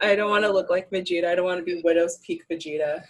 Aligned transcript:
I 0.00 0.14
don't 0.14 0.30
want 0.30 0.44
to 0.44 0.52
look 0.52 0.70
like 0.70 0.90
Vegeta. 0.90 1.26
I 1.26 1.34
don't 1.34 1.44
want 1.44 1.58
to 1.58 1.64
be 1.64 1.80
Widow's 1.82 2.18
Peak 2.18 2.44
Vegeta. 2.50 3.02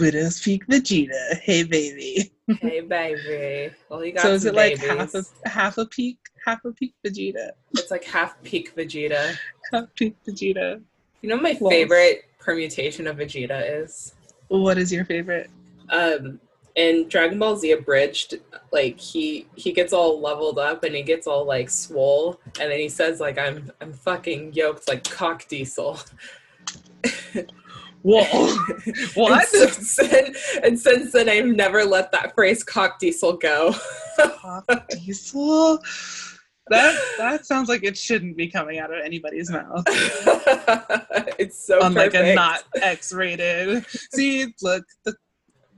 Widow's 0.00 0.40
Peak 0.40 0.66
Vegeta. 0.66 1.38
Hey, 1.42 1.62
baby. 1.62 2.32
Hey, 2.60 2.80
baby. 2.80 3.74
Well, 3.88 4.04
you 4.04 4.12
got 4.16 4.22
So 4.22 4.32
is 4.34 4.44
it 4.44 4.54
like 4.54 4.78
half 4.78 5.14
a 5.14 5.22
half 5.48 5.78
a 5.78 5.86
peak, 5.86 6.18
half 6.44 6.64
a 6.64 6.72
peak 6.72 6.94
Vegeta, 7.06 7.50
It's 7.72 7.90
like 7.90 8.04
half 8.04 8.40
Peak 8.42 8.74
Vegeta. 8.76 9.36
half 9.72 9.94
peak 9.94 10.16
Vegeta? 10.26 10.80
You 11.22 11.28
know, 11.30 11.36
my 11.38 11.54
favorite 11.54 12.24
permutation 12.38 13.06
of 13.06 13.16
Vegeta 13.16 13.82
is 13.82 14.14
What 14.48 14.78
is 14.78 14.92
your 14.92 15.04
favorite? 15.04 15.50
um 15.90 16.40
in 16.74 17.08
Dragon 17.08 17.38
Ball 17.38 17.56
Z 17.56 17.70
Abridged, 17.72 18.34
like 18.72 18.98
he 18.98 19.46
he 19.54 19.72
gets 19.72 19.92
all 19.92 20.20
leveled 20.20 20.58
up 20.58 20.84
and 20.84 20.94
he 20.94 21.02
gets 21.02 21.26
all 21.26 21.44
like 21.44 21.70
swole, 21.70 22.40
and 22.60 22.70
then 22.70 22.78
he 22.78 22.88
says 22.88 23.20
like 23.20 23.38
I'm 23.38 23.70
I'm 23.80 23.92
fucking 23.92 24.52
yoked 24.54 24.88
like 24.88 25.08
cock 25.08 25.46
diesel. 25.48 25.98
Whoa! 28.02 28.22
what? 29.14 29.54
And 29.54 29.72
since, 29.72 29.96
then, 29.96 30.34
and 30.62 30.78
since 30.78 31.12
then, 31.12 31.26
I've 31.26 31.46
never 31.46 31.84
let 31.84 32.12
that 32.12 32.34
phrase 32.34 32.62
"cock 32.62 32.98
diesel" 32.98 33.32
go. 33.34 33.74
Pop 34.36 34.70
Diesel. 34.90 35.78
That 36.68 36.98
that 37.16 37.46
sounds 37.46 37.70
like 37.70 37.82
it 37.82 37.96
shouldn't 37.96 38.36
be 38.36 38.48
coming 38.48 38.78
out 38.78 38.92
of 38.92 39.00
anybody's 39.02 39.50
mouth. 39.50 39.84
it's 41.38 41.66
so 41.66 41.82
on 41.82 41.94
like 41.94 42.14
a 42.14 42.34
not 42.34 42.64
X-rated. 42.74 43.86
See, 44.12 44.54
look, 44.60 44.84
the 45.04 45.14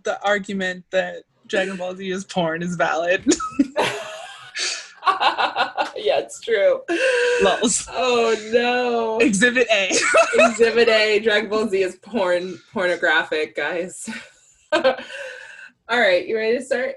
the 0.06 0.22
argument 0.24 0.84
that 0.92 1.24
Dragon 1.48 1.76
Ball 1.76 1.94
Z 1.94 2.10
is 2.10 2.24
porn 2.24 2.62
is 2.62 2.76
valid. 2.76 3.26
yeah, 5.96 6.20
it's 6.20 6.40
true. 6.40 6.80
Lols. 7.42 7.86
Oh 7.92 8.34
no! 8.52 9.18
Exhibit 9.18 9.66
A. 9.70 9.90
Exhibit 10.38 10.88
A: 10.88 11.18
Dragon 11.20 11.50
Ball 11.50 11.68
Z 11.68 11.82
is 11.82 11.96
porn 11.96 12.58
pornographic, 12.72 13.54
guys. 13.56 14.08
All 14.72 16.00
right, 16.00 16.26
you 16.26 16.36
ready 16.36 16.56
to 16.58 16.64
start? 16.64 16.96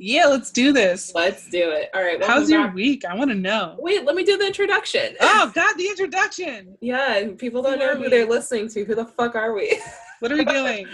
yeah, 0.00 0.26
let's 0.26 0.52
do 0.52 0.72
this. 0.72 1.12
Let's 1.14 1.48
do 1.50 1.70
it. 1.70 1.90
All 1.92 2.02
right. 2.02 2.22
How's 2.22 2.48
your 2.48 2.66
back. 2.66 2.74
week? 2.74 3.04
I 3.04 3.16
want 3.16 3.30
to 3.30 3.36
know. 3.36 3.74
Wait, 3.80 4.04
let 4.04 4.14
me 4.14 4.22
do 4.22 4.36
the 4.38 4.46
introduction. 4.46 5.16
Oh 5.20 5.50
God, 5.54 5.74
the 5.76 5.88
introduction. 5.88 6.76
Yeah, 6.80 7.16
and 7.16 7.36
people 7.36 7.62
don't 7.62 7.80
Who 7.80 7.86
know 7.86 7.94
who 7.96 8.02
we? 8.02 8.08
they're 8.08 8.26
listening 8.28 8.68
to. 8.70 8.84
Who 8.84 8.94
the 8.94 9.06
fuck 9.06 9.34
are 9.34 9.54
we? 9.54 9.80
What 10.20 10.32
are 10.32 10.36
we 10.36 10.44
doing? 10.44 10.86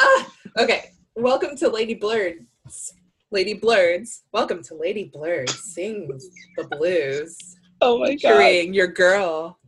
Ah, 0.00 0.32
okay, 0.58 0.90
welcome 1.14 1.56
to 1.56 1.68
Lady 1.68 1.94
Blurds. 1.94 2.94
Lady 3.30 3.54
Blurds. 3.54 4.22
Welcome 4.32 4.62
to 4.64 4.74
Lady 4.74 5.10
Blurds 5.12 5.54
sings 5.74 6.26
the 6.56 6.64
blues, 6.64 7.36
Oh 7.80 7.98
my 7.98 8.06
God. 8.06 8.10
featuring 8.18 8.74
your 8.74 8.88
girl, 8.88 9.58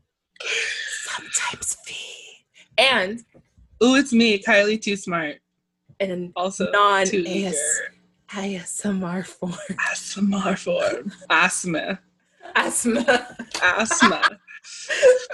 sometimes 1.04 1.76
V, 1.86 1.94
and 2.78 3.20
Ooh, 3.82 3.96
it's 3.96 4.12
me, 4.12 4.38
Kylie 4.42 4.80
Too 4.80 4.96
Smart. 4.96 5.36
and 6.00 6.32
Also 6.36 6.70
non 6.70 7.04
ASMR 7.06 9.26
form. 9.26 9.52
ASMR 9.52 10.58
form. 10.58 11.12
Asthma. 11.30 12.00
Asthma. 12.56 13.36
Asthma. 13.62 14.22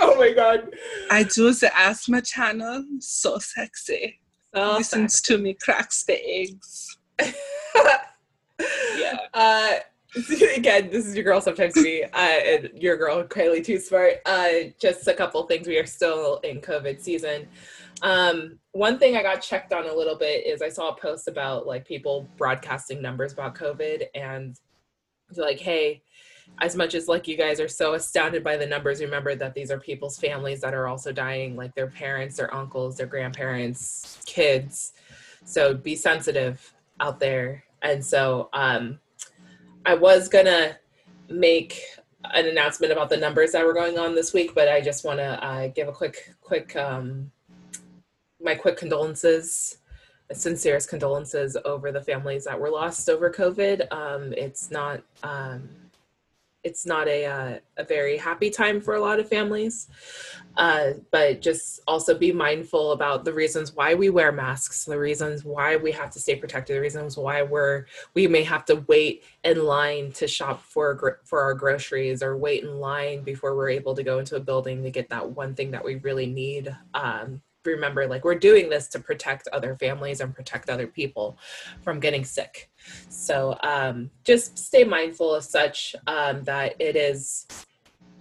oh 0.01 0.17
my 0.17 0.33
god. 0.33 0.71
I 1.11 1.23
do 1.25 1.53
the 1.53 1.71
asthma 1.79 2.23
channel. 2.23 2.85
So 3.01 3.39
sexy. 3.39 4.21
Oh, 4.55 4.77
Listens 4.79 5.21
to 5.23 5.39
me 5.39 5.55
cracks 5.55 6.05
the 6.05 6.19
eggs. 6.25 6.99
Yeah. 8.99 9.17
Uh, 9.35 9.75
again, 10.57 10.91
this 10.91 11.07
is 11.07 11.15
your 11.15 11.25
girl, 11.25 11.41
sometimes 11.41 11.77
me, 11.77 12.03
uh, 12.03 12.09
and 12.17 12.71
your 12.75 12.97
girl, 12.97 13.23
Kylie 13.25 13.65
Too 13.65 13.79
Smart. 13.79 14.15
Uh, 14.25 14.71
just 14.81 15.07
a 15.07 15.15
couple 15.15 15.43
things. 15.45 15.67
We 15.67 15.79
are 15.79 15.87
still 15.87 16.39
in 16.39 16.61
COVID 16.61 17.01
season. 17.01 17.47
Um, 18.03 18.59
one 18.73 18.99
thing 18.99 19.17
I 19.17 19.23
got 19.23 19.43
checked 19.43 19.73
on 19.73 19.87
a 19.87 19.93
little 19.93 20.17
bit 20.17 20.47
is 20.47 20.63
I 20.63 20.69
saw 20.69 20.91
a 20.91 20.97
post 20.97 21.29
about 21.29 21.67
like 21.67 21.87
people 21.87 22.29
broadcasting 22.37 23.03
numbers 23.03 23.33
about 23.33 23.55
COVID 23.55 24.05
and 24.15 24.57
like, 25.37 25.59
hey, 25.59 26.03
as 26.61 26.75
much 26.75 26.95
as 26.95 27.07
like 27.09 27.29
you 27.29 27.37
guys 27.37 27.61
are 27.61 27.69
so 27.69 27.95
astounded 27.95 28.43
by 28.43 28.57
the 28.57 28.67
numbers, 28.67 29.01
remember 29.01 29.35
that 29.35 29.55
these 29.55 29.71
are 29.71 29.79
people's 29.79 30.19
families 30.19 30.61
that 30.61 30.75
are 30.75 30.89
also 30.89 31.13
dying, 31.13 31.57
like 31.57 31.75
their 31.75 31.87
parents, 31.87 32.37
their 32.37 32.53
uncles, 32.53 32.97
their 32.97 33.07
grandparents, 33.07 34.21
kids. 34.27 34.93
So 35.45 35.75
be 35.75 35.95
sensitive 35.95 36.75
out 37.01 37.21
there. 37.21 37.65
And 37.83 38.05
so 38.05 38.49
um, 38.53 38.99
I 39.87 39.95
was 39.95 40.29
gonna 40.29 40.77
make 41.29 41.83
an 42.35 42.47
announcement 42.47 42.93
about 42.93 43.09
the 43.09 43.17
numbers 43.17 43.53
that 43.53 43.65
were 43.65 43.75
going 43.75 43.99
on 43.99 44.15
this 44.15 44.33
week, 44.33 44.55
but 44.55 44.69
I 44.69 44.81
just 44.81 45.05
want 45.05 45.19
to 45.19 45.45
uh, 45.45 45.69
give 45.69 45.89
a 45.89 45.93
quick, 45.93 46.35
quick, 46.41 46.75
um, 46.77 47.31
my 48.43 48.55
quick 48.55 48.77
condolences, 48.77 49.79
sincerest 50.33 50.89
condolences 50.89 51.57
over 51.65 51.93
the 51.93 52.03
families 52.03 52.45
that 52.45 52.59
were 52.59 52.71
lost 52.71 53.09
over 53.09 53.31
COVID. 53.31 53.91
Um, 53.93 54.33
it's 54.37 54.71
not, 54.71 55.03
um, 55.23 55.69
it's 56.69 56.85
not 56.85 57.09
a 57.09 57.25
uh, 57.25 57.59
a 57.79 57.85
very 57.85 58.17
happy 58.19 58.51
time 58.51 58.81
for 58.81 58.95
a 58.95 59.01
lot 59.01 59.19
of 59.19 59.29
families, 59.29 59.89
uh, 60.57 60.91
but 61.11 61.41
just 61.41 61.81
also 61.87 62.17
be 62.17 62.31
mindful 62.31 62.93
about 62.93 63.25
the 63.25 63.33
reasons 63.33 63.75
why 63.75 63.95
we 63.95 64.11
wear 64.11 64.31
masks, 64.31 64.85
the 64.85 64.99
reasons 64.99 65.45
why 65.45 65.77
we 65.77 65.91
have 65.93 66.11
to 66.11 66.21
stay 66.21 66.37
protected, 66.37 66.77
the 66.77 66.81
reasons 66.81 67.17
why 67.17 67.43
we're 67.43 67.87
we 68.15 68.27
may 68.27 68.43
have 68.43 68.67
to 68.67 68.85
wait 68.87 69.25
in 69.45 69.65
line 69.65 70.13
to 70.13 70.29
shop 70.29 70.63
for 70.63 71.21
for 71.25 71.41
our 71.41 71.55
groceries 71.55 72.23
or 72.23 72.37
wait 72.37 72.63
in 72.63 72.79
line 72.79 73.23
before 73.23 73.57
we're 73.57 73.71
able 73.71 73.95
to 73.95 74.03
go 74.03 74.19
into 74.19 74.37
a 74.37 74.41
building 74.41 74.83
to 74.83 74.91
get 74.91 75.09
that 75.09 75.31
one 75.31 75.55
thing 75.55 75.71
that 75.71 75.85
we 75.85 75.97
really 75.97 76.27
need. 76.27 76.77
Um, 76.93 77.41
remember, 77.73 78.07
like 78.07 78.25
we're 78.25 78.35
doing 78.35 78.69
this 78.69 78.89
to 78.89 78.99
protect 78.99 79.49
other 79.49 79.77
families 79.77 80.21
and 80.21 80.35
protect 80.35 80.69
other 80.71 80.87
people 80.87 81.39
from 81.83 82.01
getting 82.01 82.25
sick. 82.25 82.71
So 83.09 83.57
um, 83.63 84.11
just 84.25 84.59
stay 84.59 84.85
mindful 84.85 85.35
of 85.35 85.45
such 85.45 85.95
um, 86.07 86.45
that 86.45 86.75
it 86.79 86.97
is 86.97 87.47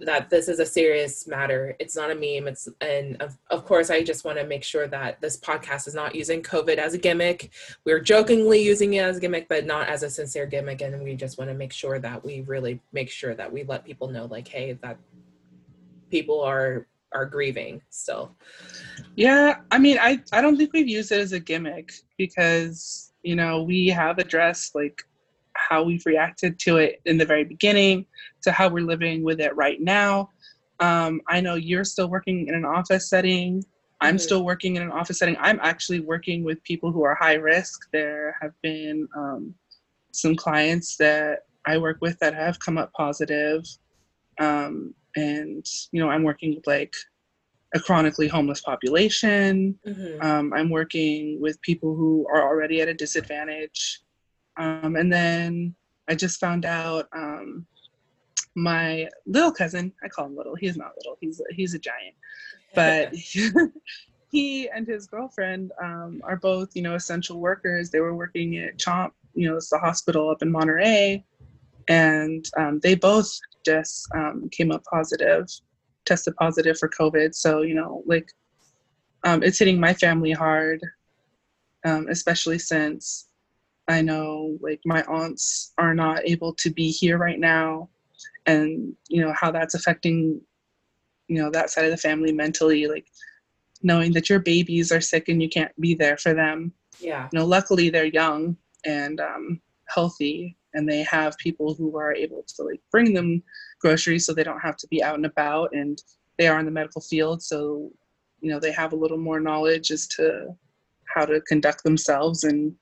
that 0.00 0.30
this 0.30 0.48
is 0.48 0.60
a 0.60 0.66
serious 0.66 1.26
matter. 1.26 1.74
It's 1.78 1.96
not 1.96 2.10
a 2.10 2.14
meme. 2.14 2.48
It's 2.48 2.68
and 2.80 3.20
of, 3.20 3.36
of 3.50 3.64
course 3.64 3.90
I 3.90 4.02
just 4.02 4.24
want 4.24 4.38
to 4.38 4.44
make 4.44 4.62
sure 4.62 4.86
that 4.86 5.20
this 5.20 5.36
podcast 5.36 5.88
is 5.88 5.94
not 5.94 6.14
using 6.14 6.42
COVID 6.42 6.76
as 6.76 6.94
a 6.94 6.98
gimmick. 6.98 7.50
We're 7.84 8.00
jokingly 8.00 8.62
using 8.62 8.94
it 8.94 9.00
as 9.00 9.16
a 9.16 9.20
gimmick, 9.20 9.48
but 9.48 9.66
not 9.66 9.88
as 9.88 10.02
a 10.02 10.10
sincere 10.10 10.46
gimmick. 10.46 10.80
And 10.80 11.02
we 11.02 11.14
just 11.14 11.38
want 11.38 11.50
to 11.50 11.54
make 11.54 11.72
sure 11.72 11.98
that 11.98 12.24
we 12.24 12.42
really 12.42 12.80
make 12.92 13.10
sure 13.10 13.34
that 13.34 13.52
we 13.52 13.64
let 13.64 13.84
people 13.84 14.08
know, 14.08 14.26
like, 14.26 14.48
hey, 14.48 14.72
that 14.82 14.98
people 16.10 16.40
are 16.40 16.86
are 17.12 17.26
grieving 17.26 17.80
still. 17.90 18.36
Yeah, 19.16 19.60
I 19.70 19.78
mean, 19.78 19.98
I, 20.00 20.20
I 20.32 20.40
don't 20.40 20.56
think 20.56 20.72
we've 20.72 20.88
used 20.88 21.12
it 21.12 21.20
as 21.20 21.32
a 21.32 21.40
gimmick 21.40 21.92
because, 22.16 23.12
you 23.22 23.34
know, 23.36 23.62
we 23.62 23.88
have 23.88 24.18
addressed 24.18 24.74
like 24.74 25.02
how 25.54 25.82
we've 25.82 26.06
reacted 26.06 26.58
to 26.60 26.76
it 26.76 27.00
in 27.04 27.18
the 27.18 27.24
very 27.24 27.44
beginning 27.44 28.06
to 28.42 28.52
how 28.52 28.68
we're 28.68 28.86
living 28.86 29.24
with 29.24 29.40
it 29.40 29.54
right 29.56 29.80
now. 29.80 30.30
Um, 30.80 31.20
I 31.28 31.40
know 31.40 31.56
you're 31.56 31.84
still 31.84 32.08
working 32.08 32.46
in 32.46 32.54
an 32.54 32.64
office 32.64 33.08
setting. 33.08 33.64
I'm 34.00 34.16
Mhm. 34.16 34.20
still 34.20 34.44
working 34.44 34.76
in 34.76 34.82
an 34.82 34.92
office 34.92 35.18
setting. 35.18 35.36
I'm 35.40 35.58
actually 35.60 36.00
working 36.00 36.44
with 36.44 36.62
people 36.62 36.92
who 36.92 37.02
are 37.02 37.16
high 37.16 37.34
risk. 37.34 37.88
There 37.92 38.36
have 38.40 38.52
been 38.62 39.08
um, 39.16 39.54
some 40.12 40.36
clients 40.36 40.96
that 40.98 41.40
I 41.66 41.78
work 41.78 41.98
with 42.00 42.18
that 42.20 42.34
have 42.34 42.60
come 42.60 42.78
up 42.78 42.92
positive. 42.92 43.64
Um, 44.38 44.94
and, 45.18 45.66
you 45.92 46.00
know, 46.00 46.10
I'm 46.10 46.22
working 46.22 46.54
with 46.54 46.66
like 46.66 46.94
a 47.74 47.80
chronically 47.80 48.28
homeless 48.28 48.60
population. 48.60 49.78
Mhm. 49.86 50.22
Um, 50.24 50.52
I'm 50.52 50.70
working 50.70 51.40
with 51.40 51.60
people 51.62 51.94
who 51.94 52.26
are 52.32 52.42
already 52.42 52.80
at 52.80 52.88
a 52.88 52.94
disadvantage. 52.94 54.00
Um, 54.56 54.96
and 54.96 55.12
then 55.12 55.74
I 56.08 56.14
just 56.14 56.40
found 56.40 56.64
out 56.64 57.08
um, 57.12 57.66
my 58.54 59.08
little 59.26 59.52
cousin, 59.52 59.92
I 60.02 60.08
call 60.08 60.26
him 60.26 60.36
little, 60.36 60.56
he's 60.56 60.76
not 60.76 60.92
little, 60.98 61.16
he's, 61.20 61.40
he's 61.50 61.74
a 61.74 61.78
giant. 61.78 62.14
But 62.74 63.14
he 64.30 64.68
and 64.68 64.86
his 64.86 65.06
girlfriend 65.06 65.72
um, 65.82 66.20
are 66.22 66.36
both, 66.36 66.68
you 66.76 66.82
know, 66.82 66.94
essential 66.94 67.40
workers. 67.40 67.90
They 67.90 68.00
were 68.00 68.14
working 68.14 68.58
at 68.58 68.76
Chomp, 68.76 69.12
you 69.34 69.48
know, 69.48 69.56
it's 69.56 69.70
the 69.70 69.78
hospital 69.78 70.28
up 70.30 70.42
in 70.42 70.52
Monterey. 70.52 71.24
And 71.88 72.44
um, 72.58 72.78
they 72.82 72.94
both 72.94 73.30
just 73.64 74.08
um, 74.14 74.48
came 74.50 74.70
up 74.70 74.82
positive, 74.84 75.46
tested 76.04 76.34
positive 76.36 76.78
for 76.78 76.88
COVID. 76.88 77.34
So, 77.34 77.62
you 77.62 77.74
know, 77.74 78.02
like 78.06 78.30
um, 79.24 79.42
it's 79.42 79.58
hitting 79.58 79.80
my 79.80 79.94
family 79.94 80.32
hard, 80.32 80.80
um, 81.84 82.06
especially 82.08 82.58
since 82.58 83.28
I 83.88 84.02
know 84.02 84.58
like 84.60 84.80
my 84.84 85.02
aunts 85.04 85.72
are 85.78 85.94
not 85.94 86.26
able 86.26 86.54
to 86.54 86.70
be 86.70 86.90
here 86.90 87.18
right 87.18 87.40
now, 87.40 87.88
and 88.46 88.94
you 89.08 89.22
know 89.22 89.32
how 89.38 89.50
that's 89.50 89.74
affecting, 89.74 90.40
you 91.28 91.42
know, 91.42 91.50
that 91.50 91.70
side 91.70 91.86
of 91.86 91.90
the 91.90 91.96
family 91.96 92.32
mentally. 92.32 92.86
Like 92.86 93.06
knowing 93.82 94.12
that 94.12 94.28
your 94.28 94.40
babies 94.40 94.92
are 94.92 95.00
sick 95.00 95.28
and 95.28 95.42
you 95.42 95.48
can't 95.48 95.78
be 95.80 95.94
there 95.94 96.16
for 96.16 96.34
them. 96.34 96.72
yeah. 97.00 97.28
You 97.32 97.38
know, 97.38 97.46
luckily 97.46 97.90
they're 97.90 98.06
young 98.06 98.56
and 98.84 99.20
um, 99.20 99.60
healthy, 99.86 100.56
and 100.74 100.88
they 100.88 101.02
have 101.02 101.36
people 101.38 101.74
who 101.74 101.96
are 101.96 102.14
able 102.14 102.44
to 102.56 102.62
like 102.62 102.80
bring 102.90 103.14
them 103.14 103.42
groceries 103.80 104.26
so 104.26 104.32
they 104.32 104.44
don't 104.44 104.60
have 104.60 104.76
to 104.76 104.86
be 104.88 105.02
out 105.02 105.14
and 105.14 105.26
about 105.26 105.74
and 105.74 106.02
they 106.38 106.46
are 106.46 106.58
in 106.58 106.64
the 106.64 106.70
medical 106.70 107.00
field, 107.00 107.42
so 107.42 107.90
you 108.40 108.50
know 108.50 108.60
they 108.60 108.72
have 108.72 108.92
a 108.92 108.96
little 108.96 109.18
more 109.18 109.40
knowledge 109.40 109.90
as 109.90 110.06
to 110.06 110.56
how 111.12 111.26
to 111.26 111.40
conduct 111.42 111.82
themselves 111.82 112.44
and 112.44 112.74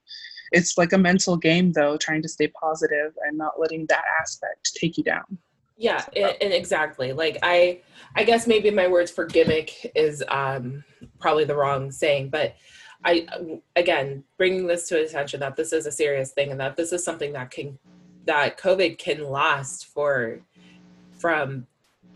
it's 0.52 0.76
like 0.76 0.92
a 0.92 0.98
mental 0.98 1.36
game 1.36 1.72
though 1.72 1.96
trying 1.96 2.20
to 2.22 2.28
stay 2.28 2.48
positive 2.48 3.12
and 3.26 3.38
not 3.38 3.58
letting 3.58 3.86
that 3.86 4.04
aspect 4.20 4.72
take 4.74 4.98
you 4.98 5.02
down. 5.02 5.38
Yeah 5.78 6.04
and, 6.14 6.36
and, 6.40 6.52
exactly 6.52 7.12
like 7.12 7.38
i 7.42 7.80
i 8.14 8.24
guess 8.24 8.46
maybe 8.46 8.70
my 8.70 8.86
words 8.86 9.10
for 9.10 9.26
gimmick 9.26 9.92
is 9.94 10.24
um 10.28 10.84
probably 11.18 11.44
the 11.44 11.54
wrong 11.54 11.90
saying 11.90 12.30
but 12.30 12.56
i 13.06 13.26
again 13.76 14.23
bringing 14.37 14.67
this 14.67 14.88
to 14.88 15.03
attention 15.03 15.41
that 15.41 15.56
this 15.56 15.73
is 15.73 15.87
a 15.87 15.93
serious 15.93 16.32
thing 16.32 16.50
and 16.50 16.61
that 16.61 16.76
this 16.76 16.93
is 16.93 17.03
something 17.03 17.32
that 17.32 17.50
can 17.50 17.79
that 18.26 18.58
covid 18.58 18.99
can 18.99 19.25
last 19.25 19.87
for 19.87 20.41
from 21.19 21.67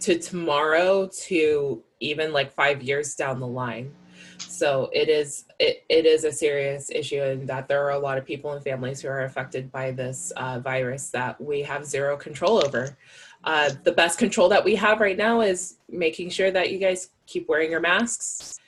to 0.01 0.19
tomorrow 0.19 1.07
to 1.07 1.83
even 2.01 2.33
like 2.33 2.53
five 2.53 2.83
years 2.83 3.15
down 3.15 3.39
the 3.39 3.47
line. 3.47 3.93
So 4.39 4.91
it 4.93 5.09
is 5.09 5.45
it, 5.59 5.85
it 5.89 6.07
is 6.07 6.25
a 6.25 6.33
serious 6.33 6.91
issue 6.91 7.23
and 7.23 7.49
that 7.49 7.69
there 7.69 7.85
are 7.85 7.91
a 7.91 7.99
lot 7.99 8.19
of 8.19 8.25
people 8.25 8.53
and 8.53 8.65
families 8.65 9.01
who 9.01 9.09
are 9.09 9.25
affected 9.25 9.71
by 9.71 9.93
this 9.93 10.33
uh, 10.37 10.59
virus 10.59 11.11
that 11.11 11.41
we 11.41 11.63
have 11.63 11.85
zero 11.85 12.17
control 12.17 12.65
over. 12.65 12.97
Uh, 13.45 13.71
the 13.85 13.93
best 13.93 14.19
control 14.19 14.49
that 14.49 14.65
we 14.65 14.75
have 14.75 15.01
right 15.01 15.17
now 15.17 15.41
is 15.41 15.77
making 15.89 16.31
sure 16.31 16.51
that 16.51 16.71
you 16.73 16.79
guys 16.79 17.11
keep 17.27 17.49
wearing 17.49 17.71
your 17.71 17.81
masks. 17.81 18.59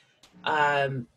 Um, 0.45 1.07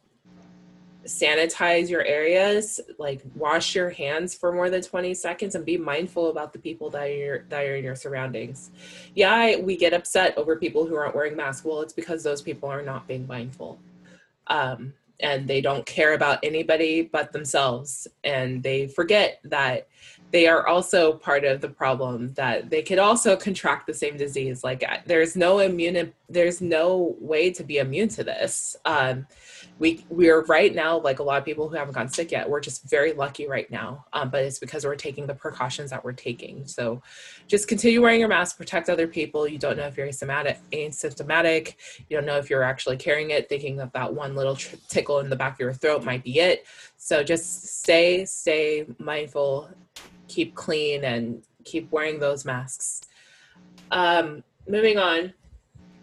sanitize 1.06 1.88
your 1.88 2.04
areas 2.04 2.80
like 2.98 3.22
wash 3.34 3.74
your 3.74 3.90
hands 3.90 4.34
for 4.34 4.52
more 4.52 4.68
than 4.68 4.82
20 4.82 5.14
seconds 5.14 5.54
and 5.54 5.64
be 5.64 5.78
mindful 5.78 6.30
about 6.30 6.52
the 6.52 6.58
people 6.58 6.90
that 6.90 7.08
are 7.08 7.46
that 7.48 7.64
are 7.64 7.76
in 7.76 7.84
your 7.84 7.96
surroundings. 7.96 8.70
Yeah 9.14 9.56
we 9.58 9.76
get 9.76 9.92
upset 9.92 10.36
over 10.36 10.56
people 10.56 10.86
who 10.86 10.96
aren't 10.96 11.14
wearing 11.14 11.36
masks. 11.36 11.64
Well 11.64 11.80
it's 11.80 11.92
because 11.92 12.22
those 12.22 12.42
people 12.42 12.68
are 12.68 12.82
not 12.82 13.06
being 13.06 13.26
mindful. 13.26 13.78
Um, 14.48 14.92
and 15.20 15.48
they 15.48 15.60
don't 15.60 15.86
care 15.86 16.14
about 16.14 16.38
anybody 16.42 17.02
but 17.02 17.32
themselves. 17.32 18.06
And 18.24 18.62
they 18.62 18.86
forget 18.86 19.40
that 19.44 19.88
they 20.32 20.46
are 20.48 20.66
also 20.66 21.12
part 21.12 21.44
of 21.44 21.60
the 21.60 21.68
problem 21.68 22.34
that 22.34 22.68
they 22.68 22.82
could 22.82 22.98
also 22.98 23.36
contract 23.36 23.86
the 23.86 23.94
same 23.94 24.16
disease. 24.16 24.64
Like 24.64 24.84
there's 25.06 25.36
no 25.36 25.60
immune 25.60 26.12
there's 26.28 26.60
no 26.60 27.14
way 27.20 27.52
to 27.52 27.62
be 27.62 27.78
immune 27.78 28.08
to 28.08 28.24
this. 28.24 28.76
Um, 28.84 29.26
we 29.78 30.04
we're 30.08 30.42
right 30.46 30.74
now 30.74 30.98
like 30.98 31.20
a 31.20 31.22
lot 31.22 31.38
of 31.38 31.44
people 31.44 31.68
who 31.68 31.76
haven't 31.76 31.94
gotten 31.94 32.10
sick 32.10 32.32
yet 32.32 32.48
we're 32.48 32.60
just 32.60 32.88
very 32.88 33.12
lucky 33.12 33.46
right 33.46 33.70
now. 33.70 34.04
Um, 34.12 34.30
but 34.30 34.42
it's 34.42 34.58
because 34.58 34.84
we're 34.84 34.96
taking 34.96 35.26
the 35.26 35.34
precautions 35.34 35.90
that 35.90 36.04
we're 36.04 36.12
taking. 36.12 36.66
So 36.66 37.02
just 37.46 37.68
continue 37.68 38.02
wearing 38.02 38.20
your 38.20 38.28
mask 38.28 38.56
protect 38.58 38.88
other 38.88 39.06
people. 39.06 39.46
You 39.46 39.58
don't 39.58 39.76
know 39.76 39.86
if 39.86 39.96
you're 39.96 40.08
asymptomatic 40.08 40.58
asymptomatic. 40.72 41.74
You 42.08 42.16
don't 42.16 42.26
know 42.26 42.38
if 42.38 42.50
you're 42.50 42.64
actually 42.64 42.96
carrying 42.96 43.30
it 43.30 43.48
thinking 43.48 43.76
that 43.76 43.92
that 43.92 44.12
one 44.12 44.34
little 44.34 44.56
tickle 44.56 45.20
in 45.20 45.30
the 45.30 45.36
back 45.36 45.54
of 45.54 45.60
your 45.60 45.72
throat 45.72 46.04
might 46.04 46.24
be 46.24 46.40
it. 46.40 46.66
So 46.96 47.22
just 47.22 47.80
stay 47.80 48.24
stay 48.24 48.86
mindful 48.98 49.70
keep 50.28 50.54
clean 50.54 51.04
and 51.04 51.42
keep 51.64 51.90
wearing 51.92 52.18
those 52.18 52.44
masks 52.44 53.02
um, 53.90 54.42
moving 54.68 54.98
on 54.98 55.32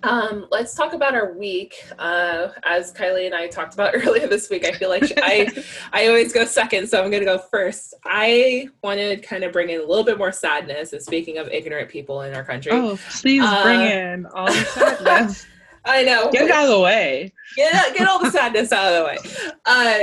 um, 0.03 0.47
let's 0.51 0.75
talk 0.75 0.93
about 0.93 1.15
our 1.15 1.33
week. 1.33 1.75
Uh, 1.97 2.49
as 2.63 2.93
Kylie 2.93 3.25
and 3.25 3.33
I 3.33 3.47
talked 3.47 3.73
about 3.73 3.93
earlier 4.05 4.27
this 4.27 4.49
week, 4.49 4.65
I 4.65 4.73
feel 4.73 4.89
like 4.89 5.11
I 5.17 5.49
I 5.93 6.07
always 6.07 6.33
go 6.33 6.45
second, 6.45 6.87
so 6.87 7.01
I'm 7.01 7.09
going 7.09 7.21
to 7.21 7.25
go 7.25 7.37
first. 7.37 7.93
I 8.05 8.67
wanted 8.83 9.21
to 9.21 9.27
kind 9.27 9.43
of 9.43 9.53
bring 9.53 9.69
in 9.69 9.79
a 9.79 9.85
little 9.85 10.03
bit 10.03 10.17
more 10.17 10.31
sadness. 10.31 10.93
And 10.93 11.01
speaking 11.01 11.37
of 11.37 11.47
ignorant 11.47 11.89
people 11.89 12.21
in 12.21 12.35
our 12.35 12.43
country, 12.43 12.73
oh, 12.73 12.99
please 13.11 13.43
uh, 13.43 13.63
bring 13.63 13.81
in 13.81 14.25
all 14.27 14.47
the 14.47 14.65
sadness. 14.65 15.45
I 15.85 16.03
know. 16.03 16.31
Get 16.31 16.45
it 16.45 16.51
out 16.51 16.63
of 16.63 16.69
the 16.69 16.79
way. 16.79 17.33
Get 17.55 17.95
get 17.95 18.07
all 18.07 18.19
the 18.19 18.31
sadness 18.31 18.71
out 18.71 18.91
of 18.91 18.99
the 18.99 19.05
way. 19.05 19.51
Uh, 19.65 19.97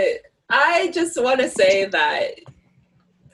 I 0.50 0.90
just 0.92 1.22
want 1.22 1.40
to 1.40 1.48
say 1.48 1.84
that 1.86 2.32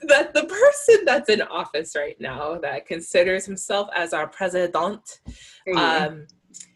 that 0.03 0.33
the 0.33 0.43
person 0.43 1.05
that's 1.05 1.29
in 1.29 1.41
office 1.41 1.95
right 1.95 2.19
now 2.19 2.57
that 2.59 2.85
considers 2.85 3.45
himself 3.45 3.89
as 3.95 4.13
our 4.13 4.27
president. 4.27 5.19
Mm-hmm. 5.67 5.77
Um, 5.77 6.27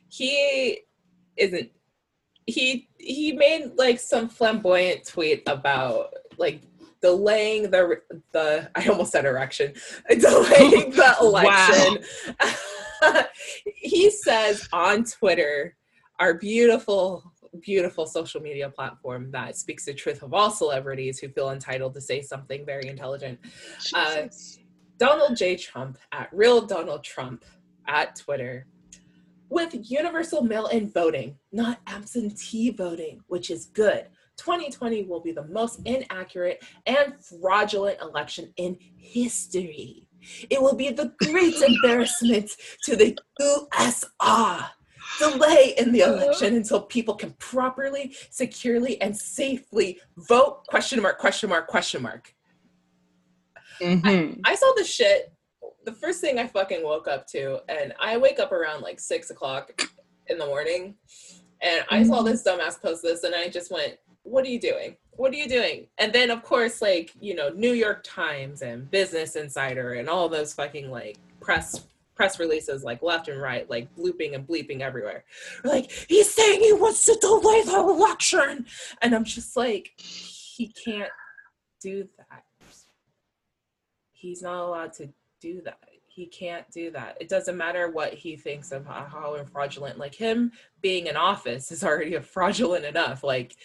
he 0.09 0.81
isn't 1.38 1.71
he 2.45 2.89
he 3.00 3.33
made 3.33 3.71
like 3.77 4.00
some 4.00 4.27
flamboyant 4.27 5.06
tweet 5.06 5.44
about 5.47 6.13
like 6.38 6.62
delaying 7.01 7.69
the 7.71 8.01
the 8.31 8.69
I 8.75 8.88
almost 8.88 9.12
said 9.12 9.25
erection 9.25 9.73
delaying 10.09 10.91
the 10.91 11.15
election. 11.21 12.03
he 13.75 14.09
says 14.09 14.68
on 14.73 15.03
Twitter, 15.03 15.75
our 16.19 16.35
beautiful 16.35 17.31
beautiful 17.59 18.06
social 18.06 18.42
media 18.42 18.69
platform 18.69 19.30
that 19.31 19.57
speaks 19.57 19.86
the 19.86 19.94
truth 19.94 20.24
of 20.24 20.33
all 20.33 20.50
celebrities 20.50 21.19
who 21.19 21.30
feel 21.30 21.51
entitled 21.51 21.94
to 21.94 22.01
say 22.01 22.21
something 22.21 22.65
very 22.65 22.88
intelligent. 22.88 23.39
Uh, 23.94 24.27
Donald 24.98 25.36
J. 25.36 25.56
Trump 25.56 25.98
at 26.12 26.30
real 26.31 26.62
Donald 26.62 27.03
Trump 27.03 27.44
at 27.88 28.15
Twitter 28.15 28.65
with 29.50 29.75
universal 29.92 30.42
mail 30.42 30.68
in 30.68 30.89
voting, 30.89 31.36
not 31.51 31.80
absentee 31.88 32.69
voting, 32.69 33.21
which 33.27 33.51
is 33.51 33.65
good. 33.65 34.07
2020 34.38 35.04
will 35.04 35.19
be 35.19 35.33
the 35.33 35.45
most 35.47 35.81
inaccurate 35.86 36.63
and 36.86 37.13
fraudulent 37.24 38.00
election 38.01 38.54
in 38.57 38.77
history. 38.97 40.07
It 40.50 40.62
will 40.62 40.75
be 40.75 40.89
the 40.92 41.13
great 41.25 41.56
embarrassment 41.68 42.51
to 42.83 42.95
the 42.95 43.18
USR. 43.42 44.69
Delay 45.19 45.75
in 45.78 45.92
the 45.92 46.02
election 46.02 46.56
until 46.56 46.81
people 46.81 47.16
can 47.16 47.31
properly, 47.34 48.16
securely, 48.30 49.00
and 49.02 49.16
safely 49.16 50.00
vote. 50.18 50.66
Question 50.68 51.02
mark, 51.02 51.18
question 51.19 51.50
mark, 51.50 51.68
question 51.68 52.02
mark. 52.02 52.34
Mm-hmm. 53.81 54.42
I, 54.46 54.52
I 54.52 54.56
saw 54.56 54.72
the 54.75 54.84
shit 54.84 55.34
the 55.84 55.92
first 55.92 56.22
thing 56.22 56.40
I 56.40 56.48
fucking 56.48 56.84
woke 56.84 57.08
up 57.08 57.28
to, 57.28 57.62
and 57.69 57.94
I 58.00 58.18
wake 58.18 58.40
up 58.40 58.52
around 58.52 58.81
like 58.81 59.00
six 59.00 59.30
o'clock 59.30 59.81
in 60.28 60.38
the 60.38 60.46
morning, 60.46 60.96
and 61.62 61.84
I 61.90 62.04
saw 62.04 62.18
mm-hmm. 62.18 62.28
this 62.28 62.44
dumbass 62.44 62.81
post 62.81 63.04
this, 63.04 63.24
and 63.24 63.34
I 63.34 63.50
just 63.50 63.72
went, 63.72 63.98
"What 64.24 64.46
are 64.46 64.50
you 64.50 64.60
doing? 64.60 64.96
What 65.12 65.34
are 65.34 65.38
you 65.38 65.50
doing?" 65.50 65.88
And 65.98 66.14
then 66.14 66.31
of 66.31 66.44
course, 66.44 66.81
like 66.81 67.12
you 67.19 67.36
know, 67.36 67.50
New 67.50 67.74
York 67.74 68.02
Times 68.04 68.62
and 68.62 68.90
Business 68.90 69.36
Insider 69.36 69.94
and 69.94 70.10
all 70.10 70.30
those 70.30 70.54
fucking 70.54 70.92
like 70.92 71.18
press 71.40 71.86
press 72.21 72.38
releases 72.38 72.83
like 72.83 73.01
left 73.01 73.29
and 73.29 73.41
right, 73.41 73.68
like 73.68 73.95
blooping 73.95 74.35
and 74.35 74.47
bleeping 74.47 74.81
everywhere. 74.81 75.23
Like 75.63 75.89
he's 76.07 76.31
saying 76.31 76.62
he 76.62 76.71
wants 76.71 77.04
to 77.06 77.18
delay 77.19 77.63
the 77.63 77.80
election, 77.80 78.68
and 79.01 79.16
I'm 79.16 79.23
just 79.23 79.57
like, 79.57 79.92
he 79.97 80.68
can't 80.68 81.09
do 81.81 82.07
that. 82.19 82.44
He's 84.11 84.44
not 84.44 84.63
allowed 84.63 84.94
to 84.94 85.09
do 85.42 85.63
that. 85.66 85.80
He 86.06 86.28
can't 86.28 86.69
do 86.69 86.92
that. 86.92 87.18
It 87.19 87.28
doesn't 87.28 87.57
matter 87.57 87.90
what 87.90 88.13
he 88.13 88.35
thinks 88.35 88.71
of 88.71 88.85
how 88.85 89.44
fraudulent. 89.51 89.97
Like 89.97 90.13
him 90.13 90.51
being 90.81 91.07
in 91.07 91.18
office 91.18 91.71
is 91.71 91.83
already 91.83 92.19
fraudulent 92.19 92.85
enough. 92.85 93.23
Like 93.23 93.56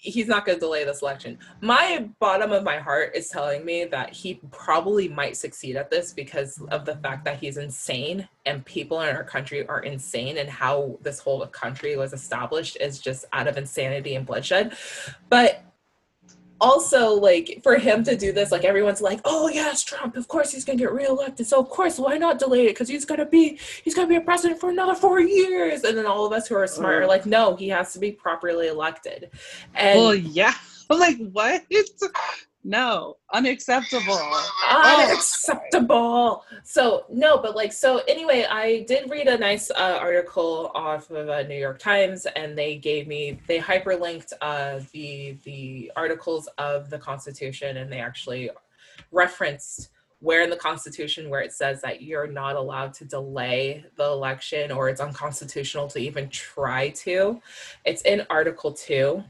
he's 0.00 0.26
not 0.26 0.46
going 0.46 0.56
to 0.56 0.60
delay 0.60 0.82
this 0.84 1.02
election. 1.02 1.38
My 1.60 2.08
bottom 2.18 2.52
of 2.52 2.64
my 2.64 2.78
heart 2.78 3.14
is 3.14 3.28
telling 3.28 3.64
me 3.66 3.84
that 3.84 4.12
he 4.12 4.40
probably 4.50 5.08
might 5.08 5.36
succeed 5.36 5.76
at 5.76 5.90
this 5.90 6.14
because 6.14 6.58
of 6.70 6.86
the 6.86 6.96
fact 6.96 7.24
that 7.26 7.38
he's 7.38 7.58
insane 7.58 8.26
and 8.46 8.64
people 8.64 9.02
in 9.02 9.14
our 9.14 9.24
country 9.24 9.66
are 9.68 9.80
insane 9.80 10.38
and 10.38 10.48
how 10.48 10.98
this 11.02 11.20
whole 11.20 11.46
country 11.46 11.96
was 11.96 12.14
established 12.14 12.78
is 12.80 12.98
just 12.98 13.26
out 13.34 13.46
of 13.46 13.58
insanity 13.58 14.14
and 14.14 14.24
bloodshed. 14.24 14.74
But 15.28 15.69
also 16.60 17.14
like 17.14 17.60
for 17.62 17.76
him 17.76 18.02
to 18.04 18.16
do 18.16 18.32
this 18.32 18.52
like 18.52 18.64
everyone's 18.64 19.00
like 19.00 19.20
oh 19.24 19.48
yes 19.48 19.82
trump 19.82 20.16
of 20.16 20.28
course 20.28 20.52
he's 20.52 20.64
gonna 20.64 20.78
get 20.78 20.92
reelected 20.92 21.46
so 21.46 21.58
of 21.58 21.68
course 21.68 21.98
why 21.98 22.16
not 22.18 22.38
delay 22.38 22.66
it? 22.66 22.70
Because 22.70 22.88
he's 22.88 23.04
gonna 23.04 23.26
be 23.26 23.58
he's 23.84 23.94
gonna 23.94 24.08
be 24.08 24.16
a 24.16 24.20
president 24.20 24.60
for 24.60 24.70
another 24.70 24.94
four 24.94 25.20
years. 25.20 25.84
And 25.84 25.96
then 25.96 26.06
all 26.06 26.26
of 26.26 26.32
us 26.32 26.48
who 26.48 26.56
are 26.56 26.66
smart 26.66 27.02
are 27.02 27.06
like 27.06 27.26
no 27.26 27.54
he 27.54 27.68
has 27.68 27.92
to 27.92 27.98
be 27.98 28.12
properly 28.12 28.68
elected. 28.68 29.30
And 29.74 29.98
well 29.98 30.14
yeah. 30.14 30.54
I'm 30.88 30.98
like 30.98 31.18
what 31.30 31.62
no 32.62 33.16
unacceptable. 33.32 34.20
Unacceptable. 34.70 36.44
So 36.64 37.04
no 37.10 37.38
but 37.38 37.56
like 37.56 37.72
so 37.72 37.98
anyway 38.08 38.46
i 38.50 38.84
did 38.86 39.10
read 39.10 39.28
a 39.28 39.38
nice 39.38 39.70
uh, 39.70 39.98
article 40.00 40.70
off 40.74 41.10
of 41.10 41.28
uh, 41.28 41.42
new 41.42 41.58
york 41.58 41.78
times 41.78 42.26
and 42.36 42.56
they 42.56 42.76
gave 42.76 43.06
me 43.06 43.38
they 43.46 43.58
hyperlinked 43.58 44.32
uh, 44.40 44.80
the 44.92 45.36
the 45.44 45.90
articles 45.96 46.48
of 46.58 46.90
the 46.90 46.98
constitution 46.98 47.78
and 47.78 47.90
they 47.90 48.00
actually 48.00 48.50
referenced 49.10 49.90
where 50.20 50.42
in 50.42 50.50
the 50.50 50.56
constitution 50.56 51.30
where 51.30 51.40
it 51.40 51.52
says 51.52 51.80
that 51.80 52.02
you're 52.02 52.26
not 52.26 52.54
allowed 52.54 52.92
to 52.92 53.04
delay 53.04 53.84
the 53.96 54.04
election 54.04 54.70
or 54.70 54.88
it's 54.88 55.00
unconstitutional 55.00 55.88
to 55.88 55.98
even 55.98 56.28
try 56.28 56.90
to. 56.90 57.40
It's 57.86 58.02
in 58.02 58.26
article 58.28 58.72
2 58.72 59.24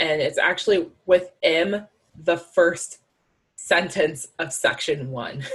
and 0.00 0.20
it's 0.20 0.38
actually 0.38 0.88
with 1.06 1.30
m 1.42 1.86
the 2.14 2.36
first 2.36 2.98
sentence 3.56 4.28
of 4.38 4.52
section 4.52 5.10
one. 5.10 5.44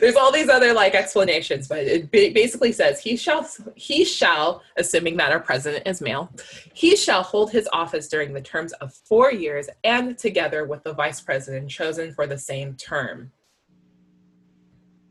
There's 0.00 0.14
all 0.14 0.30
these 0.30 0.48
other 0.48 0.72
like 0.72 0.94
explanations, 0.94 1.66
but 1.66 1.78
it 1.78 2.12
basically 2.12 2.70
says 2.70 3.00
he 3.00 3.16
shall 3.16 3.48
he 3.74 4.04
shall, 4.04 4.62
assuming 4.76 5.16
that 5.16 5.32
our 5.32 5.40
president 5.40 5.88
is 5.88 6.00
male, 6.00 6.30
he 6.72 6.96
shall 6.96 7.24
hold 7.24 7.50
his 7.50 7.68
office 7.72 8.06
during 8.06 8.32
the 8.32 8.40
terms 8.40 8.72
of 8.74 8.94
four 8.94 9.32
years 9.32 9.68
and 9.82 10.16
together 10.16 10.66
with 10.66 10.84
the 10.84 10.92
vice 10.92 11.20
president 11.20 11.68
chosen 11.68 12.12
for 12.12 12.28
the 12.28 12.38
same 12.38 12.76
term. 12.76 13.32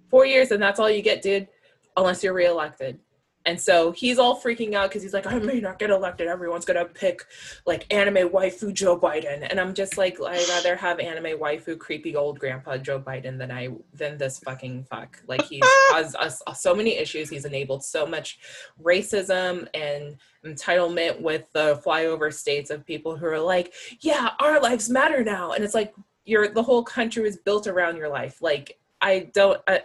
Four 0.10 0.26
years 0.26 0.52
and 0.52 0.64
that's 0.64 0.80
all 0.80 0.90
you 0.90 1.02
get, 1.02 1.22
dude, 1.22 1.50
unless 1.98 2.24
you're 2.24 2.34
reelected. 2.34 3.00
And 3.46 3.60
so 3.60 3.92
he's 3.92 4.18
all 4.18 4.40
freaking 4.40 4.74
out 4.74 4.90
because 4.90 5.04
he's 5.04 5.14
like, 5.14 5.28
I 5.28 5.38
may 5.40 5.60
not 5.60 5.78
get 5.78 5.90
elected. 5.90 6.28
Everyone's 6.28 6.66
gonna 6.66 6.86
pick 6.86 7.26
like 7.66 7.92
anime 7.94 8.30
waifu 8.30 8.74
Joe 8.74 9.00
Biden, 9.00 9.46
and 9.50 9.60
I'm 9.60 9.74
just 9.74 9.98
like, 9.98 10.20
I'd 10.20 10.50
rather 10.50 10.76
have 10.76 11.00
anime 11.00 11.40
waifu 11.40 11.78
creepy 11.78 12.16
old 12.16 12.40
grandpa 12.40 12.78
Joe 12.78 13.00
Biden 13.00 13.38
than 13.38 13.52
I 13.52 13.70
than 13.94 14.18
this 14.18 14.40
fucking 14.40 14.86
fuck. 14.86 15.22
Like 15.28 15.44
he's 15.44 15.64
caused 15.92 16.16
us 16.16 16.42
so 16.56 16.74
many 16.74 16.98
issues. 16.98 17.30
He's 17.30 17.46
enabled 17.46 17.84
so 17.84 18.06
much 18.06 18.40
racism 18.82 19.68
and 19.74 20.18
entitlement 20.46 21.22
with 21.22 21.52
the 21.54 21.82
flyover 21.86 22.34
states 22.34 22.70
of 22.70 22.86
people 22.86 23.16
who 23.16 23.26
are 23.26 23.40
like, 23.40 23.74
yeah, 24.02 24.32
our 24.40 24.60
lives 24.62 24.90
matter 24.90 25.24
now, 25.24 25.52
and 25.52 25.64
it's 25.64 25.76
like 25.76 25.94
you're 26.26 26.48
the 26.48 26.64
whole 26.64 26.84
country 26.84 27.28
is 27.28 27.38
built 27.38 27.68
around 27.68 27.98
your 27.98 28.10
life. 28.10 28.42
Like 28.42 28.80
I 29.02 29.30
don't. 29.34 29.62
I, 29.68 29.82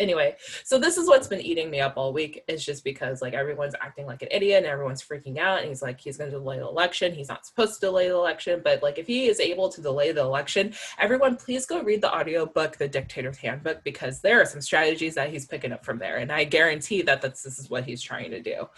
anyway 0.00 0.34
so 0.64 0.78
this 0.78 0.96
is 0.96 1.08
what's 1.08 1.28
been 1.28 1.40
eating 1.40 1.70
me 1.70 1.80
up 1.80 1.94
all 1.96 2.12
week 2.12 2.42
is 2.48 2.64
just 2.64 2.84
because 2.84 3.22
like 3.22 3.34
everyone's 3.34 3.74
acting 3.80 4.06
like 4.06 4.22
an 4.22 4.28
idiot 4.30 4.58
and 4.58 4.66
everyone's 4.66 5.02
freaking 5.02 5.38
out 5.38 5.60
and 5.60 5.68
he's 5.68 5.82
like 5.82 6.00
he's 6.00 6.16
going 6.16 6.30
to 6.30 6.36
delay 6.36 6.58
the 6.58 6.66
election. 6.66 7.12
He's 7.14 7.28
not 7.28 7.46
supposed 7.46 7.74
to 7.74 7.80
delay 7.80 8.08
the 8.08 8.14
election 8.14 8.60
but 8.64 8.82
like 8.82 8.98
if 8.98 9.06
he 9.06 9.26
is 9.26 9.40
able 9.40 9.68
to 9.70 9.80
delay 9.80 10.12
the 10.12 10.22
election 10.22 10.74
everyone 10.98 11.36
please 11.36 11.66
go 11.66 11.82
read 11.82 12.00
the 12.00 12.10
audio 12.10 12.46
book 12.46 12.76
the 12.76 12.88
dictator's 12.88 13.38
handbook 13.38 13.82
because 13.84 14.20
there 14.20 14.40
are 14.40 14.46
some 14.46 14.60
strategies 14.60 15.14
that 15.14 15.30
he's 15.30 15.46
picking 15.46 15.72
up 15.72 15.84
from 15.84 15.98
there 15.98 16.16
and 16.18 16.32
i 16.32 16.44
guarantee 16.44 17.02
that 17.02 17.20
that's 17.22 17.42
this 17.42 17.58
is 17.58 17.70
what 17.70 17.84
he's 17.84 18.02
trying 18.02 18.30
to 18.30 18.40
do. 18.40 18.68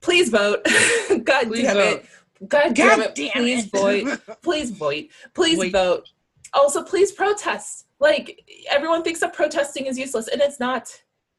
Please 0.00 0.30
vote. 0.30 0.64
God 1.24 1.48
please 1.48 1.64
damn 1.64 1.76
vote. 1.76 2.04
it. 2.40 2.48
god, 2.48 2.62
god 2.64 2.74
damn 2.74 3.00
it. 3.02 3.14
damn 3.14 3.32
please 3.32 3.66
it. 3.66 3.70
vote. 3.70 4.20
Please 4.42 4.70
vote. 4.70 5.04
Please 5.34 5.70
vote. 5.70 6.08
Also 6.52 6.82
please 6.82 7.12
protest 7.12 7.86
like 8.00 8.44
everyone 8.70 9.02
thinks 9.02 9.20
that 9.20 9.32
protesting 9.32 9.86
is 9.86 9.98
useless 9.98 10.28
and 10.28 10.40
it's 10.40 10.58
not 10.58 10.90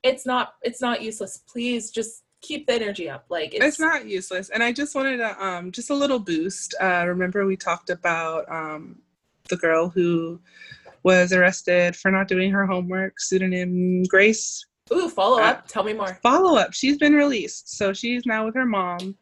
it's 0.03 0.25
not 0.25 0.53
it's 0.61 0.81
not 0.81 1.01
useless 1.01 1.41
please 1.47 1.91
just 1.91 2.23
keep 2.41 2.65
the 2.65 2.73
energy 2.73 3.09
up 3.09 3.25
like 3.29 3.53
it's, 3.53 3.65
it's 3.65 3.79
not 3.79 4.07
useless 4.07 4.49
and 4.49 4.63
i 4.63 4.71
just 4.71 4.95
wanted 4.95 5.17
to 5.17 5.45
um 5.45 5.71
just 5.71 5.89
a 5.89 5.93
little 5.93 6.19
boost 6.19 6.73
uh 6.81 7.05
remember 7.07 7.45
we 7.45 7.55
talked 7.55 7.89
about 7.89 8.49
um 8.51 8.99
the 9.49 9.57
girl 9.57 9.89
who 9.89 10.39
was 11.03 11.33
arrested 11.33 11.95
for 11.95 12.09
not 12.09 12.27
doing 12.27 12.51
her 12.51 12.65
homework 12.65 13.19
pseudonym 13.19 14.03
grace 14.03 14.65
Ooh, 14.93 15.09
follow 15.09 15.39
uh, 15.39 15.45
up. 15.45 15.67
Tell 15.67 15.83
me 15.83 15.93
more. 15.93 16.19
Follow 16.21 16.57
up. 16.57 16.73
She's 16.73 16.97
been 16.97 17.13
released, 17.13 17.77
so 17.77 17.93
she's 17.93 18.25
now 18.25 18.45
with 18.45 18.55
her 18.55 18.65
mom, 18.65 19.15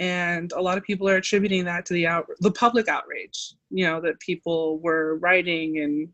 and 0.00 0.50
a 0.52 0.60
lot 0.60 0.76
of 0.76 0.82
people 0.82 1.08
are 1.08 1.16
attributing 1.16 1.64
that 1.66 1.86
to 1.86 1.94
the 1.94 2.06
out 2.06 2.28
the 2.40 2.50
public 2.50 2.88
outrage. 2.88 3.54
You 3.70 3.86
know 3.86 4.00
that 4.00 4.18
people 4.18 4.80
were 4.80 5.16
writing 5.18 5.78
and 5.78 6.08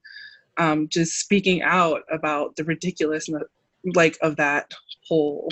um, 0.60 0.88
just 0.88 1.18
speaking 1.18 1.62
out 1.62 2.02
about 2.12 2.54
the 2.56 2.64
ridiculousness 2.64 3.42
like 3.94 4.18
of 4.20 4.36
that 4.36 4.70
whole 5.08 5.48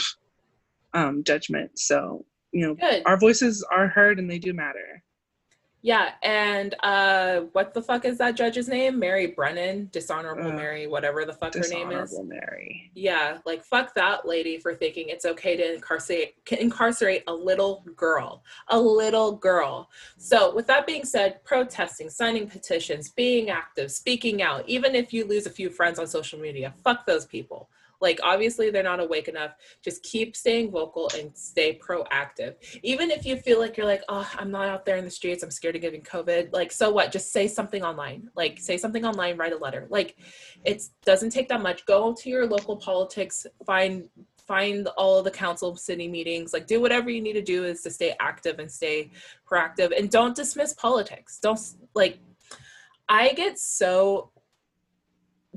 um, 0.92 1.24
judgment. 1.24 1.78
So 1.78 2.24
you 2.52 2.66
know, 2.66 2.74
Good. 2.74 3.02
our 3.06 3.18
voices 3.18 3.66
are 3.70 3.88
heard 3.88 4.18
and 4.18 4.30
they 4.30 4.38
do 4.38 4.52
matter. 4.52 5.02
Yeah, 5.88 6.10
and 6.22 6.74
uh, 6.82 7.40
what 7.52 7.72
the 7.72 7.80
fuck 7.80 8.04
is 8.04 8.18
that 8.18 8.36
judge's 8.36 8.68
name? 8.68 8.98
Mary 8.98 9.28
Brennan, 9.28 9.88
dishonorable 9.90 10.52
uh, 10.52 10.54
Mary, 10.54 10.86
whatever 10.86 11.24
the 11.24 11.32
fuck 11.32 11.54
her 11.54 11.60
name 11.60 11.92
is. 11.92 12.10
Dishonorable 12.10 12.24
Mary. 12.24 12.90
Yeah, 12.94 13.38
like 13.46 13.64
fuck 13.64 13.94
that 13.94 14.28
lady 14.28 14.58
for 14.58 14.74
thinking 14.74 15.08
it's 15.08 15.24
okay 15.24 15.56
to 15.56 15.76
incarcerate 15.76 16.34
incarcerate 16.50 17.24
a 17.26 17.32
little 17.32 17.86
girl, 17.96 18.42
a 18.68 18.78
little 18.78 19.32
girl. 19.32 19.88
So, 20.18 20.54
with 20.54 20.66
that 20.66 20.86
being 20.86 21.06
said, 21.06 21.42
protesting, 21.42 22.10
signing 22.10 22.50
petitions, 22.50 23.08
being 23.08 23.48
active, 23.48 23.90
speaking 23.90 24.42
out, 24.42 24.68
even 24.68 24.94
if 24.94 25.14
you 25.14 25.24
lose 25.24 25.46
a 25.46 25.50
few 25.50 25.70
friends 25.70 25.98
on 25.98 26.06
social 26.06 26.38
media, 26.38 26.74
fuck 26.84 27.06
those 27.06 27.24
people. 27.24 27.70
Like, 28.00 28.20
obviously, 28.22 28.70
they're 28.70 28.82
not 28.82 29.00
awake 29.00 29.28
enough. 29.28 29.52
Just 29.82 30.02
keep 30.02 30.36
staying 30.36 30.70
vocal 30.70 31.10
and 31.16 31.36
stay 31.36 31.78
proactive. 31.78 32.54
Even 32.82 33.10
if 33.10 33.24
you 33.24 33.36
feel 33.36 33.58
like 33.58 33.76
you're 33.76 33.86
like, 33.86 34.02
oh, 34.08 34.28
I'm 34.36 34.50
not 34.50 34.68
out 34.68 34.84
there 34.84 34.96
in 34.96 35.04
the 35.04 35.10
streets, 35.10 35.42
I'm 35.42 35.50
scared 35.50 35.76
of 35.76 35.82
getting 35.82 36.02
COVID. 36.02 36.52
Like, 36.52 36.72
so 36.72 36.90
what? 36.90 37.12
Just 37.12 37.32
say 37.32 37.48
something 37.48 37.82
online. 37.82 38.30
Like, 38.34 38.58
say 38.58 38.76
something 38.76 39.04
online, 39.04 39.36
write 39.36 39.52
a 39.52 39.58
letter. 39.58 39.86
Like, 39.90 40.16
it 40.64 40.82
doesn't 41.04 41.30
take 41.30 41.48
that 41.48 41.62
much. 41.62 41.84
Go 41.86 42.14
to 42.14 42.30
your 42.30 42.46
local 42.46 42.76
politics, 42.76 43.46
find 43.66 44.08
find 44.48 44.88
all 44.96 45.22
the 45.22 45.30
council 45.30 45.76
city 45.76 46.08
meetings 46.08 46.54
like 46.54 46.66
do 46.66 46.80
whatever 46.80 47.10
you 47.10 47.20
need 47.20 47.34
to 47.34 47.42
do 47.42 47.64
is 47.64 47.82
to 47.82 47.90
stay 47.90 48.16
active 48.18 48.58
and 48.58 48.72
stay 48.72 49.10
proactive 49.48 49.96
and 49.96 50.10
don't 50.10 50.34
dismiss 50.34 50.72
politics 50.72 51.38
don't 51.38 51.60
like 51.94 52.18
i 53.10 53.30
get 53.34 53.58
so 53.58 54.30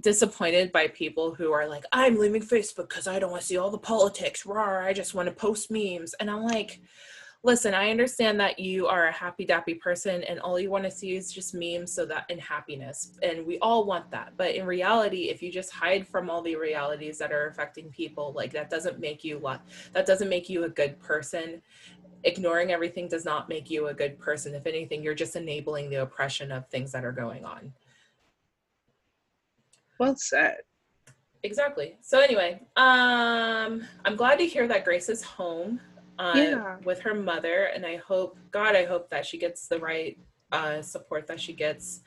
disappointed 0.01 0.71
by 0.71 0.87
people 0.87 1.33
who 1.33 1.51
are 1.51 1.67
like, 1.67 1.85
I'm 1.91 2.17
leaving 2.17 2.41
Facebook 2.41 2.89
because 2.89 3.07
I 3.07 3.19
don't 3.19 3.31
want 3.31 3.41
to 3.41 3.47
see 3.47 3.57
all 3.57 3.69
the 3.69 3.77
politics. 3.77 4.43
Rawr, 4.43 4.83
I 4.83 4.93
just 4.93 5.13
want 5.13 5.27
to 5.29 5.35
post 5.35 5.71
memes. 5.71 6.13
And 6.15 6.29
I'm 6.29 6.43
like, 6.43 6.81
listen, 7.43 7.73
I 7.73 7.89
understand 7.89 8.39
that 8.39 8.59
you 8.59 8.87
are 8.87 9.07
a 9.07 9.11
happy 9.11 9.45
dappy 9.45 9.79
person 9.79 10.23
and 10.23 10.39
all 10.39 10.59
you 10.59 10.69
want 10.69 10.83
to 10.83 10.91
see 10.91 11.15
is 11.15 11.31
just 11.31 11.55
memes 11.55 11.91
so 11.91 12.05
that 12.05 12.25
and 12.29 12.39
happiness. 12.39 13.17
And 13.23 13.45
we 13.45 13.57
all 13.59 13.85
want 13.85 14.11
that. 14.11 14.33
But 14.37 14.55
in 14.55 14.65
reality, 14.65 15.29
if 15.29 15.41
you 15.41 15.51
just 15.51 15.71
hide 15.71 16.07
from 16.07 16.29
all 16.29 16.41
the 16.41 16.55
realities 16.55 17.17
that 17.17 17.31
are 17.31 17.47
affecting 17.47 17.89
people, 17.89 18.33
like 18.35 18.51
that 18.53 18.69
doesn't 18.69 18.99
make 18.99 19.23
you 19.23 19.41
that 19.93 20.05
doesn't 20.05 20.29
make 20.29 20.49
you 20.49 20.65
a 20.65 20.69
good 20.69 20.99
person. 20.99 21.61
Ignoring 22.23 22.71
everything 22.71 23.07
does 23.07 23.25
not 23.25 23.49
make 23.49 23.71
you 23.71 23.87
a 23.87 23.93
good 23.93 24.19
person. 24.19 24.53
If 24.53 24.67
anything, 24.67 25.01
you're 25.01 25.15
just 25.15 25.35
enabling 25.35 25.89
the 25.89 26.03
oppression 26.03 26.51
of 26.51 26.67
things 26.67 26.91
that 26.91 27.03
are 27.03 27.11
going 27.11 27.43
on. 27.45 27.73
Well 30.01 30.15
said. 30.17 30.57
Exactly. 31.43 31.95
So 32.01 32.19
anyway, 32.19 32.59
um, 32.75 33.83
I'm 34.03 34.15
glad 34.15 34.39
to 34.39 34.47
hear 34.47 34.67
that 34.67 34.83
Grace 34.83 35.09
is 35.09 35.21
home 35.21 35.79
uh, 36.17 36.33
yeah. 36.35 36.77
with 36.83 36.99
her 37.01 37.13
mother, 37.13 37.65
and 37.65 37.85
I 37.85 37.97
hope, 37.97 38.35
God, 38.49 38.75
I 38.75 38.83
hope 38.83 39.11
that 39.11 39.27
she 39.27 39.37
gets 39.37 39.67
the 39.67 39.77
right 39.77 40.17
uh, 40.51 40.81
support 40.81 41.27
that 41.27 41.39
she 41.39 41.53
gets 41.53 42.01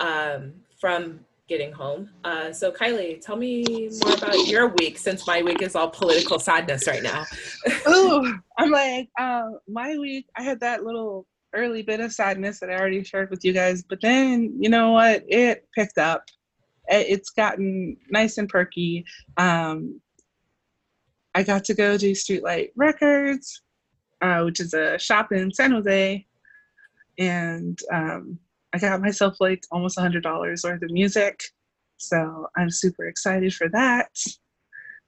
um, 0.00 0.54
from 0.80 1.20
getting 1.48 1.70
home. 1.70 2.10
Uh, 2.24 2.52
so 2.52 2.72
Kylie, 2.72 3.20
tell 3.20 3.36
me 3.36 3.88
more 4.04 4.14
about 4.14 4.48
your 4.48 4.74
week 4.80 4.98
since 4.98 5.24
my 5.24 5.42
week 5.44 5.62
is 5.62 5.76
all 5.76 5.90
political 5.90 6.40
sadness 6.40 6.88
right 6.88 7.04
now. 7.04 7.24
oh, 7.86 8.34
I'm 8.58 8.72
like, 8.72 9.08
uh, 9.16 9.44
my 9.68 9.96
week, 9.96 10.26
I 10.36 10.42
had 10.42 10.58
that 10.58 10.82
little 10.82 11.24
early 11.54 11.84
bit 11.84 12.00
of 12.00 12.12
sadness 12.12 12.58
that 12.58 12.68
I 12.68 12.74
already 12.74 13.04
shared 13.04 13.30
with 13.30 13.44
you 13.44 13.52
guys, 13.52 13.84
but 13.84 14.00
then 14.00 14.56
you 14.58 14.68
know 14.68 14.90
what? 14.90 15.22
It 15.28 15.68
picked 15.72 15.98
up 15.98 16.24
it's 16.88 17.30
gotten 17.30 17.96
nice 18.10 18.38
and 18.38 18.48
perky. 18.48 19.04
Um, 19.36 20.00
I 21.34 21.42
got 21.42 21.64
to 21.64 21.74
go 21.74 21.96
to 21.96 22.12
Streetlight 22.12 22.70
Records, 22.76 23.62
uh, 24.20 24.42
which 24.42 24.60
is 24.60 24.74
a 24.74 24.98
shop 24.98 25.32
in 25.32 25.52
San 25.52 25.72
Jose, 25.72 26.26
and 27.18 27.78
um, 27.92 28.38
I 28.72 28.78
got 28.78 29.00
myself 29.00 29.36
like 29.40 29.64
almost 29.70 29.98
a 29.98 30.02
hundred 30.02 30.22
dollars 30.22 30.62
worth 30.64 30.82
of 30.82 30.90
music. 30.90 31.40
So 31.98 32.46
I'm 32.56 32.70
super 32.70 33.06
excited 33.06 33.54
for 33.54 33.68
that. 33.70 34.10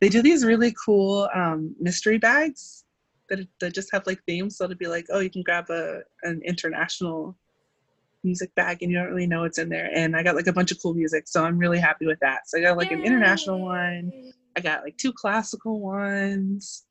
They 0.01 0.09
do 0.09 0.23
these 0.23 0.45
really 0.45 0.75
cool 0.85 1.29
um, 1.35 1.75
mystery 1.81 2.19
bags 2.19 2.85
that, 3.29 3.47
that 3.61 3.75
just 3.75 3.91
have 3.93 4.07
like 4.07 4.21
themes. 4.27 4.57
So 4.57 4.65
it'll 4.65 4.77
be 4.77 4.87
like, 4.87 5.07
oh, 5.11 5.21
you 5.21 5.31
can 5.31 5.43
grab 5.43 5.71
a 5.71 6.01
an 6.23 6.41
international 6.45 7.37
music 8.25 8.55
bag 8.55 8.83
and 8.83 8.91
you 8.91 8.99
don't 8.99 9.09
really 9.09 9.27
know 9.27 9.43
what's 9.43 9.59
in 9.59 9.69
there. 9.69 9.91
And 9.95 10.17
I 10.17 10.23
got 10.23 10.35
like 10.35 10.47
a 10.47 10.53
bunch 10.53 10.73
of 10.73 10.79
cool 10.83 10.95
music, 10.95 11.29
so 11.29 11.45
I'm 11.45 11.59
really 11.59 11.79
happy 11.79 12.07
with 12.07 12.19
that. 12.21 12.49
So 12.49 12.59
I 12.59 12.63
got 12.63 12.77
like 12.77 12.91
Yay. 12.91 12.97
an 12.97 13.05
international 13.05 13.61
one. 13.61 14.33
I 14.57 14.61
got 14.61 14.83
like 14.83 14.97
two 14.97 15.13
classical 15.13 15.81
ones. 15.81 16.85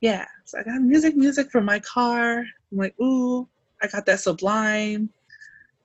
Yeah, 0.00 0.26
so 0.44 0.58
I 0.58 0.62
got 0.62 0.80
music, 0.80 1.16
music 1.16 1.50
for 1.50 1.60
my 1.60 1.80
car. 1.80 2.38
I'm 2.38 2.78
like, 2.78 2.94
ooh, 3.00 3.48
I 3.82 3.88
got 3.88 4.06
that 4.06 4.20
Sublime. 4.20 5.10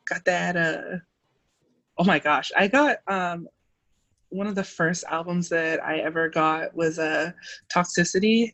Got 0.07 0.25
that. 0.25 0.55
Uh, 0.55 0.97
oh 1.97 2.03
my 2.03 2.19
gosh, 2.19 2.51
I 2.55 2.67
got 2.67 2.97
um, 3.07 3.47
one 4.29 4.47
of 4.47 4.55
the 4.55 4.63
first 4.63 5.03
albums 5.09 5.49
that 5.49 5.83
I 5.83 5.97
ever 5.99 6.29
got 6.29 6.75
was 6.75 6.99
a 6.99 7.03
uh, 7.03 7.31
Toxicity, 7.73 8.53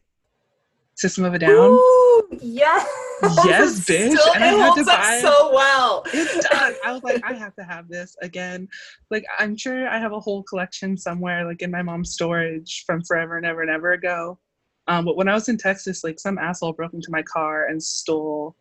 System 0.95 1.25
of 1.25 1.33
a 1.33 1.39
Down. 1.39 1.71
Ooh, 1.71 2.27
yes 2.41 3.08
yes, 3.45 3.79
bitch. 3.81 4.11
Still, 4.17 4.33
and 4.35 4.43
I 4.43 4.47
had 4.47 4.75
to 4.75 4.85
buy 4.85 5.15
it 5.17 5.21
so 5.21 5.51
well. 5.53 6.03
It's 6.13 6.47
done. 6.49 6.73
I 6.85 6.91
was 6.91 7.03
like, 7.03 7.23
I 7.23 7.33
have 7.33 7.55
to 7.55 7.63
have 7.63 7.87
this 7.87 8.15
again. 8.21 8.67
Like, 9.11 9.25
I'm 9.37 9.55
sure 9.55 9.87
I 9.87 9.99
have 9.99 10.11
a 10.13 10.19
whole 10.19 10.43
collection 10.43 10.97
somewhere, 10.97 11.45
like 11.45 11.61
in 11.61 11.71
my 11.71 11.81
mom's 11.81 12.11
storage 12.11 12.83
from 12.85 13.03
forever 13.03 13.37
and 13.37 13.45
ever 13.45 13.61
and 13.61 13.71
ever 13.71 13.93
ago. 13.93 14.39
Um, 14.87 15.05
but 15.05 15.15
when 15.15 15.27
I 15.27 15.33
was 15.35 15.49
in 15.49 15.57
Texas, 15.57 16.03
like 16.03 16.19
some 16.19 16.37
asshole 16.37 16.73
broke 16.73 16.93
into 16.93 17.11
my 17.11 17.21
car 17.21 17.67
and 17.67 17.81
stole 17.81 18.55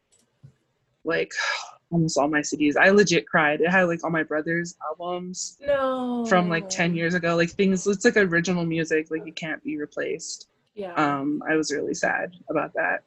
like 1.05 1.33
almost 1.91 2.19
all 2.19 2.29
my 2.29 2.41
CDs. 2.41 2.77
I 2.77 2.91
legit 2.91 3.27
cried. 3.27 3.61
It 3.63 3.71
had 3.71 3.85
like 3.85 4.05
all 4.05 4.11
my 4.11 4.23
brother's 4.23 4.75
albums 4.91 5.57
No. 5.67 6.27
from 6.27 6.51
like 6.51 6.69
10 6.69 6.95
years 6.95 7.15
ago, 7.15 7.35
like 7.35 7.51
things, 7.51 7.87
it's 7.87 8.05
like 8.05 8.19
original 8.19 8.67
music, 8.67 9.11
like 9.11 9.27
it 9.27 9.37
can't 9.37 9.63
be 9.65 9.79
replaced. 9.79 10.49
Yeah. 10.75 10.93
Um, 10.95 11.43
I 11.49 11.57
was 11.57 11.73
really 11.73 11.95
sad 11.95 12.33
about 12.51 12.73
that. 12.75 13.05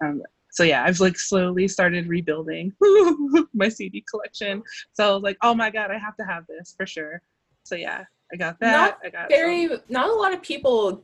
Um, 0.00 0.22
so 0.56 0.62
yeah, 0.62 0.84
I've 0.84 1.00
like 1.00 1.18
slowly 1.18 1.68
started 1.68 2.08
rebuilding 2.08 2.72
my 3.52 3.68
CD 3.68 4.02
collection. 4.10 4.62
So 4.94 5.10
I 5.10 5.12
was 5.12 5.22
like, 5.22 5.36
oh 5.42 5.54
my 5.54 5.68
God, 5.68 5.90
I 5.90 5.98
have 5.98 6.16
to 6.16 6.24
have 6.24 6.46
this 6.48 6.74
for 6.74 6.86
sure. 6.86 7.20
So 7.64 7.74
yeah, 7.74 8.04
I 8.32 8.36
got 8.36 8.58
that. 8.60 8.96
I 9.04 9.10
got 9.10 9.28
Very. 9.28 9.68
some- 9.68 9.82
Not 9.90 10.08
a 10.08 10.14
lot 10.14 10.32
of 10.32 10.40
people 10.40 11.02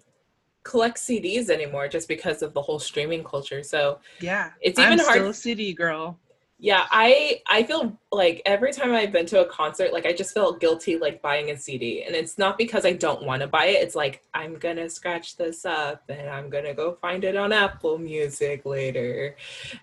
collect 0.65 0.97
CDs 0.97 1.51
anymore 1.51 1.87
just 1.87 2.09
because 2.09 2.41
of 2.41 2.55
the 2.55 2.63
whole 2.63 2.79
streaming 2.79 3.23
culture. 3.25 3.63
So 3.63 3.99
yeah. 4.21 4.53
it's 4.63 4.79
even 4.79 4.93
I'm 4.95 4.99
hard- 5.01 5.19
still 5.19 5.29
a 5.29 5.35
CD 5.35 5.75
girl. 5.75 6.19
Yeah, 6.65 6.87
I 6.93 7.41
I 7.49 7.65
feel 7.65 7.99
like 8.13 8.41
every 8.47 8.73
time 8.73 8.93
I've 8.93 9.11
been 9.11 9.27
to 9.27 9.41
a 9.41 9.47
concert, 9.47 9.93
like 9.93 10.07
I 10.07 10.13
just 10.13 10.33
felt 10.33 10.61
guilty 10.61 10.97
like 10.97 11.21
buying 11.21 11.51
a 11.51 11.57
CD, 11.57 12.05
and 12.05 12.15
it's 12.15 12.39
not 12.39 12.57
because 12.57 12.87
I 12.87 12.93
don't 12.93 13.25
want 13.25 13.43
to 13.43 13.49
buy 13.49 13.65
it. 13.67 13.83
It's 13.83 13.97
like 13.97 14.23
I'm 14.33 14.55
gonna 14.59 14.89
scratch 14.89 15.37
this 15.37 15.65
up 15.65 16.05
and 16.09 16.31
I'm 16.31 16.51
gonna 16.51 16.73
go 16.73 16.93
find 17.03 17.25
it 17.25 17.35
on 17.35 17.53
Apple 17.53 17.99
Music 17.99 18.65
later, 18.65 19.35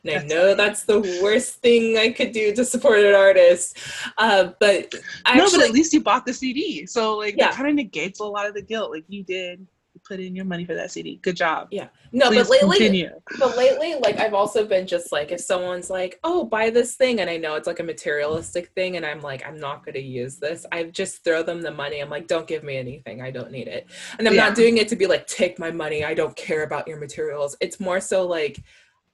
and 0.06 0.20
I 0.22 0.24
know 0.26 0.56
that's 0.56 0.84
the 0.86 1.02
worst 1.22 1.56
thing 1.56 1.98
I 1.98 2.12
could 2.12 2.32
do 2.32 2.56
to 2.56 2.64
support 2.64 3.00
an 3.00 3.14
artist. 3.14 3.78
Uh, 4.18 4.52
but 4.62 4.96
I 5.26 5.36
no, 5.36 5.52
but 5.52 5.62
at 5.62 5.72
least 5.72 5.92
you 5.92 6.00
bought 6.02 6.26
the 6.26 6.34
CD. 6.34 6.86
So 6.86 7.18
like 7.18 7.36
Yeah. 7.38 7.48
that 7.48 7.56
kind 7.56 7.68
of 7.68 7.76
negates 7.76 8.22
a 8.22 8.24
lot 8.24 8.48
of 8.48 8.54
the 8.54 8.62
guilt. 8.62 8.92
Like 8.92 9.04
you 9.10 9.26
did, 9.26 9.68
put 10.10 10.20
in 10.20 10.36
your 10.36 10.46
money 10.46 10.66
for 10.66 10.74
that 10.74 10.92
CD. 10.92 11.18
Good 11.22 11.38
job. 11.38 11.68
Yeah. 11.70 11.90
No, 12.12 12.30
Please 12.30 12.48
but 12.48 12.50
lately, 12.50 12.78
continue. 12.78 13.10
but 13.38 13.56
lately 13.56 13.94
like 14.02 14.18
i've 14.20 14.34
also 14.34 14.66
been 14.66 14.88
just 14.88 15.12
like 15.12 15.32
if 15.32 15.40
someone's 15.40 15.92
like 15.92 16.20
oh 16.24 16.44
buy 16.44 16.72
this 16.72 16.96
thing 16.96 17.20
and 17.22 17.30
i 17.30 17.38
know 17.38 17.54
it's 17.54 17.68
like 17.68 17.80
a 17.80 17.84
materialistic 17.84 18.70
thing 18.74 18.98
and 18.98 19.06
i'm 19.06 19.22
like 19.22 19.46
i'm 19.48 19.60
not 19.60 19.86
going 19.86 19.94
to 19.94 20.02
use 20.02 20.38
this 20.38 20.66
i 20.72 20.84
just 20.86 21.24
throw 21.24 21.44
them 21.44 21.62
the 21.62 21.70
money 21.72 22.00
i'm 22.00 22.10
like 22.10 22.26
don't 22.28 22.48
give 22.48 22.64
me 22.64 22.76
anything 22.78 23.22
i 23.22 23.30
don't 23.30 23.52
need 23.52 23.68
it 23.68 23.86
and 24.18 24.28
i'm 24.28 24.34
Yeah. 24.34 24.46
not 24.48 24.56
doing 24.56 24.78
it 24.80 24.88
to 24.88 24.96
be 24.96 25.06
like 25.06 25.28
take 25.28 25.60
my 25.60 25.70
money 25.70 26.04
i 26.04 26.16
don't 26.16 26.36
care 26.36 26.64
about 26.64 26.88
your 26.88 26.98
materials 27.00 27.56
it's 27.62 27.80
more 27.80 28.00
so 28.00 28.26
like 28.26 28.60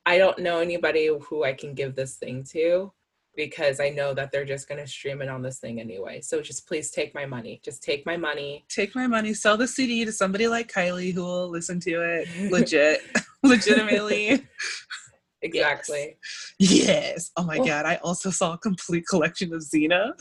i 0.06 0.18
don't 0.18 0.40
know 0.40 0.60
anybody 0.60 1.10
who 1.28 1.44
i 1.44 1.52
can 1.52 1.74
give 1.74 1.96
this 1.96 2.16
thing 2.16 2.44
to 2.52 2.94
because 3.36 3.80
i 3.80 3.90
know 3.90 4.14
that 4.14 4.32
they're 4.32 4.46
just 4.46 4.68
going 4.68 4.80
to 4.80 4.88
stream 4.88 5.22
it 5.22 5.30
on 5.30 5.42
this 5.42 5.60
thing 5.60 5.80
anyway 5.80 6.20
so 6.22 6.42
just 6.42 6.68
please 6.68 6.92
take 6.92 7.14
my 7.14 7.26
money 7.26 7.60
just 7.64 7.84
take 7.84 8.06
my 8.06 8.18
money 8.18 8.66
Take 8.70 8.96
my 8.96 9.08
money, 9.08 9.34
sell 9.34 9.58
the 9.58 9.68
CD 9.68 10.06
to 10.06 10.12
somebody 10.12 10.48
like 10.48 10.72
Kylie 10.72 11.14
who 11.14 11.24
will 11.24 11.50
listen 11.50 11.80
to 11.82 12.02
it 12.02 12.28
legit, 12.52 13.02
legitimately. 13.44 14.46
exactly 15.42 16.18
Yes. 16.60 17.32
Oh 17.38 17.44
my 17.44 17.58
Oh. 17.60 17.66
god, 17.66 17.86
I 17.86 17.96
also 17.98 18.30
saw 18.32 18.54
a 18.54 18.58
complete 18.58 19.06
collection 19.08 19.54
of 19.54 19.62
Xena, 19.62 20.14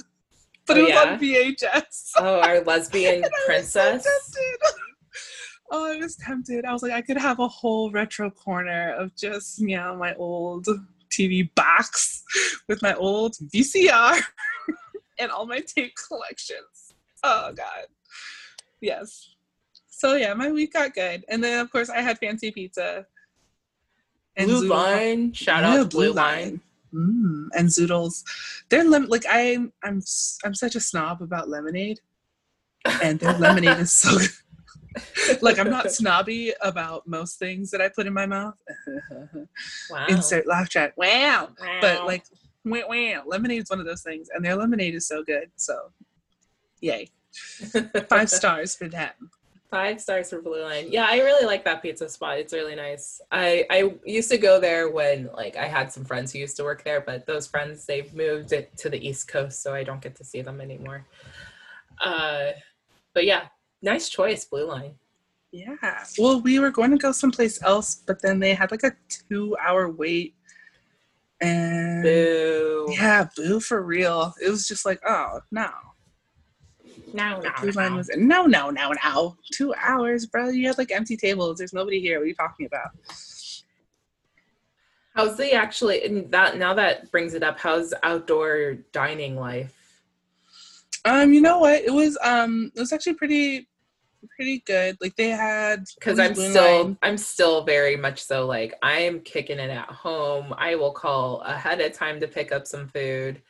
but 0.66 0.76
Oh, 0.76 0.80
it 0.80 0.83
was 0.83 0.90
yeah? 0.90 1.12
on 1.12 1.18
VHS. 1.18 2.11
oh 2.18 2.40
our 2.40 2.61
lesbian 2.62 3.16
And 3.16 3.25
I 3.25 3.28
was 3.28 3.71
so 3.73 3.80
princess 3.80 4.06
oh, 5.71 5.92
I 5.92 5.97
was 5.97 6.14
tempted. 6.16 6.64
I 6.64 6.73
was 6.73 6.83
like, 6.83 6.92
I 6.92 7.00
could 7.00 7.16
have 7.16 7.38
a 7.40 7.49
whole 7.49 7.90
retro 7.90 8.30
corner 8.30 8.92
of 8.94 9.14
just 9.16 9.61
yeah, 9.61 9.92
my 9.94 10.14
old 10.14 10.66
TV 11.18 11.49
box 11.54 12.23
with 12.68 12.83
my 12.83 12.94
old 12.94 13.35
VCR 13.54 14.21
and 15.18 15.30
all 15.30 15.47
my 15.47 15.61
tape 15.61 15.94
collections. 16.09 16.94
Oh 17.23 17.52
god. 17.54 17.87
Yes. 18.80 19.30
So 19.88 20.14
yeah, 20.16 20.35
my 20.35 20.50
week 20.50 20.73
got 20.73 20.94
good. 20.94 21.25
And 21.28 21.42
then 21.42 21.61
of 21.61 21.71
course 21.71 21.88
I 21.90 22.00
had 22.00 22.18
fancy 22.18 22.50
pizza. 22.50 23.06
And 24.37 24.49
Blue 24.49 24.64
Zoodle- 24.66 24.71
Line. 24.71 25.33
Shout 25.33 25.62
Yeah, 25.62 25.75
out 25.80 25.90
to 25.90 25.97
Blue 25.97 26.12
Line. 26.12 26.61
Mm, 26.92 27.49
and 27.56 27.68
zoodles. 27.68 28.23
They're 28.68 28.85
like 28.85 29.25
I'm 29.28 29.73
I'm 29.83 30.00
I'm 30.44 30.54
such 30.54 30.75
a 30.76 30.80
snob 30.80 31.23
about 31.23 31.49
lemonade. 31.49 32.00
And 33.02 33.18
their 33.18 33.33
lemonade 33.38 33.78
is 33.78 33.92
so 33.92 34.11
like 35.41 35.59
I'm 35.59 35.71
not 35.71 35.91
snobby 35.91 36.53
about 36.61 37.07
most 37.07 37.39
things 37.39 37.71
that 37.71 37.81
I 37.81 37.89
put 37.89 38.07
in 38.07 38.13
my 38.13 38.27
mouth. 38.27 38.55
wow. 39.91 40.07
Insert 40.09 40.47
laugh 40.47 40.69
track. 40.69 40.95
Wow. 40.97 41.50
But 41.80 42.07
like 42.07 42.25
wow, 42.65 42.83
wow. 42.89 43.23
Lemonade 43.26 43.63
is 43.63 43.71
one 43.71 43.80
of 43.80 43.87
those 43.87 44.02
things. 44.02 44.28
And 44.35 44.45
their 44.45 44.57
lemonade 44.57 44.95
is 44.95 45.07
so 45.07 45.23
good. 45.23 45.50
So 45.57 45.91
yay. 46.80 47.11
Five 48.09 48.30
stars 48.30 48.75
for 48.75 48.89
that. 48.89 49.17
Five 49.71 50.00
stars 50.00 50.30
for 50.30 50.41
Blue 50.41 50.63
Line. 50.63 50.87
Yeah, 50.89 51.07
I 51.09 51.19
really 51.19 51.47
like 51.47 51.65
that 51.65 51.83
pizza 51.83 52.09
spot. 52.09 52.39
It's 52.39 52.52
really 52.52 52.76
nice. 52.76 53.21
I 53.33 53.67
I 53.71 53.95
used 54.04 54.30
to 54.30 54.39
go 54.39 54.61
there 54.61 54.89
when 54.89 55.28
like 55.35 55.57
I 55.57 55.67
had 55.67 55.93
some 55.93 56.04
friends 56.04 56.33
who 56.33 56.39
used 56.39 56.57
to 56.59 56.63
work 56.63 56.85
there, 56.85 57.00
but 57.00 57.26
those 57.26 57.49
friends 57.49 57.85
they've 57.85 58.15
moved 58.15 58.52
it 58.52 58.76
to 58.78 58.89
the 58.89 59.04
East 59.04 59.26
Coast, 59.26 59.63
so 59.63 59.75
I 59.75 59.83
don't 59.83 60.00
get 60.00 60.15
to 60.17 60.25
see 60.25 60.43
them 60.43 60.61
anymore. 60.61 61.04
Uh, 62.00 62.50
but 63.15 63.25
yeah, 63.25 63.47
nice 63.84 64.08
choice, 64.08 64.44
Blue 64.44 64.66
Line. 64.66 64.94
Yeah. 65.52 65.76
Well, 66.18 66.40
we 66.40 66.58
were 66.58 66.73
going 66.73 66.90
to 66.90 66.97
go 66.97 67.12
someplace 67.12 67.62
else, 67.62 68.02
but 68.06 68.20
then 68.20 68.40
they 68.40 68.54
had 68.54 68.73
like 68.73 68.82
a 68.82 68.92
two 69.08 69.56
hour 69.64 69.88
wait. 69.88 70.34
And 71.40 72.02
Boo. 72.02 72.88
yeah, 72.90 73.28
boo 73.36 73.60
for 73.60 73.82
real. 73.82 74.34
It 74.42 74.50
was 74.50 74.66
just 74.66 74.84
like, 74.84 75.00
oh 75.06 75.40
no. 75.52 75.70
No, 77.12 77.40
no, 77.40 77.50
Blue 77.60 77.70
line 77.73 77.92
no. 77.92 77.97
was 77.99 78.10
no, 78.16 78.47
no, 78.47 78.70
no, 78.70 78.92
no. 79.04 79.36
Two 79.52 79.75
hours, 79.75 80.26
bro. 80.26 80.49
You 80.49 80.66
had 80.68 80.78
like 80.78 80.90
empty 80.90 81.16
tables. 81.16 81.58
There's 81.58 81.73
nobody 81.73 82.00
here. 82.00 82.18
What 82.18 82.25
are 82.25 82.28
you 82.28 82.34
talking 82.34 82.66
about? 82.66 82.90
How's 85.14 85.36
the 85.36 85.52
actually 85.52 86.04
and 86.04 86.28
that 86.32 86.56
now 86.56 86.75
that 86.75 87.12
brings 87.12 87.34
it 87.34 87.44
up? 87.44 87.60
How's 87.60 87.94
outdoor 88.02 88.75
dining 88.90 89.36
life? 89.36 89.73
Um, 91.04 91.32
you 91.32 91.40
know 91.40 91.58
what? 91.58 91.82
It 91.82 91.92
was 91.92 92.18
um, 92.23 92.73
it 92.75 92.80
was 92.80 92.92
actually 92.92 93.14
pretty, 93.14 93.68
pretty 94.37 94.60
good. 94.67 94.97
Like 95.00 95.17
they 95.17 95.28
had 95.30 95.84
because 95.99 96.19
I'm 96.19 96.34
still 96.34 96.97
I'm 97.02 97.19
still 97.19 97.65
very 97.65 97.97
much 97.97 98.23
so 98.23 98.47
like 98.47 98.75
I'm 98.82 99.21
kicking 99.21 99.58
it 99.58 99.71
at 99.71 99.89
home. 99.89 100.54
I 100.56 100.75
will 100.76 100.93
call 100.93 101.41
ahead 101.43 101.80
of 101.80 101.93
time 101.93 102.21
to 102.21 102.28
pick 102.28 102.52
up 102.52 102.67
some 102.67 102.89
food. 102.89 103.43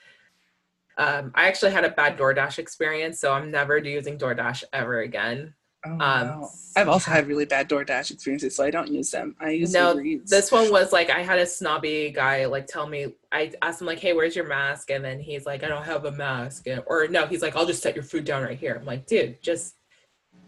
Um, 0.96 1.32
I 1.34 1.48
actually 1.48 1.72
had 1.72 1.84
a 1.84 1.90
bad 1.90 2.16
DoorDash 2.16 2.58
experience, 2.58 3.18
so 3.18 3.32
I'm 3.32 3.50
never 3.50 3.78
using 3.78 4.16
DoorDash 4.16 4.62
ever 4.72 5.00
again. 5.00 5.54
Oh, 5.86 5.98
Um. 6.00 6.48
I've 6.76 6.88
also 6.88 7.10
had 7.10 7.26
really 7.28 7.44
bad 7.44 7.68
DoorDash 7.68 8.10
experiences, 8.10 8.56
so 8.56 8.64
I 8.64 8.70
don't 8.70 8.88
use 8.90 9.10
them. 9.10 9.36
I 9.40 9.50
use 9.50 9.72
No, 9.72 10.00
This 10.24 10.50
one 10.50 10.70
was 10.72 10.92
like 10.92 11.10
I 11.10 11.20
had 11.22 11.38
a 11.38 11.46
snobby 11.46 12.10
guy 12.10 12.46
like 12.46 12.66
tell 12.66 12.86
me 12.86 13.14
I 13.32 13.52
asked 13.62 13.80
him 13.80 13.86
like, 13.86 13.98
"Hey, 13.98 14.12
where's 14.12 14.34
your 14.34 14.46
mask?" 14.46 14.90
And 14.90 15.04
then 15.04 15.20
he's 15.20 15.46
like, 15.46 15.62
"I 15.62 15.68
don't 15.68 15.84
have 15.84 16.04
a 16.04 16.12
mask." 16.12 16.66
And- 16.68 16.82
Or 16.86 17.06
no, 17.08 17.26
he's 17.26 17.42
like, 17.42 17.54
"I'll 17.54 17.66
just 17.66 17.82
set 17.82 17.94
your 17.94 18.04
food 18.04 18.24
down 18.24 18.42
right 18.42 18.58
here." 18.58 18.76
I'm 18.78 18.86
like, 18.86 19.06
"Dude, 19.06 19.42
just 19.42 19.74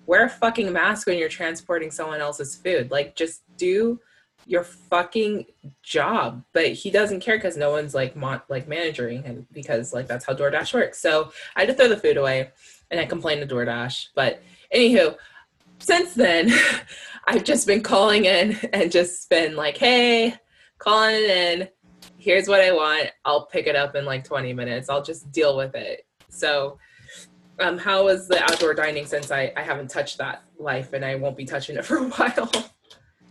wear 0.07 0.25
a 0.25 0.31
fucking 0.31 0.73
mask 0.73 1.07
when 1.07 1.19
you're 1.19 1.29
transporting 1.29 1.91
someone 1.91 2.21
else's 2.21 2.57
food. 2.57 2.91
Like, 2.91 3.17
just 3.17 3.43
do 3.57 4.01
your 4.47 4.65
fucking 4.65 5.47
job." 5.83 6.45
But 6.53 6.73
he 6.73 6.91
doesn't 6.91 7.21
care 7.21 7.37
because 7.37 7.57
no 7.57 7.71
one's 7.71 7.95
like 7.95 8.17
mon- 8.17 8.43
like 8.49 8.69
managing 8.69 9.23
him 9.23 9.47
because 9.53 9.93
like 9.93 10.07
that's 10.07 10.25
how 10.25 10.35
DoorDash 10.35 10.73
works. 10.75 11.01
So 11.01 11.33
I 11.55 11.61
had 11.61 11.69
to 11.69 11.75
throw 11.75 11.89
the 11.89 11.97
food 11.97 12.17
away, 12.17 12.51
and 12.91 13.01
I 13.01 13.07
complained 13.07 13.47
to 13.47 13.55
DoorDash. 13.55 14.09
But 14.15 14.43
anywho, 14.75 15.17
since 15.79 16.15
then, 16.15 16.53
I've 17.27 17.45
just 17.45 17.67
been 17.67 17.83
calling 17.83 18.25
in 18.25 18.57
and 18.73 18.91
just 18.91 19.29
been 19.29 19.57
like, 19.57 19.77
hey, 19.77 20.35
calling 20.79 21.15
in. 21.15 21.69
Here's 22.19 22.49
what 22.49 22.61
I 22.61 22.73
want. 22.73 23.11
I'll 23.25 23.47
pick 23.47 23.67
it 23.67 23.77
up 23.77 23.95
in 23.95 24.05
like 24.05 24.25
20 24.25 24.53
minutes. 24.53 24.89
I'll 24.89 25.03
just 25.03 25.31
deal 25.33 25.57
with 25.57 25.75
it. 25.75 26.07
So, 26.29 26.79
um, 27.59 27.79
how 27.79 28.05
was 28.05 28.29
the 28.29 28.43
outdoor 28.43 28.75
dining 28.75 29.07
since 29.07 29.31
I, 29.31 29.53
I 29.57 29.63
haven't 29.63 29.89
touched 29.89 30.19
that 30.19 30.43
life 30.59 30.93
and 30.93 31.05
I 31.05 31.15
won't 31.15 31.37
be 31.37 31.45
touching 31.45 31.77
it 31.77 31.85
for 31.87 31.99
a 31.99 32.09
while? 32.09 32.51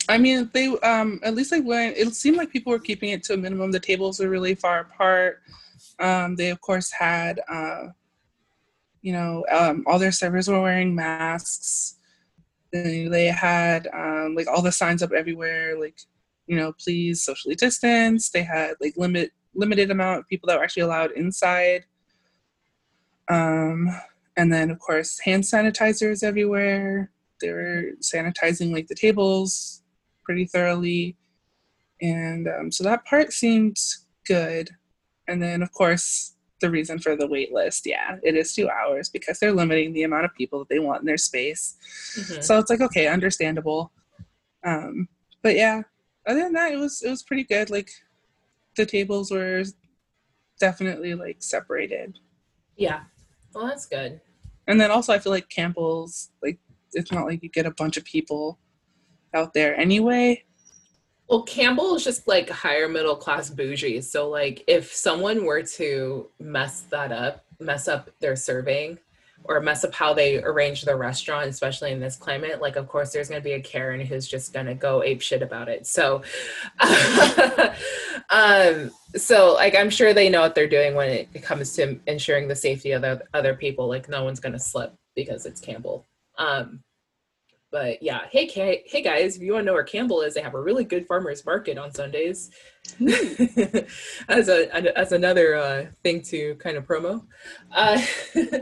I 0.08 0.18
mean, 0.18 0.50
they 0.54 0.68
um 0.68 1.20
at 1.24 1.34
least 1.34 1.52
like 1.52 1.66
went. 1.66 1.98
it 1.98 2.14
seemed 2.14 2.38
like 2.38 2.52
people 2.52 2.72
were 2.72 2.80
keeping 2.80 3.10
it 3.10 3.24
to 3.24 3.34
a 3.34 3.38
minimum. 3.38 3.72
The 3.72 3.80
tables 3.80 4.20
were 4.20 4.30
really 4.30 4.56
far 4.56 4.82
apart. 4.82 5.42
Um, 6.00 6.36
they 6.36 6.50
of 6.50 6.62
course 6.62 6.92
had 6.92 7.40
uh, 7.50 7.88
you 9.06 9.14
know, 9.14 9.46
um, 9.52 9.84
all 9.86 10.00
their 10.00 10.12
servers 10.12 10.48
were 10.48 10.60
wearing 10.60 10.96
masks. 10.96 11.98
They, 12.74 13.08
they 13.08 13.28
had 13.28 13.88
um, 13.94 14.34
like 14.36 14.48
all 14.48 14.64
the 14.64 14.72
signs 14.72 15.04
up 15.04 15.12
everywhere, 15.12 15.80
like 15.80 15.96
you 16.48 16.56
know, 16.56 16.74
please 16.74 17.24
socially 17.24 17.54
distance. 17.54 18.32
They 18.32 18.42
had 18.42 18.74
like 18.82 18.98
limit 18.98 19.32
limited 19.54 19.92
amount 19.92 20.20
of 20.20 20.28
people 20.28 20.48
that 20.48 20.58
were 20.58 20.64
actually 20.64 20.84
allowed 20.84 21.12
inside. 21.12 21.86
Um, 23.30 23.90
and 24.38 24.52
then 24.52 24.70
of 24.70 24.80
course 24.80 25.20
hand 25.20 25.44
sanitizers 25.44 26.24
everywhere. 26.24 27.12
They 27.42 27.52
were 27.52 27.92
sanitizing 28.02 28.74
like 28.74 28.88
the 28.88 28.96
tables 28.96 29.82
pretty 30.24 30.46
thoroughly. 30.46 31.16
And 32.02 32.48
um, 32.48 32.72
so 32.72 32.84
that 32.84 33.06
part 33.06 33.32
seemed 33.34 33.78
good. 34.28 34.70
And 35.28 35.42
then, 35.42 35.62
of 35.62 35.72
course, 35.72 36.36
the 36.62 36.70
reason 36.70 37.00
for 37.00 37.16
the 37.16 37.28
wait 37.28 37.54
list 37.54 37.86
yeah, 37.86 38.18
it 38.24 38.36
is 38.36 38.54
two 38.54 38.70
hours 38.70 39.10
because 39.10 39.40
they're 39.40 39.52
limiting 39.54 39.94
the 39.94 40.04
amount 40.04 40.26
of 40.26 40.34
people 40.34 40.60
that 40.60 40.70
they 40.70 40.80
want 40.80 41.02
in 41.02 41.06
their 41.06 41.18
space. 41.18 41.76
Mhm. 42.16 42.44
So 42.44 42.58
it's 42.58 42.70
like, 42.70 42.82
okay, 42.82 43.08
understandable. 43.08 43.92
Um, 44.64 45.08
but 45.42 45.56
yeah, 45.56 45.84
other 46.26 46.42
than 46.42 46.54
that, 46.54 46.72
it 46.72 46.78
was 46.78 47.02
it 47.04 47.10
was 47.10 47.24
pretty 47.24 47.44
good. 47.44 47.70
Like 47.70 47.90
the 48.76 48.86
tables 48.86 49.32
were 49.32 49.64
definitely 50.60 51.14
like 51.14 51.38
separated. 51.40 52.18
Yeah. 52.78 53.04
Well, 53.56 53.68
that's 53.68 53.86
good. 53.86 54.20
And 54.68 54.80
then 54.80 54.92
also, 54.92 55.14
I 55.14 55.20
feel 55.20 55.32
like 55.32 55.50
Campbell's 55.50 56.30
like 56.44 56.60
it's 56.94 57.12
not 57.12 57.26
like 57.26 57.42
you 57.42 57.50
get 57.50 57.66
a 57.66 57.72
bunch 57.72 57.98
of 57.98 58.06
people 58.06 58.60
out 59.34 59.54
there 59.54 59.80
anyway. 59.80 60.44
Well, 61.30 61.44
Campbell 61.44 61.96
is 61.96 62.04
just 62.04 62.28
like 62.28 62.50
higher 62.50 62.88
middle 62.88 63.16
class 63.16 63.50
bougie. 63.50 64.02
So, 64.02 64.30
like, 64.30 64.64
if 64.68 64.94
someone 64.94 65.46
were 65.46 65.64
to 65.64 66.30
mess 66.40 66.82
that 66.92 67.12
up, 67.12 67.46
mess 67.60 67.88
up 67.88 68.12
their 68.20 68.36
serving, 68.36 69.00
or 69.48 69.60
mess 69.60 69.84
up 69.84 69.94
how 69.94 70.14
they 70.14 70.42
arrange 70.44 70.84
their 70.84 70.98
restaurant, 70.98 71.48
especially 71.48 71.92
in 71.92 72.00
this 72.00 72.16
climate, 72.16 72.62
like, 72.62 72.76
of 72.76 72.88
course, 72.88 73.12
there's 73.12 73.30
going 73.30 73.42
to 73.42 73.44
be 73.44 73.54
a 73.54 73.62
Karen 73.62 74.06
who's 74.06 74.28
just 74.28 74.54
going 74.54 74.66
to 74.66 74.74
go 74.74 75.04
ape 75.04 75.22
shit 75.22 75.42
about 75.42 75.70
it. 75.70 75.88
So, 75.88 76.24
um, 78.30 78.92
so 79.16 79.54
like, 79.54 79.76
I'm 79.76 79.90
sure 79.90 80.14
they 80.14 80.30
know 80.30 80.42
what 80.42 80.56
they're 80.56 80.68
doing 80.68 80.96
when 80.96 81.10
it 81.10 81.44
comes 81.44 81.74
to 81.74 82.00
ensuring 82.08 82.48
the 82.48 82.56
safety 82.56 82.92
of 82.92 83.02
the 83.02 83.22
other 83.34 83.56
people. 83.56 83.88
Like, 83.88 84.10
no 84.10 84.24
one's 84.24 84.40
going 84.40 84.54
to 84.54 84.60
slip 84.60 84.94
because 85.16 85.46
it's 85.46 85.62
Campbell. 85.62 86.06
Um, 86.38 86.84
but 87.72 88.02
yeah, 88.02 88.22
hey, 88.32 88.48
hey 88.86 89.02
guys, 89.02 89.36
if 89.36 89.42
you 89.42 89.52
want 89.52 89.64
to 89.64 89.66
know 89.66 89.74
where 89.74 89.84
Campbell 89.84 90.22
is, 90.22 90.34
they 90.34 90.42
have 90.42 90.54
a 90.54 90.62
really 90.62 90.86
good 90.86 91.06
farmers 91.08 91.46
market 91.46 91.78
on 91.78 91.94
Sundays. 91.94 92.50
as 94.30 94.48
a 94.48 94.98
as 94.98 95.12
another 95.12 95.56
uh, 95.56 95.86
thing 96.02 96.22
to 96.22 96.56
kind 96.56 96.78
of 96.78 96.86
promo. 96.86 97.26
Uh, 97.72 98.02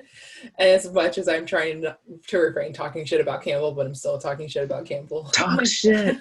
as 0.60 0.92
much 0.92 1.18
as 1.18 1.28
I'm 1.28 1.46
trying 1.46 1.82
to 1.82 1.98
refrain 2.32 2.74
talking 2.74 3.06
shit 3.06 3.22
about 3.22 3.44
Campbell, 3.44 3.72
but 3.72 3.86
I'm 3.86 3.96
still 3.96 4.18
talking 4.18 4.48
shit 4.48 4.64
about 4.64 4.86
Campbell. 4.86 5.26
Talk 5.26 5.66
shit. 5.66 6.18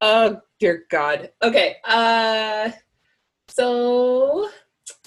oh 0.00 0.40
dear 0.58 0.84
God. 0.90 1.30
Okay. 1.42 1.76
Uh, 1.84 2.70
so 3.48 4.48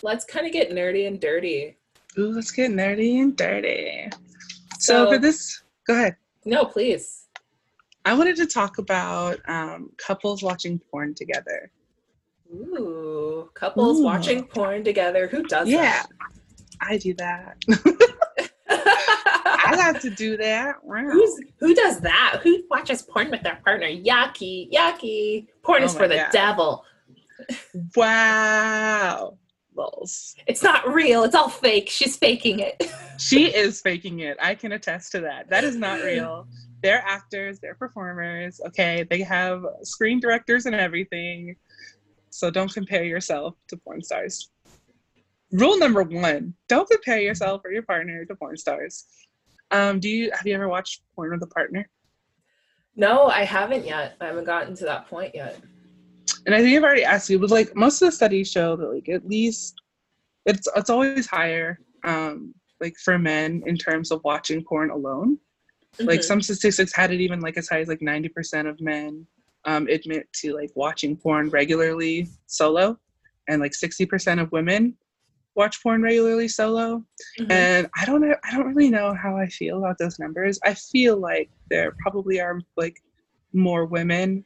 let's 0.01 0.25
kind 0.25 0.45
of 0.45 0.53
get 0.53 0.71
nerdy 0.71 1.07
and 1.07 1.19
dirty. 1.19 1.77
Ooh, 2.17 2.31
let's 2.31 2.51
get 2.51 2.71
nerdy 2.71 3.21
and 3.21 3.35
dirty. 3.35 4.09
So, 4.79 5.05
so 5.05 5.11
for 5.11 5.17
this 5.17 5.63
Go 5.85 5.93
ahead. 5.93 6.15
No, 6.45 6.65
please. 6.65 7.27
I 8.05 8.13
wanted 8.13 8.35
to 8.37 8.47
talk 8.47 8.77
about 8.77 9.39
um, 9.47 9.91
couples 9.97 10.43
watching 10.43 10.79
porn 10.79 11.13
together. 11.13 11.71
Ooh, 12.51 13.49
couples 13.53 13.99
Ooh. 13.99 14.03
watching 14.03 14.43
porn 14.43 14.83
together. 14.83 15.27
Who 15.27 15.43
does 15.43 15.67
yeah, 15.67 15.81
that? 15.81 16.07
I 16.81 16.97
do 16.97 17.13
that. 17.15 17.57
I 18.69 19.77
have 19.77 19.99
to 20.01 20.09
do 20.09 20.38
that. 20.38 20.75
Who's, 20.88 21.39
who 21.59 21.73
does 21.73 21.99
that? 22.01 22.41
Who 22.43 22.63
watches 22.69 23.01
porn 23.01 23.31
with 23.31 23.41
their 23.41 23.59
partner? 23.63 23.88
Yucky, 23.88 24.71
yucky. 24.71 25.47
Porn 25.63 25.81
oh 25.81 25.85
is 25.85 25.95
for 25.95 26.07
the 26.07 26.17
God. 26.17 26.31
devil. 26.31 26.85
Wow. 27.95 29.38
It's 30.47 30.63
not 30.63 30.93
real. 30.93 31.23
It's 31.23 31.35
all 31.35 31.49
fake. 31.49 31.89
She's 31.89 32.15
faking 32.15 32.59
it. 32.59 32.81
she 33.17 33.47
is 33.53 33.81
faking 33.81 34.19
it. 34.19 34.38
I 34.41 34.55
can 34.55 34.71
attest 34.71 35.11
to 35.13 35.21
that. 35.21 35.49
That 35.49 35.63
is 35.63 35.75
not 35.75 36.01
real. 36.01 36.47
They're 36.81 37.03
actors, 37.05 37.59
they're 37.59 37.75
performers. 37.75 38.61
Okay, 38.67 39.05
they 39.09 39.21
have 39.21 39.65
screen 39.81 40.19
directors 40.19 40.65
and 40.65 40.75
everything. 40.75 41.55
So 42.29 42.51
don't 42.51 42.71
compare 42.71 43.03
yourself 43.03 43.55
to 43.69 43.77
porn 43.77 44.03
stars. 44.03 44.51
Rule 45.51 45.77
number 45.77 46.03
one: 46.03 46.53
don't 46.67 46.89
compare 46.89 47.19
yourself 47.19 47.62
or 47.63 47.71
your 47.71 47.84
partner 47.84 48.25
to 48.25 48.36
porn 48.36 48.58
stars. 48.58 49.05
Um, 49.71 49.99
do 49.99 50.10
you 50.10 50.31
have 50.31 50.45
you 50.45 50.55
ever 50.55 50.69
watched 50.69 51.01
porn 51.15 51.31
with 51.31 51.43
a 51.43 51.47
partner? 51.47 51.89
No, 52.95 53.25
I 53.25 53.43
haven't 53.43 53.86
yet. 53.86 54.15
I 54.21 54.25
haven't 54.27 54.45
gotten 54.45 54.75
to 54.75 54.86
that 54.86 55.08
point 55.08 55.36
yet 55.36 55.60
and 56.45 56.53
I 56.53 56.62
think 56.62 56.75
I've 56.75 56.84
already 56.84 57.03
asked 57.03 57.29
you, 57.29 57.39
but 57.39 57.49
like 57.49 57.75
most 57.75 58.01
of 58.01 58.08
the 58.08 58.12
studies 58.12 58.49
show 58.49 58.75
that 58.75 58.88
like 58.88 59.10
at 59.10 59.27
least 59.27 59.75
it's 60.45 60.67
it's 60.75 60.89
always 60.89 61.27
higher, 61.27 61.79
um, 62.03 62.53
like 62.79 62.95
for 63.03 63.17
men 63.17 63.63
in 63.65 63.77
terms 63.77 64.12
of 64.12 64.23
watching 64.23 64.63
porn 64.63 64.91
alone. 64.91 65.38
Mm-hmm. 65.97 66.08
Like 66.08 66.23
some 66.23 66.41
statistics 66.41 66.93
had 66.93 67.12
it 67.12 67.21
even 67.21 67.39
like 67.39 67.58
as 67.58 67.67
high 67.67 67.79
as 67.79 67.88
like 67.88 68.01
ninety 68.01 68.29
percent 68.29 68.67
of 68.67 68.79
men 68.79 69.25
um, 69.65 69.88
admit 69.88 70.31
to 70.41 70.53
like 70.53 70.71
watching 70.75 71.17
porn 71.17 71.49
regularly 71.49 72.29
solo, 72.45 72.99
and 73.47 73.62
like 73.62 73.73
sixty 73.73 74.05
percent 74.05 74.39
of 74.39 74.51
women 74.51 74.95
watch 75.55 75.81
porn 75.81 76.01
regularly 76.01 76.47
solo. 76.47 77.03
Mm-hmm. 77.39 77.51
And 77.51 77.89
I 77.99 78.05
don't 78.05 78.21
know, 78.21 78.35
I 78.43 78.51
don't 78.51 78.73
really 78.73 78.89
know 78.89 79.13
how 79.13 79.37
I 79.37 79.47
feel 79.47 79.77
about 79.77 79.97
those 79.97 80.19
numbers. 80.19 80.59
I 80.63 80.73
feel 80.73 81.17
like 81.17 81.49
there 81.69 81.95
probably 82.01 82.39
are 82.39 82.59
like 82.77 83.01
more 83.53 83.85
women 83.85 84.45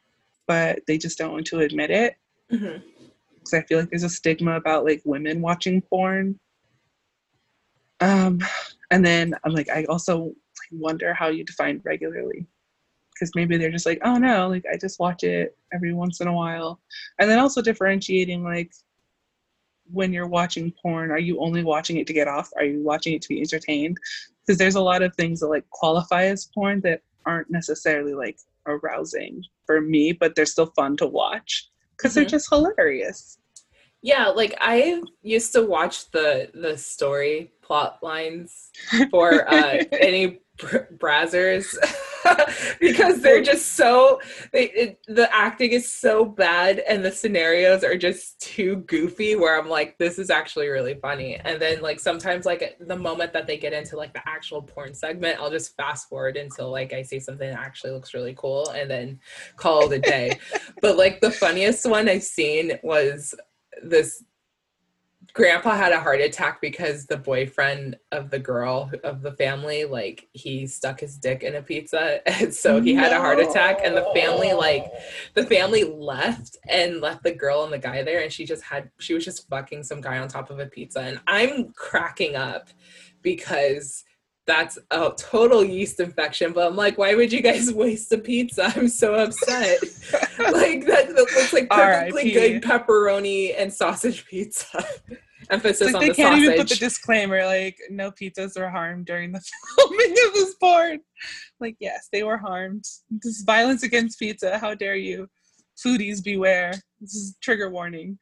but 0.49 0.79
they 0.87 0.97
just 0.97 1.19
don't 1.19 1.31
want 1.31 1.45
to 1.45 1.59
admit 1.59 1.91
it. 1.91 2.15
Because 2.49 2.63
mm-hmm. 2.63 3.55
I 3.55 3.61
feel 3.61 3.79
like 3.79 3.91
there's 3.91 4.03
a 4.03 4.09
stigma 4.09 4.55
about 4.55 4.83
like 4.83 4.99
women 5.05 5.41
watching 5.41 5.79
porn. 5.79 6.39
Um, 7.99 8.39
and 8.89 9.05
then 9.05 9.35
I'm 9.43 9.53
like, 9.53 9.69
I 9.69 9.83
also 9.83 10.33
wonder 10.71 11.13
how 11.13 11.27
you 11.27 11.45
define 11.45 11.81
regularly. 11.85 12.47
Because 13.13 13.29
maybe 13.35 13.57
they're 13.57 13.69
just 13.69 13.85
like, 13.85 13.99
oh 14.03 14.17
no, 14.17 14.47
like 14.47 14.63
I 14.73 14.75
just 14.75 14.99
watch 14.99 15.23
it 15.23 15.55
every 15.71 15.93
once 15.93 16.19
in 16.19 16.27
a 16.27 16.33
while. 16.33 16.79
And 17.19 17.29
then 17.29 17.37
also 17.37 17.61
differentiating 17.61 18.43
like 18.43 18.71
when 19.91 20.13
you're 20.13 20.27
watching 20.27 20.73
porn, 20.81 21.11
are 21.11 21.19
you 21.19 21.39
only 21.39 21.63
watching 21.63 21.97
it 21.97 22.07
to 22.07 22.13
get 22.13 22.27
off? 22.27 22.49
Are 22.55 22.65
you 22.65 22.83
watching 22.83 23.13
it 23.13 23.21
to 23.23 23.29
be 23.29 23.41
entertained? 23.41 23.97
Because 24.45 24.57
there's 24.57 24.75
a 24.75 24.81
lot 24.81 25.01
of 25.01 25.15
things 25.15 25.39
that 25.39 25.47
like 25.47 25.69
qualify 25.69 26.25
as 26.25 26.49
porn 26.53 26.81
that 26.81 27.01
aren't 27.25 27.49
necessarily 27.49 28.13
like 28.13 28.37
arousing 28.65 29.43
for 29.65 29.81
me, 29.81 30.11
but 30.11 30.35
they're 30.35 30.45
still 30.45 30.71
fun 30.75 30.97
to 30.97 31.07
watch 31.07 31.69
because 31.95 32.11
mm-hmm. 32.11 32.21
they're 32.21 32.29
just 32.29 32.49
hilarious. 32.49 33.37
Yeah, 34.01 34.27
like 34.27 34.55
I 34.61 35.01
used 35.21 35.51
to 35.53 35.65
watch 35.65 36.09
the 36.11 36.49
the 36.53 36.77
story 36.77 37.51
plot 37.61 37.99
lines 38.01 38.71
for 39.11 39.47
uh, 39.51 39.83
any 39.91 40.39
Brazzers 40.57 41.75
because 42.79 43.21
they're 43.21 43.41
just 43.41 43.73
so 43.73 44.21
they 44.51 44.69
it, 44.71 44.99
the 45.07 45.33
acting 45.33 45.71
is 45.71 45.89
so 45.89 46.25
bad 46.25 46.79
and 46.79 47.03
the 47.03 47.11
scenarios 47.11 47.83
are 47.83 47.97
just 47.97 48.39
too 48.39 48.77
goofy 48.87 49.35
where 49.35 49.59
I'm 49.59 49.69
like 49.69 49.97
this 49.97 50.19
is 50.19 50.29
actually 50.29 50.67
really 50.67 50.95
funny. 50.95 51.35
And 51.35 51.61
then 51.61 51.81
like 51.81 51.99
sometimes 51.99 52.45
like 52.45 52.77
the 52.79 52.95
moment 52.95 53.33
that 53.33 53.47
they 53.47 53.57
get 53.57 53.73
into 53.73 53.97
like 53.97 54.13
the 54.13 54.27
actual 54.27 54.61
porn 54.61 54.93
segment 54.93 55.39
I'll 55.39 55.51
just 55.51 55.75
fast 55.75 56.09
forward 56.09 56.37
until 56.37 56.71
like 56.71 56.93
I 56.93 57.01
see 57.01 57.19
something 57.19 57.49
that 57.49 57.59
actually 57.59 57.91
looks 57.91 58.13
really 58.13 58.33
cool 58.37 58.69
and 58.69 58.89
then 58.89 59.19
call 59.55 59.91
it 59.91 59.97
a 59.97 59.99
day. 59.99 60.39
But 60.81 60.97
like 60.97 61.19
the 61.19 61.31
funniest 61.31 61.85
one 61.89 62.07
I've 62.07 62.23
seen 62.23 62.79
was 62.83 63.33
this 63.83 64.23
grandpa 65.33 65.75
had 65.75 65.91
a 65.91 65.99
heart 65.99 66.21
attack 66.21 66.59
because 66.61 67.05
the 67.05 67.17
boyfriend 67.17 67.97
of 68.11 68.29
the 68.29 68.39
girl 68.39 68.91
of 69.03 69.21
the 69.21 69.31
family 69.33 69.85
like 69.85 70.27
he 70.33 70.65
stuck 70.65 70.99
his 70.99 71.17
dick 71.17 71.43
in 71.43 71.55
a 71.55 71.61
pizza 71.61 72.21
and 72.39 72.53
so 72.53 72.81
he 72.81 72.93
no. 72.93 73.01
had 73.01 73.11
a 73.11 73.19
heart 73.19 73.39
attack 73.39 73.79
and 73.83 73.95
the 73.95 74.09
family 74.13 74.53
like 74.53 74.85
the 75.35 75.45
family 75.45 75.83
left 75.83 76.57
and 76.67 77.01
left 77.01 77.23
the 77.23 77.33
girl 77.33 77.63
and 77.63 77.73
the 77.73 77.79
guy 77.79 78.01
there 78.03 78.21
and 78.21 78.31
she 78.31 78.45
just 78.45 78.63
had 78.63 78.89
she 78.99 79.13
was 79.13 79.23
just 79.23 79.47
fucking 79.49 79.83
some 79.83 80.01
guy 80.01 80.17
on 80.17 80.27
top 80.27 80.49
of 80.49 80.59
a 80.59 80.65
pizza 80.65 80.99
and 80.99 81.19
i'm 81.27 81.71
cracking 81.73 82.35
up 82.35 82.69
because 83.21 84.03
that's 84.49 84.79
a 84.89 85.13
total 85.15 85.63
yeast 85.63 85.99
infection. 85.99 86.53
But 86.53 86.67
I'm 86.67 86.75
like, 86.75 86.97
why 86.97 87.13
would 87.13 87.31
you 87.31 87.41
guys 87.41 87.71
waste 87.73 88.11
a 88.11 88.17
pizza? 88.17 88.73
I'm 88.75 88.87
so 88.87 89.13
upset. 89.13 89.79
like 90.39 90.85
that, 90.87 91.07
that 91.07 91.15
looks 91.15 91.53
like 91.53 91.69
perfectly 91.69 92.31
good 92.31 92.63
pepperoni 92.63 93.53
and 93.55 93.71
sausage 93.71 94.25
pizza. 94.25 94.83
Emphasis 95.51 95.87
like 95.87 95.95
on 95.95 96.01
they 96.01 96.09
the 96.09 96.15
can't 96.15 96.33
sausage. 96.33 96.43
even 96.43 96.57
put 96.57 96.69
the 96.69 96.75
disclaimer 96.75 97.45
like 97.45 97.77
no 97.89 98.11
pizzas 98.11 98.59
were 98.59 98.69
harmed 98.69 99.05
during 99.05 99.31
the 99.31 99.41
filming 99.77 100.11
of 100.27 100.33
this 100.33 100.55
porn. 100.55 100.99
Like 101.59 101.75
yes, 101.79 102.07
they 102.11 102.23
were 102.23 102.37
harmed. 102.37 102.83
This 103.09 103.37
is 103.37 103.43
violence 103.43 103.83
against 103.83 104.19
pizza. 104.19 104.57
How 104.57 104.73
dare 104.75 104.95
you? 104.95 105.27
Foodies 105.83 106.23
beware. 106.23 106.73
This 106.99 107.15
is 107.15 107.37
trigger 107.41 107.69
warning. 107.69 108.17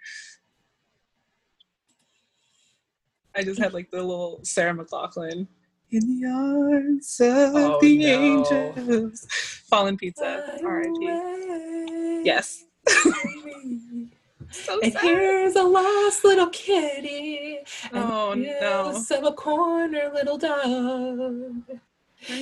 I 3.35 3.43
just 3.43 3.59
had 3.59 3.73
like 3.73 3.91
the 3.91 4.01
little 4.01 4.39
Sarah 4.43 4.73
McLachlan 4.73 5.47
in 5.91 6.19
the 6.19 6.27
arms 6.27 7.19
of 7.21 7.55
oh, 7.55 7.79
the 7.81 7.97
no. 7.97 8.07
angels. 8.07 9.25
Fallen 9.69 9.97
pizza. 9.97 10.59
R.I.P. 10.63 12.21
Yes. 12.25 12.65
so 14.51 14.79
and 14.81 14.93
sad. 14.93 15.01
here's 15.01 15.55
a 15.55 15.63
lost 15.63 16.23
little 16.23 16.49
kitty. 16.49 17.59
Oh 17.93 18.33
no! 18.33 19.03
Of 19.11 19.23
a 19.23 19.31
corner 19.33 20.11
little 20.13 20.37
dog. 20.37 21.63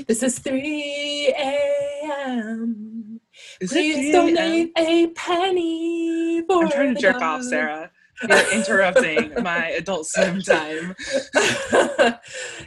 This 0.08 0.24
is 0.24 0.40
3 0.40 1.34
a.m. 1.38 3.20
Please 3.62 4.12
donate 4.12 4.72
a 4.78 5.08
penny 5.08 6.42
for 6.48 6.64
I'm 6.64 6.72
trying 6.72 6.96
to 6.96 7.02
jerk 7.02 7.20
dog. 7.20 7.24
off, 7.24 7.44
Sarah. 7.44 7.85
You're 8.28 8.54
interrupting 8.54 9.34
my 9.44 9.70
adult 9.72 10.08
swim 10.08 10.42
time. 10.42 10.96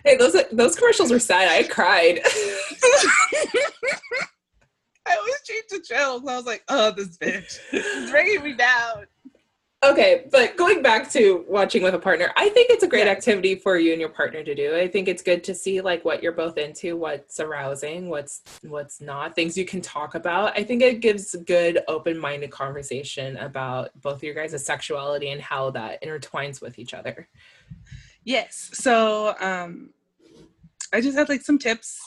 hey, 0.04 0.16
those 0.18 0.36
those 0.52 0.76
commercials 0.76 1.10
were 1.10 1.18
sad. 1.18 1.48
I 1.48 1.66
cried. 1.66 2.20
I 5.06 5.16
always 5.16 5.40
change 5.44 5.64
the 5.70 5.80
channels. 5.80 6.22
I 6.28 6.36
was 6.36 6.44
like, 6.44 6.62
oh, 6.68 6.90
this 6.90 7.16
bitch 7.16 7.58
is 7.72 8.10
bringing 8.10 8.42
me 8.42 8.52
down. 8.52 9.06
Okay, 9.84 10.26
but 10.32 10.56
going 10.56 10.82
back 10.82 11.08
to 11.12 11.44
watching 11.46 11.84
with 11.84 11.94
a 11.94 12.00
partner, 12.00 12.32
I 12.36 12.48
think 12.48 12.68
it's 12.68 12.82
a 12.82 12.88
great 12.88 13.06
Yeah. 13.06 13.12
activity 13.12 13.54
for 13.54 13.78
you 13.78 13.92
and 13.92 14.00
your 14.00 14.08
partner 14.08 14.42
to 14.42 14.52
do. 14.52 14.74
I 14.74 14.88
think 14.88 15.06
it's 15.06 15.22
good 15.22 15.44
to 15.44 15.54
see 15.54 15.80
like 15.80 16.04
what 16.04 16.20
you're 16.20 16.32
both 16.32 16.58
into, 16.58 16.96
what's 16.96 17.38
arousing, 17.38 18.08
what's 18.08 18.42
what's 18.62 19.00
not, 19.00 19.36
things 19.36 19.56
you 19.56 19.64
can 19.64 19.80
talk 19.80 20.16
about. 20.16 20.58
I 20.58 20.64
think 20.64 20.82
it 20.82 20.98
gives 20.98 21.36
good 21.46 21.78
open-minded 21.86 22.50
conversation 22.50 23.36
about 23.36 23.90
both 24.02 24.16
of 24.16 24.24
your 24.24 24.34
guys' 24.34 24.64
sexuality 24.64 25.30
and 25.30 25.40
how 25.40 25.70
that 25.70 26.02
intertwines 26.02 26.60
with 26.60 26.80
each 26.80 26.92
other. 26.92 27.28
Yes. 28.24 28.70
So 28.72 29.36
um 29.38 29.90
I 30.92 31.00
just 31.00 31.16
had 31.16 31.28
like 31.28 31.42
some 31.42 31.58
tips 31.58 32.00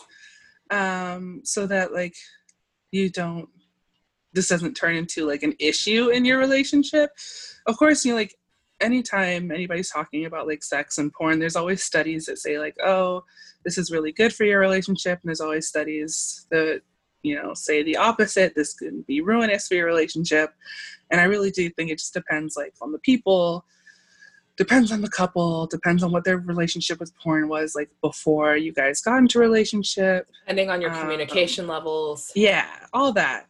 um 0.71 1.39
so 1.45 1.67
that 1.67 1.93
like 1.93 2.15
you 2.91 3.10
don't 3.10 3.47
this 4.34 4.48
doesn't 4.50 4.76
turn 4.76 4.96
into 4.96 5.28
like 5.28 5.44
an 5.44 5.54
issue 5.60 6.10
in 6.10 6.26
your 6.26 6.38
relationship. 6.38 7.10
Of 7.67 7.78
course, 7.78 8.06
you 8.06 8.12
know 8.12 8.17
like 8.17 8.36
anytime 8.80 9.52
anybody's 9.52 9.91
talking 9.91 10.26
about 10.26 10.48
like 10.48 10.63
sex 10.63 10.98
and 10.98 11.13
porn, 11.13 11.39
there's 11.39 11.56
always 11.56 11.84
studies 11.84 12.26
that 12.26 12.39
say 12.39 12.58
like, 12.58 12.76
oh, 12.84 13.24
this 13.63 13.78
is 13.78 13.91
really 13.91 14.12
good 14.12 14.34
for 14.34 14.44
your 14.44 14.60
relationship 14.60 15.20
and 15.22 15.30
there's 15.30 15.41
always 15.41 15.67
studies 15.67 16.48
that 16.50 16.82
you 17.24 17.36
know 17.36 17.54
say 17.54 17.84
the 17.84 17.96
opposite 17.98 18.56
this 18.56 18.74
can 18.74 19.04
be 19.08 19.22
ruinous 19.22 19.67
for 19.67 19.76
your 19.76 19.86
relationship 19.86 20.50
and 21.12 21.22
i 21.22 21.24
really 21.26 21.52
do 21.52 21.70
think 21.70 21.91
it 21.91 22.00
just 22.00 22.15
depends 22.15 22.56
like 22.58 22.74
on 22.82 22.91
the 22.91 22.98
people 22.98 23.63
depends 24.58 24.91
on 24.91 25.02
the 25.02 25.10
couple 25.10 25.67
depends 25.67 26.02
on 26.02 26.12
what 26.12 26.24
their 26.24 26.38
relationship 26.39 27.00
with 27.00 27.15
porn 27.20 27.48
was 27.48 27.76
like 27.76 27.91
before 28.02 28.58
you 28.58 28.74
guys 28.74 29.02
got 29.02 29.20
into 29.20 29.38
a 29.38 29.41
relationship 29.41 30.28
Depending 30.46 30.72
on 30.72 30.82
your 30.82 30.91
Um, 30.91 31.00
communication 31.02 31.67
levels. 31.67 32.32
yeah 32.36 32.67
all 32.91 33.12
that 33.13 33.46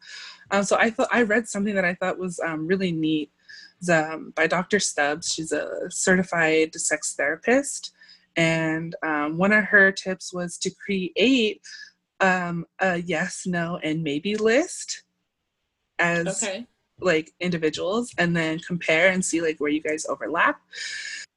um, 0.51 0.63
so 0.63 0.77
i 0.77 0.89
thought 0.89 1.07
i 1.11 1.21
read 1.21 1.47
something 1.47 1.75
that 1.75 1.85
i 1.85 1.93
thought 1.95 2.19
was 2.19 2.39
um, 2.39 2.67
really 2.67 2.91
neat. 2.91 3.31
It's, 3.79 3.89
um, 3.89 4.31
by 4.35 4.47
dr 4.47 4.79
stubbs. 4.79 5.33
She's 5.33 5.51
a 5.51 5.89
certified 5.89 6.75
sex 6.75 7.15
therapist. 7.15 7.93
And 8.37 8.95
um, 9.03 9.37
one 9.37 9.51
of 9.51 9.65
her 9.65 9.91
tips 9.91 10.33
was 10.33 10.57
to 10.59 10.71
create 10.85 11.61
um, 12.19 12.65
a 12.79 12.97
yes 13.01 13.43
no 13.45 13.77
and 13.83 14.03
maybe 14.03 14.35
list 14.35 15.03
as 15.99 16.43
Okay. 16.43 16.67
like 16.99 17.31
individuals 17.39 18.13
and 18.17 18.35
then 18.35 18.59
compare 18.59 19.11
and 19.11 19.25
see 19.25 19.41
like 19.41 19.59
where 19.59 19.71
you 19.71 19.81
guys 19.81 20.05
overlap. 20.07 20.61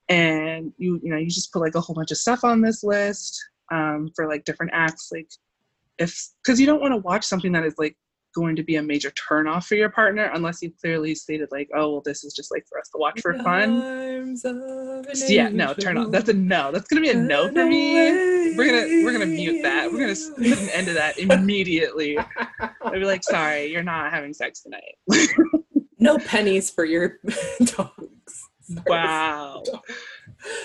And 0.09 0.73
you 0.77 1.01
you 1.03 1.11
know 1.11 1.17
you 1.17 1.31
just 1.31 1.53
put 1.53 1.61
like 1.61 1.75
a 1.75 1.81
whole 1.81 1.95
bunch 1.95 2.11
of 2.11 2.19
stuff 2.19 2.45
on 2.45 2.61
this 2.61 2.85
list 2.85 3.43
um, 3.73 4.11
for 4.15 4.29
like 4.29 4.45
different 4.45 4.73
acts 4.75 5.11
like 5.11 5.31
if 5.99 6.29
because 6.45 6.61
you 6.61 6.67
don't 6.67 6.81
want 6.81 6.93
to 6.93 6.99
watch 6.99 7.25
something 7.25 7.53
that 7.53 7.65
is 7.65 7.75
like 7.79 7.97
going 8.35 8.57
to 8.57 8.63
be 8.63 8.77
a 8.77 8.83
major 8.83 9.11
turnoff 9.13 9.65
for 9.67 9.75
your 9.77 9.91
partner 9.91 10.31
unless 10.35 10.61
you 10.63 10.73
clearly 10.81 11.15
stated 11.15 11.49
like 11.53 11.69
oh 11.75 11.93
well 11.93 12.03
this 12.05 12.25
is 12.25 12.35
just 12.35 12.51
like 12.51 12.65
for 12.69 12.79
us 12.79 12.89
to 12.89 12.99
watch 12.99 13.21
for 13.21 13.35
fun. 13.39 13.83
an 14.45 15.05
yeah 15.29 15.49
no 15.49 15.73
turn 15.75 15.97
off. 15.97 16.11
That's 16.11 16.29
a 16.29 16.35
no. 16.35 16.73
That's 16.73 16.89
gonna 16.89 17.03
be 17.03 17.11
a 17.11 17.15
no 17.15 17.51
for 17.53 17.65
me. 17.67 18.57
We're 18.57 18.67
gonna 18.67 19.05
we're 19.05 19.13
gonna 19.13 19.27
mute 19.27 19.63
that. 19.63 19.91
We're 19.91 20.01
gonna 20.01 20.15
put 20.37 20.59
an 20.59 20.69
end 20.71 20.87
to 20.89 20.93
that 20.95 21.19
immediately. 21.19 22.19
I'd 22.19 22.93
be 22.93 23.05
like 23.05 23.25
sorry 23.25 23.67
you're 23.67 23.83
not 23.83 24.13
having 24.13 24.35
sex 24.35 24.63
tonight. 24.63 24.97
No 26.05 26.19
pennies 26.19 26.69
for 26.69 26.85
your 26.85 27.19
dogs. 27.65 28.51
Wow. 28.87 29.63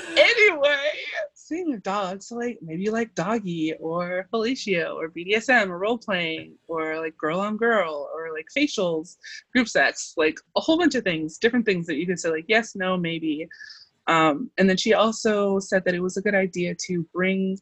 anyway, 0.10 0.92
speaking 1.50 1.74
of 1.74 1.82
dogs, 1.82 2.28
so 2.28 2.36
like 2.36 2.60
maybe 2.62 2.84
you 2.84 2.92
like 2.92 3.16
doggy 3.16 3.74
or 3.80 4.28
fellatio 4.32 4.94
or 4.94 5.10
BDSM 5.10 5.68
or 5.70 5.80
role 5.80 5.98
playing 5.98 6.54
or 6.68 7.00
like 7.00 7.18
girl 7.18 7.40
on 7.40 7.58
girl 7.58 8.08
or 8.14 8.32
like 8.32 8.46
facials, 8.56 9.18
group 9.52 9.68
sex, 9.68 10.14
like 10.16 10.38
a 10.56 10.62
whole 10.62 10.78
bunch 10.78 10.94
of 10.94 11.04
things, 11.04 11.40
different 11.40 11.66
things 11.66 11.88
that 11.88 11.96
you 11.96 12.06
could 12.06 12.20
say 12.20 12.30
like 12.30 12.46
yes, 12.48 12.76
no, 12.76 12.98
maybe. 12.98 13.48
Um, 14.06 14.52
and 14.60 14.70
then 14.70 14.78
she 14.78 14.94
also 14.94 15.58
said 15.58 15.84
that 15.86 15.96
it 15.96 16.02
was 16.02 16.18
a 16.18 16.22
good 16.22 16.36
idea 16.36 16.76
to 16.86 17.04
bring 17.16 17.58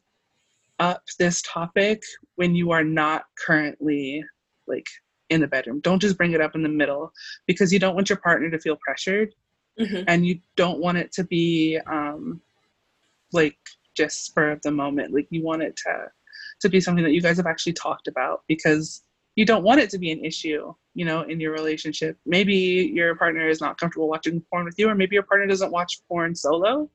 up 0.80 1.02
this 1.18 1.40
topic 1.40 2.02
when 2.36 2.54
you 2.54 2.70
are 2.72 2.84
not 2.84 3.24
currently 3.42 4.22
like 4.66 4.86
in 5.30 5.40
the 5.40 5.46
bedroom. 5.46 5.80
Don't 5.80 6.02
just 6.02 6.18
bring 6.18 6.32
it 6.32 6.42
up 6.42 6.54
in 6.54 6.62
the 6.62 6.68
middle 6.68 7.10
because 7.46 7.72
you 7.72 7.78
don't 7.78 7.94
want 7.94 8.10
your 8.10 8.18
partner 8.18 8.50
to 8.50 8.58
feel 8.58 8.76
pressured 8.84 9.34
Mhm. 9.80 10.04
and 10.08 10.26
you 10.26 10.40
don't 10.56 10.78
want 10.78 10.98
it 10.98 11.10
to 11.12 11.24
be 11.24 11.78
um 11.86 12.42
like 13.32 13.56
just 13.98 14.24
spur 14.24 14.52
of 14.52 14.62
the 14.62 14.70
moment. 14.70 15.12
Like 15.12 15.26
you 15.30 15.42
want 15.42 15.62
it 15.62 15.76
to 15.84 16.06
to 16.60 16.68
be 16.68 16.80
something 16.80 17.04
that 17.04 17.12
you 17.12 17.20
guys 17.20 17.36
have 17.36 17.46
actually 17.46 17.74
talked 17.74 18.08
about 18.08 18.42
because 18.48 19.02
you 19.36 19.44
don't 19.44 19.62
want 19.62 19.80
it 19.80 19.90
to 19.90 19.98
be 19.98 20.10
an 20.10 20.24
issue 20.24 20.74
you 20.94 21.04
know 21.04 21.22
in 21.22 21.38
your 21.40 21.52
relationship. 21.52 22.16
Maybe 22.26 22.56
your 22.94 23.14
partner 23.14 23.48
is 23.48 23.60
not 23.60 23.78
comfortable 23.78 24.08
watching 24.08 24.42
porn 24.50 24.64
with 24.64 24.78
you 24.78 24.88
or 24.88 24.94
maybe 24.94 25.14
your 25.14 25.22
partner 25.24 25.46
doesn't 25.46 25.70
watch 25.70 26.00
porn 26.08 26.34
solo 26.34 26.90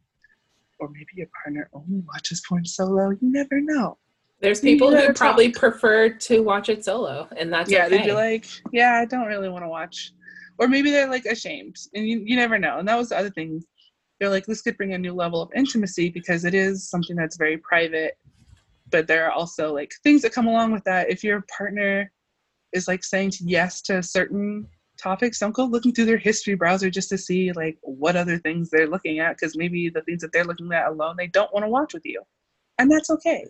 or 0.80 0.90
maybe 0.90 1.14
your 1.16 1.30
partner 1.42 1.70
only 1.74 2.04
watches 2.08 2.42
porn 2.48 2.66
solo. 2.66 3.12
You 3.12 3.18
never 3.22 3.62
know. 3.62 3.98
There's 4.42 4.60
people 4.60 4.90
who 4.90 4.98
gotta 4.98 5.14
probably 5.14 5.50
prefer 5.52 6.10
to 6.10 6.44
watch 6.44 6.68
it 6.68 6.84
solo, 6.84 7.30
and 7.38 7.52
that's 7.52 7.72
yeah 7.72 7.86
okay. 7.86 7.98
they'd 7.98 8.06
be 8.08 8.12
like 8.12 8.46
yeah 8.74 9.00
i 9.02 9.06
don't 9.06 9.28
really 9.28 9.50
want 9.50 9.64
to 9.64 9.70
watch. 9.70 10.12
Or 10.60 10.68
maybe 10.68 10.92
they're 10.92 11.10
like 11.10 11.26
ashamed 11.26 11.78
and 11.96 12.08
you, 12.08 12.20
you 12.20 12.36
never 12.36 12.60
know. 12.60 12.78
And 12.78 12.88
that 12.88 12.98
was 12.98 13.10
the 13.10 13.18
other 13.18 13.32
thing 13.32 13.64
they're 14.24 14.30
like 14.30 14.46
this 14.46 14.62
could 14.62 14.78
bring 14.78 14.94
a 14.94 14.98
new 14.98 15.12
level 15.12 15.42
of 15.42 15.50
intimacy 15.54 16.10
because 16.10 16.46
it 16.46 16.54
is 16.54 16.90
something 16.90 17.18
that's 17.18 17.36
very 17.36 17.58
private. 17.58 18.18
But 18.90 19.06
there 19.06 19.26
are 19.26 19.34
also 19.34 19.74
like 19.74 19.92
things 20.02 20.22
that 20.22 20.32
come 20.32 20.48
along 20.48 20.72
with 20.72 20.86
that. 20.86 21.10
If 21.10 21.26
your 21.26 21.44
partner 21.58 22.10
is 22.72 22.88
like 22.88 23.04
saying 23.04 23.34
yes 23.42 23.82
to 23.82 24.02
certain 24.02 24.66
topics 24.98 25.40
don't 25.40 25.54
go 25.54 25.66
looking 25.66 25.92
through 25.92 26.06
their 26.06 26.18
history 26.18 26.54
browser 26.54 26.90
just 26.90 27.10
to 27.10 27.18
see 27.18 27.52
like 27.52 27.78
what 27.82 28.16
other 28.16 28.38
things 28.38 28.70
they're 28.70 28.88
looking 28.88 29.20
at 29.20 29.36
because 29.36 29.58
maybe 29.58 29.90
the 29.90 30.02
things 30.04 30.22
that 30.22 30.32
they're 30.32 30.46
looking 30.46 30.72
at 30.72 30.88
alone 30.88 31.16
they 31.18 31.28
don't 31.28 31.52
want 31.52 31.66
to 31.66 31.70
watch 31.70 31.94
with 31.94 32.06
you. 32.06 32.22
And 32.80 32.90
that's 32.90 33.10
okay 33.10 33.46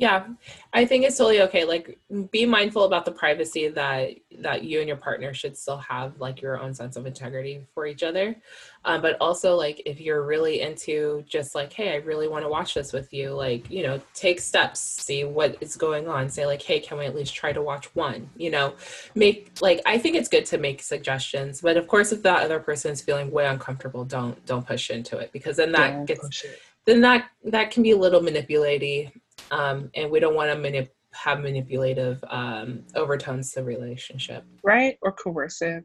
yeah 0.00 0.26
i 0.72 0.84
think 0.84 1.04
it's 1.04 1.16
totally 1.16 1.42
okay 1.42 1.64
like 1.64 1.96
be 2.32 2.44
mindful 2.44 2.84
about 2.84 3.04
the 3.04 3.12
privacy 3.12 3.68
that 3.68 4.10
that 4.42 4.64
you 4.64 4.78
and 4.78 4.88
your 4.88 4.96
partner 4.96 5.34
should 5.34 5.56
still 5.56 5.76
have 5.76 6.18
like 6.18 6.40
your 6.40 6.58
own 6.60 6.72
sense 6.72 6.96
of 6.96 7.06
integrity 7.06 7.60
for 7.74 7.86
each 7.86 8.02
other. 8.02 8.36
Um, 8.84 9.02
but 9.02 9.16
also 9.20 9.54
like 9.54 9.82
if 9.84 10.00
you're 10.00 10.24
really 10.24 10.62
into 10.62 11.22
just 11.28 11.54
like 11.54 11.72
hey 11.72 11.92
i 11.92 11.96
really 11.96 12.28
want 12.28 12.44
to 12.44 12.48
watch 12.48 12.74
this 12.74 12.92
with 12.92 13.12
you 13.12 13.32
like 13.32 13.70
you 13.70 13.82
know 13.82 14.00
take 14.14 14.40
steps 14.40 14.80
see 14.80 15.24
what 15.24 15.56
is 15.60 15.76
going 15.76 16.08
on. 16.08 16.28
Say 16.28 16.46
like 16.46 16.62
hey 16.62 16.80
can 16.80 16.98
we 16.98 17.04
at 17.04 17.14
least 17.14 17.34
try 17.34 17.52
to 17.52 17.62
watch 17.62 17.94
one? 17.94 18.30
You 18.36 18.50
know 18.50 18.74
make 19.14 19.52
like 19.60 19.80
i 19.86 19.98
think 19.98 20.16
it's 20.16 20.28
good 20.28 20.46
to 20.46 20.58
make 20.58 20.82
suggestions 20.82 21.60
but 21.60 21.76
of 21.76 21.86
course 21.86 22.12
if 22.12 22.22
that 22.22 22.42
other 22.42 22.60
person 22.60 22.92
is 22.92 23.00
feeling 23.00 23.30
way 23.30 23.46
uncomfortable 23.46 24.04
don't 24.04 24.44
don't 24.46 24.66
push 24.66 24.90
into 24.90 25.18
it 25.18 25.30
because 25.32 25.56
then 25.56 25.72
that 25.72 25.90
Don't 25.90 26.04
gets 26.06 26.44
then 26.86 27.00
that 27.02 27.28
that 27.44 27.70
can 27.70 27.82
be 27.82 27.90
a 27.90 27.96
little 27.96 28.22
manipulating 28.22 29.12
um, 29.50 29.90
and 29.94 30.10
we 30.10 30.20
don't 30.20 30.34
want 30.34 30.50
to 30.50 30.56
manip- 30.56 30.90
have 31.12 31.40
manipulative 31.40 32.22
um, 32.28 32.84
overtones 32.94 33.52
to 33.52 33.60
the 33.60 33.66
relationship. 33.66 34.44
Right 34.62 34.96
or 35.02 35.12
coercive. 35.12 35.84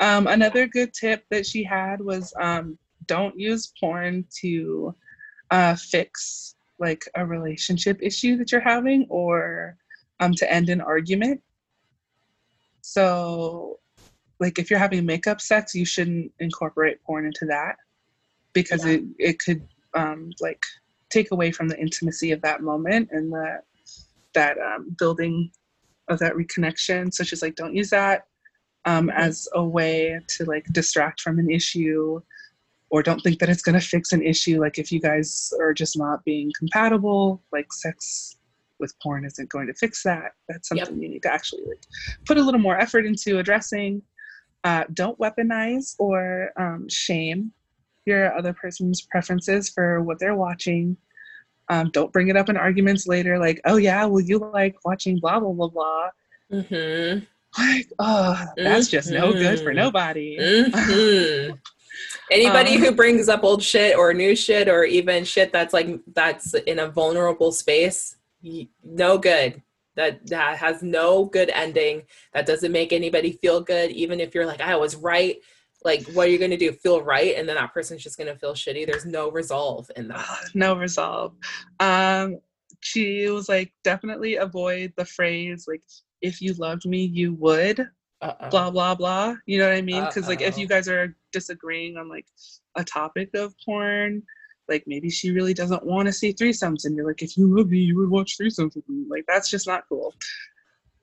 Um, 0.00 0.26
another 0.26 0.66
good 0.66 0.92
tip 0.94 1.24
that 1.30 1.46
she 1.46 1.62
had 1.62 2.00
was 2.00 2.32
um, 2.40 2.78
don't 3.06 3.38
use 3.38 3.72
porn 3.78 4.24
to 4.40 4.94
uh, 5.50 5.76
fix 5.76 6.54
like 6.78 7.04
a 7.14 7.26
relationship 7.26 7.98
issue 8.00 8.36
that 8.36 8.50
you're 8.50 8.60
having 8.60 9.06
or 9.10 9.76
um, 10.20 10.32
to 10.34 10.50
end 10.50 10.70
an 10.70 10.80
argument. 10.80 11.42
So 12.80 13.78
like 14.38 14.58
if 14.58 14.70
you're 14.70 14.78
having 14.78 15.04
makeup 15.04 15.40
sex 15.40 15.74
you 15.74 15.84
shouldn't 15.84 16.32
incorporate 16.40 17.02
porn 17.04 17.26
into 17.26 17.44
that 17.46 17.76
because 18.54 18.84
Yeah. 18.86 18.92
it, 18.92 19.02
it 19.18 19.38
could 19.38 19.66
um, 19.94 20.30
like 20.40 20.62
take 21.10 21.30
away 21.30 21.50
from 21.50 21.68
the 21.68 21.78
intimacy 21.78 22.32
of 22.32 22.40
that 22.42 22.62
moment 22.62 23.08
and 23.12 23.32
that 23.32 23.62
that 24.34 24.56
um, 24.58 24.94
building 24.98 25.50
of 26.08 26.18
that 26.18 26.34
reconnection 26.34 27.12
so 27.12 27.22
she's 27.22 27.42
like 27.42 27.54
don't 27.54 27.74
use 27.74 27.90
that 27.90 28.24
um, 28.84 29.10
as 29.10 29.48
a 29.54 29.62
way 29.62 30.18
to 30.28 30.44
like 30.44 30.64
distract 30.72 31.20
from 31.20 31.38
an 31.38 31.50
issue 31.50 32.20
or 32.90 33.02
don't 33.02 33.20
think 33.20 33.38
that 33.38 33.48
it's 33.48 33.62
going 33.62 33.78
to 33.78 33.86
fix 33.86 34.12
an 34.12 34.22
issue. 34.22 34.60
Like 34.60 34.78
if 34.78 34.90
you 34.90 35.00
guys 35.00 35.52
are 35.60 35.72
just 35.72 35.96
not 35.96 36.24
being 36.24 36.50
compatible 36.58 37.42
like 37.52 37.72
sex 37.72 38.36
with 38.80 38.94
porn 39.02 39.24
isn't 39.24 39.48
going 39.48 39.66
to 39.66 39.74
fix 39.74 40.02
that. 40.02 40.32
That's 40.48 40.70
Yep. 40.72 40.86
something 40.86 41.02
you 41.02 41.08
need 41.08 41.22
to 41.22 41.32
actually 41.32 41.62
like 41.66 41.82
put 42.26 42.38
a 42.38 42.42
little 42.42 42.60
more 42.60 42.78
effort 42.78 43.06
into 43.06 43.38
addressing. 43.38 44.02
Uh, 44.64 44.84
don't 44.92 45.18
weaponize 45.18 45.94
or 45.98 46.50
um, 46.58 46.86
shame 46.88 47.52
your 48.06 48.36
other 48.36 48.52
person's 48.52 49.02
preferences 49.02 49.68
for 49.68 50.02
what 50.02 50.18
they're 50.18 50.34
watching 50.36 50.96
um, 51.68 51.90
don't 51.92 52.12
bring 52.12 52.28
it 52.28 52.36
up 52.36 52.48
in 52.48 52.56
arguments 52.56 53.06
later 53.06 53.38
like 53.38 53.60
oh 53.64 53.76
yeah 53.76 54.04
well 54.04 54.20
you 54.20 54.38
like 54.38 54.76
watching 54.84 55.18
blah 55.20 55.38
blah 55.38 55.52
blah 55.52 55.68
blah 55.68 56.08
mm-hmm. 56.52 57.24
like 57.58 57.86
oh 57.98 58.44
that's 58.56 58.88
just 58.88 59.10
no 59.10 59.32
good 59.32 59.60
for 59.60 59.72
Mhm. 59.72 59.76
nobody 59.76 60.36
Mm-hmm. 60.38 61.54
Anybody 62.30 62.76
Um, 62.76 62.80
who 62.82 62.92
brings 62.92 63.28
up 63.28 63.42
old 63.42 63.62
shit 63.62 63.96
or 63.96 64.14
new 64.14 64.36
shit 64.36 64.68
or 64.68 64.84
even 64.84 65.24
shit 65.24 65.52
that's 65.52 65.74
like 65.74 66.00
that's 66.14 66.54
in 66.54 66.78
a 66.78 66.88
vulnerable 66.88 67.52
space, 67.52 68.16
no 68.84 69.18
good. 69.18 69.62
That 69.96 70.26
that 70.28 70.56
has 70.58 70.82
no 70.82 71.24
good 71.24 71.50
ending. 71.50 72.04
That 72.32 72.46
doesn't 72.46 72.72
make 72.72 72.92
anybody 72.92 73.32
feel 73.32 73.60
good. 73.60 73.90
Even 73.90 74.20
if 74.20 74.34
you're 74.34 74.46
like, 74.46 74.60
I 74.60 74.76
was 74.76 74.96
right, 74.96 75.36
Like, 75.82 76.04
what 76.12 76.28
are 76.28 76.30
you 76.30 76.38
going 76.38 76.50
to 76.50 76.56
do? 76.56 76.72
Feel 76.72 77.02
right, 77.02 77.34
and 77.36 77.48
then 77.48 77.56
that 77.56 77.72
person's 77.72 78.02
just 78.02 78.18
going 78.18 78.32
to 78.32 78.38
feel 78.38 78.52
shitty. 78.52 78.86
There's 78.86 79.06
no 79.06 79.30
resolve 79.30 79.90
in 79.96 80.08
that. 80.08 80.26
no 80.54 80.76
resolve. 80.76 81.34
Um, 81.78 82.38
she 82.80 83.28
was 83.28 83.48
like, 83.48 83.72
definitely 83.84 84.36
avoid 84.36 84.92
the 84.96 85.04
phrase 85.04 85.66
like, 85.68 85.82
"If 86.20 86.40
you 86.42 86.54
loved 86.54 86.86
me, 86.86 87.04
you 87.04 87.34
would." 87.34 87.88
Uh-oh. 88.22 88.50
Blah 88.50 88.70
blah 88.70 88.94
blah. 88.94 89.34
You 89.46 89.58
know 89.58 89.68
what 89.68 89.76
I 89.76 89.80
mean? 89.82 90.04
Because 90.04 90.28
like, 90.28 90.42
if 90.42 90.58
you 90.58 90.66
guys 90.66 90.88
are 90.88 91.16
disagreeing 91.32 91.96
on 91.96 92.08
like 92.08 92.26
a 92.76 92.84
topic 92.84 93.30
of 93.34 93.54
porn, 93.64 94.22
like 94.68 94.84
maybe 94.86 95.08
she 95.08 95.30
really 95.30 95.54
doesn't 95.54 95.84
want 95.86 96.06
to 96.06 96.12
see 96.12 96.32
threesomes, 96.34 96.84
and 96.84 96.94
you're 96.94 97.06
like, 97.06 97.22
"If 97.22 97.38
you 97.38 97.46
love 97.54 97.70
me, 97.70 97.78
you 97.78 97.96
would 97.96 98.10
watch 98.10 98.36
threesomes 98.38 98.76
with 98.76 98.86
me." 98.88 99.06
Like, 99.08 99.24
that's 99.26 99.48
just 99.50 99.66
not 99.66 99.84
cool. 99.88 100.14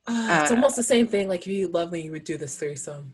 Uh, 0.06 0.40
it's 0.42 0.52
uh, 0.52 0.56
almost 0.56 0.76
the 0.76 0.84
same 0.84 1.08
thing. 1.08 1.28
Like, 1.28 1.42
if 1.42 1.48
you 1.48 1.68
love 1.68 1.92
me, 1.92 2.02
you 2.02 2.12
would 2.12 2.24
do 2.24 2.38
this 2.38 2.56
threesome. 2.56 3.14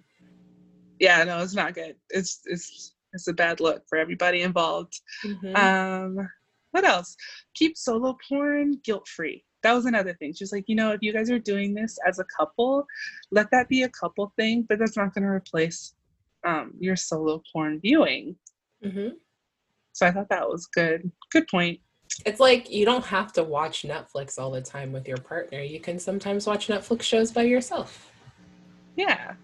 Yeah, 1.00 1.24
no, 1.24 1.40
it's 1.40 1.56
not 1.56 1.74
good. 1.74 1.96
It's 2.10 2.42
it's 2.46 2.96
it's 3.14 3.28
a 3.28 3.34
bad 3.34 3.60
look 3.60 3.84
for 3.88 3.98
everybody 3.98 4.42
involved. 4.42 5.00
Mhm. 5.24 5.56
Um, 5.56 6.30
what 6.72 6.84
else? 6.86 7.16
Keep 7.56 7.78
solo 7.78 8.18
porn 8.28 8.80
guilt 8.84 9.08
free. 9.08 9.44
That 9.62 9.74
was 9.74 9.86
another 9.86 10.14
thing. 10.16 10.34
She's 10.34 10.52
like, 10.52 10.66
you 10.68 10.76
know, 10.76 10.92
if 10.92 11.02
you 11.02 11.14
guys 11.14 11.30
are 11.32 11.40
doing 11.40 11.74
this 11.74 11.98
as 12.08 12.20
a 12.20 12.26
couple, 12.38 12.86
let 13.32 13.50
that 13.52 13.70
be 13.70 13.84
a 13.84 13.90
couple 13.90 14.34
thing, 14.38 14.66
but 14.68 14.80
that's 14.80 14.98
not 14.98 15.14
going 15.14 15.24
to 15.24 15.30
replace 15.30 15.94
um, 16.46 16.74
your 16.80 16.96
solo 16.98 17.42
porn 17.52 17.80
viewing. 17.80 18.36
Mhm. 18.84 19.14
So 19.94 20.08
I 20.08 20.12
thought 20.12 20.30
that 20.30 20.50
was 20.50 20.66
good. 20.66 21.10
Good 21.32 21.48
point. 21.48 21.80
It's 22.26 22.40
like 22.40 22.70
you 22.70 22.84
don't 22.86 23.06
have 23.06 23.32
to 23.34 23.44
watch 23.44 23.84
Netflix 23.84 24.38
all 24.38 24.52
the 24.52 24.62
time 24.62 24.92
with 24.92 25.08
your 25.08 25.18
partner. 25.18 25.62
You 25.62 25.80
can 25.80 25.98
sometimes 26.00 26.46
watch 26.46 26.68
Netflix 26.68 27.04
shows 27.04 27.32
by 27.32 27.44
yourself. 27.44 28.12
Yeah, 28.98 29.36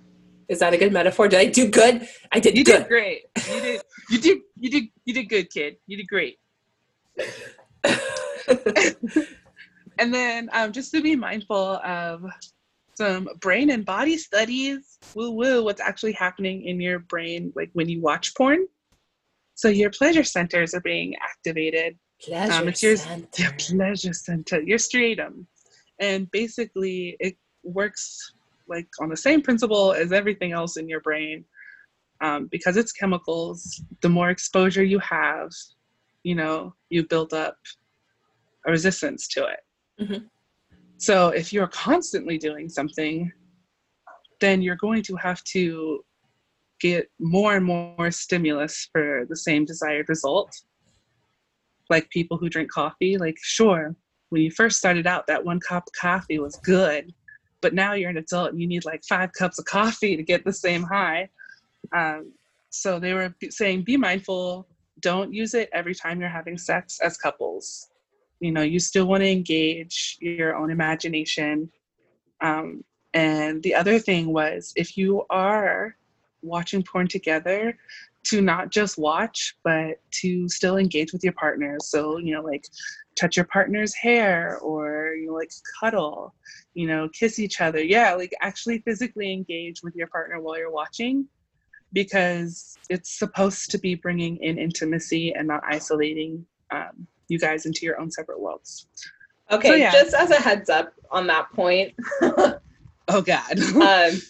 Is 0.50 0.60
that 0.60 0.74
a 0.74 0.78
good 0.78 0.92
metaphor? 0.92 1.28
Did 1.28 1.40
I 1.40 1.46
do 1.46 1.70
good? 1.70 2.08
I 2.32 2.40
did 2.40 2.58
you 2.58 2.64
good. 2.64 2.80
did 2.80 2.88
great. 2.88 3.22
You 3.54 3.62
did. 3.62 3.82
You 4.10 4.20
did. 4.20 4.38
You 4.58 4.70
did. 4.70 4.84
You 5.06 5.14
did 5.14 5.30
good, 5.30 5.50
kid. 5.52 5.78
You 5.88 5.98
did 5.98 6.08
great. 6.08 6.40
And 10.00 10.14
then 10.14 10.50
um, 10.54 10.72
just 10.72 10.92
to 10.94 11.02
be 11.02 11.16
mindful 11.16 11.76
of 11.84 12.24
some 12.96 13.28
brain 13.42 13.70
and 13.70 13.86
body 13.86 14.18
studies, 14.18 14.98
woo 15.14 15.32
woo, 15.32 15.64
what's 15.64 15.82
actually 15.82 16.14
happening 16.14 16.66
in 16.66 16.80
your 16.80 17.00
brain, 17.00 17.52
like 17.56 17.70
when 17.74 17.90
you 17.90 18.02
watch 18.02 18.34
porn. 18.36 18.66
So 19.56 19.68
your 19.68 19.90
pleasure 19.90 20.24
centers 20.24 20.74
are 20.74 20.82
being 20.82 21.16
activated. 21.22 21.98
Pleasure 22.22 22.54
Um, 22.54 22.68
it's 22.70 22.82
your, 22.82 22.96
center. 22.96 23.28
your 23.44 23.52
pleasure 23.52 24.14
center, 24.14 24.62
your 24.62 24.78
striatum. 24.78 25.46
And 26.00 26.32
basically, 26.32 27.18
it 27.20 27.36
works 27.64 28.34
like 28.70 28.88
on 29.00 29.10
the 29.10 29.18
same 29.18 29.42
principle 29.42 29.94
as 29.94 30.12
everything 30.12 30.52
else 30.52 30.78
in 30.78 30.88
your 30.88 31.02
brain. 31.02 31.46
Um, 32.22 32.48
because 32.52 32.76
it's 32.76 32.92
chemicals, 32.92 33.82
the 34.02 34.10
more 34.10 34.30
exposure 34.30 34.84
you 34.84 35.00
have, 35.00 35.50
you 36.24 36.36
know, 36.36 36.74
you 36.90 37.08
build 37.08 37.34
up 37.34 37.56
a 38.68 38.72
resistance 38.72 39.28
to 39.30 39.46
it. 39.46 39.60
Mhm. 40.04 40.30
So 40.98 41.30
if 41.30 41.54
you're 41.54 41.68
constantly 41.68 42.38
doing 42.38 42.68
something, 42.68 43.32
then 44.42 44.62
you're 44.62 44.76
going 44.76 45.02
to 45.04 45.16
have 45.16 45.42
to 45.46 46.04
get 46.82 47.10
more 47.20 47.56
and 47.56 47.66
more 47.66 48.12
stimulus 48.12 48.90
for 48.92 49.26
the 49.30 49.36
same 49.36 49.66
desired 49.66 50.10
result. 50.10 50.54
Like 51.90 52.10
people 52.10 52.38
who 52.38 52.50
drink 52.50 52.70
coffee, 52.70 53.18
like, 53.18 53.38
sure, 53.42 53.96
when 54.30 54.42
you 54.42 54.52
first 54.52 54.78
started 54.78 55.08
out, 55.08 55.28
that 55.28 55.44
one 55.44 55.60
cup 55.60 55.84
of 55.88 55.94
coffee 56.00 56.40
was 56.40 56.58
good, 56.64 57.14
but 57.62 57.74
now 57.74 57.94
you're 57.94 58.10
an 58.10 58.18
adult 58.18 58.52
and 58.52 58.62
you 58.62 58.68
need 58.68 58.86
like 58.86 59.04
five 59.04 59.32
cups 59.34 59.60
of 59.60 59.66
coffee 59.66 60.16
to 60.16 60.24
get 60.24 60.46
the 60.46 60.54
same 60.54 60.84
high. 60.84 61.30
Um, 61.96 62.34
so 62.70 63.00
they 63.00 63.14
were 63.14 63.34
saying, 63.50 63.84
be 63.84 63.98
mindful, 63.98 64.68
don't 65.00 65.34
use 65.34 65.54
it 65.54 65.70
every 65.74 65.96
time 65.96 66.20
you're 66.20 66.30
having 66.30 66.58
sex 66.58 67.00
as 67.02 67.18
couples. 67.18 67.90
You 68.40 68.52
know, 68.52 68.62
you 68.62 68.80
still 68.80 69.06
want 69.06 69.22
to 69.22 69.30
engage 69.30 70.18
your 70.22 70.56
own 70.56 70.72
imagination. 70.72 71.70
Um, 72.42 72.84
and 73.14 73.62
the 73.64 73.76
other 73.76 74.00
thing 74.00 74.32
was, 74.32 74.72
if 74.76 74.96
you 74.96 75.26
are 75.30 75.96
watching 76.42 76.84
porn 76.84 77.08
together, 77.08 77.78
to 78.26 78.42
not 78.42 78.70
just 78.70 78.98
watch, 78.98 79.56
but 79.64 80.00
to 80.12 80.48
still 80.50 80.78
engage 80.78 81.14
with 81.14 81.24
your 81.24 81.34
partner. 81.34 81.78
So, 81.82 82.18
you 82.18 82.34
know, 82.34 82.42
like 82.42 82.68
touch 83.20 83.36
your 83.36 83.46
partner's 83.46 83.94
hair 83.96 84.60
or, 84.60 85.14
you 85.20 85.28
know, 85.28 85.34
like 85.34 85.52
cuddle, 85.80 86.34
you 86.74 86.88
know, 86.88 87.10
kiss 87.10 87.40
each 87.40 87.62
other. 87.62 87.84
Yeah, 87.84 88.14
like 88.14 88.34
actually 88.42 88.80
physically 88.80 89.32
engage 89.34 89.82
with 89.84 89.96
your 89.96 90.08
partner 90.08 90.40
while 90.40 90.58
you're 90.58 90.72
watching 90.72 91.28
because 91.94 92.78
it's 92.90 93.18
supposed 93.18 93.72
to 93.72 93.80
be 93.80 93.96
bringing 93.96 94.38
in 94.38 94.58
intimacy 94.58 95.34
and 95.34 95.48
not 95.48 95.62
isolating 95.68 96.46
um, 96.72 97.08
you 97.28 97.40
guys 97.40 97.66
into 97.66 97.86
your 97.86 98.00
own 98.00 98.12
separate 98.12 98.40
worlds. 98.40 98.88
Okay, 99.52 99.70
So, 99.70 99.76
yeah. 99.76 99.92
just 99.92 100.14
as 100.14 100.30
a 100.30 100.36
heads 100.36 100.70
up 100.70 100.94
on 101.12 101.26
that 101.28 101.52
point, 101.54 101.96
Oh, 103.10 103.22
God. 103.22 103.60
um, 103.82 104.22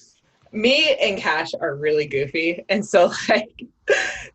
me 0.52 0.96
and 1.02 1.18
Cash 1.18 1.52
are 1.60 1.76
really 1.76 2.08
goofy, 2.08 2.66
and 2.70 2.84
so 2.86 3.12
like 3.30 3.52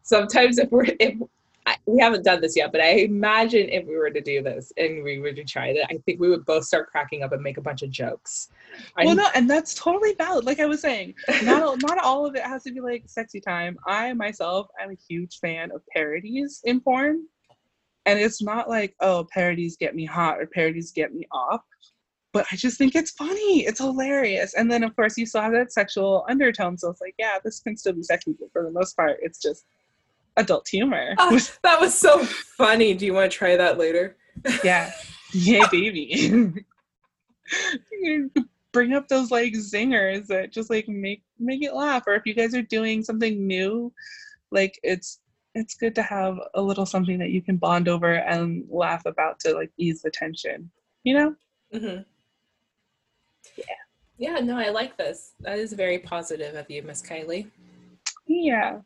sometimes 0.02 0.58
if 0.58 0.70
we're 0.70 0.86
if 1.00 1.18
I, 1.66 1.76
we 1.86 2.00
haven't 2.00 2.24
done 2.24 2.42
this 2.42 2.56
yet, 2.56 2.72
but 2.72 2.82
I 2.82 2.90
imagine 2.90 3.70
if 3.70 3.86
we 3.86 3.96
were 3.96 4.10
to 4.10 4.20
do 4.20 4.42
this 4.42 4.70
and 4.76 5.02
we 5.02 5.18
were 5.18 5.32
to 5.32 5.44
try 5.44 5.68
it, 5.68 5.86
I 5.88 5.96
think 6.04 6.20
we 6.20 6.28
would 6.28 6.44
both 6.44 6.64
start 6.64 6.90
cracking 6.90 7.22
up 7.22 7.32
and 7.32 7.42
make 7.42 7.56
a 7.56 7.62
bunch 7.62 7.82
of 7.82 7.90
jokes. 7.90 8.50
Well, 8.96 9.14
no, 9.14 9.28
and 9.34 9.48
that's 9.48 9.74
totally 9.74 10.14
valid. 10.14 10.44
Like 10.44 10.60
I 10.60 10.66
was 10.66 10.82
saying, 10.82 11.14
not 11.42 11.80
not 11.82 11.98
all 11.98 12.26
of 12.26 12.34
it 12.34 12.42
has 12.42 12.64
to 12.64 12.72
be 12.72 12.80
like 12.80 13.04
sexy 13.06 13.40
time. 13.40 13.78
I 13.86 14.12
myself 14.12 14.68
I'm 14.80 14.90
a 14.90 14.98
huge 15.08 15.38
fan 15.38 15.70
of 15.74 15.82
parodies 15.90 16.60
in 16.64 16.80
porn, 16.80 17.24
and 18.04 18.18
it's 18.18 18.42
not 18.42 18.68
like 18.68 18.94
oh 19.00 19.26
parodies 19.32 19.76
get 19.76 19.94
me 19.94 20.04
hot 20.04 20.40
or 20.40 20.46
parodies 20.46 20.92
get 20.92 21.14
me 21.14 21.26
off, 21.32 21.62
but 22.34 22.44
I 22.52 22.56
just 22.56 22.76
think 22.76 22.94
it's 22.94 23.12
funny. 23.12 23.64
It's 23.64 23.80
hilarious, 23.80 24.52
and 24.52 24.70
then 24.70 24.82
of 24.84 24.94
course 24.96 25.16
you 25.16 25.24
still 25.24 25.40
have 25.40 25.52
that 25.52 25.72
sexual 25.72 26.26
undertone. 26.28 26.76
So 26.76 26.90
it's 26.90 27.00
like 27.00 27.14
yeah, 27.18 27.38
this 27.42 27.60
can 27.60 27.74
still 27.76 27.94
be 27.94 28.02
sexy, 28.02 28.34
but 28.38 28.52
for 28.52 28.64
the 28.64 28.70
most 28.70 28.96
part, 28.96 29.16
it's 29.22 29.40
just 29.40 29.64
adult 30.36 30.68
humor. 30.68 31.14
Ah, 31.18 31.30
that 31.62 31.80
was 31.80 31.94
so 31.98 32.24
funny. 32.24 32.94
Do 32.94 33.06
you 33.06 33.14
want 33.14 33.30
to 33.30 33.36
try 33.36 33.56
that 33.56 33.78
later? 33.78 34.16
yeah, 34.64 34.92
yay 35.32 35.62
baby. 35.70 36.64
Bring 38.72 38.94
up 38.94 39.06
those 39.06 39.30
like 39.30 39.52
zingers 39.52 40.26
that 40.26 40.52
just 40.52 40.68
like 40.70 40.88
make 40.88 41.22
make 41.38 41.62
it 41.62 41.74
laugh 41.74 42.02
or 42.06 42.14
if 42.14 42.26
you 42.26 42.34
guys 42.34 42.54
are 42.54 42.62
doing 42.62 43.04
something 43.04 43.46
new 43.46 43.92
like 44.50 44.80
it's 44.82 45.20
it's 45.54 45.76
good 45.76 45.94
to 45.94 46.02
have 46.02 46.38
a 46.54 46.60
little 46.60 46.84
something 46.84 47.16
that 47.20 47.30
you 47.30 47.40
can 47.40 47.56
bond 47.56 47.86
over 47.86 48.14
and 48.14 48.64
laugh 48.68 49.06
about 49.06 49.38
to 49.38 49.54
like 49.54 49.70
ease 49.76 50.02
the 50.02 50.10
tension 50.10 50.68
you 51.04 51.14
know 51.16 51.36
Mm-hmm. 51.74 52.02
Yeah. 53.56 53.64
Yeah, 54.16 54.38
no, 54.40 54.56
I 54.56 54.70
like 54.70 54.96
this. 54.96 55.32
That 55.40 55.58
is 55.58 55.72
very 55.72 55.98
positive 55.98 56.54
of 56.54 56.70
you, 56.70 56.82
Miss 56.82 57.02
Kylie. 57.02 57.50
yeah 58.26 58.78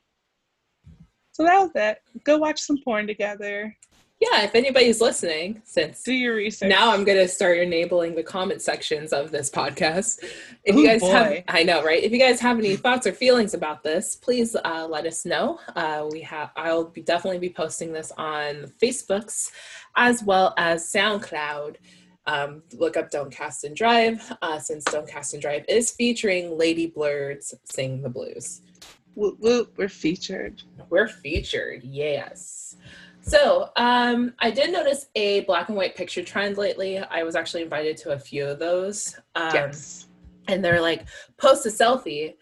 so 1.39 1.45
that 1.45 1.61
was 1.61 1.71
it 1.77 2.03
go 2.25 2.37
watch 2.37 2.61
some 2.61 2.79
porn 2.85 3.07
together 3.07 3.75
Yeah, 4.21 4.43
if 4.43 4.57
anybody's 4.57 5.01
listening, 5.01 5.63
since 5.65 6.03
do 6.03 6.13
your 6.13 6.35
research 6.35 6.69
now 6.69 6.93
I'm 6.93 7.05
going 7.05 7.19
to 7.19 7.29
start 7.29 7.59
enabling 7.59 8.17
the 8.17 8.25
comment 8.25 8.61
sections 8.61 9.13
of 9.13 9.31
this 9.31 9.49
podcast. 9.49 10.25
If 10.65 10.75
Ooh, 10.75 10.81
you 10.81 10.89
guys 10.89 11.03
have, 11.03 11.29
boy. 11.29 11.45
I 11.47 11.63
know, 11.63 11.85
right? 11.85 12.03
If 12.03 12.11
you 12.11 12.19
guys 12.19 12.41
have 12.41 12.59
any 12.59 12.75
thoughts 12.75 13.07
or 13.07 13.13
feelings 13.13 13.55
about 13.55 13.85
this, 13.85 14.17
please 14.17 14.57
uh, 14.65 14.89
let 14.91 15.07
us 15.07 15.25
know. 15.25 15.61
Uh, 15.77 16.09
we 16.11 16.21
have, 16.23 16.51
I'll 16.57 16.87
be 16.87 17.01
definitely 17.01 17.39
be 17.39 17.51
posting 17.51 17.93
this 17.93 18.11
on 18.19 18.73
Facebooks 18.83 19.53
as 19.95 20.25
well 20.25 20.53
as 20.59 20.93
SoundCloud. 20.93 21.77
Um, 22.27 22.63
look 22.75 22.97
up 22.97 23.11
Don't 23.11 23.31
Cast 23.31 23.63
and 23.63 23.77
Drive, 23.77 24.21
uh, 24.43 24.59
since 24.59 24.83
Don't 24.85 25.09
Cast 25.09 25.33
and 25.33 25.41
Drive 25.41 25.65
is 25.69 25.93
featuring 25.93 26.59
Lady 26.59 26.89
Blurds 26.89 27.55
Sing 27.65 28.03
the 28.03 28.11
Blues. 28.11 28.63
Whoop, 29.19 29.37
whoop, 29.41 29.75
we're 29.77 29.89
featured 29.89 30.63
We're 30.91 31.09
featured, 31.09 31.83
yes. 31.83 32.77
So, 33.21 33.71
um, 33.77 34.33
I 34.39 34.51
did 34.51 34.73
notice 34.73 35.07
a 35.15 35.41
black 35.41 35.69
and 35.69 35.77
white 35.77 35.97
picture 35.97 36.23
trend 36.23 36.57
lately. 36.57 36.99
I 36.99 37.25
was 37.25 37.35
actually 37.35 37.63
invited 37.63 37.97
to 37.99 38.13
a 38.13 38.19
few 38.19 38.47
of 38.47 38.59
those. 38.59 39.19
Um, 39.35 39.51
yes 39.53 40.07
And 40.47 40.65
they're 40.65 40.81
like, 40.81 41.07
post 41.37 41.67
a 41.67 41.69
selfie 41.69 42.37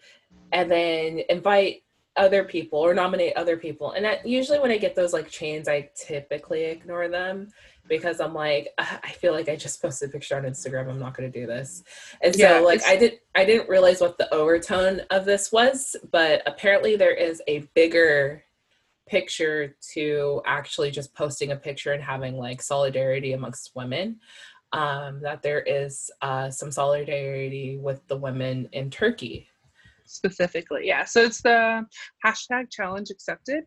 and 0.53 0.71
then 0.71 1.21
invite 1.29 1.83
other 2.15 2.43
people 2.43 2.79
or 2.79 2.93
nominate 2.93 3.35
other 3.35 3.57
people. 3.57 3.91
And 3.91 4.05
that, 4.05 4.25
usually 4.25 4.59
when 4.59 4.71
I 4.71 4.77
get 4.77 4.95
those 4.95 5.13
like 5.13 5.29
chains, 5.29 5.67
I 5.67 5.89
typically 5.95 6.63
ignore 6.65 7.09
them 7.09 7.49
because 7.87 8.19
I'm 8.19 8.33
like, 8.33 8.69
"Ah, 8.77 8.99
I 9.03 9.11
feel 9.11 9.33
like 9.33 9.49
I 9.49 9.55
just 9.55 9.81
posted 9.81 10.09
a 10.09 10.11
picture 10.11 10.35
on 10.35 10.43
Instagram. 10.43 10.89
I'm 10.89 10.99
not 10.99 11.15
going 11.15 11.31
to 11.31 11.39
do 11.39 11.45
this. 11.45 11.83
And 12.21 12.35
so 12.35 12.63
like 12.63 12.85
I 12.85 12.95
did, 12.95 13.19
I 13.35 13.45
didn't 13.45 13.69
realize 13.69 14.01
what 14.01 14.17
the 14.17 14.33
overtone 14.33 15.01
of 15.09 15.25
this 15.25 15.51
was, 15.51 15.95
but 16.11 16.41
apparently 16.45 16.95
there 16.95 17.15
is 17.15 17.41
a 17.47 17.59
bigger 17.73 18.43
picture 19.07 19.75
to 19.93 20.41
actually 20.45 20.91
just 20.91 21.13
posting 21.13 21.51
a 21.51 21.55
picture 21.55 21.93
and 21.93 22.03
having 22.03 22.37
like 22.37 22.61
solidarity 22.61 23.33
amongst 23.33 23.71
women 23.75 24.19
um, 24.73 25.21
that 25.21 25.41
there 25.41 25.61
is 25.61 26.11
uh, 26.21 26.49
some 26.49 26.71
solidarity 26.71 27.77
with 27.77 28.05
the 28.07 28.17
women 28.17 28.67
in 28.73 28.89
turkey 28.89 29.47
specifically. 30.05 30.81
Yeah. 30.85 31.05
So 31.05 31.21
it's 31.23 31.41
the 31.41 31.85
hashtag 32.25 32.69
challenge 32.71 33.09
accepted. 33.09 33.65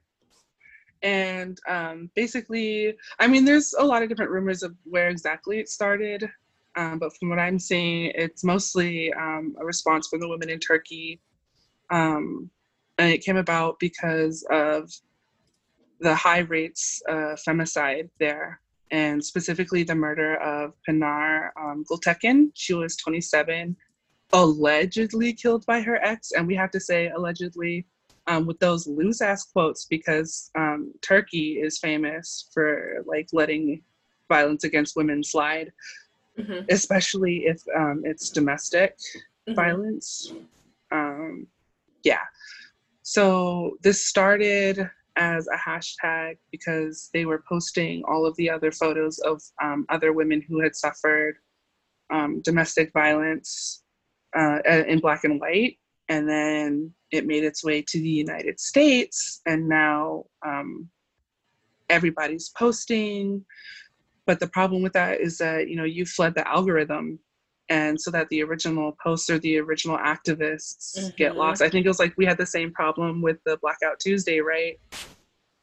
And 1.02 1.58
um, 1.68 2.10
basically, 2.14 2.94
I 3.18 3.26
mean, 3.26 3.44
there's 3.44 3.74
a 3.78 3.84
lot 3.84 4.02
of 4.02 4.08
different 4.08 4.30
rumors 4.30 4.62
of 4.62 4.74
where 4.84 5.08
exactly 5.08 5.58
it 5.58 5.68
started. 5.68 6.28
Um, 6.76 6.98
but 6.98 7.16
from 7.16 7.30
what 7.30 7.38
I'm 7.38 7.58
seeing, 7.58 8.12
it's 8.14 8.44
mostly 8.44 9.12
um, 9.14 9.56
a 9.60 9.64
response 9.64 10.08
from 10.08 10.20
the 10.20 10.28
women 10.28 10.50
in 10.50 10.60
Turkey. 10.60 11.20
Um, 11.90 12.50
and 12.98 13.10
it 13.10 13.24
came 13.24 13.36
about 13.36 13.78
because 13.78 14.46
of 14.50 14.92
the 16.00 16.14
high 16.14 16.40
rates 16.40 17.02
of 17.08 17.38
femicide 17.46 18.08
there, 18.18 18.60
and 18.90 19.24
specifically 19.24 19.82
the 19.82 19.94
murder 19.94 20.36
of 20.36 20.74
Pinar 20.84 21.52
um, 21.60 21.84
Gultekin. 21.90 22.50
She 22.54 22.74
was 22.74 22.96
27, 22.96 23.76
allegedly 24.32 25.32
killed 25.32 25.64
by 25.66 25.80
her 25.80 25.96
ex. 26.04 26.32
And 26.32 26.46
we 26.46 26.54
have 26.56 26.70
to 26.72 26.80
say 26.80 27.08
allegedly 27.08 27.86
um, 28.30 28.46
with 28.46 28.58
those 28.60 28.86
loose 28.86 29.20
ass 29.20 29.44
quotes 29.44 29.84
because 29.84 30.50
um, 30.56 30.92
Turkey 31.02 31.60
is 31.60 31.78
famous 31.78 32.48
for 32.54 33.04
like 33.06 33.28
letting 33.32 33.82
violence 34.28 34.64
against 34.64 34.96
women 34.96 35.22
slide 35.24 35.72
mm-hmm. 36.40 36.64
especially 36.70 37.46
if 37.46 37.62
um, 37.76 38.02
it's 38.04 38.30
domestic 38.30 38.96
mm-hmm. 38.98 39.54
violence. 39.54 40.32
Um, 40.90 41.46
yeah. 42.04 42.24
So 43.02 43.76
this 43.82 44.06
started 44.06 44.88
as 45.16 45.48
a 45.48 45.56
hashtag 45.56 46.38
because 46.50 47.10
they 47.12 47.24
were 47.24 47.44
posting 47.48 48.02
all 48.04 48.24
of 48.24 48.36
the 48.36 48.48
other 48.48 48.72
photos 48.72 49.18
of 49.18 49.42
um, 49.62 49.84
other 49.88 50.12
women 50.12 50.42
who 50.46 50.60
had 50.60 50.76
suffered 50.76 51.36
um, 52.10 52.40
domestic 52.42 52.92
violence 52.92 53.82
uh, 54.36 54.58
in 54.64 55.00
black 55.00 55.24
and 55.24 55.40
white. 55.40 55.78
And 56.08 56.28
then 56.28 56.92
it 57.10 57.26
made 57.26 57.44
its 57.44 57.64
way 57.64 57.82
to 57.82 57.98
the 57.98 58.08
United 58.08 58.60
States. 58.60 59.40
And 59.46 59.68
now 59.68 60.24
um, 60.46 60.88
everybody's 61.88 62.50
posting 62.50 63.44
but 64.30 64.38
the 64.38 64.46
problem 64.46 64.80
with 64.80 64.92
that 64.92 65.20
is 65.20 65.38
that 65.38 65.68
you 65.68 65.74
know 65.74 65.84
you 65.84 66.06
fled 66.06 66.34
the 66.36 66.46
algorithm 66.48 67.18
and 67.68 68.00
so 68.00 68.10
that 68.12 68.28
the 68.28 68.42
original 68.42 68.96
posts 69.02 69.28
or 69.28 69.38
the 69.40 69.58
original 69.58 69.98
activists 69.98 70.96
mm-hmm. 70.96 71.08
get 71.16 71.36
lost 71.36 71.60
i 71.62 71.68
think 71.68 71.84
it 71.84 71.88
was 71.88 71.98
like 71.98 72.14
we 72.16 72.24
had 72.24 72.38
the 72.38 72.46
same 72.46 72.72
problem 72.72 73.20
with 73.20 73.38
the 73.44 73.56
blackout 73.60 73.98
tuesday 73.98 74.38
right 74.38 74.78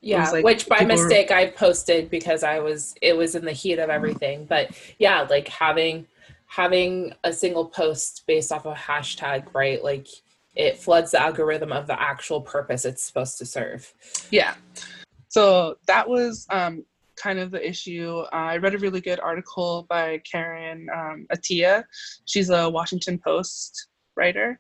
yeah 0.02 0.30
like 0.32 0.44
which 0.44 0.68
by 0.68 0.84
mistake 0.84 1.30
were... 1.30 1.38
i 1.38 1.50
posted 1.50 2.10
because 2.10 2.44
i 2.44 2.60
was 2.60 2.94
it 3.02 3.16
was 3.16 3.36
in 3.36 3.46
the 3.46 3.54
heat 3.54 3.80
of 3.80 3.90
everything 3.90 4.46
but 4.46 4.70
yeah 5.00 5.22
like 5.30 5.48
having 5.48 6.06
having 6.48 7.14
a 7.24 7.32
single 7.32 7.66
post 7.66 8.24
based 8.28 8.52
off 8.52 8.66
a 8.66 8.74
hashtag 8.74 9.46
right 9.54 9.82
like 9.82 10.08
it 10.58 10.78
floods 10.78 11.12
the 11.12 11.22
algorithm 11.22 11.72
of 11.72 11.88
the 11.88 12.02
actual 12.02 12.42
purpose 12.42 12.86
it's 12.86 13.04
supposed 13.04 13.38
to 13.38 13.46
serve 13.46 13.94
yeah 14.32 14.56
so 15.30 15.78
that 15.88 16.08
was 16.08 16.46
um 16.50 16.84
kind 17.18 17.40
of 17.40 17.52
the 17.52 17.68
issue. 17.68 18.20
Uh, 18.32 18.36
I 18.36 18.58
read 18.58 18.76
a 18.76 18.78
really 18.78 19.02
good 19.02 19.20
article 19.20 19.86
by 19.90 20.20
Karen 20.20 20.88
um, 20.96 21.26
Attiah. 21.34 21.84
She's 22.26 22.50
a 22.50 22.70
Washington 22.70 23.20
Post 23.20 23.88
writer, 24.16 24.60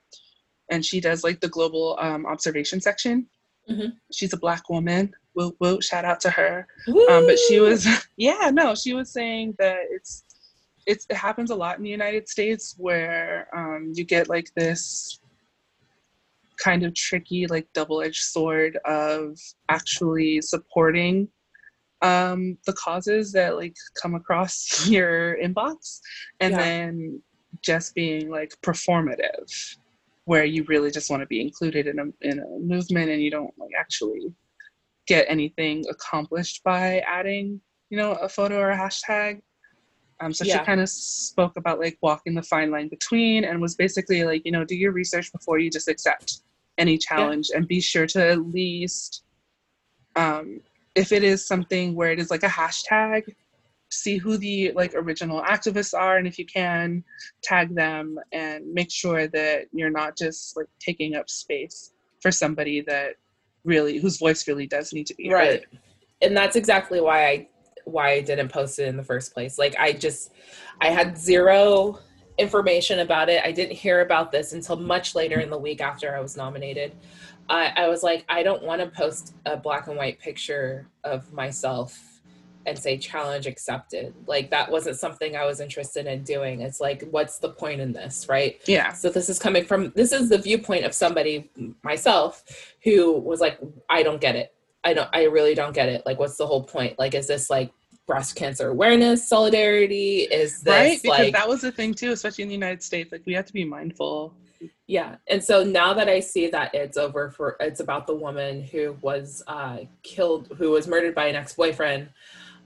and 0.69 0.83
she 0.83 0.99
does 0.99 1.23
like 1.23 1.39
the 1.39 1.47
global 1.47 1.97
um, 2.01 2.25
observation 2.25 2.81
section. 2.81 3.27
Mm-hmm. 3.69 3.89
She's 4.11 4.33
a 4.33 4.37
black 4.37 4.69
woman. 4.69 5.13
Woo 5.35 5.55
woo! 5.59 5.79
Shout 5.81 6.03
out 6.03 6.19
to 6.21 6.29
her. 6.31 6.67
Um, 6.87 7.27
but 7.27 7.37
she 7.47 7.59
was, 7.59 7.87
yeah, 8.17 8.49
no, 8.51 8.75
she 8.75 8.93
was 8.93 9.11
saying 9.11 9.55
that 9.59 9.79
it's 9.91 10.23
it's 10.85 11.05
it 11.09 11.15
happens 11.15 11.51
a 11.51 11.55
lot 11.55 11.77
in 11.77 11.83
the 11.83 11.89
United 11.89 12.27
States 12.27 12.75
where 12.77 13.47
um, 13.55 13.91
you 13.93 14.03
get 14.03 14.29
like 14.29 14.51
this 14.55 15.19
kind 16.57 16.83
of 16.83 16.93
tricky 16.93 17.47
like 17.47 17.67
double-edged 17.73 18.23
sword 18.23 18.77
of 18.85 19.37
actually 19.69 20.41
supporting 20.41 21.27
um, 22.01 22.57
the 22.65 22.73
causes 22.73 23.31
that 23.31 23.55
like 23.55 23.75
come 24.01 24.15
across 24.15 24.87
your 24.89 25.37
inbox 25.41 25.99
and 26.39 26.51
yeah. 26.51 26.57
then 26.57 27.21
just 27.61 27.95
being 27.95 28.29
like 28.29 28.53
performative 28.61 29.75
where 30.25 30.43
you 30.43 30.63
really 30.65 30.91
just 30.91 31.09
want 31.09 31.21
to 31.21 31.27
be 31.27 31.41
included 31.41 31.87
in 31.87 31.99
a, 31.99 32.27
in 32.27 32.39
a 32.39 32.59
movement 32.59 33.09
and 33.09 33.21
you 33.21 33.31
don't 33.31 33.53
like 33.57 33.71
actually 33.79 34.33
get 35.07 35.25
anything 35.29 35.85
accomplished 35.89 36.63
by 36.63 36.99
adding 36.99 37.59
you 37.89 37.97
know 37.97 38.13
a 38.13 38.29
photo 38.29 38.57
or 38.59 38.71
a 38.71 38.77
hashtag 38.77 39.41
um, 40.19 40.33
so 40.33 40.43
yeah. 40.43 40.59
she 40.59 40.65
kind 40.65 40.81
of 40.81 40.89
spoke 40.89 41.53
about 41.57 41.79
like 41.79 41.97
walking 42.01 42.33
the 42.33 42.41
fine 42.41 42.71
line 42.71 42.89
between 42.89 43.45
and 43.45 43.61
was 43.61 43.75
basically 43.75 44.23
like 44.23 44.41
you 44.45 44.51
know 44.51 44.65
do 44.65 44.75
your 44.75 44.91
research 44.91 45.31
before 45.31 45.59
you 45.59 45.69
just 45.69 45.87
accept 45.87 46.41
any 46.77 46.97
challenge 46.97 47.49
yeah. 47.51 47.57
and 47.57 47.67
be 47.67 47.81
sure 47.81 48.05
to 48.07 48.25
at 48.25 48.45
least 48.47 49.23
um, 50.15 50.61
if 50.95 51.11
it 51.11 51.23
is 51.23 51.45
something 51.45 51.95
where 51.95 52.11
it 52.11 52.19
is 52.19 52.31
like 52.31 52.43
a 52.43 52.47
hashtag 52.47 53.23
see 53.89 54.17
who 54.17 54.37
the 54.37 54.71
like 54.73 54.93
original 54.95 55.41
activists 55.41 55.97
are 55.97 56.17
and 56.17 56.27
if 56.27 56.37
you 56.37 56.45
can 56.45 57.03
tag 57.41 57.73
them 57.73 58.19
and 58.31 58.65
make 58.73 58.91
sure 58.91 59.27
that 59.27 59.65
you're 59.71 59.89
not 59.89 60.17
just 60.17 60.57
like 60.57 60.67
taking 60.79 61.15
up 61.15 61.29
space 61.29 61.93
for 62.19 62.31
somebody 62.31 62.81
that 62.81 63.15
really 63.63 63.97
whose 63.97 64.17
voice 64.17 64.47
really 64.47 64.67
does 64.67 64.91
need 64.91 65.07
to 65.07 65.15
be 65.15 65.29
right 65.29 65.61
heard. 65.61 65.79
and 66.21 66.35
that's 66.35 66.55
exactly 66.55 66.99
why 66.99 67.27
i 67.27 67.47
why 67.85 68.11
i 68.11 68.21
didn't 68.21 68.49
post 68.49 68.77
it 68.79 68.87
in 68.87 68.97
the 68.97 69.03
first 69.03 69.33
place 69.33 69.57
like 69.57 69.75
i 69.79 69.93
just 69.93 70.31
i 70.81 70.87
had 70.87 71.17
zero 71.17 71.99
information 72.37 72.99
about 72.99 73.29
it 73.29 73.41
i 73.43 73.51
didn't 73.51 73.75
hear 73.75 74.01
about 74.01 74.31
this 74.31 74.53
until 74.53 74.75
much 74.75 75.15
later 75.15 75.39
in 75.39 75.49
the 75.49 75.57
week 75.57 75.81
after 75.81 76.15
i 76.15 76.19
was 76.19 76.37
nominated 76.37 76.95
I, 77.49 77.73
I 77.75 77.87
was 77.87 78.03
like, 78.03 78.25
I 78.27 78.43
don't 78.43 78.63
want 78.63 78.81
to 78.81 78.87
post 78.87 79.35
a 79.45 79.55
black 79.55 79.87
and 79.87 79.97
white 79.97 80.19
picture 80.19 80.87
of 81.03 81.31
myself 81.33 82.21
and 82.65 82.77
say 82.77 82.97
challenge 82.97 83.47
accepted. 83.47 84.13
Like 84.25 84.51
that 84.51 84.69
wasn't 84.69 84.99
something 84.99 85.37
I 85.37 85.45
was 85.45 85.61
interested 85.61 86.05
in 86.05 86.23
doing. 86.23 86.61
It's 86.61 86.81
like, 86.81 87.07
what's 87.11 87.39
the 87.39 87.49
point 87.49 87.79
in 87.79 87.93
this, 87.93 88.27
right? 88.27 88.61
Yeah. 88.65 88.91
So 88.91 89.09
this 89.09 89.29
is 89.29 89.39
coming 89.39 89.65
from 89.65 89.93
this 89.95 90.11
is 90.11 90.29
the 90.29 90.37
viewpoint 90.37 90.83
of 90.83 90.93
somebody 90.93 91.49
myself 91.83 92.43
who 92.83 93.13
was 93.13 93.39
like, 93.39 93.57
I 93.89 94.03
don't 94.03 94.19
get 94.19 94.35
it. 94.35 94.53
I 94.83 94.93
don't 94.93 95.09
I 95.13 95.23
really 95.23 95.55
don't 95.55 95.73
get 95.73 95.87
it. 95.87 96.05
Like 96.05 96.19
what's 96.19 96.35
the 96.35 96.45
whole 96.45 96.63
point? 96.63 96.99
Like 96.99 97.15
is 97.15 97.27
this 97.27 97.49
like 97.49 97.71
breast 98.07 98.35
cancer 98.35 98.69
awareness, 98.69 99.27
solidarity? 99.27 100.21
Is 100.21 100.61
this 100.61 100.71
right? 100.71 101.01
Because 101.01 101.19
like 101.19 101.33
that 101.33 101.47
was 101.47 101.61
the 101.61 101.71
thing 101.71 101.93
too, 101.93 102.11
especially 102.11 102.43
in 102.43 102.47
the 102.47 102.55
United 102.55 102.81
States. 102.81 103.11
Like 103.11 103.23
we 103.25 103.33
have 103.33 103.45
to 103.45 103.53
be 103.53 103.65
mindful 103.65 104.33
yeah 104.87 105.15
and 105.27 105.43
so 105.43 105.63
now 105.63 105.93
that 105.93 106.07
i 106.07 106.19
see 106.19 106.47
that 106.47 106.73
it's 106.73 106.97
over 106.97 107.29
for 107.29 107.57
it's 107.59 107.79
about 107.79 108.07
the 108.07 108.15
woman 108.15 108.63
who 108.63 108.97
was 109.01 109.43
uh, 109.47 109.79
killed 110.03 110.47
who 110.57 110.71
was 110.71 110.87
murdered 110.87 111.13
by 111.13 111.27
an 111.27 111.35
ex-boyfriend 111.35 112.09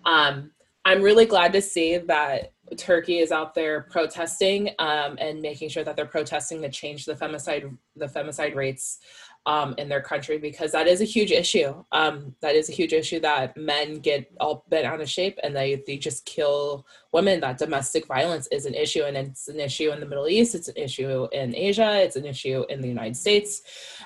um, 0.06 0.52
i'm 0.86 1.02
really 1.02 1.26
glad 1.26 1.52
to 1.52 1.62
see 1.62 1.98
that 1.98 2.54
turkey 2.78 3.20
is 3.20 3.32
out 3.32 3.54
there 3.54 3.82
protesting 3.82 4.70
um, 4.80 5.18
and 5.20 5.42
making 5.42 5.68
sure 5.68 5.84
that 5.84 5.96
they're 5.96 6.06
protesting 6.06 6.62
to 6.62 6.70
change 6.70 7.06
the 7.06 7.16
femicide 7.16 7.76
the 7.96 8.08
femicide 8.08 8.56
rates 8.56 9.00
um, 9.48 9.74
in 9.78 9.90
their 9.90 10.02
country 10.02 10.38
because 10.38 10.72
that 10.72 10.88
is 10.88 11.02
a 11.02 11.06
huge 11.06 11.32
issue. 11.32 11.84
Um, 11.92 12.36
that 12.42 12.56
is 12.56 12.70
a 12.70 12.74
huge 12.74 12.94
issue 12.94 13.20
that 13.22 13.58
men 13.58 13.96
get 13.96 14.32
all 14.40 14.66
bent 14.70 14.86
out 14.86 15.02
of 15.02 15.10
shape 15.10 15.40
and 15.44 15.56
they, 15.56 15.82
they 15.88 15.98
just 15.98 16.26
kill 16.26 16.86
women. 17.12 17.40
That 17.40 17.58
domestic 17.58 18.06
violence 18.06 18.48
is 18.52 18.66
an 18.66 18.76
issue, 18.76 19.04
and 19.04 19.18
it's 19.18 19.48
an 19.48 19.60
issue 19.60 19.92
in 19.92 20.00
the 20.00 20.06
Middle 20.06 20.28
East, 20.28 20.54
it's 20.54 20.68
an 20.68 20.78
issue 20.78 21.28
in 21.32 21.56
Asia, 21.56 22.02
it's 22.02 22.16
an 22.16 22.26
issue 22.26 22.64
in 22.70 22.82
the 22.82 22.88
United 22.88 23.18
States. 23.18 23.64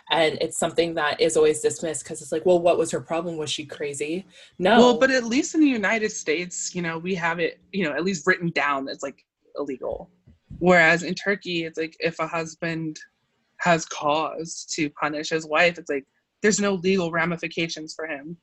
And 0.09 0.37
it's 0.39 0.57
something 0.57 0.93
that 0.95 1.19
is 1.19 1.35
always 1.35 1.59
dismissed 1.59 2.03
because 2.03 2.21
it's 2.21 2.31
like, 2.31 2.45
well, 2.45 2.59
what 2.59 2.77
was 2.77 2.91
her 2.91 3.01
problem? 3.01 3.37
Was 3.37 3.49
she 3.49 3.65
crazy? 3.65 4.25
No. 4.57 4.77
Well, 4.79 4.99
but 4.99 5.11
at 5.11 5.25
least 5.25 5.53
in 5.53 5.61
the 5.61 5.67
United 5.67 6.11
States, 6.11 6.73
you 6.73 6.81
know, 6.81 6.97
we 6.97 7.13
have 7.15 7.39
it, 7.39 7.59
you 7.73 7.83
know, 7.83 7.93
at 7.93 8.05
least 8.05 8.25
written 8.25 8.51
down 8.51 8.85
that's 8.85 9.03
like 9.03 9.25
illegal. 9.57 10.09
Whereas 10.59 11.03
in 11.03 11.13
Turkey, 11.13 11.65
it's 11.65 11.77
like 11.77 11.97
if 11.99 12.19
a 12.19 12.27
husband 12.27 12.99
has 13.59 13.85
cause 13.85 14.65
to 14.75 14.89
punish 14.91 15.29
his 15.29 15.47
wife, 15.47 15.77
it's 15.77 15.89
like 15.89 16.05
there's 16.41 16.59
no 16.59 16.75
legal 16.75 17.11
ramifications 17.11 17.93
for 17.93 18.07
him. 18.07 18.37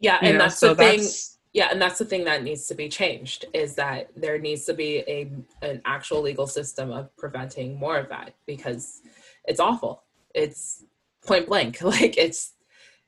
Yeah, 0.00 0.18
and 0.20 0.34
know? 0.34 0.44
that's 0.44 0.58
so 0.58 0.74
the 0.74 0.76
thing. 0.76 1.00
That's, 1.00 1.38
yeah, 1.52 1.68
and 1.70 1.80
that's 1.80 1.98
the 1.98 2.04
thing 2.04 2.24
that 2.24 2.42
needs 2.42 2.66
to 2.66 2.74
be 2.74 2.88
changed 2.88 3.44
is 3.52 3.74
that 3.74 4.10
there 4.16 4.38
needs 4.38 4.64
to 4.64 4.74
be 4.74 4.98
a 5.06 5.30
an 5.62 5.82
actual 5.84 6.22
legal 6.22 6.46
system 6.46 6.90
of 6.90 7.14
preventing 7.16 7.78
more 7.78 7.98
of 7.98 8.08
that 8.08 8.34
because 8.46 9.02
it's 9.44 9.60
awful. 9.60 10.02
It's 10.34 10.84
point 11.26 11.46
blank. 11.46 11.78
Like 11.82 12.16
it's 12.16 12.54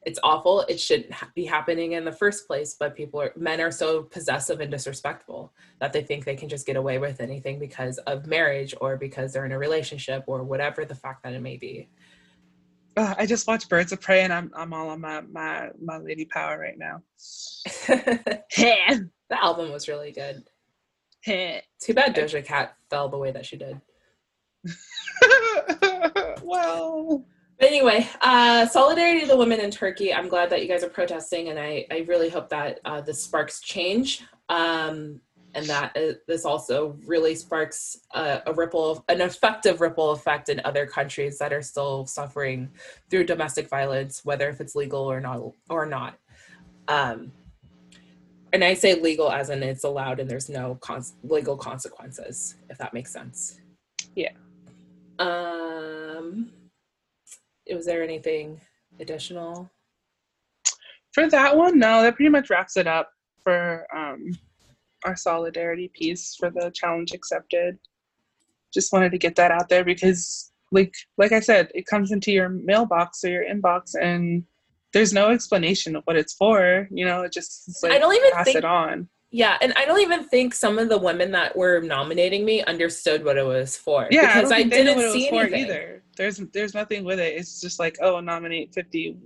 it's 0.07 0.19
awful. 0.23 0.61
It 0.63 0.79
shouldn't 0.79 1.13
be 1.35 1.45
happening 1.45 1.93
in 1.93 2.05
the 2.05 2.13
first 2.13 2.47
place, 2.47 2.77
but 2.79 2.95
people 2.95 3.21
are 3.21 3.33
men 3.37 3.61
are 3.61 3.71
so 3.71 4.03
possessive 4.03 4.61
and 4.61 4.71
disrespectful 4.71 5.53
that 5.81 5.93
they 5.93 6.03
think 6.03 6.25
they 6.25 6.37
can 6.37 6.49
just 6.49 6.67
get 6.67 6.77
away 6.77 6.99
with 6.99 7.21
anything 7.21 7.59
because 7.59 7.99
of 7.99 8.27
marriage 8.27 8.75
or 8.81 8.97
because 8.97 9.33
they're 9.33 9.47
in 9.47 9.53
a 9.53 9.59
relationship 9.59 10.25
or 10.27 10.43
whatever 10.43 10.85
the 10.85 10.95
fact 10.95 11.23
that 11.23 11.33
it 11.33 11.41
may 11.41 11.57
be. 11.57 11.89
Uh, 12.97 13.15
I 13.19 13.27
just 13.27 13.47
watched 13.47 13.69
Birds 13.69 13.93
of 13.93 14.01
Prey 14.01 14.23
and 14.23 14.33
I'm 14.33 14.51
I'm 14.55 14.73
all 14.73 14.91
on 14.91 15.01
my 15.01 15.21
my 15.23 15.71
my 15.83 15.99
lady 15.99 16.25
power 16.25 16.59
right 16.59 16.79
now. 16.79 17.03
the 17.87 19.09
album 19.31 19.73
was 19.73 19.89
really 19.89 20.13
good. 20.13 20.45
Too 21.25 21.95
bad 21.95 22.15
Doja 22.15 22.45
Cat 22.45 22.77
fell 22.91 23.09
the 23.09 23.19
way 23.19 23.33
that 23.33 23.47
she 23.47 23.57
did. 23.57 23.81
well. 26.43 27.25
But 27.65 27.71
anyway, 27.71 28.07
uh, 28.21 28.67
solidarity 28.67 29.23
to 29.23 29.27
the 29.27 29.39
women 29.39 29.59
in 29.59 29.71
Turkey. 29.71 30.13
I'm 30.13 30.29
glad 30.29 30.51
that 30.51 30.61
you 30.61 30.69
guys 30.69 30.85
are 30.85 30.91
protesting, 30.91 31.49
and 31.49 31.59
I, 31.59 31.87
I 31.91 32.05
really 32.07 32.29
hope 32.29 32.51
that 32.51 32.79
uh, 32.85 33.01
this 33.01 33.25
sparks 33.25 33.63
change. 33.63 34.23
Um, 34.51 35.23
and 35.55 35.65
that 35.65 35.97
uh, 35.97 36.13
this 36.29 36.45
also 36.45 36.95
really 37.07 37.35
sparks 37.35 38.01
a, 38.15 38.43
a 38.45 38.53
ripple, 38.53 39.03
an 39.09 39.23
effective 39.23 39.81
ripple 39.81 40.11
effect 40.11 40.51
in 40.51 40.61
other 40.63 40.85
countries 40.85 41.39
that 41.39 41.55
are 41.55 41.63
still 41.63 42.05
suffering 42.05 42.69
through 43.09 43.25
domestic 43.25 43.71
violence, 43.71 44.27
whether 44.27 44.51
if 44.51 44.61
it's 44.61 44.75
legal 44.75 45.11
or 45.11 45.19
not 45.19 45.41
or 45.71 45.87
not. 45.87 46.19
Um, 46.89 47.33
and 48.53 48.63
I 48.63 48.75
say 48.75 49.01
legal 49.01 49.33
as 49.33 49.49
in 49.49 49.63
it's 49.63 49.85
allowed 49.85 50.21
and 50.21 50.31
there's 50.31 50.51
no 50.51 50.75
cons- 50.83 51.15
legal 51.23 51.57
consequences, 51.57 52.57
if 52.69 52.77
that 52.77 52.93
makes 52.93 53.11
sense. 53.11 53.59
Yeah. 54.15 54.33
Um, 55.19 56.51
was 57.73 57.87
there 57.87 58.03
anything 58.03 58.61
additional? 59.01 59.71
For 61.13 61.29
that 61.29 61.57
one, 61.57 61.79
no, 61.79 62.03
that 62.03 62.17
pretty 62.17 62.31
much 62.31 62.51
wraps 62.51 62.77
it 62.77 62.87
up 62.87 63.11
for 63.43 63.87
um, 63.95 64.37
our 65.05 65.17
solidarity 65.17 65.91
piece 65.95 66.35
for 66.35 66.51
the 66.51 66.73
challenge 66.75 67.13
accepted. 67.13 67.79
Just 68.73 68.93
wanted 68.93 69.13
to 69.13 69.19
get 69.19 69.37
that 69.37 69.53
out 69.53 69.69
there 69.69 69.85
because, 69.85 70.51
like, 70.73 70.93
like 71.17 71.31
I 71.33 71.41
said, 71.41 71.71
it 71.75 71.87
comes 71.87 72.11
into 72.11 72.33
your 72.33 72.49
mailbox 72.49 73.23
or 73.25 73.29
your 73.29 73.45
inbox, 73.45 73.95
and 74.01 74.45
there's 74.93 75.13
no 75.13 75.31
explanation 75.31 75.95
of 75.95 76.03
what 76.05 76.17
it's 76.17 76.35
for. 76.35 76.89
You 76.91 77.05
know, 77.05 77.23
it 77.23 77.33
just 77.33 77.83
like 77.83 77.93
I 77.93 77.99
don't 77.99 78.15
even 78.15 78.33
pass 78.33 78.47
think, 78.47 78.57
it 78.59 78.65
on. 78.65 79.09
Yeah, 79.35 79.59
and 79.61 79.73
I 79.77 79.85
don't 79.85 79.99
even 79.99 80.23
think 80.29 80.55
some 80.55 80.79
of 80.79 80.89
the 80.89 80.97
women 80.97 81.33
that 81.33 81.57
were 81.57 81.81
nominating 81.81 82.45
me 82.45 82.63
understood 82.63 83.25
what 83.25 83.37
it 83.37 83.45
was 83.45 83.77
for. 83.77 84.07
Yeah, 84.09 84.33
because 84.33 84.53
I, 84.53 84.59
I, 84.59 84.63
didn't 84.63 84.97
what 84.97 85.11
see 85.13 85.27
it 85.27 85.33
was 85.33 85.43
anything 85.43 85.51
for 85.51 85.73
either. 85.73 86.03
There's 86.17 86.37
there's 86.53 86.73
nothing 86.73 87.03
with 87.03 87.19
it. 87.19 87.35
It's 87.35 87.61
just 87.61 87.81
like, 87.81 87.99
oh, 88.01 88.21
nominate 88.21 88.73
50 88.73 89.17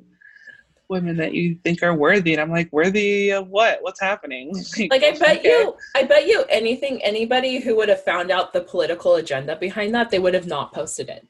women 0.89 1.15
that 1.19 1.35
you 1.35 1.59
think 1.63 1.83
are 1.83 1.95
worthy, 1.95 2.33
and 2.33 2.41
I'm 2.41 2.51
like, 2.51 2.73
worthy 2.73 3.33
of 3.33 3.49
what? 3.49 3.81
What's 3.83 4.01
happening? 4.01 4.55
Like 4.91 5.05
I 5.05 5.11
bet 5.11 5.41
okay. 5.41 5.49
you, 5.51 5.77
I 5.95 6.05
bet 6.05 6.27
you 6.27 6.43
anything. 6.49 7.03
Anybody 7.03 7.61
who 7.61 7.77
would 7.77 7.91
have 7.91 8.03
found 8.03 8.31
out 8.31 8.55
the 8.55 8.63
political 8.63 9.17
agenda 9.17 9.57
behind 9.57 9.95
that, 9.95 10.09
they 10.09 10.19
would 10.19 10.33
have 10.33 10.47
not 10.47 10.73
posted 10.73 11.11
it. 11.11 11.29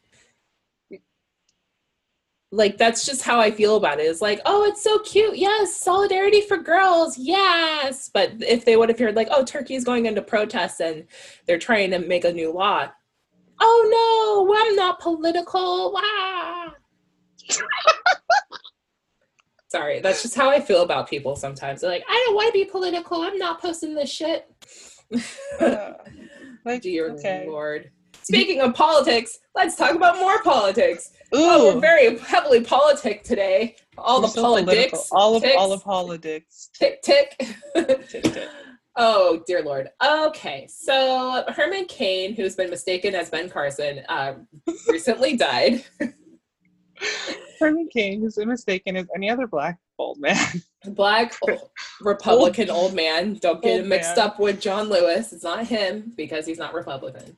Like 2.51 2.78
that's 2.78 3.05
just 3.05 3.22
how 3.22 3.38
I 3.38 3.51
feel 3.51 3.76
about 3.76 4.01
it. 4.01 4.05
It's 4.05 4.22
like, 4.22 4.40
oh, 4.46 4.64
it's 4.64 4.82
so 4.82 4.99
cute. 5.01 5.36
Yes, 5.36 5.76
solidarity 5.76 6.40
for 6.40 6.57
girls. 6.57 7.18
Yes. 7.18 8.11
But 8.12 8.32
if 8.40 8.64
they 8.64 8.76
would 8.76 8.88
have 8.88 8.99
heard 8.99 9.16
like, 9.16 9.28
oh, 9.30 9.44
Turkey 9.44 9.74
is 9.74 9.84
going 9.84 10.07
into 10.07 10.22
protests 10.22 10.80
and 10.80 11.05
they're 11.46 11.59
trying 11.59 11.90
to 11.90 11.99
make 11.99 12.24
a 12.24 12.32
new 12.32 12.51
law. 12.51 12.88
Oh 13.61 14.46
no, 14.49 14.55
I'm 14.57 14.76
not 14.76 15.01
political. 15.01 15.92
Wow. 15.92 16.72
Sorry, 19.68 20.01
that's 20.01 20.22
just 20.22 20.34
how 20.34 20.49
I 20.49 20.61
feel 20.61 20.82
about 20.82 21.11
people 21.11 21.36
sometimes. 21.36 21.82
They're 21.82 21.90
like, 21.90 22.05
I 22.09 22.24
don't 22.26 22.34
want 22.34 22.46
to 22.46 22.53
be 22.53 22.64
political. 22.64 23.20
I'm 23.20 23.36
not 23.36 23.61
posting 23.61 23.94
this 23.94 24.11
shit. 24.11 24.51
Uh, 25.61 25.92
like, 26.64 26.80
Dear 26.80 27.11
okay. 27.12 27.44
Lord. 27.46 27.90
Speaking 28.29 28.61
of 28.61 28.74
politics, 28.74 29.39
let's 29.55 29.74
talk 29.74 29.95
about 29.95 30.16
more 30.16 30.43
politics. 30.43 31.12
Ooh, 31.35 31.39
Oh, 31.39 31.74
we're 31.74 31.81
very 31.81 32.18
heavily 32.18 32.62
politic 32.62 33.24
today. 33.24 33.74
All 33.97 34.20
we're 34.20 34.26
the 34.26 34.33
so 34.35 34.43
politics. 34.43 34.70
political. 34.70 35.05
All 35.12 35.37
of 35.37 35.43
ticks, 35.43 35.57
all 35.57 35.72
of 35.72 35.83
politics. 35.83 36.68
tick 36.74 37.01
tick. 37.01 37.35
Tick, 37.74 38.22
tick. 38.24 38.49
oh 38.97 39.43
dear 39.47 39.62
Lord. 39.62 39.89
Okay, 40.07 40.68
so 40.68 41.43
Herman 41.49 41.87
Cain, 41.87 42.35
who's 42.35 42.55
been 42.55 42.68
mistaken 42.68 43.14
as 43.14 43.31
Ben 43.31 43.49
Carson, 43.49 44.03
uh, 44.11 44.35
recently 44.89 45.35
died. 45.35 45.83
Herman 47.59 47.89
Cain 47.91 48.22
is 48.26 48.37
mistaken 48.37 48.95
as 48.95 49.07
any 49.16 49.31
other 49.31 49.47
black 49.47 49.79
old 49.99 50.20
man. 50.20 50.62
Black 50.85 51.35
oh, 51.49 51.70
Republican 52.01 52.70
old 52.70 52.95
man. 52.95 53.35
Don't 53.35 53.61
get 53.61 53.81
him 53.81 53.89
mixed 53.89 54.16
man. 54.16 54.26
up 54.26 54.39
with 54.39 54.61
John 54.61 54.89
Lewis. 54.89 55.33
It's 55.33 55.43
not 55.43 55.66
him 55.66 56.12
because 56.16 56.47
he's 56.47 56.57
not 56.59 56.72
Republican. 56.72 57.37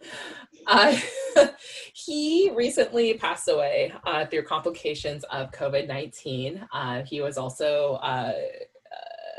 Uh, 0.67 0.97
he 1.95 2.51
recently 2.55 3.15
passed 3.15 3.49
away 3.49 3.93
uh, 4.07 4.27
through 4.27 4.43
complications 4.45 5.25
of 5.25 5.51
COVID 5.53 5.89
19. 5.89 6.67
Uh, 6.73 7.03
he 7.03 7.21
was 7.21 7.39
also, 7.39 7.95
uh, 8.03 8.33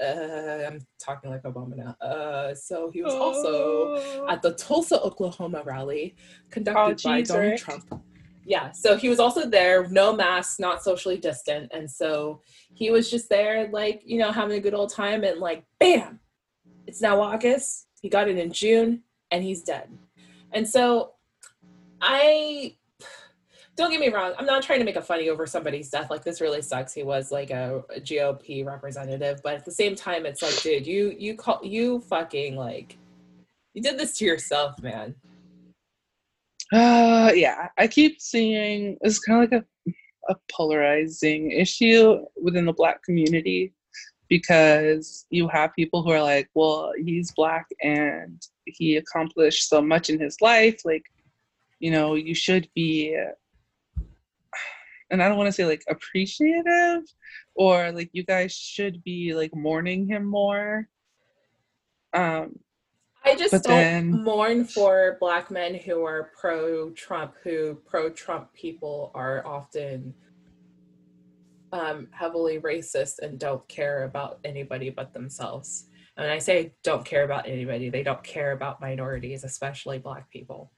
uh, 0.04 0.68
I'm 0.68 0.80
talking 1.00 1.30
like 1.30 1.44
Obama 1.44 1.76
now. 1.76 1.96
Uh, 2.06 2.56
so 2.56 2.90
he 2.92 3.04
was 3.04 3.14
also 3.14 3.96
Oh. 3.98 4.26
at 4.30 4.42
the 4.42 4.54
Tulsa, 4.54 5.00
Oklahoma 5.02 5.62
rally 5.66 6.16
conducted 6.50 7.06
Oh, 7.06 7.10
by 7.10 7.22
Donald 7.22 7.58
Trump. 7.58 8.04
Yeah, 8.44 8.72
so 8.72 8.98
he 8.98 9.08
was 9.08 9.20
also 9.20 9.48
there, 9.48 9.88
no 9.90 10.16
mask, 10.16 10.60
not 10.60 10.84
socially 10.84 11.18
distant. 11.18 11.72
And 11.74 11.90
so 11.90 12.42
he 12.74 12.90
was 12.90 13.12
just 13.12 13.30
there, 13.30 13.70
like, 13.72 14.02
you 14.04 14.18
know, 14.18 14.32
having 14.32 14.58
a 14.58 14.62
good 14.62 14.74
old 14.74 14.92
time. 14.92 15.24
And, 15.24 15.40
like, 15.40 15.64
bam, 15.80 16.20
it's 16.88 17.02
now 17.02 17.22
August. 17.22 17.88
He 18.02 18.10
got 18.10 18.28
it 18.28 18.40
in 18.40 18.52
June 18.52 19.04
and 19.30 19.44
he's 19.44 19.62
dead. 19.62 19.90
And 20.54 20.68
so 20.68 21.14
I 22.02 22.76
don't 23.76 23.92
get 23.92 24.00
me 24.00 24.10
wrong, 24.10 24.34
I'm 24.38 24.46
not 24.46 24.64
trying 24.64 24.80
to 24.80 24.86
make 24.86 24.96
a 24.96 25.02
funny 25.02 25.30
over 25.30 25.46
somebody's 25.48 25.90
death. 25.90 26.10
Like 26.10 26.24
this 26.24 26.42
really 26.42 26.62
sucks. 26.62 26.94
He 26.94 27.04
was 27.04 27.32
like 27.32 27.52
a, 27.52 27.84
GOP 28.00 28.66
representative, 28.66 29.42
but 29.44 29.56
at 29.56 29.66
the 29.66 29.72
same 29.72 29.96
time, 29.96 30.26
it's 30.26 30.42
like, 30.42 30.62
dude, 30.62 30.86
you 30.86 31.16
you 31.18 31.36
call 31.36 31.60
you 31.64 32.02
fucking 32.02 32.56
like 32.56 32.98
you 33.74 33.82
did 33.82 33.98
this 33.98 34.18
to 34.18 34.26
yourself, 34.26 34.82
man. 34.82 35.16
Uh, 36.74 37.32
yeah, 37.34 37.68
I 37.78 37.88
keep 37.88 38.22
seeing 38.22 38.98
it's 39.02 39.20
kind 39.20 39.44
of 39.44 39.52
like 39.52 39.64
a, 39.64 40.34
a 40.34 40.36
polarizing 40.52 41.52
issue 41.52 42.26
within 42.42 42.66
the 42.66 42.74
black 42.74 43.04
community 43.04 43.74
because 44.30 45.26
you 45.30 45.48
have 45.50 45.76
people 45.76 46.04
who 46.04 46.12
are 46.12 46.22
like, 46.22 46.50
well, 46.54 46.92
he's 46.98 47.34
black 47.34 47.68
and 47.82 48.42
he 48.66 48.98
accomplished 48.98 49.70
so 49.70 49.82
much 49.82 50.10
in 50.10 50.20
his 50.20 50.38
life. 50.42 50.82
Like, 50.86 51.04
you 51.80 51.92
know, 51.92 52.16
you 52.16 52.36
should 52.36 52.70
be, 52.76 53.18
and 55.10 55.22
I 55.22 55.28
don't 55.28 55.38
want 55.38 55.48
to 55.48 55.54
say 55.54 55.66
like 55.66 55.84
appreciative 55.90 57.04
or 57.56 57.92
like 57.92 58.10
you 58.14 58.24
guys 58.24 58.54
should 58.54 59.04
be 59.04 59.34
like 59.34 59.54
mourning 59.56 60.08
him 60.08 60.26
more. 60.26 60.88
Um, 62.14 62.60
I 63.24 63.36
just 63.36 63.52
don't 63.52 63.64
then- 63.64 64.24
mourn 64.24 64.66
for 64.66 65.18
black 65.20 65.52
men 65.52 65.76
who 65.76 66.04
are 66.04 66.32
pro 66.40 66.90
Trump, 66.92 67.36
who 67.44 67.76
pro 67.86 68.10
Trump 68.10 68.52
people 68.54 69.12
are 69.14 69.46
often 69.46 70.14
um, 71.74 72.08
heavily 72.12 72.60
racist 72.60 73.20
and 73.22 73.40
don't 73.40 73.66
care 73.68 74.04
about 74.04 74.40
anybody 74.44 74.90
but 74.90 75.14
themselves. 75.14 75.86
When 76.22 76.30
I 76.30 76.38
say 76.38 76.74
don't 76.84 77.04
care 77.04 77.24
about 77.24 77.48
anybody, 77.48 77.90
they 77.90 78.04
don't 78.04 78.24
care 78.24 78.52
about 78.52 78.80
minorities, 78.80 79.44
especially 79.44 79.98
black 79.98 80.30
people. 80.30 80.72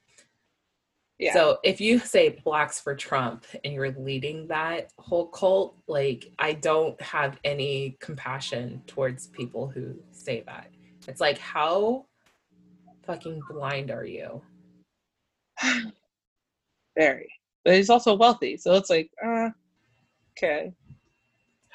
yeah. 1.18 1.34
So 1.34 1.58
if 1.62 1.82
you 1.82 1.98
say 1.98 2.40
blacks 2.42 2.80
for 2.80 2.94
Trump 2.94 3.44
and 3.62 3.74
you're 3.74 3.90
leading 3.90 4.48
that 4.48 4.90
whole 4.98 5.26
cult, 5.26 5.76
like 5.86 6.32
I 6.38 6.54
don't 6.54 6.98
have 7.02 7.38
any 7.44 7.98
compassion 8.00 8.80
towards 8.86 9.26
people 9.26 9.68
who 9.68 9.96
say 10.12 10.44
that. 10.46 10.70
It's 11.06 11.20
like 11.20 11.36
how 11.36 12.06
fucking 13.02 13.42
blind 13.50 13.90
are 13.90 14.06
you? 14.06 14.40
very. 16.96 17.28
But 17.66 17.74
he's 17.74 17.90
also 17.90 18.14
wealthy, 18.14 18.56
so 18.56 18.76
it's 18.76 18.88
like, 18.88 19.10
uh, 19.22 19.50
okay. 20.38 20.72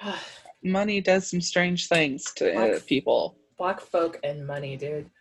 Money 0.64 1.02
does 1.02 1.30
some 1.30 1.40
strange 1.40 1.88
things 1.88 2.34
to 2.38 2.52
uh, 2.52 2.68
Black- 2.70 2.88
people. 2.88 3.36
Black 3.60 3.80
folk 3.82 4.20
and 4.24 4.48
money, 4.48 4.78
dude. 4.78 5.12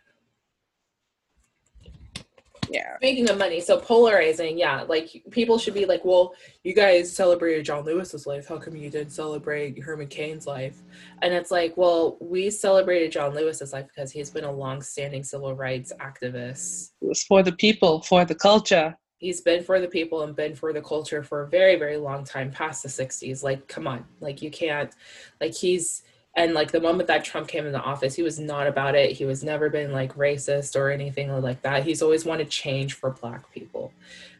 Yeah. 2.71 2.95
Speaking 2.97 3.29
of 3.29 3.37
money, 3.37 3.59
so 3.61 3.79
polarizing, 3.79 4.57
yeah, 4.57 4.83
like 4.83 5.23
people 5.31 5.57
should 5.57 5.73
be 5.73 5.85
like, 5.85 6.05
well, 6.05 6.33
you 6.63 6.73
guys 6.73 7.11
celebrated 7.11 7.65
John 7.65 7.83
Lewis's 7.83 8.27
life. 8.27 8.47
How 8.47 8.57
come 8.57 8.75
you 8.75 8.89
didn't 8.89 9.11
celebrate 9.11 9.81
Herman 9.81 10.07
Cain's 10.07 10.45
life? 10.45 10.81
And 11.21 11.33
it's 11.33 11.51
like, 11.51 11.75
well, 11.77 12.17
we 12.21 12.49
celebrated 12.49 13.11
John 13.11 13.33
Lewis's 13.33 13.73
life 13.73 13.87
because 13.87 14.11
he's 14.11 14.29
been 14.29 14.43
a 14.43 14.51
long-standing 14.51 15.23
civil 15.23 15.55
rights 15.55 15.91
activist. 15.99 16.91
It 17.01 17.07
was 17.07 17.23
for 17.23 17.43
the 17.43 17.53
people, 17.53 18.03
for 18.03 18.23
the 18.23 18.35
culture. 18.35 18.95
He's 19.17 19.41
been 19.41 19.63
for 19.63 19.81
the 19.81 19.87
people 19.87 20.21
and 20.21 20.35
been 20.35 20.55
for 20.55 20.71
the 20.71 20.81
culture 20.81 21.23
for 21.23 21.41
a 21.41 21.49
very, 21.49 21.75
very 21.75 21.97
long 21.97 22.23
time, 22.23 22.51
past 22.51 22.83
the 22.83 22.89
60s. 22.89 23.43
Like, 23.43 23.67
come 23.67 23.85
on, 23.87 24.05
like 24.21 24.41
you 24.41 24.51
can't, 24.51 24.93
like 25.41 25.55
he's 25.55 26.03
and 26.35 26.53
like 26.53 26.71
the 26.71 26.79
moment 26.79 27.07
that 27.07 27.25
Trump 27.25 27.47
came 27.47 27.65
into 27.65 27.79
office, 27.79 28.15
he 28.15 28.23
was 28.23 28.39
not 28.39 28.67
about 28.67 28.95
it. 28.95 29.11
He 29.11 29.25
was 29.25 29.43
never 29.43 29.69
been 29.69 29.91
like 29.91 30.15
racist 30.15 30.75
or 30.75 30.89
anything 30.89 31.29
like 31.41 31.61
that. 31.63 31.83
He's 31.83 32.01
always 32.01 32.25
wanted 32.25 32.49
change 32.49 32.93
for 32.93 33.11
black 33.11 33.51
people. 33.51 33.91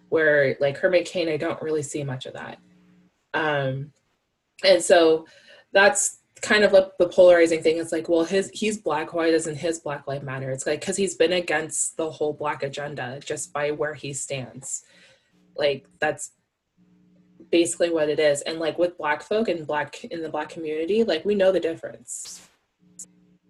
Where 0.10 0.56
like 0.60 0.78
Herman 0.78 1.04
Cain, 1.04 1.30
I 1.30 1.38
don't 1.38 1.62
really 1.62 1.84
see 1.84 2.04
much 2.04 2.26
of 2.26 2.34
that. 2.34 2.60
Um 3.34 3.92
and 4.64 4.82
so 4.84 5.26
that's 5.72 6.20
kind 6.42 6.64
of 6.64 6.72
like 6.72 6.98
the 6.98 7.10
polarizing 7.10 7.62
thing. 7.62 7.78
It's 7.78 7.92
like, 7.92 8.08
well, 8.08 8.24
his 8.24 8.50
he's 8.54 8.78
black, 8.78 9.14
why 9.14 9.32
doesn't 9.32 9.56
his 9.56 9.80
black 9.80 10.08
life 10.08 10.24
matter? 10.24 10.52
It's 10.52 10.66
like 10.66 10.80
because 10.80 10.98
he's 10.98 11.16
been 11.16 11.34
against 11.34 11.98
the 11.98 12.10
whole 12.10 12.34
black 12.34 12.64
agenda 12.64 13.20
just 13.24 13.52
by 13.52 13.72
where 13.72 13.94
he 13.94 14.14
stands. 14.14 14.84
Like 15.56 15.88
that's 16.00 16.32
basically 17.52 17.90
what 17.90 18.10
it 18.10 18.20
is. 18.20 18.42
And 18.42 18.60
like 18.60 18.78
with 18.78 18.98
black 18.98 19.24
folk 19.24 19.48
and 19.48 19.66
black 19.66 20.04
in 20.06 20.22
the 20.22 20.30
black 20.30 20.50
community, 20.50 21.04
like 21.04 21.26
we 21.26 21.36
know 21.36 21.52
the 21.52 21.60
difference. 21.60 22.48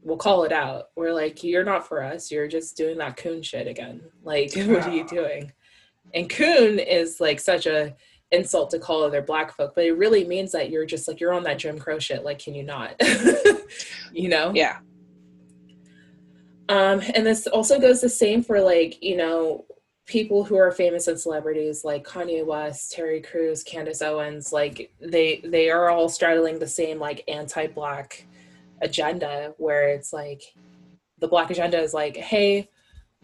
We'll 0.02 0.18
call 0.18 0.43
it 0.43 0.52
out. 0.52 0.89
We're 0.95 1.14
like, 1.14 1.43
you're 1.43 1.64
not 1.64 1.88
for 1.88 2.02
us. 2.02 2.32
You're 2.32 2.47
just 2.47 2.78
doing 2.78 2.97
that 3.00 3.18
coon 3.18 3.41
shit 3.41 3.68
again. 3.68 4.02
Like, 4.24 4.54
what 4.56 4.88
are 4.88 4.95
you 4.95 5.08
doing? 5.08 5.52
And 6.14 6.30
coon 6.30 6.80
is 6.80 7.20
like 7.20 7.39
such 7.39 7.66
a 7.66 7.95
insult 8.32 8.70
to 8.72 8.80
call 8.80 9.04
other 9.04 9.22
black 9.22 9.56
folk, 9.56 9.74
but 9.76 9.86
it 9.86 9.93
really 9.93 10.24
means 10.24 10.52
that 10.52 10.70
you're 10.70 10.86
just 10.86 11.08
like 11.08 11.20
you're 11.20 11.34
on 11.34 11.43
that 11.43 11.60
Jim 11.60 11.80
Crow 11.80 12.00
shit. 12.00 12.24
Like, 12.24 12.39
can 12.39 12.54
you 12.56 12.64
not? 12.64 12.95
you 14.14 14.30
know? 14.30 14.52
Yeah. 14.54 14.78
Um, 16.70 17.02
and 17.16 17.26
this 17.26 17.47
also 17.47 17.80
goes 17.80 18.00
the 18.02 18.10
same 18.10 18.43
for 18.43 18.62
like, 18.62 19.02
you 19.02 19.18
know, 19.18 19.66
people 20.10 20.43
who 20.43 20.57
are 20.57 20.72
famous 20.72 21.07
and 21.07 21.20
celebrities 21.20 21.86
like 21.86 22.03
Kanye 22.03 22.43
West, 22.43 22.91
Terry 22.91 23.22
Crews, 23.22 23.62
Candace 23.62 24.01
Owens, 24.01 24.51
like 24.51 24.91
they 24.99 25.39
they 25.45 25.70
are 25.70 25.89
all 25.89 26.10
straddling 26.10 26.57
the 26.57 26.68
same 26.68 26.97
like 26.97 27.24
anti-black 27.28 28.26
agenda 28.82 29.53
where 29.57 29.89
it's 29.89 30.12
like 30.12 30.41
the 31.20 31.28
black 31.28 31.51
agenda 31.51 31.80
is 31.80 31.93
like, 31.93 32.18
hey, 32.18 32.70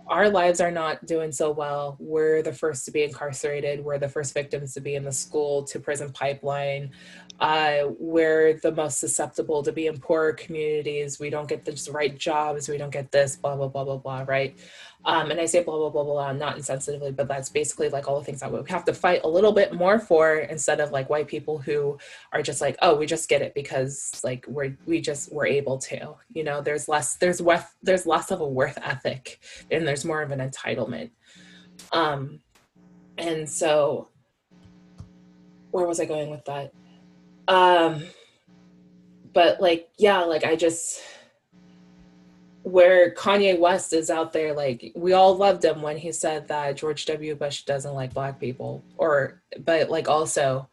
our 0.07 0.29
lives 0.29 0.61
are 0.61 0.69
not 0.69 1.03
doing 1.07 1.31
so 1.31 1.49
well. 1.49 1.97
We're 1.99 2.43
the 2.43 2.53
first 2.53 2.86
to 2.86 2.91
be 2.91 3.03
incarcerated. 3.03 3.83
We're 3.83 3.97
the 3.97 4.09
first 4.09 4.36
victims 4.36 4.73
to 4.75 4.81
be 4.81 4.93
in 4.93 5.03
the 5.03 5.11
school 5.11 5.63
to 5.63 5.79
prison 5.79 6.11
pipeline. 6.11 6.91
Uh, 7.39 7.86
we're 7.97 8.59
the 8.59 8.71
most 8.71 8.99
susceptible 8.99 9.63
to 9.63 9.71
be 9.71 9.88
in 9.88 9.97
poorer 9.97 10.33
communities. 10.33 11.19
We 11.19 11.31
don't 11.31 11.49
get 11.49 11.65
the 11.65 11.91
right 11.91 12.15
jobs. 12.15 12.69
We 12.69 12.77
don't 12.77 12.91
get 12.91 13.11
this, 13.11 13.36
blah, 13.36 13.55
blah, 13.55 13.69
blah, 13.69 13.86
blah, 13.86 13.97
blah, 13.97 14.25
right? 14.27 14.55
Um, 15.08 15.30
and 15.30 15.39
I 15.39 15.45
say 15.45 15.64
blah, 15.64 15.78
blah, 15.78 15.91
blah, 15.91 16.03
blah, 16.03 16.32
not 16.32 16.58
insensitively, 16.58 17.16
but 17.16 17.28
that's 17.28 17.49
basically 17.49 17.89
like 17.89 18.08
all 18.08 18.18
the 18.18 18.26
things 18.26 18.39
that 18.39 18.51
we 18.51 18.60
have 18.70 18.86
to 18.86 18.93
fight 18.93 19.22
a 19.24 19.28
little 19.28 19.51
bit 19.51 19.72
more 19.72 19.99
for 19.99 20.38
instead 20.38 20.80
of 20.80 20.91
like 20.91 21.12
white 21.12 21.28
people 21.28 21.60
who 21.60 21.99
are 22.34 22.41
just 22.41 22.60
like, 22.60 22.76
oh, 22.82 22.95
we 22.95 23.06
just 23.06 23.30
get 23.30 23.43
it 23.43 23.53
because 23.53 24.20
like 24.24 24.45
we're, 24.47 24.76
we 24.88 24.99
just, 24.99 25.32
we're 25.32 25.45
able 25.45 25.78
to, 25.78 26.16
you 26.34 26.43
know, 26.43 26.60
there's 26.60 26.88
less, 26.88 27.18
there's 27.18 27.39
worth, 27.39 27.76
there's 27.84 28.08
less 28.08 28.32
of 28.32 28.41
a 28.41 28.47
worth 28.47 28.80
ethic 28.82 29.39
and 29.70 29.88
there's 29.88 30.06
more 30.06 30.24
of 30.24 30.32
an 30.32 30.39
entitlement. 30.39 31.12
Um, 31.91 32.39
and 33.20 33.47
so 33.47 34.10
where 35.70 35.86
was 35.86 35.99
I 35.99 36.06
going 36.06 36.32
with 36.32 36.45
that? 36.45 36.74
Um, 37.47 38.06
but 39.34 39.62
like, 39.62 39.89
yeah, 39.99 40.22
like 40.22 40.45
I 40.45 40.56
just, 40.56 40.99
where 42.66 43.11
Kanye 43.11 43.59
West 43.59 43.93
is 43.93 44.09
out 44.09 44.34
there, 44.34 44.51
like 44.51 44.91
we 44.95 45.13
all 45.13 45.36
loved 45.36 45.63
him 45.63 45.84
when 45.84 45.97
he 45.97 46.11
said 46.11 46.47
that 46.47 46.76
George 46.76 47.05
W. 47.05 47.36
Bush 47.36 47.61
doesn't 47.61 47.93
like 47.93 48.11
black 48.11 48.39
people, 48.39 48.84
or 48.97 49.43
but 49.59 49.91
like 49.91 50.09
also 50.09 50.68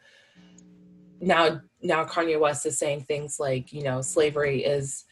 now 1.21 1.61
now 1.83 2.03
Kanye 2.07 2.41
West 2.41 2.65
is 2.65 2.79
saying 2.79 3.03
things 3.03 3.39
like 3.39 3.75
you 3.75 3.83
know 3.83 4.01
slavery 4.01 4.65
is 4.65 5.05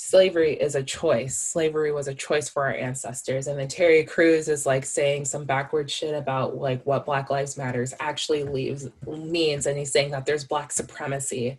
slavery 0.00 0.54
is 0.54 0.74
a 0.74 0.82
choice. 0.82 1.38
Slavery 1.38 1.92
was 1.92 2.08
a 2.08 2.14
choice 2.14 2.48
for 2.48 2.64
our 2.64 2.74
ancestors. 2.74 3.46
And 3.46 3.58
then 3.58 3.68
Terry 3.68 4.02
Crews 4.04 4.48
is 4.48 4.64
like 4.64 4.84
saying 4.84 5.26
some 5.26 5.44
backward 5.44 5.90
shit 5.90 6.14
about 6.14 6.56
like 6.56 6.82
what 6.84 7.04
Black 7.04 7.28
Lives 7.28 7.58
Matters 7.58 7.92
actually 8.00 8.44
leaves 8.44 8.88
means. 9.06 9.66
And 9.66 9.78
he's 9.78 9.92
saying 9.92 10.10
that 10.12 10.24
there's 10.24 10.44
black 10.44 10.72
supremacy. 10.72 11.58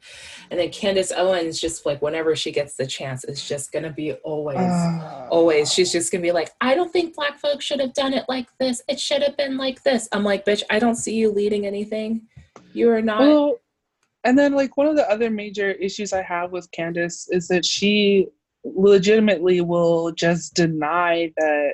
And 0.49 0.59
then 0.59 0.71
Candace 0.71 1.11
Owens 1.15 1.59
just 1.59 1.85
like 1.85 2.01
whenever 2.01 2.35
she 2.35 2.51
gets 2.51 2.75
the 2.75 2.87
chance, 2.87 3.23
it's 3.23 3.47
just 3.47 3.71
gonna 3.71 3.91
be 3.91 4.13
always, 4.13 4.57
uh, 4.57 5.27
always. 5.29 5.71
She's 5.71 5.91
just 5.91 6.11
gonna 6.11 6.23
be 6.23 6.31
like, 6.31 6.51
I 6.59 6.73
don't 6.73 6.91
think 6.91 7.15
black 7.15 7.39
folks 7.39 7.63
should 7.63 7.79
have 7.79 7.93
done 7.93 8.13
it 8.13 8.25
like 8.27 8.47
this. 8.59 8.81
It 8.87 8.99
should 8.99 9.21
have 9.21 9.37
been 9.37 9.57
like 9.57 9.83
this. 9.83 10.09
I'm 10.11 10.23
like, 10.23 10.45
bitch, 10.45 10.63
I 10.69 10.79
don't 10.79 10.95
see 10.95 11.15
you 11.15 11.31
leading 11.31 11.65
anything. 11.67 12.23
You 12.73 12.89
are 12.89 13.01
not 13.01 13.21
well, 13.21 13.55
and 14.23 14.37
then 14.37 14.53
like 14.53 14.77
one 14.77 14.87
of 14.87 14.95
the 14.95 15.09
other 15.09 15.29
major 15.29 15.71
issues 15.71 16.13
I 16.13 16.21
have 16.21 16.51
with 16.51 16.69
Candace 16.71 17.27
is 17.31 17.47
that 17.47 17.65
she 17.65 18.27
legitimately 18.63 19.61
will 19.61 20.11
just 20.11 20.53
deny 20.53 21.33
that 21.37 21.73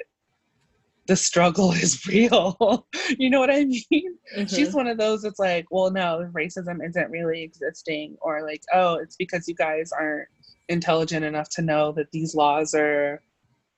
the 1.08 1.16
struggle 1.16 1.72
is 1.74 2.06
real. 2.06 2.88
you 3.18 3.30
know 3.30 3.40
what 3.40 3.50
I 3.50 3.66
mean? 3.66 3.84
Mm-hmm. 3.92 4.46
She's 4.46 4.74
one 4.74 4.88
of 4.88 4.98
those 4.98 5.24
that's 5.24 5.40
like, 5.40 5.66
well, 5.72 5.92
no, 5.92 6.30
racism 6.34 6.86
isn't 6.86 7.12
really 7.12 7.44
existing, 7.44 8.18
or 8.22 8.46
like, 8.46 8.62
oh, 8.74 8.96
it's 8.96 9.16
because 9.16 9.48
you 9.48 9.56
guys 9.56 9.92
aren't 9.92 10.28
intelligent 10.70 11.26
enough 11.26 11.50
to 11.50 11.62
know 11.62 11.92
that 11.94 12.12
these 12.12 12.36
laws 12.36 12.74
are, 12.74 13.22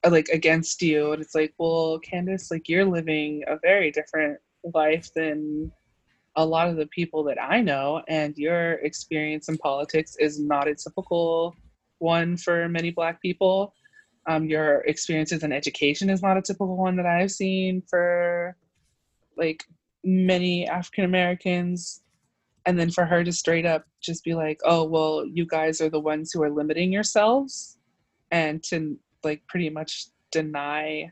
are 0.04 0.12
like 0.12 0.28
against 0.30 0.82
you. 0.82 1.14
And 1.14 1.22
it's 1.22 1.36
like, 1.36 1.54
well, 1.58 2.00
Candace, 2.00 2.52
like 2.52 2.68
you're 2.68 2.86
living 2.86 3.44
a 3.48 3.58
very 3.62 3.92
different 3.92 4.40
life 4.74 5.10
than 5.16 5.72
a 6.40 6.46
lot 6.46 6.70
of 6.70 6.78
the 6.78 6.88
people 6.88 7.22
that 7.26 7.38
I 7.42 7.60
know, 7.60 8.02
and 8.08 8.34
your 8.38 8.74
experience 8.76 9.50
in 9.50 9.58
politics 9.58 10.16
is 10.20 10.40
not 10.40 10.70
a 10.70 10.76
typical 10.76 11.54
one 11.98 12.38
for 12.38 12.70
many 12.70 12.92
Black 12.92 13.22
people. 13.22 13.74
Um, 14.26 14.46
your 14.46 14.80
experiences 14.86 15.44
in 15.44 15.52
education 15.52 16.10
is 16.10 16.22
not 16.22 16.38
a 16.38 16.42
typical 16.42 16.78
one 16.78 16.96
that 16.96 17.06
I've 17.06 17.32
seen 17.32 17.84
for 17.90 18.56
like 19.36 19.66
many 20.06 20.66
African 20.66 21.04
Americans. 21.04 22.04
And 22.66 22.80
then 22.80 22.90
for 22.90 23.04
her 23.04 23.22
to 23.22 23.34
straight 23.34 23.66
up 23.66 23.84
just 24.00 24.24
be 24.24 24.34
like, 24.34 24.62
oh, 24.64 24.86
well, 24.86 25.26
you 25.26 25.46
guys 25.46 25.82
are 25.82 25.90
the 25.90 26.00
ones 26.00 26.32
who 26.32 26.42
are 26.42 26.50
limiting 26.50 26.94
yourselves, 26.94 27.78
and 28.32 28.64
to 28.64 28.98
like 29.26 29.46
pretty 29.48 29.70
much 29.70 30.06
deny 30.32 31.12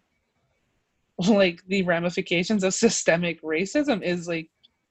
like 1.27 1.63
the 1.67 1.81
ramifications 1.81 2.63
of 2.63 2.73
systemic 2.73 3.41
racism 3.41 4.01
is 4.01 4.25
like 4.25 4.49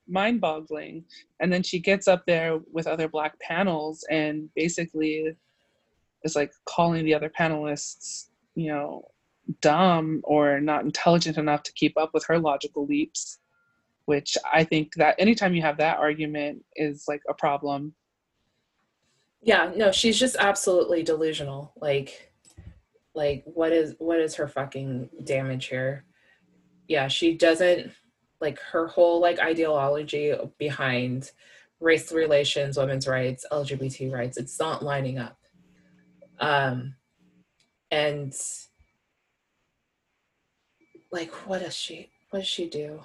mind 0.08 0.40
boggling. 0.40 1.04
And 1.40 1.52
then 1.52 1.62
she 1.62 1.78
gets 1.78 2.08
up 2.08 2.24
there 2.26 2.58
with 2.72 2.86
other 2.86 3.08
black 3.08 3.38
panels 3.40 4.04
and 4.10 4.48
basically 4.54 5.34
is 6.24 6.36
like 6.36 6.52
calling 6.64 7.04
the 7.04 7.14
other 7.14 7.30
panelists, 7.30 8.28
you 8.54 8.68
know, 8.68 9.02
dumb 9.60 10.20
or 10.24 10.60
not 10.60 10.84
intelligent 10.84 11.38
enough 11.38 11.62
to 11.62 11.72
keep 11.74 11.96
up 11.96 12.10
with 12.14 12.24
her 12.26 12.38
logical 12.38 12.86
leaps. 12.86 13.38
Which 14.06 14.36
I 14.52 14.62
think 14.62 14.94
that 14.96 15.16
anytime 15.18 15.54
you 15.54 15.62
have 15.62 15.78
that 15.78 15.98
argument 15.98 16.64
is 16.76 17.04
like 17.08 17.22
a 17.28 17.34
problem. 17.34 17.92
Yeah, 19.42 19.72
no, 19.76 19.90
she's 19.90 20.18
just 20.18 20.36
absolutely 20.38 21.02
delusional. 21.02 21.72
Like 21.76 22.32
like 23.16 23.42
what 23.46 23.72
is 23.72 23.96
what 23.98 24.20
is 24.20 24.36
her 24.36 24.46
fucking 24.46 25.08
damage 25.24 25.66
here? 25.66 26.04
Yeah, 26.86 27.08
she 27.08 27.34
doesn't 27.34 27.90
like 28.40 28.58
her 28.60 28.86
whole 28.86 29.20
like 29.20 29.38
ideology 29.38 30.34
behind 30.58 31.30
race 31.80 32.12
relations, 32.12 32.76
women's 32.76 33.06
rights, 33.06 33.46
LGBT 33.52 34.12
rights, 34.12 34.36
it's 34.36 34.58
not 34.58 34.82
lining 34.82 35.18
up. 35.18 35.38
Um, 36.38 36.94
and 37.90 38.34
like, 41.10 41.32
what 41.46 41.60
does 41.62 41.74
she, 41.74 42.10
what 42.30 42.40
does 42.40 42.48
she 42.48 42.68
do? 42.68 43.00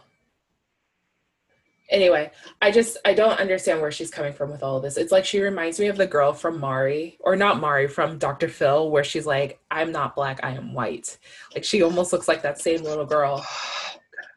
Anyway, 1.90 2.32
I 2.62 2.72
just, 2.72 2.98
I 3.04 3.14
don't 3.14 3.38
understand 3.38 3.82
where 3.82 3.92
she's 3.92 4.10
coming 4.10 4.32
from 4.32 4.50
with 4.50 4.64
all 4.64 4.78
of 4.78 4.84
this. 4.84 4.96
It's 4.96 5.12
like 5.12 5.26
she 5.26 5.42
reminds 5.42 5.78
me 5.78 5.88
of 5.88 5.98
the 5.98 6.08
girl 6.08 6.32
from 6.32 6.58
Maury, 6.58 7.18
or 7.20 7.36
not 7.36 7.60
Maury, 7.60 7.90
from 7.90 8.18
Dr. 8.18 8.48
Phil, 8.48 8.90
where 8.90 9.04
she's 9.04 9.26
like, 9.26 9.60
I'm 9.70 9.92
not 9.92 10.16
black, 10.16 10.40
I 10.42 10.52
am 10.52 10.74
white. 10.74 11.18
Like 11.54 11.66
she 11.66 11.84
almost 11.84 12.14
looks 12.14 12.30
like 12.30 12.42
that 12.44 12.60
same 12.60 12.84
little 12.84 13.06
girl. 13.06 13.46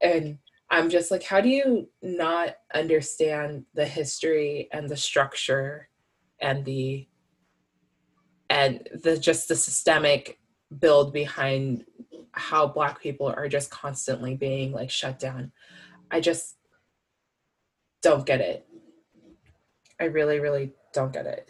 And 0.02 0.38
I'm 0.74 0.90
just 0.90 1.12
like, 1.12 1.22
how 1.22 1.40
do 1.40 1.48
you 1.48 1.88
not 2.02 2.56
understand 2.74 3.64
the 3.74 3.86
history 3.86 4.68
and 4.72 4.88
the 4.88 4.96
structure 4.96 5.88
and 6.40 6.64
the 6.64 7.06
and 8.50 8.88
the 9.04 9.16
just 9.16 9.46
the 9.46 9.54
systemic 9.54 10.40
build 10.80 11.12
behind 11.12 11.84
how 12.32 12.66
black 12.66 13.00
people 13.00 13.28
are 13.28 13.48
just 13.48 13.70
constantly 13.70 14.34
being 14.34 14.72
like 14.72 14.90
shut 14.90 15.20
down. 15.20 15.52
I 16.10 16.20
just 16.20 16.56
don't 18.02 18.26
get 18.26 18.40
it. 18.40 18.66
I 20.00 20.06
really, 20.06 20.40
really 20.40 20.72
don't 20.92 21.12
get 21.12 21.26
it. 21.26 21.48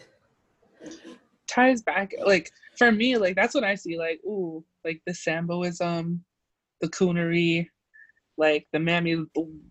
Ties 1.47 1.81
back 1.81 2.13
like 2.27 2.51
for 2.77 2.93
me, 2.93 3.17
like 3.17 3.37
that's 3.37 3.55
what 3.55 3.65
I 3.65 3.75
see, 3.75 3.99
like, 3.99 4.21
ooh, 4.27 4.63
like 4.85 5.01
the 5.07 5.13
samboism, 5.13 6.21
the 6.83 6.89
coonery, 6.89 7.69
like 8.37 8.67
the 8.73 8.79
mammy 8.79 9.25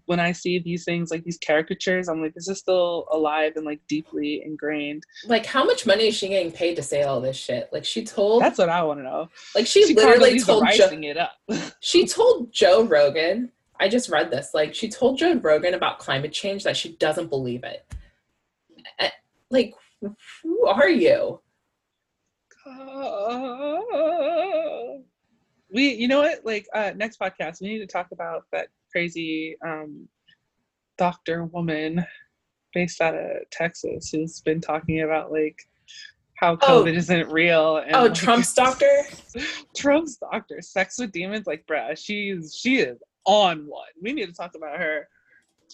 when 0.06 0.20
i 0.20 0.32
see 0.32 0.60
these 0.60 0.86
things 0.86 1.12
like 1.12 1.24
these 1.24 1.40
caricatures 1.46 2.08
i'm 2.08 2.22
like 2.22 2.34
is 2.36 2.46
this 2.46 2.56
is 2.56 2.60
still 2.60 3.06
alive 3.12 3.54
and 3.56 3.66
like 3.66 3.80
deeply 3.88 4.42
ingrained? 4.44 5.04
Like 5.26 5.46
how 5.46 5.64
much 5.64 5.86
money 5.86 6.08
is 6.08 6.16
she 6.16 6.28
getting 6.30 6.52
paid 6.52 6.76
to 6.76 6.84
say 6.84 7.04
all 7.04 7.22
this 7.22 7.38
shit? 7.38 7.70
Like 7.72 7.86
she 7.86 8.04
told 8.04 8.42
that's 8.42 8.58
what 8.58 8.70
i 8.70 8.82
want 8.84 9.00
to 9.00 9.04
know. 9.04 9.30
Like 9.56 9.68
she, 9.68 9.86
she 9.86 9.94
literally 9.94 10.40
told 10.40 10.66
joe 10.74 10.90
it 10.92 11.18
up. 11.18 11.34
she 11.80 12.08
told 12.08 12.52
joe 12.52 12.84
rogan 12.84 13.52
i 13.80 13.88
just 13.88 14.10
read 14.10 14.32
this 14.32 14.52
like 14.54 14.74
she 14.76 14.90
told 14.90 15.18
joe 15.18 15.36
rogan 15.36 15.74
about 15.74 16.00
climate 16.00 16.32
change 16.32 16.64
that 16.64 16.78
she 16.78 16.96
doesn't 16.98 17.30
believe 17.30 17.64
it. 17.64 17.86
Like 19.50 19.74
who 20.42 20.68
are 20.68 20.90
you? 20.90 21.40
Uh 22.66 23.80
we 25.74 25.94
you 25.94 26.08
know 26.08 26.20
what 26.20 26.46
like 26.46 26.68
uh 26.74 26.92
next 26.96 27.20
podcast 27.20 27.62
we 27.62 27.68
need 27.68 27.80
to 27.80 27.88
talk 27.88 28.08
about 28.12 28.44
that 28.52 28.68
crazy 28.92 29.58
um 29.66 30.08
doctor 30.98 31.46
woman 31.46 32.06
based 32.74 33.02
out 33.02 33.16
of 33.16 33.50
Texas 33.52 34.10
who's 34.10 34.42
been 34.42 34.62
talking 34.62 35.02
about 35.02 35.32
like 35.32 35.58
how 36.36 36.56
COVID 36.58 36.94
oh. 36.94 36.98
isn't 36.98 37.30
real. 37.30 37.78
And, 37.78 37.96
oh, 37.96 38.04
like, 38.04 38.14
Trump's 38.14 38.54
doctor. 38.56 39.04
Trump's 39.76 40.18
doctor, 40.18 40.62
sex 40.62 41.00
with 41.00 41.12
demons. 41.12 41.48
Like, 41.48 41.66
bruh, 41.66 41.98
she's 41.98 42.56
she 42.56 42.78
is 42.78 43.02
on 43.26 43.66
one. 43.68 43.88
We 44.02 44.12
need 44.14 44.26
to 44.26 44.34
talk 44.34 44.56
about 44.56 44.78
her. 44.78 45.08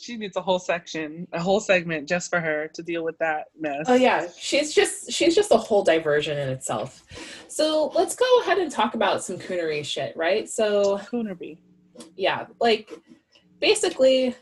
She 0.01 0.17
needs 0.17 0.37
a 0.37 0.41
whole 0.41 0.59
section, 0.59 1.27
a 1.33 1.41
whole 1.41 1.59
segment 1.59 2.07
just 2.07 2.29
for 2.29 2.39
her 2.39 2.69
to 2.73 2.83
deal 2.83 3.03
with 3.03 3.17
that 3.19 3.45
mess. 3.59 3.85
Oh 3.87 3.95
yeah, 3.95 4.27
she's 4.37 4.73
just 4.73 5.11
she's 5.11 5.35
just 5.35 5.51
a 5.51 5.57
whole 5.57 5.83
diversion 5.83 6.37
in 6.37 6.49
itself. 6.49 7.03
So 7.47 7.91
let's 7.95 8.15
go 8.15 8.25
ahead 8.41 8.57
and 8.57 8.71
talk 8.71 8.95
about 8.95 9.23
some 9.23 9.37
coonery 9.37 9.83
shit, 9.83 10.15
right? 10.15 10.49
So 10.49 10.97
coonery. 10.99 11.57
Yeah, 12.15 12.45
like 12.59 12.91
basically 13.59 14.35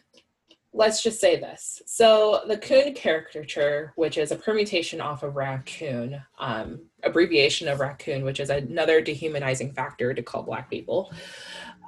let's 0.74 1.02
just 1.02 1.20
say 1.20 1.40
this. 1.40 1.82
So 1.86 2.42
the 2.48 2.58
coon 2.58 2.94
caricature, 2.94 3.94
which 3.96 4.18
is 4.18 4.32
a 4.32 4.36
permutation 4.36 5.02
off 5.02 5.24
of 5.24 5.36
raccoon, 5.36 6.22
um, 6.40 6.82
abbreviation 7.04 7.68
of 7.68 7.80
raccoon, 7.80 8.24
which 8.24 8.40
is 8.40 8.50
another 8.50 9.02
dehumanizing 9.02 9.74
factor 9.74 10.14
to 10.14 10.22
call 10.22 10.44
black 10.44 10.70
people. 10.70 11.12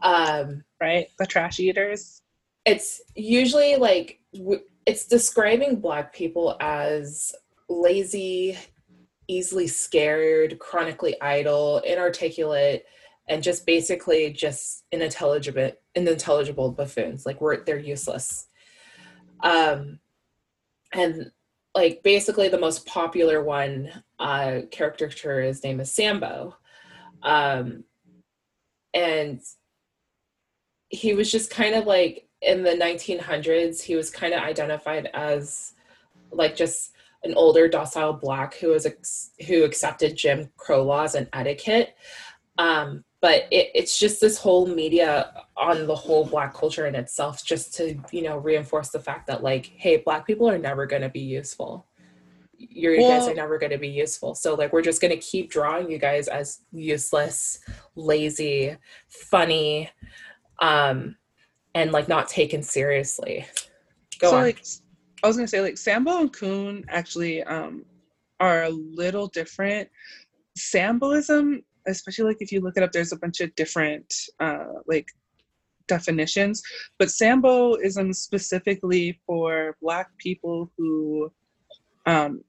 Um, 0.01 0.63
right, 0.81 1.07
the 1.19 1.27
trash 1.27 1.59
eaters. 1.59 2.21
It's 2.65 3.01
usually 3.15 3.75
like 3.77 4.19
it's 4.85 5.07
describing 5.07 5.79
black 5.79 6.13
people 6.13 6.57
as 6.59 7.33
lazy, 7.69 8.57
easily 9.27 9.67
scared, 9.67 10.59
chronically 10.59 11.19
idle, 11.21 11.79
inarticulate, 11.79 12.83
and 13.27 13.41
just 13.41 13.65
basically 13.65 14.31
just 14.31 14.83
unintelligible, 14.93 15.71
unintelligible 15.95 16.71
buffoons. 16.71 17.25
Like 17.25 17.41
we're 17.41 17.63
they're 17.63 17.79
useless 17.79 18.47
um, 19.41 19.99
and 20.93 21.31
like 21.75 22.01
basically 22.03 22.49
the 22.49 22.59
most 22.59 22.85
popular 22.85 23.43
one 23.43 23.89
uh, 24.19 24.61
caricature 24.71 25.41
his 25.41 25.63
name 25.63 25.79
is 25.79 25.91
Sambo. 25.91 26.57
Um, 27.23 27.83
and 28.93 29.39
he 30.89 31.13
was 31.13 31.31
just 31.31 31.51
kind 31.51 31.75
of 31.75 31.85
like 31.85 32.27
in 32.41 32.63
the 32.63 32.71
1900s, 32.71 33.81
he 33.81 33.95
was 33.95 34.09
kind 34.09 34.33
of 34.33 34.41
identified 34.41 35.09
as 35.13 35.73
like 36.31 36.55
just 36.55 36.93
an 37.23 37.33
older 37.33 37.67
docile 37.67 38.13
black 38.13 38.55
who 38.55 38.69
was 38.69 38.85
ex- 38.85 39.31
who 39.47 39.63
accepted 39.63 40.15
Jim 40.15 40.49
Crow 40.57 40.83
laws 40.83 41.15
and 41.15 41.27
etiquette. 41.33 41.95
Um, 42.57 43.03
but 43.21 43.43
it, 43.51 43.69
it's 43.75 43.99
just 43.99 44.21
this 44.21 44.37
whole 44.37 44.67
media 44.67 45.33
on 45.57 45.87
the 45.87 45.95
whole 45.95 46.25
black 46.25 46.53
culture 46.53 46.87
in 46.87 46.95
itself 46.95 47.43
just 47.43 47.73
to 47.75 47.97
you 48.11 48.21
know 48.21 48.37
reinforce 48.37 48.89
the 48.89 48.99
fact 48.99 49.27
that 49.27 49.43
like 49.43 49.65
hey 49.75 49.97
black 49.97 50.25
people 50.25 50.49
are 50.49 50.57
never 50.57 50.85
going 50.85 51.01
to 51.01 51.09
be 51.09 51.19
useful 51.19 51.85
you 52.57 52.97
well, 52.97 53.19
guys 53.19 53.27
are 53.27 53.35
never 53.35 53.57
going 53.57 53.71
to 53.71 53.77
be 53.77 53.87
useful 53.87 54.35
so 54.35 54.53
like 54.53 54.73
we're 54.73 54.81
just 54.81 55.01
going 55.01 55.11
to 55.11 55.25
keep 55.25 55.49
drawing 55.49 55.89
you 55.89 55.97
guys 55.97 56.27
as 56.27 56.61
useless 56.71 57.59
lazy 57.95 58.75
funny 59.07 59.89
um 60.61 61.15
and 61.79 61.91
like 61.91 62.07
not 62.07 62.27
taken 62.27 62.61
seriously 62.61 63.45
go 64.19 64.31
so 64.31 64.37
on 64.37 64.43
like 64.43 64.63
i 65.23 65.27
was 65.27 65.37
to 65.37 65.47
say 65.47 65.61
like 65.61 65.77
sambo 65.77 66.19
and 66.19 66.33
coon 66.33 66.83
actually 66.89 67.43
um 67.43 67.83
are 68.39 68.63
a 68.63 68.69
little 68.69 69.27
different 69.27 69.89
samboism 70.57 71.61
especially 71.89 72.25
like 72.25 72.37
if 72.39 72.51
you 72.51 72.61
look 72.61 72.77
it 72.77 72.83
up, 72.83 72.91
there's 72.91 73.11
a 73.11 73.17
bunch 73.17 73.41
of 73.41 73.53
different 73.55 74.13
uh, 74.39 74.65
like 74.87 75.07
definitions. 75.87 76.61
But 76.97 77.09
Samboism 77.09 78.15
specifically 78.15 79.19
for 79.25 79.75
Black 79.81 80.09
people 80.17 80.71
who 80.77 81.31
um, 82.05 82.43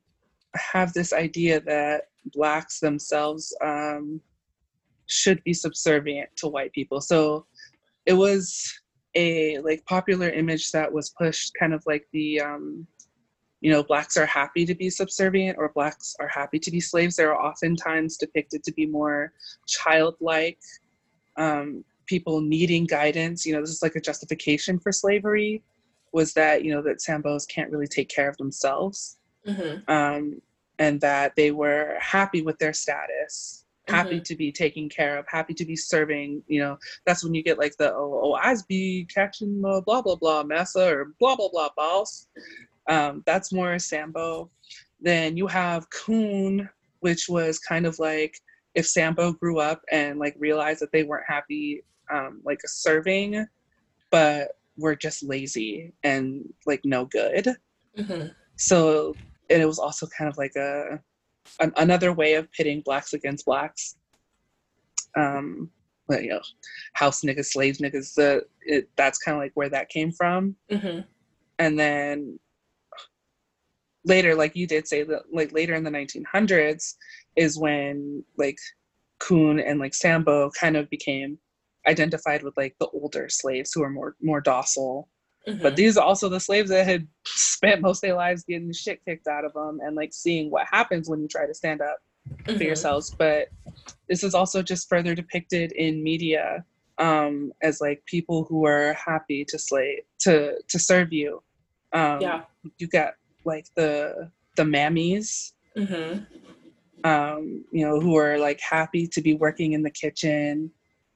have 0.54 0.92
this 0.92 1.12
idea 1.12 1.60
that 1.60 2.02
Blacks 2.34 2.80
themselves 2.80 3.56
um, 3.62 4.20
should 5.06 5.42
be 5.44 5.52
subservient 5.52 6.28
to 6.36 6.48
white 6.48 6.72
people. 6.72 7.00
So 7.00 7.46
it 8.06 8.14
was 8.14 8.79
a 9.14 9.58
like 9.60 9.84
popular 9.86 10.28
image 10.28 10.72
that 10.72 10.92
was 10.92 11.10
pushed 11.10 11.52
kind 11.58 11.74
of 11.74 11.82
like 11.86 12.06
the 12.12 12.40
um, 12.40 12.86
you 13.60 13.70
know, 13.70 13.82
blacks 13.82 14.16
are 14.16 14.26
happy 14.26 14.64
to 14.64 14.74
be 14.74 14.88
subservient 14.88 15.58
or 15.58 15.70
blacks 15.74 16.16
are 16.18 16.28
happy 16.28 16.58
to 16.58 16.70
be 16.70 16.80
slaves. 16.80 17.16
They 17.16 17.24
are 17.24 17.38
oftentimes 17.40 18.16
depicted 18.16 18.64
to 18.64 18.72
be 18.72 18.86
more 18.86 19.32
childlike, 19.66 20.58
um, 21.36 21.84
people 22.06 22.40
needing 22.40 22.86
guidance. 22.86 23.44
You 23.44 23.54
know, 23.54 23.60
this 23.60 23.70
is 23.70 23.82
like 23.82 23.96
a 23.96 24.00
justification 24.00 24.78
for 24.78 24.92
slavery 24.92 25.62
was 26.12 26.32
that, 26.34 26.64
you 26.64 26.72
know, 26.72 26.82
that 26.82 26.98
Sambos 26.98 27.46
can't 27.46 27.70
really 27.70 27.86
take 27.86 28.08
care 28.08 28.28
of 28.28 28.36
themselves. 28.38 29.18
Mm-hmm. 29.46 29.90
Um, 29.90 30.40
and 30.78 31.00
that 31.02 31.36
they 31.36 31.50
were 31.50 31.96
happy 32.00 32.40
with 32.40 32.58
their 32.58 32.72
status, 32.72 33.66
happy 33.90 34.16
mm-hmm. 34.16 34.22
to 34.22 34.36
be 34.36 34.52
taken 34.52 34.88
care 34.88 35.18
of, 35.18 35.26
happy 35.28 35.54
to 35.54 35.64
be 35.64 35.76
serving. 35.76 36.42
You 36.46 36.60
know, 36.60 36.78
that's 37.06 37.24
when 37.24 37.34
you 37.34 37.42
get 37.42 37.58
like 37.58 37.76
the 37.78 37.92
oh, 37.92 38.20
oh 38.24 38.32
I's 38.34 38.62
be 38.62 39.06
catching 39.12 39.60
the 39.60 39.82
blah 39.84 40.02
blah 40.02 40.16
blah 40.16 40.42
massa 40.42 40.88
or 40.88 41.12
blah 41.18 41.36
blah 41.36 41.48
blah 41.50 41.68
boss. 41.76 42.26
Um, 42.88 43.22
that's 43.26 43.52
more 43.52 43.78
Sambo. 43.78 44.50
Then 45.00 45.36
you 45.36 45.46
have 45.46 45.88
Coon, 45.90 46.68
which 47.00 47.28
was 47.28 47.58
kind 47.58 47.86
of 47.86 47.98
like 47.98 48.36
if 48.74 48.86
Sambo 48.86 49.32
grew 49.32 49.58
up 49.58 49.82
and 49.90 50.18
like 50.18 50.34
realized 50.38 50.80
that 50.80 50.92
they 50.92 51.02
weren't 51.02 51.26
happy 51.28 51.82
um, 52.12 52.40
like 52.44 52.60
serving, 52.64 53.46
but 54.10 54.56
were 54.76 54.96
just 54.96 55.22
lazy 55.22 55.92
and 56.02 56.42
like 56.66 56.80
no 56.84 57.04
good. 57.04 57.48
Mm-hmm. 57.96 58.28
So 58.56 59.14
and 59.50 59.60
it 59.62 59.66
was 59.66 59.78
also 59.78 60.06
kind 60.06 60.30
of 60.30 60.38
like 60.38 60.54
a 60.56 61.00
an, 61.60 61.72
another 61.76 62.12
way 62.12 62.34
of 62.34 62.50
pitting 62.52 62.82
blacks 62.82 63.12
against 63.12 63.46
blacks. 63.46 63.96
Um, 65.16 65.70
but, 66.08 66.24
you 66.24 66.30
know, 66.30 66.40
house 66.94 67.22
niggas, 67.22 67.46
slaves 67.46 67.78
niggas. 67.78 68.14
The 68.14 68.44
it, 68.62 68.88
that's 68.96 69.18
kind 69.18 69.36
of 69.36 69.42
like 69.42 69.52
where 69.54 69.68
that 69.68 69.88
came 69.88 70.12
from. 70.12 70.56
Mm-hmm. 70.70 71.00
And 71.58 71.78
then 71.78 72.38
later, 74.04 74.34
like 74.34 74.56
you 74.56 74.66
did 74.66 74.88
say 74.88 75.02
that, 75.04 75.22
like 75.32 75.52
later 75.52 75.74
in 75.74 75.84
the 75.84 75.90
1900s 75.90 76.94
is 77.36 77.58
when 77.58 78.24
like 78.36 78.58
Coon 79.20 79.60
and 79.60 79.78
like 79.78 79.94
Sambo 79.94 80.50
kind 80.58 80.76
of 80.76 80.90
became 80.90 81.38
identified 81.86 82.42
with 82.42 82.56
like 82.56 82.74
the 82.78 82.88
older 82.88 83.28
slaves 83.28 83.72
who 83.74 83.82
are 83.82 83.90
more 83.90 84.16
more 84.20 84.40
docile. 84.40 85.08
Mm-hmm. 85.48 85.62
But 85.62 85.76
these 85.76 85.96
are 85.96 86.04
also 86.04 86.28
the 86.28 86.40
slaves 86.40 86.70
that 86.70 86.86
had 86.86 87.06
spent 87.24 87.80
most 87.80 87.98
of 87.98 88.08
their 88.08 88.16
lives 88.16 88.44
getting 88.44 88.72
shit 88.72 89.04
kicked 89.04 89.26
out 89.26 89.44
of 89.44 89.54
them 89.54 89.80
and 89.82 89.96
like 89.96 90.12
seeing 90.12 90.50
what 90.50 90.66
happens 90.70 91.08
when 91.08 91.20
you 91.20 91.28
try 91.28 91.46
to 91.46 91.54
stand 91.54 91.80
up 91.80 91.98
mm-hmm. 92.28 92.58
for 92.58 92.64
yourselves. 92.64 93.10
But 93.10 93.48
this 94.08 94.22
is 94.22 94.34
also 94.34 94.62
just 94.62 94.88
further 94.88 95.14
depicted 95.14 95.72
in 95.72 96.02
media 96.02 96.64
um, 96.98 97.52
as 97.62 97.80
like 97.80 98.04
people 98.04 98.44
who 98.44 98.66
are 98.66 98.92
happy 98.92 99.44
to 99.46 99.58
slay 99.58 100.02
to 100.20 100.60
to 100.68 100.78
serve 100.78 101.12
you. 101.12 101.42
Um, 101.92 102.20
yeah, 102.20 102.42
you 102.78 102.86
got 102.86 103.14
like 103.44 103.66
the 103.74 104.30
the 104.56 104.62
mammies 104.62 105.52
mm-hmm. 105.76 106.20
um, 107.04 107.64
you 107.72 107.86
know 107.86 108.00
who 108.00 108.16
are 108.16 108.38
like 108.38 108.60
happy 108.60 109.06
to 109.06 109.20
be 109.20 109.34
working 109.34 109.72
in 109.72 109.82
the 109.82 109.90
kitchen 109.90 110.70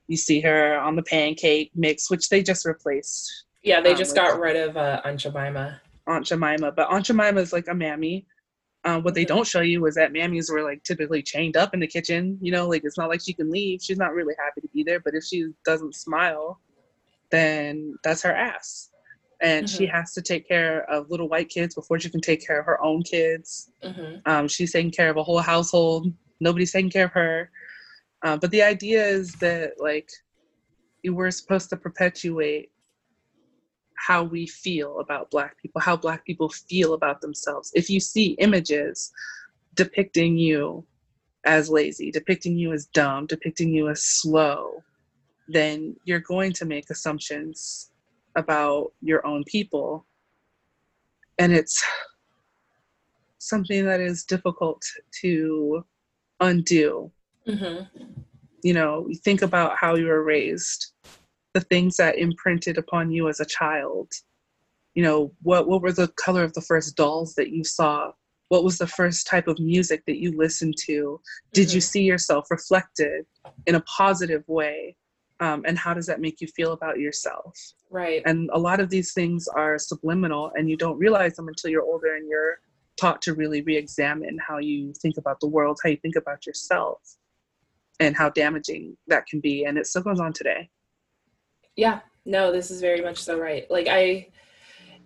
you 0.09 0.16
see 0.16 0.41
her 0.41 0.79
on 0.79 0.97
the 0.97 1.03
pancake 1.03 1.70
mix 1.75 2.11
which 2.11 2.29
they 2.29 2.43
just 2.43 2.64
replaced 2.64 3.43
yeah 3.65 3.81
they 3.81 3.93
um, 3.93 3.97
just 3.97 4.15
got 4.15 4.39
rid 4.39 4.57
of 4.57 4.77
uh, 4.77 5.01
aunt 5.05 5.21
jemima 5.21 5.81
aunt 6.07 6.27
jemima 6.27 6.71
but 6.73 6.89
aunt 6.89 7.07
jemima 7.07 7.41
is 7.41 7.53
like 7.53 7.69
a 7.69 7.75
mammy 7.75 8.27
um, 8.87 9.03
what 9.03 9.15
they 9.15 9.25
mm-hmm. 9.25 9.37
don't 9.37 9.47
show 9.47 9.62
you 9.62 9.85
is 9.87 9.95
that 9.95 10.12
mammies 10.12 10.53
were 10.53 10.62
like 10.62 10.83
typically 10.85 11.23
chained 11.23 11.57
up 11.57 11.75
in 11.75 11.81
the 11.81 11.87
kitchen 11.87 12.39
you 12.41 12.53
know 12.53 12.69
like 12.69 12.83
it's 12.85 12.99
not 12.99 13.09
like 13.09 13.23
she 13.23 13.33
can 13.33 13.51
leave 13.51 13.81
she's 13.83 13.99
not 13.99 14.12
really 14.12 14.35
happy 14.39 14.61
to 14.61 14.69
be 14.69 14.83
there 14.83 15.01
but 15.01 15.15
if 15.15 15.25
she 15.25 15.49
doesn't 15.65 15.95
smile 15.95 16.61
then 17.31 17.97
that's 18.05 18.23
her 18.23 18.35
ass 18.35 18.91
and 19.41 19.67
mm-hmm. 19.67 19.77
she 19.77 19.87
has 19.87 20.12
to 20.12 20.23
take 20.23 20.49
care 20.49 20.89
of 20.91 21.11
little 21.11 21.29
white 21.29 21.49
kids 21.49 21.75
before 21.75 21.99
she 21.99 22.09
can 22.09 22.21
take 22.21 22.45
care 22.45 22.59
of 22.59 22.67
her 22.67 22.83
own 22.83 23.03
kids. 23.03 23.71
Mm-hmm. 23.83 24.17
Um, 24.27 24.49
she's 24.49 24.73
taking 24.73 24.91
care 24.91 25.11
of 25.11 25.17
a 25.17 25.23
whole 25.23 25.39
household. 25.39 26.12
Nobody's 26.41 26.73
taking 26.73 26.91
care 26.91 27.07
of 27.07 27.12
her. 27.12 27.51
Uh, 28.23 28.39
but 28.39 28.51
the 28.51 28.62
idea 28.62 29.05
is 29.05 29.33
that 29.35 29.73
like 29.79 30.09
we're 31.05 31.31
supposed 31.31 31.69
to 31.71 31.77
perpetuate 31.77 32.71
how 34.07 34.23
we 34.23 34.47
feel 34.47 35.01
about 35.01 35.31
black 35.31 35.57
people, 35.61 35.81
how 35.81 35.97
black 35.97 36.27
people 36.27 36.49
feel 36.49 36.93
about 36.93 37.21
themselves. 37.23 37.73
If 37.75 37.89
you 37.89 38.01
see 38.01 38.33
images 38.33 39.11
depicting 39.75 40.37
you 40.37 40.85
as 41.45 41.71
lazy, 41.71 42.11
depicting 42.11 42.59
you 42.59 42.73
as 42.73 42.87
dumb, 42.87 43.27
depicting 43.27 43.71
you 43.71 43.89
as 43.89 44.05
slow, 44.05 44.83
then 45.49 45.97
you're 46.05 46.21
going 46.21 46.53
to 46.53 46.67
make 46.67 46.91
assumptions 46.91 47.91
about 48.37 48.93
your 49.01 49.27
own 49.27 49.43
people. 49.45 50.05
And 51.39 51.53
it's 51.53 51.83
something 53.39 53.87
that 53.87 54.01
is 54.01 54.25
difficult 54.25 54.83
to 55.23 55.85
undo. 56.41 57.11
Mm-hmm. 57.49 57.85
You 58.63 58.75
know, 58.75 59.07
you 59.09 59.17
think 59.17 59.41
about 59.41 59.77
how 59.79 59.95
you 59.97 60.07
were 60.07 60.23
raised, 60.23 60.93
the 61.55 61.61
things 61.61 61.97
that 61.97 62.19
imprinted 62.19 62.79
upon 62.79 63.11
you 63.11 63.29
as 63.29 63.41
a 63.41 63.47
child, 63.47 64.13
you 64.95 65.03
know 65.03 65.33
what 65.43 65.67
what 65.67 65.83
were 65.83 65.93
the 65.93 66.09
color 66.09 66.45
of 66.45 66.53
the 66.53 66.61
first 66.61 66.97
dolls 66.97 67.35
that 67.35 67.51
you 67.51 67.65
saw? 67.65 68.13
What 68.49 68.65
was 68.65 68.79
the 68.79 68.87
first 68.87 69.27
type 69.27 69.49
of 69.49 69.59
music 69.59 70.05
that 70.07 70.19
you 70.19 70.37
listened 70.37 70.75
to? 70.87 71.21
Did 71.53 71.69
mm-hmm. 71.69 71.75
you 71.77 71.81
see 71.81 72.03
yourself 72.03 72.51
reflected 72.51 73.25
in 73.67 73.75
a 73.75 73.81
positive 73.83 74.45
way? 74.47 74.97
Um, 75.41 75.65
and 75.67 75.77
how 75.77 75.95
does 75.95 76.07
that 76.07 76.21
make 76.21 76.41
you 76.41 76.47
feel 76.47 76.73
about 76.73 76.99
yourself? 76.99 77.59
Right. 77.91 78.23
And 78.25 78.51
a 78.53 78.59
lot 78.59 78.81
of 78.81 78.91
these 78.91 79.13
things 79.13 79.49
are 79.49 79.79
subliminal 79.79 80.53
and 80.55 80.71
you 80.71 80.77
don't 80.77 80.99
realize 80.99 81.35
them 81.35 81.49
until 81.49 81.71
you're 81.71 81.83
older 81.83 82.15
and 82.15 82.29
you're 82.29 82.59
taught 82.97 83.21
to 83.23 83.35
really 83.35 83.63
re-examine 83.63 84.39
how 84.47 84.59
you 84.59 84.93
think 85.01 85.17
about 85.17 85.41
the 85.41 85.49
world 85.49 85.79
how 85.83 85.91
you 85.91 85.97
think 85.97 86.17
about 86.17 86.47
yourself 86.47 86.99
and 88.01 88.17
how 88.17 88.29
damaging 88.31 88.97
that 89.07 89.27
can 89.27 89.41
be 89.41 89.65
and 89.65 89.79
it 89.79 89.87
still 89.87 90.03
goes 90.03 90.21
on 90.21 90.33
today 90.33 90.69
yeah. 91.77 92.01
No 92.25 92.53
this 92.53 92.70
is 92.70 92.81
very 92.81 93.01
much 93.01 93.18
so 93.18 93.39
right. 93.39 93.70
Like 93.70 93.89
i 93.89 94.29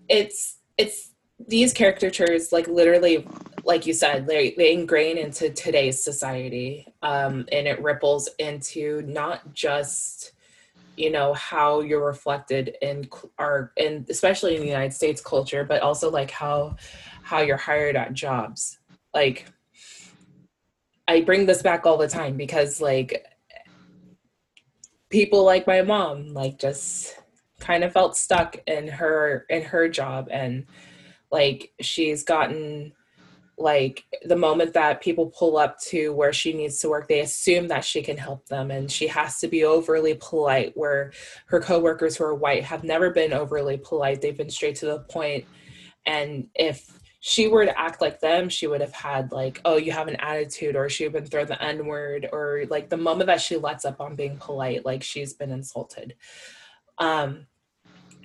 it's 0.09 0.59
it's 0.77 1.11
these 1.47 1.73
caricatures 1.73 2.53
like 2.53 2.67
literally 2.67 3.27
like 3.65 3.87
you 3.87 3.93
said 3.93 4.27
they, 4.27 4.53
they 4.57 4.73
ingrain 4.73 5.19
into 5.19 5.51
today's 5.51 6.03
society 6.03 6.87
um, 7.03 7.47
and 7.53 7.69
it 7.69 7.81
ripples 7.83 8.29
into 8.39 9.03
not 9.03 9.53
just 9.55 10.33
you 10.97 11.11
know 11.11 11.33
how 11.35 11.81
you're 11.81 12.05
reflected 12.05 12.77
in 12.83 13.09
our 13.39 13.73
and 13.77 14.09
especially 14.11 14.57
in 14.57 14.61
the 14.61 14.67
united 14.67 14.93
states 14.93 15.21
culture 15.21 15.63
but 15.63 15.81
also 15.81 16.11
like 16.11 16.31
how 16.31 16.75
how 17.23 17.41
you're 17.41 17.59
hired 17.59 17.95
at 17.95 18.15
jobs. 18.15 18.79
Like 19.15 19.47
i 21.07 21.21
bring 21.21 21.47
this 21.47 21.63
back 21.63 21.87
all 21.87 21.97
the 21.97 22.09
time 22.09 22.37
because 22.37 22.81
like 22.81 23.25
people 25.11 25.45
like 25.45 25.67
my 25.67 25.83
mom 25.83 26.35
like 26.35 26.59
just 26.59 27.17
kind 27.61 27.83
of 27.83 27.93
felt 27.93 28.17
stuck 28.17 28.57
in 28.67 28.87
her 28.89 29.47
in 29.49 29.63
her 29.63 29.89
job 29.89 30.29
and 30.31 30.67
like 31.31 31.73
she's 31.81 32.23
gotten 32.23 32.93
like 33.57 34.05
the 34.25 34.37
moment 34.37 34.73
that 34.73 35.01
people 35.01 35.33
pull 35.37 35.57
up 35.57 35.81
to 35.81 36.13
where 36.13 36.33
she 36.33 36.53
needs 36.53 36.79
to 36.79 36.89
work 36.89 37.09
they 37.09 37.21
assume 37.21 37.67
that 37.69 37.85
she 37.85 38.03
can 38.03 38.17
help 38.17 38.47
them 38.47 38.71
and 38.71 38.91
she 38.91 39.09
has 39.09 39.41
to 39.41 39.49
be 39.49 39.65
overly 39.65 40.15
polite 40.21 40.73
where 40.77 41.13
her 41.47 41.61
coworkers 41.61 42.17
who 42.17 42.25
are 42.25 42.35
white 42.35 42.63
have 42.63 42.85
never 42.85 43.11
been 43.11 43.33
overly 43.33 43.77
polite. 43.77 44.21
They've 44.21 44.37
been 44.37 44.51
straight 44.51 44.77
to 44.77 44.87
the 44.87 45.01
point. 45.01 45.45
And 46.07 46.47
if 46.55 46.98
she 47.21 47.49
were 47.49 47.65
to 47.65 47.79
act 47.79 48.01
like 48.01 48.21
them 48.21 48.49
she 48.49 48.67
would 48.67 48.81
have 48.81 48.93
had 48.93 49.33
like 49.33 49.61
oh 49.65 49.77
you 49.77 49.91
have 49.91 50.09
an 50.09 50.17
attitude 50.17 50.77
or 50.77 50.89
she 50.89 51.05
would 51.05 51.15
have 51.15 51.23
been 51.23 51.31
thrown 51.31 51.47
the 51.47 51.63
n 51.63 51.87
word 51.87 52.29
or 52.33 52.65
like 52.71 52.89
the 52.89 52.97
moment 52.97 53.27
that 53.27 53.41
she 53.41 53.57
lets 53.57 53.85
up 53.85 54.01
on 54.01 54.15
being 54.15 54.37
polite 54.37 54.85
like 54.85 55.03
she's 55.03 55.33
been 55.33 55.51
insulted. 55.51 56.15
Um 56.99 57.47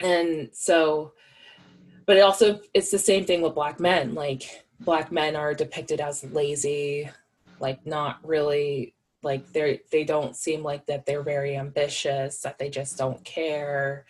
and 0.01 0.49
so 0.53 1.13
but 2.05 2.17
it 2.17 2.21
also 2.21 2.59
it's 2.73 2.91
the 2.91 2.99
same 2.99 3.25
thing 3.25 3.41
with 3.41 3.55
black 3.55 3.79
men 3.79 4.13
like 4.13 4.65
black 4.79 5.11
men 5.11 5.35
are 5.35 5.53
depicted 5.53 6.01
as 6.01 6.23
lazy 6.25 7.09
like 7.59 7.85
not 7.85 8.19
really 8.23 8.93
like 9.23 9.51
they're 9.53 9.77
they 9.91 10.03
don't 10.03 10.35
seem 10.35 10.61
like 10.61 10.85
that 10.85 11.05
they're 11.05 11.23
very 11.23 11.55
ambitious 11.55 12.39
that 12.41 12.59
they 12.59 12.69
just 12.69 12.97
don't 12.97 13.23
care. 13.23 14.05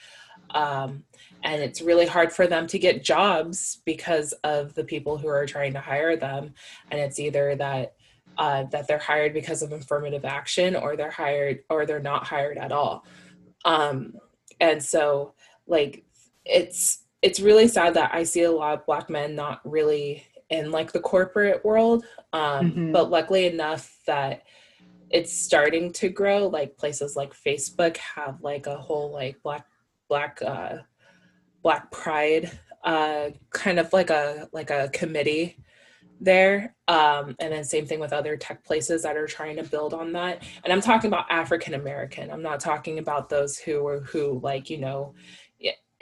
Um, 0.49 1.03
and 1.43 1.61
it's 1.61 1.81
really 1.81 2.05
hard 2.05 2.31
for 2.31 2.47
them 2.47 2.67
to 2.67 2.79
get 2.79 3.03
jobs 3.03 3.81
because 3.85 4.33
of 4.43 4.73
the 4.75 4.83
people 4.83 5.17
who 5.17 5.27
are 5.27 5.45
trying 5.45 5.73
to 5.73 5.79
hire 5.79 6.15
them 6.15 6.53
and 6.91 6.99
it's 6.99 7.19
either 7.19 7.55
that 7.55 7.93
uh, 8.37 8.63
that 8.71 8.87
they're 8.87 8.97
hired 8.97 9.33
because 9.33 9.61
of 9.61 9.71
affirmative 9.71 10.25
action 10.25 10.75
or 10.75 10.95
they're 10.95 11.11
hired 11.11 11.59
or 11.69 11.85
they're 11.85 11.99
not 11.99 12.25
hired 12.25 12.57
at 12.57 12.71
all 12.71 13.05
um, 13.65 14.13
and 14.59 14.81
so 14.81 15.33
like 15.67 16.03
it's 16.45 17.03
it's 17.21 17.39
really 17.39 17.67
sad 17.67 17.93
that 17.93 18.13
I 18.13 18.23
see 18.23 18.43
a 18.43 18.51
lot 18.51 18.77
of 18.79 18.85
black 18.85 19.09
men 19.09 19.33
not 19.33 19.61
really 19.63 20.25
in 20.49 20.71
like 20.71 20.91
the 20.91 20.99
corporate 20.99 21.63
world. 21.63 22.05
Um, 22.33 22.71
mm-hmm. 22.71 22.91
But 22.91 23.09
luckily 23.09 23.47
enough 23.47 23.97
that 24.05 24.43
it's 25.09 25.31
starting 25.31 25.93
to 25.93 26.09
grow. 26.09 26.47
Like 26.47 26.77
places 26.77 27.15
like 27.15 27.33
Facebook 27.33 27.97
have 27.97 28.41
like 28.41 28.67
a 28.67 28.77
whole 28.77 29.11
like 29.11 29.41
black 29.41 29.65
black 30.09 30.41
uh, 30.45 30.77
black 31.63 31.89
pride 31.91 32.51
uh, 32.83 33.29
kind 33.49 33.79
of 33.79 33.91
like 33.93 34.09
a 34.09 34.47
like 34.53 34.69
a 34.69 34.89
committee 34.93 35.57
there 36.21 36.75
um, 36.87 37.35
and 37.39 37.51
then 37.51 37.63
same 37.63 37.85
thing 37.85 37.99
with 37.99 38.13
other 38.13 38.37
tech 38.37 38.63
places 38.63 39.01
that 39.03 39.17
are 39.17 39.27
trying 39.27 39.55
to 39.55 39.63
build 39.63 39.93
on 39.93 40.13
that 40.13 40.43
and 40.63 40.71
i'm 40.71 40.81
talking 40.81 41.07
about 41.07 41.25
african 41.29 41.73
american 41.73 42.29
i'm 42.29 42.41
not 42.41 42.59
talking 42.59 42.99
about 42.99 43.29
those 43.29 43.57
who 43.57 43.85
are 43.87 44.01
who 44.01 44.39
like 44.39 44.69
you 44.69 44.77
know 44.77 45.13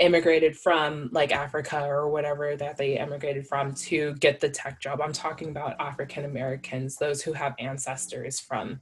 immigrated 0.02 0.58
from 0.58 1.10
like 1.14 1.32
Africa 1.32 1.86
or 1.86 2.10
whatever 2.10 2.56
that 2.56 2.76
they 2.76 2.98
immigrated 2.98 3.48
from 3.48 3.74
to 3.74 4.16
get 4.16 4.40
the 4.40 4.50
tech 4.50 4.82
job. 4.82 5.00
I'm 5.00 5.14
talking 5.14 5.50
about 5.50 5.80
African 5.80 6.26
Americans, 6.26 6.98
those 6.98 7.22
who 7.22 7.34
have 7.34 7.54
ancestors 7.60 8.40
from 8.40 8.82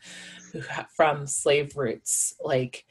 who 0.51 0.61
from 0.95 1.27
slave 1.27 1.75
roots. 1.75 2.33
Like, 2.39 2.85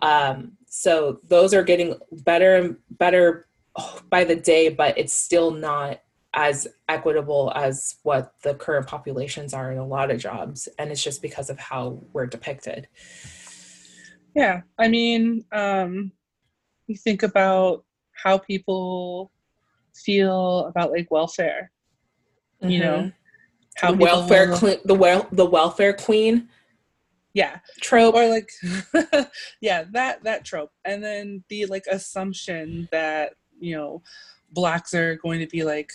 um, 0.00 0.52
so 0.70 1.20
those 1.28 1.52
are 1.52 1.62
getting 1.62 1.96
better 2.10 2.56
and 2.56 2.76
better 2.92 3.46
by 4.08 4.24
the 4.24 4.36
day, 4.36 4.70
but 4.70 4.96
it's 4.96 5.12
still 5.12 5.50
not 5.50 6.00
as 6.32 6.66
equitable 6.88 7.52
as 7.54 7.96
what 8.04 8.32
the 8.42 8.54
current 8.54 8.86
populations 8.86 9.52
are 9.52 9.72
in 9.72 9.78
a 9.78 9.86
lot 9.86 10.10
of 10.10 10.18
jobs, 10.18 10.68
and 10.78 10.90
it's 10.90 11.02
just 11.02 11.20
because 11.20 11.50
of 11.50 11.58
how 11.58 12.00
we're 12.12 12.26
depicted. 12.26 12.88
Yeah, 14.34 14.62
I 14.78 14.88
mean, 14.88 15.44
um, 15.52 16.12
you 16.86 16.96
think 16.96 17.22
about 17.22 17.84
how 18.12 18.38
people 18.38 19.30
feel 19.94 20.66
about 20.66 20.90
like 20.90 21.10
welfare 21.10 21.70
mm-hmm. 22.62 22.70
you 22.70 22.80
know 22.80 22.98
mm-hmm. 22.98 23.08
how 23.76 23.92
welfare 23.92 24.54
cl- 24.56 24.80
the 24.84 24.94
well 24.94 25.26
the 25.32 25.44
welfare 25.44 25.92
queen 25.92 26.48
yeah. 27.32 27.58
Trope. 27.80 28.14
Or 28.14 28.28
like 28.28 28.50
yeah 29.60 29.84
that 29.92 30.24
that 30.24 30.44
trope. 30.44 30.72
And 30.84 31.02
then 31.02 31.44
the 31.48 31.66
like 31.66 31.84
assumption 31.90 32.88
that 32.90 33.34
you 33.58 33.76
know 33.76 34.02
blacks 34.52 34.94
are 34.94 35.16
going 35.16 35.40
to 35.40 35.46
be 35.46 35.64
like 35.64 35.90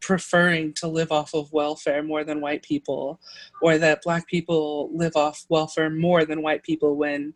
preferring 0.00 0.74
to 0.74 0.86
live 0.86 1.10
off 1.10 1.34
of 1.34 1.50
welfare 1.52 2.02
more 2.02 2.24
than 2.24 2.42
white 2.42 2.62
people 2.62 3.18
or 3.62 3.78
that 3.78 4.02
black 4.02 4.26
people 4.26 4.90
live 4.92 5.16
off 5.16 5.46
welfare 5.48 5.88
more 5.88 6.26
than 6.26 6.42
white 6.42 6.62
people 6.62 6.96
when 6.96 7.32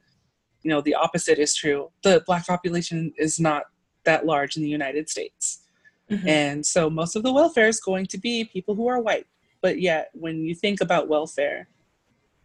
you 0.63 0.69
know 0.69 0.83
the 0.83 0.95
opposite 0.95 1.39
is 1.39 1.55
true. 1.55 1.91
The 2.03 2.23
black 2.27 2.47
population 2.47 3.13
is 3.17 3.41
not 3.41 3.65
that 4.05 4.27
large 4.27 4.57
in 4.57 4.63
the 4.63 4.69
united 4.69 5.09
states. 5.09 5.65
Mm-hmm. 6.11 6.27
and 6.27 6.65
so 6.65 6.89
most 6.89 7.17
of 7.17 7.23
the 7.23 7.33
welfare 7.35 7.69
is 7.69 7.81
going 7.81 8.07
to 8.07 8.17
be 8.17 8.45
people 8.45 8.75
who 8.75 8.89
are 8.89 8.99
white. 9.01 9.27
But 9.61 9.79
yet 9.79 10.09
when 10.15 10.43
you 10.43 10.55
think 10.55 10.81
about 10.81 11.09
welfare 11.09 11.69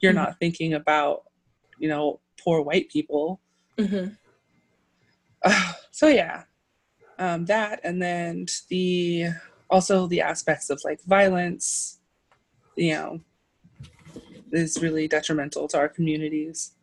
you're 0.03 0.11
mm-hmm. 0.11 0.23
not 0.23 0.39
thinking 0.39 0.73
about 0.73 1.23
you 1.79 1.87
know 1.87 2.19
poor 2.39 2.61
white 2.61 2.89
people 2.89 3.39
mm-hmm. 3.77 4.09
uh, 5.43 5.73
so 5.91 6.07
yeah 6.07 6.43
um, 7.19 7.45
that 7.45 7.79
and 7.83 8.01
then 8.01 8.45
the 8.67 9.27
also 9.69 10.07
the 10.07 10.21
aspects 10.21 10.69
of 10.69 10.81
like 10.83 11.01
violence 11.03 11.99
you 12.75 12.93
know 12.93 13.19
is 14.51 14.81
really 14.81 15.07
detrimental 15.07 15.67
to 15.67 15.77
our 15.77 15.89
communities 15.89 16.73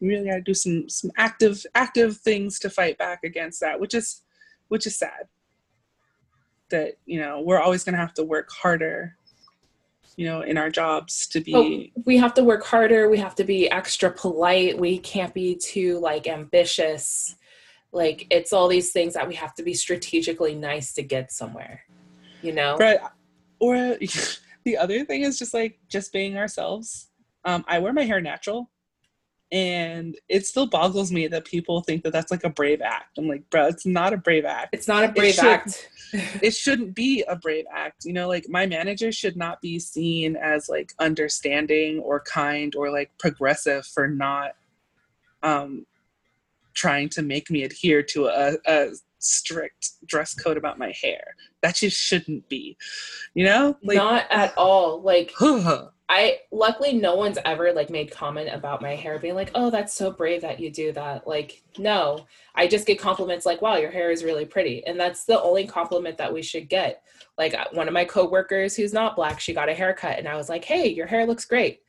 we 0.00 0.08
really 0.08 0.28
got 0.28 0.36
to 0.36 0.40
do 0.40 0.54
some 0.54 0.88
some 0.88 1.10
active 1.16 1.64
active 1.74 2.16
things 2.16 2.58
to 2.58 2.70
fight 2.70 2.96
back 2.98 3.24
against 3.24 3.60
that 3.60 3.78
which 3.78 3.94
is 3.94 4.22
which 4.68 4.86
is 4.86 4.96
sad 4.96 5.28
that 6.70 6.94
you 7.04 7.20
know 7.20 7.40
we're 7.40 7.60
always 7.60 7.84
going 7.84 7.94
to 7.94 8.00
have 8.00 8.14
to 8.14 8.24
work 8.24 8.50
harder 8.50 9.17
you 10.18 10.26
know 10.26 10.42
in 10.42 10.58
our 10.58 10.68
jobs 10.68 11.26
to 11.28 11.40
be 11.40 11.54
oh, 11.96 12.02
we 12.04 12.16
have 12.18 12.34
to 12.34 12.44
work 12.44 12.64
harder. 12.64 13.08
We 13.08 13.18
have 13.18 13.34
to 13.36 13.44
be 13.44 13.70
extra 13.70 14.10
polite. 14.10 14.78
We 14.78 14.98
can't 14.98 15.32
be 15.32 15.54
too 15.54 15.98
like 16.00 16.26
ambitious. 16.26 17.36
Like 17.92 18.26
it's 18.30 18.52
all 18.52 18.68
these 18.68 18.92
things 18.92 19.14
that 19.14 19.26
we 19.26 19.34
have 19.36 19.54
to 19.54 19.62
be 19.62 19.74
strategically 19.74 20.54
nice 20.54 20.92
to 20.94 21.02
get 21.02 21.32
somewhere 21.32 21.84
you 22.42 22.52
know? 22.52 22.76
Right. 22.76 22.98
Or 23.58 23.74
the 24.64 24.76
other 24.76 25.04
thing 25.04 25.22
is 25.22 25.38
just 25.38 25.54
like 25.54 25.78
just 25.88 26.12
being 26.12 26.36
ourselves. 26.36 27.06
Um, 27.44 27.64
i 27.68 27.78
wear 27.78 27.92
my 27.92 28.02
hair 28.02 28.20
natural 28.20 28.68
and 29.50 30.18
it 30.28 30.46
still 30.46 30.66
boggles 30.66 31.10
me 31.10 31.26
that 31.26 31.44
people 31.44 31.80
think 31.80 32.02
that 32.02 32.12
that's 32.12 32.30
like 32.30 32.44
a 32.44 32.50
brave 32.50 32.82
act 32.82 33.16
i'm 33.16 33.26
like 33.26 33.48
bro 33.50 33.66
it's 33.66 33.86
not 33.86 34.12
a 34.12 34.16
brave 34.16 34.44
act 34.44 34.68
it's 34.72 34.88
not 34.88 35.04
a 35.04 35.08
brave 35.08 35.38
it 35.38 35.44
act 35.44 35.88
it 36.42 36.54
shouldn't 36.54 36.94
be 36.94 37.24
a 37.28 37.36
brave 37.36 37.64
act 37.72 38.04
you 38.04 38.12
know 38.12 38.28
like 38.28 38.46
my 38.48 38.66
manager 38.66 39.10
should 39.10 39.36
not 39.36 39.60
be 39.62 39.78
seen 39.78 40.36
as 40.36 40.68
like 40.68 40.92
understanding 40.98 41.98
or 42.00 42.20
kind 42.20 42.74
or 42.76 42.90
like 42.90 43.10
progressive 43.18 43.86
for 43.86 44.06
not 44.06 44.52
um 45.42 45.86
trying 46.78 47.08
to 47.08 47.22
make 47.22 47.50
me 47.50 47.64
adhere 47.64 48.02
to 48.02 48.26
a, 48.26 48.54
a 48.66 48.90
strict 49.18 49.90
dress 50.06 50.32
code 50.32 50.56
about 50.56 50.78
my 50.78 50.92
hair. 50.92 51.34
That 51.62 51.74
just 51.74 52.00
shouldn't 52.00 52.48
be, 52.48 52.76
you 53.34 53.44
know? 53.44 53.76
Like, 53.82 53.96
Not 53.96 54.26
at 54.30 54.56
all. 54.56 55.02
Like, 55.02 55.32
I 56.10 56.38
luckily 56.50 56.94
no 56.94 57.16
one's 57.16 57.38
ever 57.44 57.72
like 57.72 57.90
made 57.90 58.10
comment 58.10 58.48
about 58.52 58.80
my 58.80 58.94
hair 58.94 59.18
being 59.18 59.34
like, 59.34 59.50
"Oh, 59.54 59.70
that's 59.70 59.92
so 59.92 60.10
brave 60.10 60.40
that 60.42 60.58
you 60.58 60.70
do 60.70 60.92
that." 60.92 61.26
Like, 61.26 61.62
no. 61.78 62.26
I 62.54 62.66
just 62.66 62.86
get 62.86 62.98
compliments 62.98 63.44
like, 63.44 63.60
"Wow, 63.60 63.76
your 63.76 63.90
hair 63.90 64.10
is 64.10 64.24
really 64.24 64.46
pretty." 64.46 64.84
And 64.86 64.98
that's 64.98 65.24
the 65.24 65.40
only 65.42 65.66
compliment 65.66 66.16
that 66.18 66.32
we 66.32 66.42
should 66.42 66.68
get. 66.68 67.02
Like 67.36 67.54
uh, 67.54 67.66
one 67.72 67.88
of 67.88 67.94
my 67.94 68.04
coworkers 68.06 68.74
who's 68.76 68.92
not 68.94 69.16
black, 69.16 69.38
she 69.40 69.52
got 69.54 69.68
a 69.68 69.74
haircut 69.74 70.18
and 70.18 70.26
I 70.28 70.36
was 70.36 70.48
like, 70.48 70.64
"Hey, 70.64 70.88
your 70.88 71.06
hair 71.06 71.26
looks 71.26 71.44
great." 71.44 71.80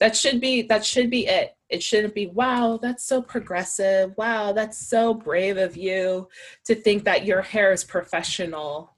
That 0.00 0.16
should 0.16 0.40
be 0.40 0.62
that 0.62 0.84
should 0.84 1.10
be 1.10 1.26
it. 1.26 1.56
It 1.70 1.82
shouldn't 1.82 2.14
be, 2.14 2.26
"Wow, 2.26 2.78
that's 2.82 3.04
so 3.04 3.22
progressive. 3.22 4.14
Wow, 4.18 4.52
that's 4.52 4.78
so 4.78 5.14
brave 5.14 5.56
of 5.56 5.76
you 5.76 6.28
to 6.66 6.74
think 6.74 7.04
that 7.04 7.24
your 7.26 7.40
hair 7.42 7.72
is 7.72 7.84
professional." 7.84 8.91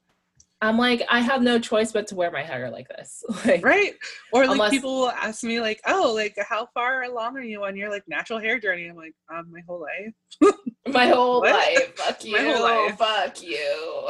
I'm 0.61 0.77
like, 0.77 1.03
I 1.09 1.19
have 1.19 1.41
no 1.41 1.59
choice 1.59 1.91
but 1.91 2.07
to 2.07 2.15
wear 2.15 2.31
my 2.31 2.41
hair 2.41 2.69
like 2.69 2.87
this. 2.87 3.23
like, 3.45 3.63
right. 3.63 3.93
Or 4.31 4.45
like 4.45 4.51
unless, 4.51 4.69
people 4.71 5.01
will 5.01 5.09
ask 5.09 5.43
me 5.43 5.59
like, 5.59 5.81
oh, 5.85 6.13
like 6.15 6.35
how 6.47 6.67
far 6.73 7.03
along 7.03 7.37
are 7.37 7.43
you 7.43 7.63
on 7.65 7.75
your 7.75 7.89
like 7.89 8.03
natural 8.07 8.39
hair 8.39 8.59
journey? 8.59 8.87
I'm 8.87 8.95
like, 8.95 9.13
um, 9.33 9.51
my 9.51 9.61
whole 9.67 9.81
life. 9.81 10.53
my 10.87 11.07
whole 11.07 11.41
life. 11.41 11.95
Fuck 11.95 12.23
you. 12.23 12.31
My 12.33 12.43
whole 12.43 12.63
life. 12.63 12.97
Fuck 12.97 13.43
you. 13.43 14.09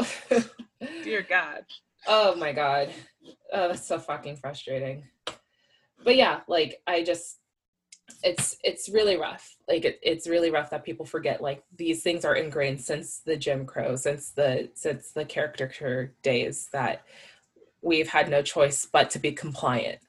Dear 1.03 1.23
God. 1.23 1.65
Oh 2.07 2.35
my 2.35 2.53
God. 2.53 2.89
Oh, 3.51 3.69
that's 3.69 3.87
so 3.87 3.97
fucking 3.97 4.37
frustrating. 4.37 5.03
But 6.03 6.15
yeah, 6.15 6.41
like 6.47 6.79
I 6.85 7.03
just 7.03 7.39
it's 8.23 8.57
it's 8.63 8.89
really 8.89 9.17
rough. 9.17 9.55
Like 9.67 9.85
it, 9.85 9.99
it's 10.01 10.27
really 10.27 10.51
rough 10.51 10.69
that 10.71 10.83
people 10.83 11.05
forget 11.05 11.41
like 11.41 11.63
these 11.75 12.03
things 12.03 12.25
are 12.25 12.35
ingrained 12.35 12.81
since 12.81 13.19
the 13.19 13.37
jim 13.37 13.65
crow 13.65 13.95
since 13.95 14.31
the 14.31 14.69
since 14.73 15.11
the 15.11 15.25
caricature 15.25 16.13
days 16.21 16.67
that 16.71 17.03
we've 17.81 18.09
had 18.09 18.29
no 18.29 18.41
choice 18.41 18.85
but 18.85 19.09
to 19.11 19.19
be 19.19 19.31
compliant. 19.31 19.99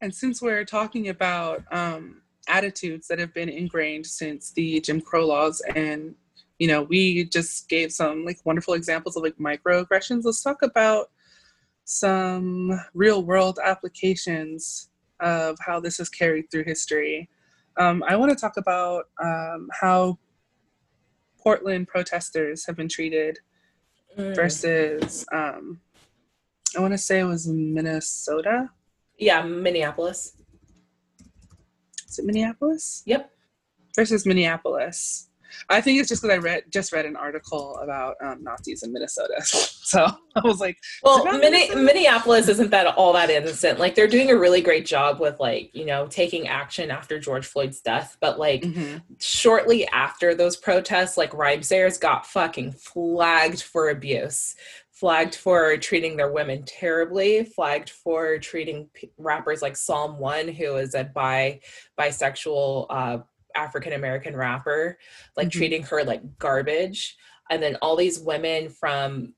And 0.00 0.14
since 0.14 0.42
we're 0.42 0.64
talking 0.64 1.08
about 1.08 1.64
um, 1.70 2.22
attitudes 2.48 3.08
that 3.08 3.18
have 3.18 3.32
been 3.32 3.48
ingrained 3.48 4.06
since 4.06 4.52
the 4.52 4.80
jim 4.80 5.00
crow 5.00 5.26
laws 5.26 5.62
and 5.74 6.14
you 6.58 6.68
know 6.68 6.82
we 6.82 7.24
just 7.24 7.68
gave 7.68 7.90
some 7.90 8.24
like 8.24 8.38
wonderful 8.44 8.74
examples 8.74 9.16
of 9.16 9.22
like 9.22 9.36
microaggressions 9.38 10.24
let's 10.24 10.42
talk 10.42 10.62
about 10.62 11.10
some 11.84 12.70
real 12.92 13.24
world 13.24 13.58
applications 13.64 14.88
of 15.24 15.56
how 15.58 15.80
this 15.80 15.98
is 15.98 16.08
carried 16.08 16.50
through 16.50 16.64
history. 16.64 17.28
Um, 17.80 18.04
I 18.06 18.14
want 18.14 18.30
to 18.30 18.36
talk 18.36 18.56
about 18.56 19.06
um, 19.20 19.68
how 19.80 20.18
Portland 21.42 21.88
protesters 21.88 22.64
have 22.66 22.76
been 22.76 22.88
treated 22.88 23.38
mm. 24.16 24.34
versus, 24.36 25.24
um, 25.32 25.80
I 26.76 26.80
want 26.80 26.92
to 26.92 26.98
say 26.98 27.20
it 27.20 27.24
was 27.24 27.48
Minnesota. 27.48 28.70
Yeah, 29.18 29.42
Minneapolis. 29.42 30.36
Is 32.08 32.18
it 32.18 32.24
Minneapolis? 32.24 33.02
Yep. 33.06 33.30
Versus 33.96 34.24
Minneapolis. 34.26 35.28
I 35.68 35.80
think 35.80 36.00
it's 36.00 36.08
just 36.08 36.22
because 36.22 36.34
I 36.34 36.38
read 36.38 36.64
just 36.70 36.92
read 36.92 37.06
an 37.06 37.16
article 37.16 37.78
about 37.82 38.16
um, 38.22 38.42
Nazis 38.42 38.82
in 38.82 38.92
Minnesota, 38.92 39.34
so 39.42 40.04
I 40.04 40.40
was 40.44 40.60
like, 40.60 40.78
"Well, 41.02 41.24
Minne- 41.24 41.84
Minneapolis 41.84 42.48
isn't 42.48 42.70
that 42.70 42.86
all 42.86 43.12
that 43.14 43.30
innocent? 43.30 43.78
Like 43.78 43.94
they're 43.94 44.06
doing 44.06 44.30
a 44.30 44.36
really 44.36 44.60
great 44.60 44.86
job 44.86 45.20
with 45.20 45.40
like 45.40 45.70
you 45.74 45.84
know 45.84 46.06
taking 46.06 46.48
action 46.48 46.90
after 46.90 47.18
George 47.18 47.46
Floyd's 47.46 47.80
death, 47.80 48.16
but 48.20 48.38
like 48.38 48.62
mm-hmm. 48.62 48.98
shortly 49.20 49.86
after 49.88 50.34
those 50.34 50.56
protests, 50.56 51.16
like 51.16 51.30
Rhymesayers 51.30 52.00
got 52.00 52.26
fucking 52.26 52.72
flagged 52.72 53.62
for 53.62 53.90
abuse." 53.90 54.54
Flagged 54.94 55.34
for 55.34 55.76
treating 55.76 56.16
their 56.16 56.30
women 56.30 56.62
terribly, 56.62 57.44
flagged 57.44 57.90
for 57.90 58.38
treating 58.38 58.88
p- 58.94 59.10
rappers 59.18 59.60
like 59.60 59.76
Psalm 59.76 60.20
One, 60.20 60.46
who 60.46 60.76
is 60.76 60.94
a 60.94 61.02
bi 61.02 61.60
bisexual 61.98 62.86
uh, 62.88 63.18
African 63.54 63.92
American 63.92 64.36
rapper, 64.36 64.98
like 65.36 65.48
mm-hmm. 65.48 65.58
treating 65.58 65.82
her 65.84 66.04
like 66.04 66.38
garbage. 66.38 67.16
And 67.50 67.62
then 67.62 67.76
all 67.82 67.96
these 67.96 68.18
women 68.18 68.70
from 68.70 69.34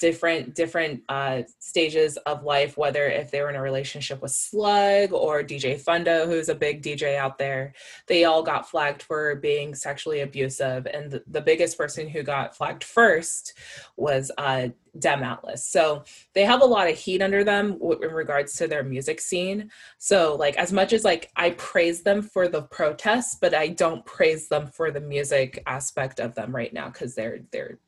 different 0.00 0.54
different 0.54 1.02
uh, 1.08 1.42
stages 1.58 2.16
of 2.18 2.42
life, 2.42 2.76
whether 2.76 3.06
if 3.06 3.30
they 3.30 3.40
were 3.42 3.50
in 3.50 3.56
a 3.56 3.62
relationship 3.62 4.20
with 4.20 4.32
Slug 4.32 5.12
or 5.12 5.44
DJ 5.44 5.78
Fundo, 5.78 6.26
who's 6.26 6.48
a 6.48 6.54
big 6.54 6.82
DJ 6.82 7.16
out 7.16 7.38
there, 7.38 7.74
they 8.08 8.24
all 8.24 8.42
got 8.42 8.68
flagged 8.68 9.02
for 9.02 9.36
being 9.36 9.74
sexually 9.74 10.20
abusive. 10.20 10.86
And 10.86 11.10
the, 11.10 11.22
the 11.26 11.42
biggest 11.42 11.78
person 11.78 12.08
who 12.08 12.22
got 12.22 12.56
flagged 12.56 12.82
first 12.82 13.54
was 13.96 14.32
uh, 14.38 14.68
Dem 14.98 15.22
Atlas. 15.22 15.66
So 15.66 16.04
they 16.34 16.44
have 16.44 16.62
a 16.62 16.66
lot 16.66 16.88
of 16.88 16.96
heat 16.96 17.22
under 17.22 17.44
them 17.44 17.72
w- 17.72 18.00
in 18.02 18.10
regards 18.10 18.54
to 18.54 18.66
their 18.66 18.82
music 18.82 19.20
scene. 19.20 19.70
So 19.98 20.34
like 20.34 20.56
as 20.56 20.72
much 20.72 20.92
as 20.94 21.04
like 21.04 21.30
I 21.36 21.50
praise 21.50 22.02
them 22.02 22.22
for 22.22 22.48
the 22.48 22.62
protests, 22.62 23.36
but 23.40 23.54
I 23.54 23.68
don't 23.68 24.04
praise 24.06 24.48
them 24.48 24.66
for 24.66 24.90
the 24.90 25.00
music 25.00 25.62
aspect 25.66 26.20
of 26.20 26.34
them 26.34 26.56
right 26.56 26.72
now 26.72 26.88
because 26.88 27.14
they're 27.14 27.40
they're 27.52 27.78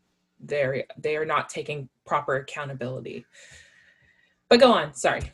they're 0.43 0.84
they 0.99 1.16
are 1.16 1.24
not 1.24 1.49
taking 1.49 1.88
proper 2.05 2.36
accountability. 2.36 3.24
But 4.49 4.61
go 4.61 4.72
on 4.72 4.95
sorry. 4.95 5.32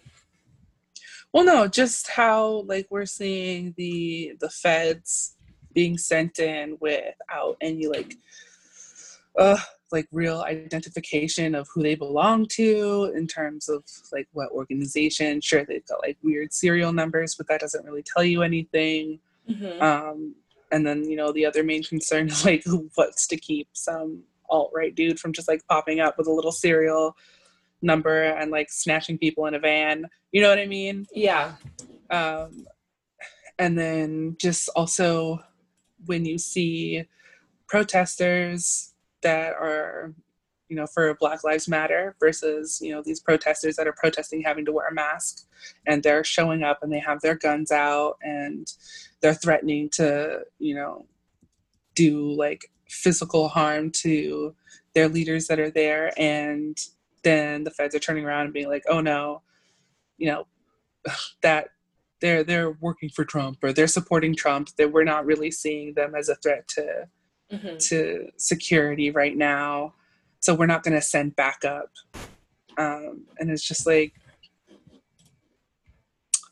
Well 1.32 1.44
no 1.44 1.66
just 1.66 2.08
how 2.08 2.64
like 2.66 2.86
we're 2.90 3.06
seeing 3.06 3.74
the 3.76 4.34
the 4.40 4.50
feds 4.50 5.36
being 5.72 5.98
sent 5.98 6.38
in 6.38 6.76
without 6.80 7.56
any 7.60 7.86
like 7.86 8.16
uh 9.38 9.58
like 9.90 10.06
real 10.12 10.42
identification 10.42 11.54
of 11.54 11.66
who 11.72 11.82
they 11.82 11.94
belong 11.94 12.46
to 12.46 13.10
in 13.16 13.26
terms 13.26 13.68
of 13.68 13.82
like 14.12 14.28
what 14.32 14.50
organization. 14.50 15.40
Sure 15.40 15.64
they've 15.64 15.86
got 15.86 16.02
like 16.02 16.18
weird 16.22 16.52
serial 16.52 16.92
numbers 16.92 17.34
but 17.34 17.48
that 17.48 17.60
doesn't 17.60 17.84
really 17.84 18.04
tell 18.04 18.24
you 18.24 18.42
anything. 18.42 19.20
Mm-hmm. 19.48 19.80
um 19.80 20.34
and 20.70 20.86
then 20.86 21.08
you 21.08 21.16
know 21.16 21.32
the 21.32 21.46
other 21.46 21.64
main 21.64 21.82
concern 21.82 22.28
is 22.28 22.44
like 22.44 22.62
what's 22.94 23.26
to 23.28 23.36
keep 23.38 23.68
some 23.72 24.22
alt 24.50 24.70
right 24.74 24.94
dude 24.94 25.18
from 25.18 25.32
just 25.32 25.48
like 25.48 25.66
popping 25.68 26.00
up 26.00 26.16
with 26.18 26.26
a 26.26 26.32
little 26.32 26.52
serial 26.52 27.16
number 27.82 28.22
and 28.22 28.50
like 28.50 28.70
snatching 28.70 29.18
people 29.18 29.46
in 29.46 29.54
a 29.54 29.58
van. 29.58 30.06
You 30.32 30.42
know 30.42 30.48
what 30.48 30.58
I 30.58 30.66
mean? 30.66 31.06
Yeah. 31.14 31.54
Um, 32.10 32.66
and 33.58 33.78
then 33.78 34.36
just 34.40 34.68
also 34.74 35.40
when 36.06 36.24
you 36.24 36.38
see 36.38 37.04
protesters 37.66 38.94
that 39.22 39.52
are 39.52 40.14
you 40.68 40.76
know 40.76 40.86
for 40.86 41.14
black 41.14 41.44
lives 41.44 41.66
matter 41.66 42.14
versus 42.20 42.78
you 42.80 42.92
know 42.92 43.02
these 43.02 43.20
protesters 43.20 43.76
that 43.76 43.86
are 43.86 43.94
protesting 43.98 44.42
having 44.42 44.64
to 44.64 44.72
wear 44.72 44.88
a 44.88 44.94
mask 44.94 45.46
and 45.86 46.02
they're 46.02 46.24
showing 46.24 46.62
up 46.62 46.78
and 46.82 46.92
they 46.92 46.98
have 46.98 47.20
their 47.20 47.34
guns 47.34 47.72
out 47.72 48.16
and 48.22 48.72
they're 49.20 49.34
threatening 49.34 49.88
to 49.90 50.40
you 50.58 50.74
know 50.74 51.06
do 51.94 52.32
like 52.32 52.70
physical 52.88 53.48
harm 53.48 53.90
to 53.90 54.54
their 54.94 55.08
leaders 55.08 55.46
that 55.46 55.60
are 55.60 55.70
there 55.70 56.12
and 56.16 56.78
then 57.22 57.64
the 57.64 57.70
feds 57.70 57.94
are 57.94 58.00
turning 58.00 58.24
around 58.24 58.44
and 58.44 58.54
being 58.54 58.68
like 58.68 58.84
oh 58.88 59.00
no 59.00 59.42
you 60.16 60.26
know 60.26 60.46
that 61.42 61.68
they're 62.20 62.42
they're 62.42 62.72
working 62.80 63.08
for 63.08 63.24
trump 63.24 63.58
or 63.62 63.72
they're 63.72 63.86
supporting 63.86 64.34
trump 64.34 64.68
that 64.76 64.92
we're 64.92 65.04
not 65.04 65.26
really 65.26 65.50
seeing 65.50 65.94
them 65.94 66.14
as 66.14 66.28
a 66.28 66.34
threat 66.36 66.66
to 66.66 67.06
mm-hmm. 67.52 67.76
to 67.78 68.28
security 68.36 69.10
right 69.10 69.36
now 69.36 69.92
so 70.40 70.54
we're 70.54 70.66
not 70.66 70.82
going 70.82 70.94
to 70.94 71.02
send 71.02 71.36
backup 71.36 71.90
um, 72.78 73.26
and 73.38 73.50
it's 73.50 73.66
just 73.66 73.86
like 73.86 74.14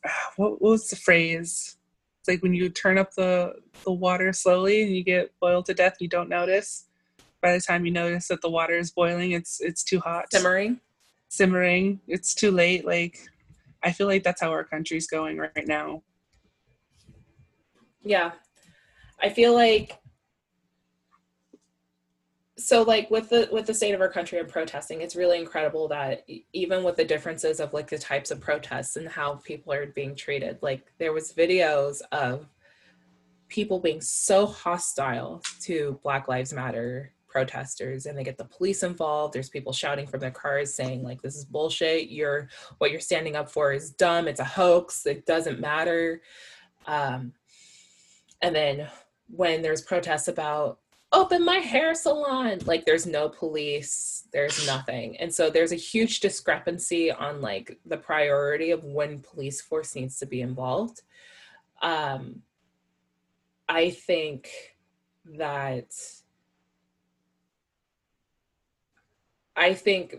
what, 0.37 0.61
what 0.61 0.71
was 0.73 0.89
the 0.91 0.97
phrase 0.97 1.77
it's 2.27 2.35
like 2.35 2.43
when 2.43 2.55
you 2.55 2.69
turn 2.69 2.99
up 2.99 3.15
the 3.15 3.55
the 3.85 3.93
water 3.93 4.33
slowly 4.33 4.83
and 4.83 4.91
you 4.91 5.05
get 5.05 5.33
boiled 5.41 5.67
to 5.67 5.75
death, 5.75 5.97
you 6.01 6.09
don't 6.09 6.29
notice. 6.29 6.87
By 7.41 7.53
the 7.53 7.61
time 7.61 7.87
you 7.87 7.93
notice 7.93 8.27
that 8.29 8.43
the 8.43 8.51
water 8.51 8.77
is 8.77 8.91
boiling, 8.91 9.31
it's 9.31 9.61
it's 9.61 9.85
too 9.85 10.01
hot. 10.01 10.33
Simmering. 10.33 10.81
Simmering. 11.29 12.01
It's 12.09 12.35
too 12.35 12.51
late. 12.51 12.85
Like 12.85 13.29
I 13.85 13.93
feel 13.93 14.09
like 14.09 14.25
that's 14.25 14.41
how 14.41 14.51
our 14.51 14.65
country's 14.65 15.07
going 15.07 15.39
right 15.39 15.67
now. 15.67 16.03
Yeah. 18.03 18.33
I 19.23 19.29
feel 19.29 19.55
like 19.55 19.97
so 22.59 22.83
like 22.83 23.11
with 23.11 23.29
the 23.29 23.49
with 23.53 23.67
the 23.67 23.75
state 23.75 23.95
of 23.95 24.01
our 24.01 24.09
country 24.09 24.39
and 24.39 24.49
protesting 24.49 25.03
it's 25.03 25.17
really 25.17 25.39
incredible 25.39 25.89
that 25.89 26.25
even 26.53 26.83
with 26.83 26.97
the 26.97 27.05
differences 27.05 27.61
of 27.61 27.73
like 27.75 27.89
the 27.89 27.99
types 27.99 28.31
of 28.31 28.41
protests 28.41 28.97
and 28.97 29.09
how 29.09 29.35
people 29.45 29.73
are 29.73 29.87
being 29.87 30.15
treated 30.15 30.59
like 30.63 30.87
there 30.99 31.13
was 31.13 31.33
videos 31.33 32.01
of 32.13 32.49
people 33.49 33.79
being 33.79 34.01
so 34.01 34.47
hostile 34.47 35.43
to 35.61 36.01
black 36.03 36.29
lives 36.29 36.53
matter 36.53 37.13
protesters 37.37 38.07
and 38.07 38.17
they 38.17 38.25
get 38.25 38.39
the 38.39 38.47
police 38.47 38.83
involved. 38.83 39.35
There's 39.35 39.51
people 39.51 39.75
shouting 39.75 40.07
from 40.07 40.21
their 40.21 40.31
cars 40.31 40.73
saying 40.73 41.03
like 41.03 41.21
this 41.21 41.37
is 41.37 41.45
bullshit. 41.45 42.09
You're 42.09 42.49
what 42.79 42.91
you're 42.91 42.99
standing 42.99 43.37
up 43.37 43.51
for 43.51 43.75
is 43.75 43.91
dumb. 43.91 44.27
It's 44.27 44.41
a 44.41 44.45
hoax. 44.45 45.05
It 45.05 45.27
doesn't 45.27 45.61
matter. 45.61 46.23
Um, 46.87 47.35
and 48.41 48.57
then 48.57 48.89
when 49.29 49.61
there's 49.61 49.83
protests 49.83 50.29
about 50.29 50.79
open 51.13 51.45
my 51.45 51.59
hair 51.59 51.95
salon. 51.95 52.59
Like 52.65 52.85
there's 52.85 53.07
no 53.07 53.29
police 53.29 54.25
there's 54.33 54.67
nothing. 54.67 55.17
And 55.19 55.33
so 55.33 55.51
there's 55.51 55.73
a 55.73 55.77
huge 55.77 56.21
discrepancy 56.21 57.11
on 57.11 57.41
like 57.41 57.79
the 57.87 57.97
priority 57.97 58.71
of 58.71 58.85
when 58.85 59.21
police 59.21 59.61
force 59.61 59.95
needs 59.95 60.19
to 60.19 60.27
be 60.27 60.41
involved. 60.41 61.03
Um 61.81 62.43
i 63.69 63.91
think 63.91 64.49
that 65.39 65.93
i 69.57 69.75
think 69.75 70.17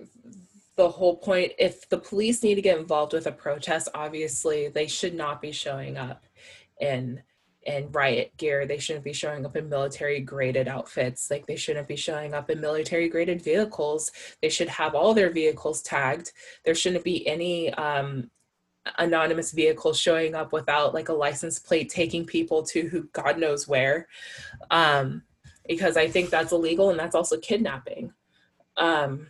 the 0.76 0.90
whole 0.90 1.18
point 1.18 1.52
if 1.58 1.88
the 1.90 1.98
police 1.98 2.44
need 2.44 2.56
to 2.56 2.62
get 2.62 2.78
involved 2.78 3.14
with 3.14 3.28
a 3.28 3.32
protest 3.32 3.88
obviously 3.96 4.68
they 4.68 4.88
should 4.88 5.14
not 5.14 5.42
be 5.42 5.52
showing 5.52 5.98
up 5.98 6.26
in 6.80 7.22
in 7.68 7.91
riot 7.91 8.32
gear. 8.38 8.65
They 8.65 8.80
shouldn't 8.80 9.03
be 9.03 9.13
showing 9.13 9.45
up 9.45 9.55
in 9.57 9.70
military 9.70 10.22
graded 10.22 10.68
outfits. 10.68 11.30
Like 11.30 11.45
they 11.45 11.57
shouldn't 11.57 11.88
be 11.88 11.97
showing 11.97 12.34
up 12.34 12.49
in 12.49 12.61
military 12.61 13.09
graded 13.09 13.41
vehicles. 13.41 14.11
They 14.41 14.49
should 14.49 14.70
have 14.70 14.95
all 14.95 15.13
their 15.13 15.30
vehicles 15.30 15.82
tagged. 15.82 16.32
There 16.63 16.74
shouldn't 16.74 17.03
be 17.03 17.28
any 17.28 17.74
um, 17.74 18.32
anonymous 18.97 19.51
vehicles 19.51 19.99
showing 19.99 20.34
up 20.34 20.53
without 20.53 20.93
like 20.93 21.09
a 21.09 21.13
license 21.13 21.59
plate 21.59 21.89
taking 21.89 22.26
people 22.26 22.63
to 22.63 22.88
who 22.88 23.03
God 23.11 23.38
knows 23.38 23.68
where. 23.68 24.07
Um, 24.72 25.24
because 25.68 25.97
I 25.97 26.07
think 26.07 26.30
that's 26.30 26.53
illegal 26.53 26.89
and 26.89 26.97
that's 26.97 27.15
also 27.15 27.38
kidnapping. 27.38 28.13
Um, 28.78 29.28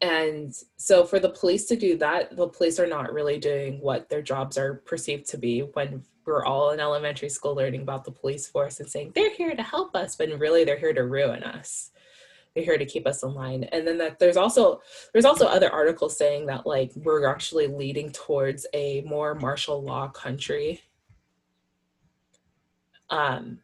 and 0.00 0.54
so 0.78 1.04
for 1.04 1.20
the 1.20 1.28
police 1.28 1.66
to 1.66 1.76
do 1.76 1.98
that, 1.98 2.34
the 2.34 2.48
police 2.48 2.80
are 2.80 2.86
not 2.86 3.12
really 3.12 3.38
doing 3.38 3.78
what 3.80 4.08
their 4.08 4.22
jobs 4.22 4.56
are 4.56 4.76
perceived 4.86 5.28
to 5.28 5.38
be 5.38 5.60
when 5.60 6.02
we're 6.26 6.44
all 6.44 6.70
in 6.70 6.80
elementary 6.80 7.28
school 7.28 7.54
learning 7.54 7.82
about 7.82 8.04
the 8.04 8.10
police 8.10 8.48
force 8.48 8.80
and 8.80 8.90
saying 8.90 9.12
they're 9.14 9.34
here 9.34 9.54
to 9.54 9.62
help 9.62 9.94
us, 9.94 10.16
but 10.16 10.28
really 10.38 10.64
they're 10.64 10.78
here 10.78 10.92
to 10.92 11.04
ruin 11.04 11.42
us. 11.44 11.92
They're 12.54 12.64
here 12.64 12.78
to 12.78 12.84
keep 12.84 13.06
us 13.06 13.22
in 13.22 13.32
line. 13.34 13.64
And 13.64 13.86
then 13.86 13.98
that 13.98 14.18
there's 14.18 14.36
also 14.36 14.82
there's 15.12 15.24
also 15.24 15.46
other 15.46 15.70
articles 15.70 16.16
saying 16.16 16.46
that 16.46 16.66
like 16.66 16.92
we're 16.96 17.26
actually 17.26 17.68
leading 17.68 18.10
towards 18.10 18.66
a 18.74 19.02
more 19.02 19.34
martial 19.34 19.82
law 19.82 20.08
country. 20.08 20.82
Um 23.10 23.60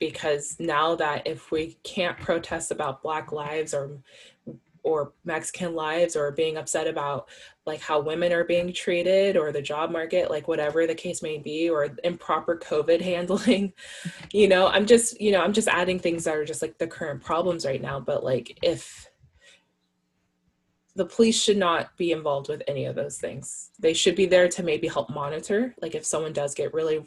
because 0.00 0.56
now 0.58 0.94
that 0.96 1.26
if 1.26 1.50
we 1.50 1.78
can't 1.82 2.18
protest 2.18 2.70
about 2.70 3.02
black 3.02 3.32
lives 3.32 3.72
or 3.72 3.98
or 4.84 5.12
Mexican 5.24 5.74
lives 5.74 6.14
or 6.14 6.30
being 6.30 6.56
upset 6.56 6.86
about 6.86 7.28
like 7.66 7.80
how 7.80 7.98
women 7.98 8.32
are 8.32 8.44
being 8.44 8.72
treated 8.72 9.36
or 9.36 9.50
the 9.50 9.62
job 9.62 9.90
market, 9.90 10.30
like 10.30 10.46
whatever 10.46 10.86
the 10.86 10.94
case 10.94 11.22
may 11.22 11.38
be, 11.38 11.68
or 11.68 11.88
improper 12.04 12.56
COVID 12.56 13.00
handling. 13.12 13.72
you 14.32 14.46
know, 14.46 14.68
I'm 14.68 14.86
just, 14.86 15.20
you 15.20 15.32
know, 15.32 15.40
I'm 15.40 15.52
just 15.52 15.68
adding 15.68 15.98
things 15.98 16.24
that 16.24 16.36
are 16.36 16.44
just 16.44 16.62
like 16.62 16.78
the 16.78 16.86
current 16.86 17.22
problems 17.22 17.66
right 17.66 17.82
now. 17.82 17.98
But 17.98 18.22
like 18.22 18.58
if 18.62 19.08
the 20.96 21.06
police 21.06 21.42
should 21.42 21.56
not 21.56 21.96
be 21.96 22.12
involved 22.12 22.48
with 22.48 22.62
any 22.68 22.84
of 22.84 22.94
those 22.94 23.18
things. 23.18 23.70
They 23.80 23.92
should 23.92 24.14
be 24.14 24.26
there 24.26 24.48
to 24.48 24.62
maybe 24.62 24.86
help 24.86 25.10
monitor. 25.10 25.74
Like 25.82 25.96
if 25.96 26.06
someone 26.06 26.32
does 26.32 26.54
get 26.54 26.72
really 26.72 27.04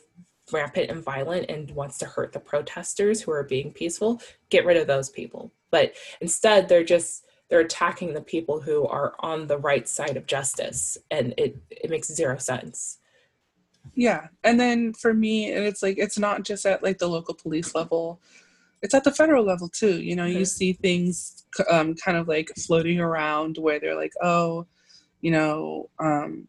rampant 0.51 0.89
and 0.89 1.03
violent 1.03 1.49
and 1.49 1.71
wants 1.71 1.97
to 1.99 2.05
hurt 2.05 2.33
the 2.33 2.39
protesters 2.39 3.21
who 3.21 3.31
are 3.31 3.43
being 3.43 3.71
peaceful, 3.71 4.21
get 4.49 4.65
rid 4.65 4.77
of 4.77 4.87
those 4.87 5.09
people. 5.09 5.53
But 5.71 5.93
instead, 6.19 6.67
they're 6.67 6.83
just 6.83 7.26
they're 7.49 7.61
attacking 7.61 8.13
the 8.13 8.21
people 8.21 8.59
who 8.59 8.85
are 8.87 9.13
on 9.19 9.47
the 9.47 9.57
right 9.57 9.87
side 9.87 10.17
of 10.17 10.25
justice 10.25 10.97
and 11.11 11.33
it 11.37 11.57
it 11.71 11.89
makes 11.89 12.13
zero 12.13 12.37
sense 12.37 12.99
yeah 13.95 14.27
and 14.43 14.59
then 14.59 14.93
for 14.93 15.13
me 15.13 15.51
and 15.51 15.65
it's 15.65 15.81
like 15.81 15.97
it's 15.97 16.19
not 16.19 16.43
just 16.43 16.65
at 16.65 16.83
like 16.83 16.97
the 16.97 17.07
local 17.07 17.33
police 17.33 17.73
level 17.73 18.19
it's 18.81 18.93
at 18.93 19.03
the 19.03 19.11
federal 19.11 19.43
level 19.43 19.69
too 19.69 20.01
you 20.01 20.15
know 20.15 20.25
mm-hmm. 20.25 20.39
you 20.39 20.45
see 20.45 20.73
things 20.73 21.45
um, 21.69 21.95
kind 21.95 22.17
of 22.17 22.27
like 22.27 22.51
floating 22.57 22.99
around 22.99 23.57
where 23.57 23.79
they're 23.79 23.95
like 23.95 24.13
oh 24.21 24.65
you 25.21 25.31
know 25.31 25.89
um, 25.99 26.47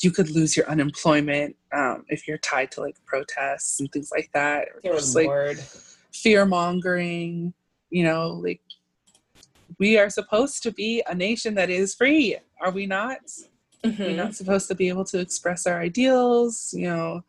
you 0.00 0.10
could 0.10 0.30
lose 0.30 0.56
your 0.56 0.68
unemployment 0.68 1.54
um, 1.72 2.04
if 2.08 2.26
you're 2.26 2.38
tied 2.38 2.70
to 2.72 2.80
like 2.80 2.96
protests 3.04 3.80
and 3.80 3.90
things 3.92 4.10
like 4.10 4.30
that 4.32 4.68
just 4.84 5.14
like 5.14 5.58
fear 6.12 6.44
mongering 6.46 7.52
you 7.90 8.02
know 8.02 8.40
like 8.42 8.60
we 9.78 9.98
are 9.98 10.10
supposed 10.10 10.62
to 10.64 10.72
be 10.72 11.02
a 11.06 11.14
nation 11.14 11.54
that 11.54 11.70
is 11.70 11.94
free, 11.94 12.36
are 12.60 12.70
we 12.70 12.86
not? 12.86 13.20
Mm-hmm. 13.84 14.02
We're 14.02 14.16
not 14.16 14.34
supposed 14.34 14.68
to 14.68 14.74
be 14.74 14.88
able 14.88 15.04
to 15.06 15.18
express 15.18 15.66
our 15.66 15.80
ideals, 15.80 16.74
you 16.76 16.88
know. 16.88 17.22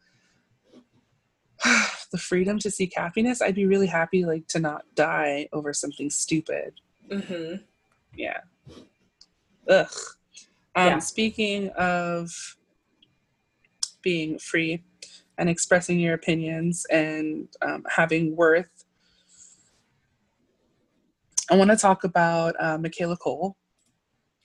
the 2.12 2.18
freedom 2.18 2.60
to 2.60 2.70
seek 2.72 2.94
happiness. 2.96 3.42
I'd 3.42 3.56
be 3.56 3.66
really 3.66 3.88
happy, 3.88 4.26
like, 4.26 4.48
to 4.48 4.60
not 4.60 4.84
die 4.96 5.48
over 5.54 5.74
something 5.74 6.10
stupid. 6.10 6.74
Mm-hmm. 7.10 7.58
Yeah. 8.16 8.40
Ugh. 9.68 9.92
Um, 10.76 10.88
yeah. 10.88 11.00
Speaking 11.00 11.70
of 11.70 12.30
being 14.02 14.40
free 14.40 14.84
and 15.38 15.50
expressing 15.50 16.00
your 16.00 16.14
opinions 16.14 16.86
and 16.92 17.48
um, 17.62 17.84
having 17.90 18.36
worth 18.36 18.81
I 21.52 21.56
want 21.56 21.70
to 21.70 21.76
talk 21.76 22.06
about 22.06 22.56
uh, 22.60 22.78
Michaela 22.78 23.18
Coel. 23.18 23.58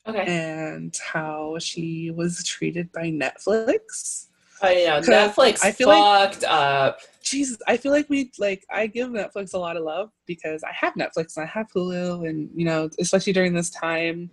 Okay. 0.09 0.25
And 0.27 0.95
how 1.13 1.57
she 1.59 2.11
was 2.11 2.45
treated 2.45 2.93
by 2.93 3.11
Netflix. 3.11 4.27
Oh 4.63 4.69
yeah, 4.69 5.01
Netflix 5.01 5.65
I 5.65 5.73
feel 5.73 5.91
fucked 5.91 6.43
like, 6.43 6.51
up. 6.51 7.01
Jesus, 7.23 7.59
I 7.67 7.77
feel 7.77 7.93
like 7.93 8.09
we 8.09 8.31
like 8.39 8.65
I 8.71 8.87
give 8.87 9.09
Netflix 9.09 9.53
a 9.53 9.59
lot 9.59 9.77
of 9.77 9.83
love 9.83 10.11
because 10.27 10.63
I 10.63 10.71
have 10.73 10.95
Netflix 10.95 11.37
and 11.37 11.45
I 11.45 11.47
have 11.47 11.67
Hulu 11.75 12.29
and 12.29 12.49
you 12.55 12.65
know, 12.65 12.89
especially 12.99 13.33
during 13.33 13.53
this 13.53 13.69
time, 13.71 14.31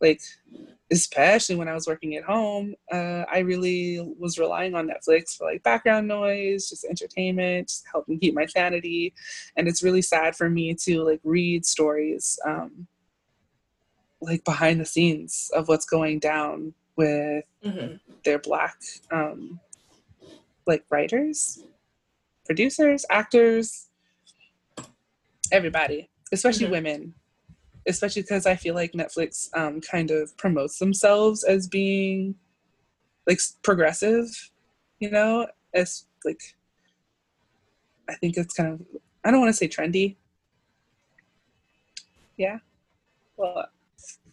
like 0.00 0.20
especially 0.90 1.56
when 1.56 1.68
I 1.68 1.74
was 1.74 1.86
working 1.86 2.16
at 2.16 2.24
home, 2.24 2.74
uh, 2.90 3.24
I 3.30 3.40
really 3.40 4.00
was 4.18 4.38
relying 4.38 4.74
on 4.74 4.88
Netflix 4.88 5.36
for 5.36 5.44
like 5.44 5.62
background 5.62 6.08
noise, 6.08 6.68
just 6.68 6.84
entertainment, 6.84 7.68
just 7.68 7.84
helping 7.90 8.18
keep 8.18 8.34
my 8.34 8.46
sanity. 8.46 9.12
And 9.56 9.68
it's 9.68 9.82
really 9.82 10.02
sad 10.02 10.34
for 10.34 10.48
me 10.48 10.74
to 10.74 11.02
like 11.02 11.20
read 11.24 11.66
stories 11.66 12.38
um, 12.46 12.86
like 14.20 14.44
behind 14.44 14.80
the 14.80 14.86
scenes 14.86 15.50
of 15.54 15.68
what's 15.68 15.84
going 15.84 16.20
down 16.20 16.72
with 16.96 17.44
mm-hmm. 17.64 17.96
their 18.24 18.38
black 18.38 18.76
um, 19.12 19.60
like 20.66 20.84
writers, 20.90 21.62
producers, 22.46 23.04
actors, 23.10 23.88
everybody, 25.52 26.08
especially 26.32 26.64
mm-hmm. 26.64 26.72
women 26.72 27.14
especially 27.88 28.22
because 28.22 28.46
I 28.46 28.54
feel 28.54 28.74
like 28.74 28.92
Netflix 28.92 29.48
um, 29.56 29.80
kind 29.80 30.10
of 30.10 30.36
promotes 30.36 30.78
themselves 30.78 31.42
as 31.42 31.66
being 31.66 32.34
like 33.26 33.40
progressive, 33.62 34.26
you 35.00 35.10
know, 35.10 35.46
as 35.74 36.04
like 36.24 36.40
I 38.08 38.14
think 38.14 38.36
it's 38.36 38.54
kind 38.54 38.74
of 38.74 38.80
I 39.24 39.30
don't 39.30 39.40
want 39.40 39.50
to 39.50 39.56
say 39.56 39.68
trendy. 39.68 40.16
Yeah. 42.36 42.58
Well, 43.36 43.66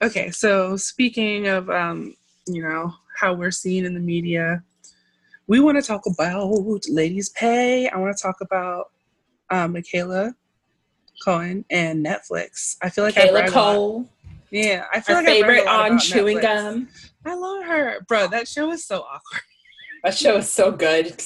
okay. 0.01 0.29
So 0.31 0.77
speaking 0.77 1.47
of 1.47 1.69
um, 1.69 2.15
you 2.47 2.61
know 2.61 2.93
how 3.19 3.33
we're 3.33 3.51
seen 3.51 3.85
in 3.85 3.93
the 3.93 3.99
media, 3.99 4.63
we 5.47 5.59
want 5.59 5.77
to 5.77 5.81
talk 5.81 6.03
about 6.05 6.49
ladies' 6.89 7.29
pay. 7.29 7.87
I 7.89 7.97
want 7.97 8.15
to 8.15 8.21
talk 8.21 8.37
about 8.41 8.91
um, 9.49 9.73
Michaela 9.73 10.35
Coel 11.23 11.63
and 11.69 12.05
Netflix. 12.05 12.77
I 12.81 12.89
feel 12.89 13.03
like 13.03 13.15
Kayla 13.15 13.49
Coel. 13.49 14.09
Yeah, 14.51 14.85
I 14.93 15.01
feel 15.01 15.17
Our 15.17 15.23
like 15.23 15.33
favorite 15.33 15.67
on 15.67 15.99
chewing 15.99 16.37
Netflix. 16.37 16.41
gum. 16.41 16.87
I 17.25 17.33
love 17.35 17.65
her, 17.65 18.01
bro. 18.07 18.27
That 18.27 18.47
show 18.47 18.71
is 18.71 18.85
so 18.85 19.01
awkward. 19.01 19.41
That 20.03 20.15
show 20.15 20.37
is 20.37 20.51
so 20.51 20.71
good. 20.71 21.19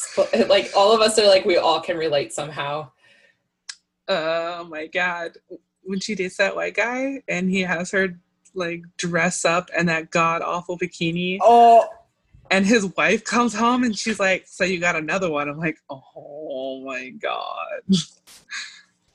Like 0.47 0.71
all 0.75 0.93
of 0.93 1.01
us 1.01 1.19
are 1.19 1.27
like 1.27 1.45
we 1.45 1.57
all 1.57 1.81
can 1.81 1.97
relate 1.97 2.31
somehow. 2.33 2.91
Oh 4.07 4.63
my 4.63 4.87
god, 4.87 5.31
when 5.83 5.99
she 5.99 6.15
dates 6.15 6.37
that 6.37 6.55
white 6.55 6.75
guy 6.75 7.21
and 7.27 7.49
he 7.49 7.61
has 7.61 7.91
her 7.91 8.17
like 8.55 8.81
dress 8.97 9.45
up 9.45 9.69
in 9.77 9.85
that 9.87 10.11
god 10.11 10.41
awful 10.41 10.77
bikini. 10.77 11.37
Oh. 11.41 11.87
And 12.51 12.65
his 12.65 12.85
wife 12.97 13.23
comes 13.25 13.53
home 13.53 13.83
and 13.83 13.95
she's 13.95 14.19
like, 14.19 14.47
"So 14.47 14.63
you 14.63 14.79
got 14.79 14.95
another 14.95 15.29
one?" 15.29 15.47
I'm 15.49 15.59
like, 15.59 15.77
"Oh 15.91 16.81
my 16.83 17.09
god." 17.09 17.81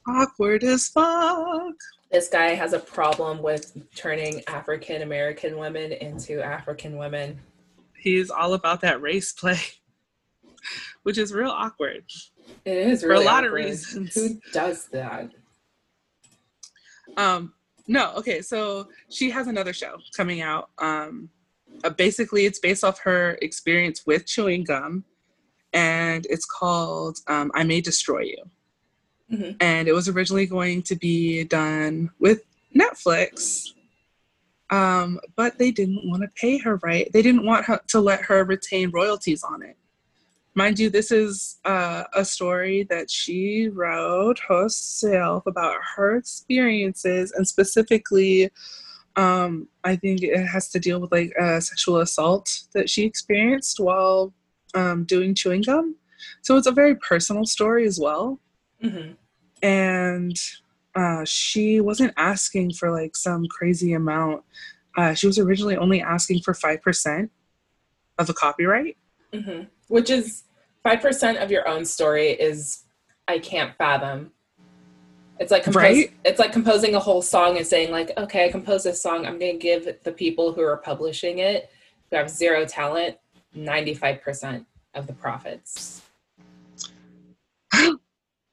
Awkward 0.08 0.64
as 0.64 0.88
fuck. 0.88 1.74
This 2.10 2.28
guy 2.28 2.54
has 2.54 2.72
a 2.72 2.78
problem 2.78 3.42
with 3.42 3.76
turning 3.96 4.42
African 4.46 5.02
American 5.02 5.58
women 5.58 5.92
into 5.92 6.40
African 6.40 6.96
women. 6.96 7.40
He's 7.96 8.30
all 8.30 8.54
about 8.54 8.80
that 8.82 9.00
race 9.00 9.32
play, 9.32 9.58
which 11.02 11.18
is 11.18 11.32
real 11.32 11.50
awkward. 11.50 12.04
It 12.64 12.76
is 12.76 13.02
for 13.02 13.08
really 13.08 13.24
a 13.24 13.26
lot 13.26 13.44
awkward. 13.44 13.64
of 13.64 13.70
reasons. 13.70 14.14
Who 14.14 14.40
does 14.52 14.86
that? 14.88 15.30
Um, 17.16 17.54
no, 17.86 18.12
okay, 18.16 18.42
so 18.42 18.88
she 19.10 19.30
has 19.30 19.46
another 19.46 19.72
show 19.72 19.98
coming 20.16 20.40
out. 20.40 20.70
Um, 20.78 21.30
uh, 21.82 21.90
basically, 21.90 22.46
it's 22.46 22.58
based 22.58 22.84
off 22.84 23.00
her 23.00 23.38
experience 23.42 24.06
with 24.06 24.26
chewing 24.26 24.64
gum, 24.64 25.04
and 25.72 26.26
it's 26.30 26.46
called 26.46 27.18
um, 27.26 27.50
"I 27.54 27.64
May 27.64 27.80
Destroy 27.80 28.20
You." 28.20 28.44
Mm-hmm. 29.32 29.56
and 29.60 29.88
it 29.88 29.92
was 29.92 30.08
originally 30.08 30.46
going 30.46 30.82
to 30.82 30.96
be 30.96 31.44
done 31.44 32.10
with 32.18 32.42
Netflix. 32.74 33.68
Um, 34.70 35.20
but 35.36 35.58
they 35.58 35.70
didn't 35.70 36.08
want 36.08 36.22
to 36.22 36.28
pay 36.34 36.58
her 36.58 36.76
right. 36.82 37.10
They 37.12 37.22
didn't 37.22 37.44
want 37.44 37.66
her 37.66 37.80
to 37.88 38.00
let 38.00 38.22
her 38.22 38.44
retain 38.44 38.90
royalties 38.90 39.44
on 39.44 39.62
it. 39.62 39.76
Mind 40.56 40.78
you, 40.78 40.88
this 40.88 41.10
is 41.10 41.58
uh, 41.64 42.04
a 42.14 42.24
story 42.24 42.84
that 42.88 43.10
she 43.10 43.68
wrote 43.68 44.38
herself 44.48 45.46
about 45.46 45.76
her 45.96 46.16
experiences, 46.16 47.32
and 47.32 47.46
specifically, 47.46 48.50
um, 49.16 49.68
I 49.82 49.96
think 49.96 50.22
it 50.22 50.46
has 50.46 50.68
to 50.70 50.78
deal 50.78 51.00
with 51.00 51.10
like 51.10 51.32
a 51.38 51.60
sexual 51.60 51.98
assault 51.98 52.62
that 52.72 52.88
she 52.88 53.02
experienced 53.04 53.80
while 53.80 54.32
um, 54.74 55.04
doing 55.04 55.34
chewing 55.34 55.62
gum. 55.62 55.96
So 56.42 56.56
it's 56.56 56.66
a 56.66 56.72
very 56.72 56.94
personal 56.96 57.46
story 57.46 57.86
as 57.86 57.98
well. 57.98 58.40
Mm-hmm. 58.84 59.12
And 59.66 60.36
uh, 60.94 61.24
she 61.24 61.80
wasn't 61.80 62.12
asking 62.16 62.74
for 62.74 62.90
like 62.90 63.16
some 63.16 63.46
crazy 63.48 63.94
amount. 63.94 64.44
Uh, 64.96 65.14
she 65.14 65.26
was 65.26 65.38
originally 65.38 65.76
only 65.76 66.00
asking 66.02 66.40
for 66.42 66.52
5% 66.52 67.30
of 68.18 68.26
the 68.26 68.34
copyright. 68.34 68.96
Mm-hmm. 69.32 69.64
Which 69.88 70.10
is 70.10 70.44
5% 70.84 71.42
of 71.42 71.50
your 71.50 71.66
own 71.66 71.84
story 71.84 72.30
is, 72.30 72.84
I 73.26 73.38
can't 73.38 73.74
fathom. 73.76 74.30
It's 75.40 75.50
like 75.50 75.64
compos- 75.64 75.74
right? 75.74 76.12
it's 76.24 76.38
like 76.38 76.52
composing 76.52 76.94
a 76.94 77.00
whole 77.00 77.22
song 77.22 77.56
and 77.56 77.66
saying 77.66 77.90
like, 77.90 78.12
okay, 78.16 78.44
I 78.44 78.50
composed 78.50 78.84
this 78.84 79.02
song. 79.02 79.26
I'm 79.26 79.38
going 79.38 79.54
to 79.54 79.58
give 79.58 79.88
the 80.04 80.12
people 80.12 80.52
who 80.52 80.60
are 80.60 80.76
publishing 80.76 81.38
it, 81.38 81.70
who 82.10 82.16
have 82.16 82.30
zero 82.30 82.64
talent, 82.64 83.16
95% 83.56 84.64
of 84.94 85.08
the 85.08 85.12
profits. 85.12 86.02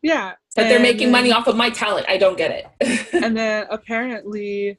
yeah. 0.02 0.34
But 0.56 0.64
they're 0.64 0.80
making 0.80 1.08
then, 1.08 1.12
money 1.12 1.32
off 1.32 1.48
of 1.48 1.56
my 1.56 1.70
talent. 1.70 2.08
I 2.10 2.18
don't 2.18 2.38
get 2.38 2.52
it. 2.80 3.14
and 3.14 3.36
then 3.36 3.68
apparently, 3.70 4.78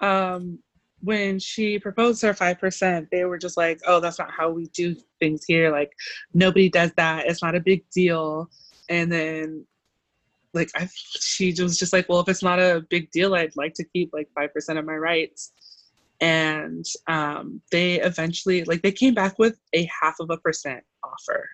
um, 0.00 0.58
when 1.00 1.38
she 1.38 1.78
proposed 1.78 2.22
her 2.22 2.32
5%, 2.32 3.08
they 3.10 3.24
were 3.24 3.38
just 3.38 3.56
like, 3.56 3.80
oh, 3.86 4.00
that's 4.00 4.18
not 4.18 4.30
how 4.30 4.50
we 4.50 4.66
do 4.68 4.96
things 5.20 5.44
here. 5.46 5.70
Like, 5.70 5.92
nobody 6.32 6.68
does 6.68 6.92
that. 6.96 7.26
It's 7.26 7.42
not 7.42 7.54
a 7.54 7.60
big 7.60 7.84
deal. 7.90 8.50
And 8.88 9.10
then, 9.10 9.66
like, 10.52 10.70
I, 10.74 10.88
she 10.92 11.54
was 11.58 11.78
just 11.78 11.92
like, 11.92 12.08
well, 12.08 12.20
if 12.20 12.28
it's 12.28 12.42
not 12.42 12.58
a 12.58 12.84
big 12.90 13.10
deal, 13.10 13.34
I'd 13.34 13.56
like 13.56 13.74
to 13.74 13.84
keep 13.84 14.10
like 14.12 14.28
5% 14.36 14.78
of 14.78 14.84
my 14.84 14.96
rights 14.96 15.52
and 16.20 16.86
um, 17.06 17.60
they 17.70 18.00
eventually 18.00 18.64
like 18.64 18.82
they 18.82 18.92
came 18.92 19.14
back 19.14 19.38
with 19.38 19.58
a 19.74 19.88
half 20.00 20.14
of 20.20 20.30
a 20.30 20.36
percent 20.38 20.82
offer 21.02 21.48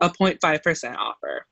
a 0.00 0.08
0.5% 0.08 0.96
offer. 0.96 1.46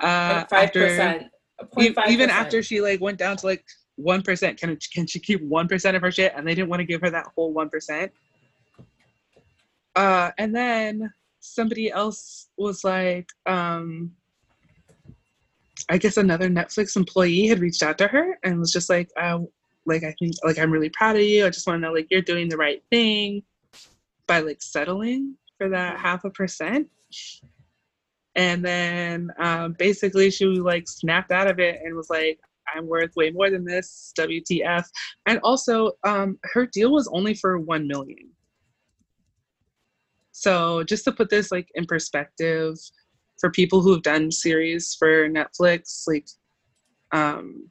Uh 0.00 0.44
5% 0.44 1.28
after, 1.76 2.08
even 2.08 2.30
after 2.30 2.62
she 2.62 2.80
like 2.80 3.00
went 3.00 3.18
down 3.18 3.36
to 3.36 3.46
like 3.46 3.64
1% 4.00 4.58
can 4.58 4.78
can 4.94 5.06
she 5.06 5.18
keep 5.18 5.42
1% 5.42 5.94
of 5.94 6.02
her 6.02 6.10
shit 6.10 6.32
and 6.34 6.46
they 6.46 6.54
didn't 6.54 6.70
want 6.70 6.80
to 6.80 6.86
give 6.86 7.02
her 7.02 7.10
that 7.10 7.26
whole 7.34 7.54
1% 7.54 8.08
uh 9.96 10.30
and 10.38 10.56
then 10.56 11.12
somebody 11.40 11.90
else 11.90 12.48
was 12.56 12.82
like 12.82 13.28
um 13.44 14.12
I 15.88 15.98
guess 15.98 16.16
another 16.16 16.48
Netflix 16.48 16.96
employee 16.96 17.46
had 17.46 17.60
reached 17.60 17.82
out 17.82 17.98
to 17.98 18.06
her 18.06 18.38
and 18.44 18.60
was 18.60 18.72
just 18.72 18.88
like, 18.90 19.10
uh, 19.20 19.38
like 19.86 20.04
I 20.04 20.14
think 20.18 20.34
like 20.44 20.58
I'm 20.58 20.70
really 20.70 20.90
proud 20.90 21.16
of 21.16 21.22
you. 21.22 21.46
I 21.46 21.50
just 21.50 21.66
want 21.66 21.78
to 21.78 21.80
know 21.80 21.92
like 21.92 22.06
you're 22.10 22.22
doing 22.22 22.48
the 22.48 22.56
right 22.56 22.82
thing 22.90 23.42
by 24.26 24.40
like 24.40 24.62
settling 24.62 25.36
for 25.60 25.68
that 25.68 25.98
half 25.98 26.24
a 26.24 26.30
percent. 26.30 26.88
And 28.34 28.64
then 28.64 29.30
um, 29.38 29.74
basically 29.78 30.30
she 30.30 30.46
like 30.46 30.88
snapped 30.88 31.32
out 31.32 31.50
of 31.50 31.58
it 31.58 31.80
and 31.84 31.94
was 31.94 32.08
like, 32.08 32.40
I'm 32.74 32.86
worth 32.86 33.14
way 33.14 33.30
more 33.30 33.50
than 33.50 33.64
this, 33.64 34.12
WTF. 34.18 34.86
And 35.26 35.38
also, 35.42 35.92
um, 36.04 36.38
her 36.44 36.66
deal 36.66 36.92
was 36.92 37.10
only 37.12 37.34
for 37.34 37.58
one 37.58 37.86
million. 37.86 38.30
So 40.32 40.82
just 40.84 41.04
to 41.04 41.12
put 41.12 41.28
this 41.28 41.52
like 41.52 41.68
in 41.74 41.84
perspective, 41.84 42.76
for 43.38 43.50
people 43.50 43.80
who 43.80 43.92
have 43.92 44.02
done 44.02 44.30
series 44.30 44.94
for 44.94 45.28
Netflix, 45.28 46.04
like 46.06 46.26
um, 47.12 47.70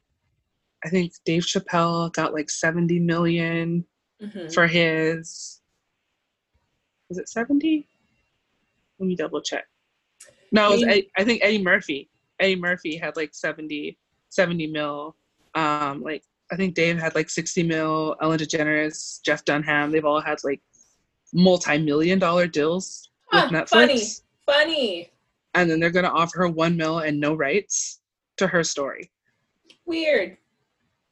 I 0.84 0.90
think 0.90 1.14
Dave 1.26 1.44
Chappelle 1.44 2.12
got 2.14 2.34
like 2.34 2.50
70 2.50 3.00
million 3.00 3.86
mm-hmm. 4.22 4.52
for 4.54 4.68
his. 4.68 5.59
Was 7.10 7.18
it 7.18 7.30
70? 7.30 7.88
Let 9.00 9.08
me 9.08 9.16
double 9.16 9.42
check. 9.42 9.66
No, 10.52 10.70
it 10.70 10.72
was 10.72 10.84
Eddie, 10.84 11.12
I 11.18 11.24
think 11.24 11.44
Eddie 11.44 11.62
Murphy. 11.62 12.10
Eddie 12.40 12.56
Murphy 12.56 12.98
had 12.98 13.16
like 13.16 13.34
70, 13.34 13.98
70 14.30 14.68
mil. 14.68 15.16
Um, 15.56 16.02
like 16.02 16.24
I 16.52 16.56
think 16.56 16.76
Dave 16.76 17.00
had 17.00 17.16
like 17.16 17.30
60 17.30 17.64
mil. 17.64 18.16
Ellen 18.22 18.40
DeGeneres, 18.40 19.22
Jeff 19.24 19.46
Dunham, 19.46 19.92
they've 19.92 20.06
all 20.06 20.22
had 20.22 20.40
like 20.44 20.62
multi-million 21.34 22.20
dollar 22.20 22.48
deals 22.48 23.10
with 23.32 23.46
Netflix. 23.46 23.70
Funny, 23.70 24.02
funny. 24.46 25.12
And 25.56 25.70
then 25.70 25.80
they're 25.80 25.92
gonna 25.92 26.10
offer 26.10 26.40
her 26.40 26.48
one 26.48 26.78
mil 26.78 27.00
and 27.00 27.20
no 27.20 27.34
rights 27.34 28.02
to 28.38 28.48
her 28.48 28.64
story. 28.64 29.12
Weird 29.86 30.38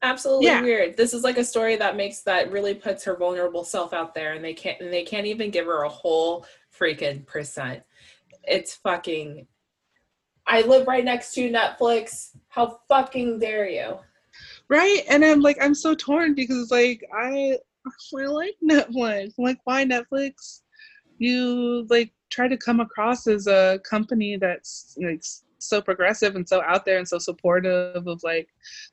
absolutely 0.01 0.47
yeah. 0.47 0.61
weird. 0.61 0.97
This 0.97 1.13
is 1.13 1.23
like 1.23 1.37
a 1.37 1.43
story 1.43 1.75
that 1.75 1.95
makes 1.95 2.21
that 2.21 2.51
really 2.51 2.73
puts 2.73 3.03
her 3.03 3.15
vulnerable 3.15 3.63
self 3.63 3.93
out 3.93 4.13
there 4.13 4.33
and 4.33 4.43
they 4.43 4.53
can't 4.53 4.79
and 4.81 4.93
they 4.93 5.03
can't 5.03 5.25
even 5.25 5.51
give 5.51 5.65
her 5.65 5.83
a 5.83 5.89
whole 5.89 6.45
freaking 6.77 7.25
percent. 7.25 7.83
It's 8.43 8.75
fucking 8.75 9.47
i 10.49 10.61
live 10.61 10.87
right 10.87 11.03
next 11.03 11.33
to 11.33 11.51
netflix. 11.51 12.29
How 12.47 12.79
fucking 12.87 13.39
dare 13.39 13.69
you? 13.69 13.97
Right? 14.69 15.03
And 15.09 15.23
i'm 15.23 15.41
like 15.41 15.57
i'm 15.61 15.75
so 15.75 15.93
torn 15.95 16.33
because 16.33 16.71
like 16.71 17.03
i 17.13 17.57
i 18.17 18.25
like 18.25 18.55
netflix. 18.63 19.33
I'm 19.37 19.45
like 19.45 19.59
why 19.65 19.85
netflix? 19.85 20.61
You 21.17 21.85
like 21.89 22.11
try 22.29 22.47
to 22.47 22.57
come 22.57 22.79
across 22.79 23.27
as 23.27 23.47
a 23.47 23.79
company 23.89 24.37
that's 24.37 24.95
like 25.01 25.23
so 25.59 25.81
progressive 25.81 26.35
and 26.35 26.47
so 26.47 26.61
out 26.63 26.85
there 26.85 26.97
and 26.97 27.07
so 27.07 27.17
supportive 27.17 28.07
of 28.07 28.21
like 28.23 28.49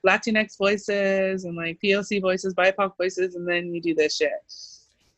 Latinx 0.07 0.57
voices 0.59 1.45
and 1.45 1.57
like 1.57 1.79
POC 1.83 2.21
voices, 2.21 2.55
BIPOC 2.55 2.97
voices, 2.97 3.35
and 3.35 3.49
then 3.49 3.75
you 3.75 3.81
do 3.81 3.95
this 3.95 4.17
shit. 4.17 4.33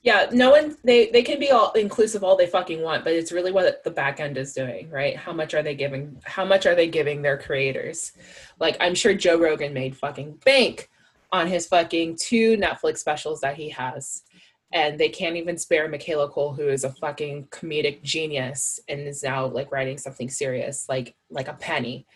Yeah, 0.02 0.28
no 0.30 0.50
one 0.50 0.76
they 0.84 1.10
they 1.10 1.22
can 1.22 1.40
be 1.40 1.50
all 1.50 1.72
inclusive 1.72 2.22
all 2.22 2.36
they 2.36 2.46
fucking 2.46 2.80
want, 2.80 3.02
but 3.02 3.12
it's 3.12 3.32
really 3.32 3.50
what 3.50 3.82
the 3.82 3.90
back 3.90 4.20
end 4.20 4.36
is 4.38 4.52
doing, 4.52 4.88
right? 4.88 5.16
How 5.16 5.32
much 5.32 5.52
are 5.52 5.64
they 5.64 5.74
giving? 5.74 6.16
How 6.24 6.44
much 6.44 6.64
are 6.64 6.76
they 6.76 6.86
giving 6.86 7.22
their 7.22 7.36
creators? 7.36 8.12
Like 8.60 8.76
I'm 8.78 8.94
sure 8.94 9.14
Joe 9.14 9.36
Rogan 9.36 9.74
made 9.74 9.96
fucking 9.96 10.38
bank 10.44 10.90
on 11.32 11.48
his 11.48 11.66
fucking 11.66 12.18
two 12.20 12.56
Netflix 12.56 12.98
specials 12.98 13.40
that 13.40 13.56
he 13.56 13.68
has 13.70 14.22
and 14.72 14.98
they 14.98 15.08
can't 15.08 15.36
even 15.36 15.56
spare 15.56 15.88
Michaela 15.88 16.28
Coel, 16.28 16.54
who 16.54 16.68
is 16.68 16.84
a 16.84 16.92
fucking 16.92 17.48
comedic 17.50 18.02
genius 18.02 18.80
and 18.88 19.00
is 19.00 19.22
now 19.22 19.46
like 19.46 19.70
writing 19.70 19.98
something 19.98 20.28
serious, 20.28 20.88
like 20.88 21.14
like 21.30 21.48
a 21.48 21.54
penny, 21.54 22.06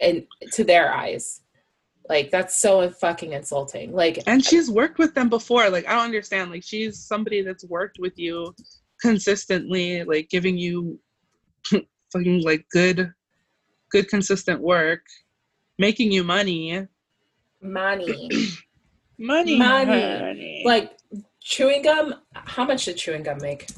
and 0.00 0.26
to 0.52 0.64
their 0.64 0.92
eyes, 0.92 1.40
like 2.10 2.30
that's 2.30 2.60
so 2.60 2.90
fucking 2.90 3.32
insulting. 3.32 3.92
Like, 3.92 4.18
and 4.26 4.44
she's 4.44 4.70
worked 4.70 4.98
with 4.98 5.14
them 5.14 5.28
before. 5.28 5.70
Like, 5.70 5.86
I 5.86 5.92
don't 5.92 6.04
understand. 6.04 6.50
Like, 6.50 6.64
she's 6.64 6.98
somebody 6.98 7.42
that's 7.42 7.64
worked 7.64 7.98
with 8.00 8.18
you 8.18 8.52
consistently, 9.00 10.02
like 10.04 10.28
giving 10.28 10.58
you 10.58 10.98
fucking 12.12 12.42
like 12.42 12.66
good, 12.72 13.12
good 13.90 14.08
consistent 14.08 14.60
work, 14.60 15.02
making 15.78 16.10
you 16.10 16.24
money. 16.24 16.86
Money. 17.62 18.28
money. 19.18 19.56
Money. 19.56 20.62
Like 20.66 20.99
Chewing 21.42 21.82
gum, 21.82 22.14
how 22.34 22.64
much 22.64 22.84
did 22.84 22.96
chewing 22.96 23.22
gum 23.22 23.38
make? 23.40 23.68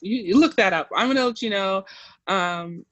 You, 0.00 0.20
you 0.20 0.38
look 0.38 0.56
that 0.56 0.72
up. 0.72 0.88
I'm 0.94 1.08
gonna 1.08 1.26
let 1.26 1.42
you 1.42 1.50
know. 1.50 1.84
Um, 2.26 2.84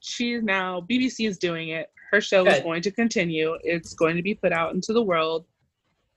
she's 0.00 0.42
now 0.42 0.80
BBC 0.88 1.28
is 1.28 1.38
doing 1.38 1.70
it. 1.70 1.90
Her 2.10 2.20
show 2.20 2.44
Good. 2.44 2.56
is 2.56 2.62
going 2.62 2.82
to 2.82 2.90
continue. 2.90 3.56
It's 3.62 3.94
going 3.94 4.16
to 4.16 4.22
be 4.22 4.34
put 4.34 4.52
out 4.52 4.74
into 4.74 4.92
the 4.92 5.02
world. 5.02 5.46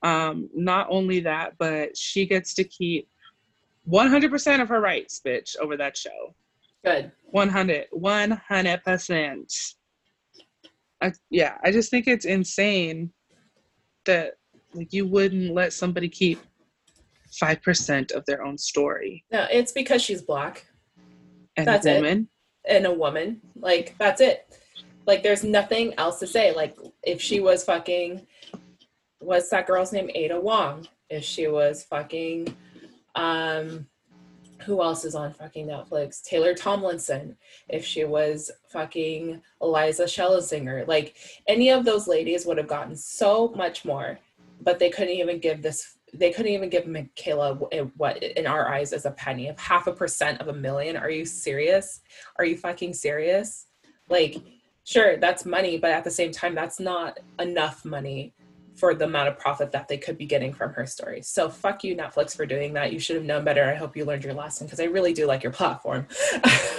Um, 0.04 0.50
not 0.54 0.88
only 0.90 1.20
that, 1.22 1.54
but 1.58 1.98
she 1.98 2.26
gets 2.26 2.54
to 2.56 2.64
keep 2.64 3.10
100% 3.92 4.62
of 4.62 4.70
her 4.70 4.80
rights, 4.80 5.20
bitch, 5.26 5.58
over 5.58 5.76
that 5.78 5.98
show. 5.98 6.36
Good. 6.86 7.12
100, 7.32 7.88
100%. 7.94 9.74
I, 11.02 11.14
yeah, 11.30 11.58
I 11.64 11.72
just 11.72 11.90
think 11.90 12.08
it's 12.08 12.26
insane 12.26 13.12
that 14.06 14.34
like 14.74 14.94
you 14.94 15.08
wouldn't 15.08 15.54
let 15.54 15.74
somebody 15.74 16.10
keep 16.10 16.40
5% 17.32 18.12
of 18.12 18.26
their 18.26 18.44
own 18.44 18.58
story. 18.58 19.24
No, 19.32 19.48
it's 19.52 19.72
because 19.72 20.02
she's 20.02 20.22
black. 20.22 20.66
And 21.56 21.68
that's 21.68 21.86
a 21.86 21.96
woman. 21.96 22.30
It. 22.66 22.76
And 22.76 22.86
a 22.86 22.94
woman. 22.94 23.42
Like, 23.56 23.96
that's 23.98 24.22
it. 24.22 24.48
Like, 25.06 25.24
there's 25.24 25.44
nothing 25.44 25.94
else 25.98 26.20
to 26.20 26.28
say. 26.28 26.54
Like, 26.54 26.78
if 27.04 27.22
she 27.22 27.40
was 27.40 27.64
fucking, 27.64 28.26
what's 29.20 29.50
that 29.50 29.68
girl's 29.68 29.92
name? 29.92 30.10
Ali 30.16 30.40
Wong. 30.40 30.88
If 31.10 31.24
she 31.24 31.48
was 31.48 31.84
fucking, 31.84 32.56
um, 33.16 33.88
who 34.64 34.82
else 34.82 35.06
is 35.06 35.16
on 35.16 35.34
fucking 35.34 35.68
Netflix? 35.68 36.22
Taylor 36.22 36.54
Tomlinson, 36.54 37.36
if 37.70 37.86
she 37.86 38.04
was 38.04 38.52
fucking 38.70 39.42
Iliza 39.62 40.04
Shlesinger. 40.04 40.88
Like 40.88 41.16
any 41.48 41.70
of 41.70 41.86
those 41.86 42.08
ladies 42.08 42.46
would 42.46 42.58
have 42.58 42.68
gotten 42.68 42.96
so 42.96 43.54
much 43.56 43.86
more, 43.86 44.20
but 44.62 44.80
they 44.80 44.90
couldn't 44.90 45.14
even 45.14 45.40
give 45.40 45.62
this 45.62 45.98
they 46.14 46.32
couldn't 46.32 46.52
even 46.52 46.70
give 46.70 46.88
Michaela 46.88 47.60
eh, 47.72 47.86
what 47.98 48.22
in 48.22 48.48
our 48.48 48.68
eyes 48.68 48.94
is 48.94 49.06
a 49.06 49.12
penny 49.12 49.48
of 49.48 49.60
half 49.60 49.88
a 49.88 49.94
percent 49.94 50.42
of 50.42 50.48
a 50.48 50.54
million. 50.54 50.98
Are 50.98 51.10
you 51.10 51.26
serious? 51.26 52.02
Are 52.38 52.46
you 52.46 52.58
fucking 52.58 52.94
serious? 52.94 53.68
Like, 54.10 54.38
sure, 54.84 55.18
that's 55.18 55.46
money, 55.46 55.78
but 55.78 55.92
at 55.92 56.04
the 56.04 56.12
same 56.12 56.32
time, 56.32 56.56
that's 56.56 56.80
not 56.80 57.20
enough 57.40 57.86
money 57.86 58.34
for 58.80 58.96
the 58.96 59.06
amount 59.06 59.28
of 59.28 59.38
profit 59.38 59.74
that 59.74 59.90
they 59.90 59.98
could 59.98 60.18
be 60.18 60.26
getting 60.26 60.54
from 60.54 60.72
her 60.74 60.86
story. 60.86 61.22
So 61.22 61.50
fuck 61.50 61.84
you, 61.84 61.96
Netflix, 61.96 62.36
for 62.36 62.46
doing 62.46 62.74
that. 62.74 62.94
You 62.94 63.00
should 63.00 63.18
have 63.18 63.26
known 63.26 63.44
better. 63.44 63.66
I 63.66 63.76
hope 63.76 63.98
you 63.98 64.06
learned 64.06 64.24
your 64.24 64.34
lesson 64.34 64.66
because 64.66 64.80
I 64.80 64.86
really 64.86 65.12
do 65.12 65.26
like 65.26 65.44
your 65.44 65.52
platform. 65.52 66.08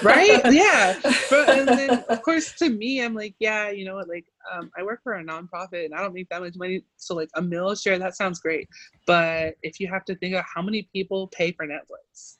right? 0.02 0.40
Yeah. 0.50 0.98
But 1.30 1.48
and 1.50 1.68
then 1.68 2.04
of 2.08 2.22
course 2.22 2.52
to 2.54 2.70
me, 2.70 3.02
I'm 3.02 3.14
like, 3.14 3.34
yeah, 3.38 3.70
you 3.70 3.84
know 3.84 3.94
what, 3.94 4.08
like 4.08 4.24
um, 4.52 4.70
I 4.76 4.82
work 4.82 5.00
for 5.02 5.14
a 5.14 5.24
nonprofit 5.24 5.84
and 5.84 5.94
I 5.94 6.02
don't 6.02 6.14
make 6.14 6.28
that 6.30 6.40
much 6.40 6.54
money. 6.56 6.84
So 6.96 7.14
like 7.14 7.30
a 7.34 7.42
mill 7.42 7.74
share, 7.74 7.98
that 7.98 8.16
sounds 8.16 8.40
great. 8.40 8.68
But 9.06 9.54
if 9.62 9.80
you 9.80 9.88
have 9.88 10.04
to 10.06 10.14
think 10.16 10.34
of 10.34 10.44
how 10.52 10.62
many 10.62 10.88
people 10.92 11.28
pay 11.28 11.52
for 11.52 11.66
Netflix, 11.66 12.38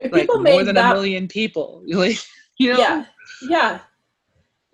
if 0.00 0.12
like 0.12 0.28
more 0.28 0.64
than 0.64 0.74
that, 0.74 0.92
a 0.92 0.94
million 0.94 1.28
people, 1.28 1.82
like 1.88 2.18
you 2.58 2.72
know, 2.72 2.78
yeah, 2.78 3.04
yeah. 3.48 3.80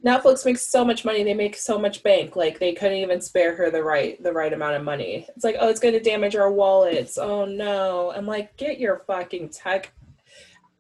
Netflix 0.05 0.44
makes 0.44 0.66
so 0.66 0.85
much 0.85 1.05
money. 1.05 1.23
They 1.23 1.35
make 1.35 1.56
so 1.56 1.78
much 1.78 2.02
bank. 2.02 2.35
Like 2.35 2.59
they 2.59 2.73
couldn't 2.73 2.98
even 2.98 3.20
spare 3.20 3.55
her 3.55 3.70
the 3.70 3.85
right 3.85 4.20
the 4.23 4.32
right 4.32 4.52
amount 4.52 4.74
of 4.74 4.82
money. 4.82 5.27
It's 5.36 5.44
like, 5.44 5.56
oh, 5.60 5.69
it's 5.69 5.78
going 5.78 5.94
to 5.94 6.01
damage 6.01 6.35
our 6.35 6.51
wallets. 6.51 7.19
Oh 7.19 7.44
no! 7.44 8.12
I'm 8.12 8.27
like, 8.27 8.56
get 8.56 8.81
your 8.81 8.98
fucking 9.06 9.51
tech 9.51 9.93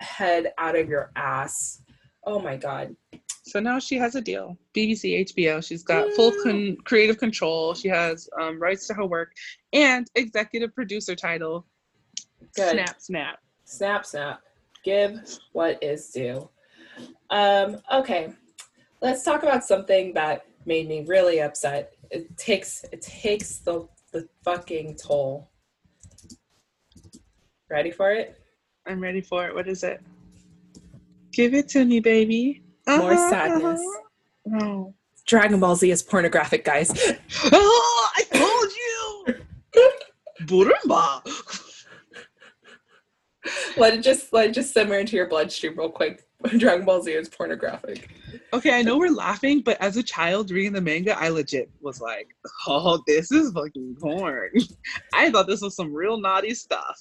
head 0.00 0.52
out 0.58 0.76
of 0.76 0.88
your 0.88 1.12
ass. 1.14 1.82
Oh 2.24 2.40
my 2.40 2.56
god. 2.56 2.96
So 3.44 3.58
now 3.58 3.78
she 3.78 3.96
has 3.96 4.14
a 4.14 4.20
deal. 4.20 4.56
BBC, 4.76 5.34
HBO. 5.34 5.64
She's 5.66 5.82
got 5.82 6.08
yeah. 6.08 6.14
full 6.14 6.32
con- 6.42 6.76
creative 6.84 7.18
control. 7.18 7.74
She 7.74 7.88
has 7.88 8.28
um, 8.40 8.60
rights 8.60 8.86
to 8.86 8.94
her 8.94 9.04
work 9.04 9.32
and 9.72 10.06
executive 10.14 10.74
producer 10.74 11.16
title. 11.16 11.66
Good. 12.54 12.72
Snap, 12.72 13.00
snap. 13.00 13.38
Snap, 13.64 14.06
snap. 14.06 14.40
Give 14.84 15.20
what 15.52 15.82
is 15.82 16.10
due. 16.10 16.48
Um, 17.30 17.78
okay 17.92 18.32
let's 19.02 19.24
talk 19.24 19.42
about 19.42 19.64
something 19.64 20.14
that 20.14 20.46
made 20.64 20.88
me 20.88 21.04
really 21.06 21.42
upset. 21.42 21.92
It 22.10 22.34
takes 22.38 22.84
it 22.92 23.02
takes 23.02 23.58
the 23.58 23.86
the 24.12 24.28
fucking 24.44 24.96
toll. 24.96 25.50
Ready 27.68 27.90
for 27.90 28.12
it? 28.12 28.38
I'm 28.86 29.00
ready 29.00 29.20
for 29.20 29.46
it. 29.46 29.54
What 29.54 29.68
is 29.68 29.82
it? 29.82 30.00
Give 31.32 31.54
it 31.54 31.68
to 31.70 31.84
me, 31.84 32.00
baby. 32.00 32.62
More 32.86 33.12
uh-huh, 33.12 33.30
sadness. 33.30 33.80
Uh-huh. 34.46 34.84
Dragon 35.26 35.60
Ball 35.60 35.76
Z 35.76 35.90
is 35.90 36.02
pornographic, 36.02 36.64
guys. 36.64 36.92
oh, 37.52 38.10
I 38.16 38.22
told 38.24 38.70
you. 38.72 39.34
Burumba. 40.46 41.22
let 43.76 43.94
it 43.94 44.02
just 44.02 44.32
let 44.32 44.50
it 44.50 44.52
just 44.52 44.72
simmer 44.72 44.96
into 44.98 45.16
your 45.16 45.28
bloodstream 45.28 45.78
real 45.78 45.88
quick. 45.88 46.26
Dragon 46.58 46.84
Ball 46.84 47.02
Z 47.02 47.12
is 47.12 47.28
pornographic. 47.28 48.10
Okay, 48.52 48.76
I 48.76 48.82
know 48.82 48.98
we're 48.98 49.10
laughing, 49.10 49.60
but 49.60 49.80
as 49.80 49.96
a 49.96 50.02
child 50.02 50.50
reading 50.50 50.72
the 50.72 50.80
manga, 50.80 51.16
I 51.18 51.28
legit 51.28 51.70
was 51.80 52.00
like, 52.00 52.28
"Oh, 52.66 53.02
this 53.06 53.30
is 53.30 53.52
fucking 53.52 53.96
porn." 54.00 54.50
I 55.14 55.30
thought 55.30 55.46
this 55.46 55.62
was 55.62 55.76
some 55.76 55.94
real 55.94 56.18
naughty 56.18 56.54
stuff. 56.54 57.00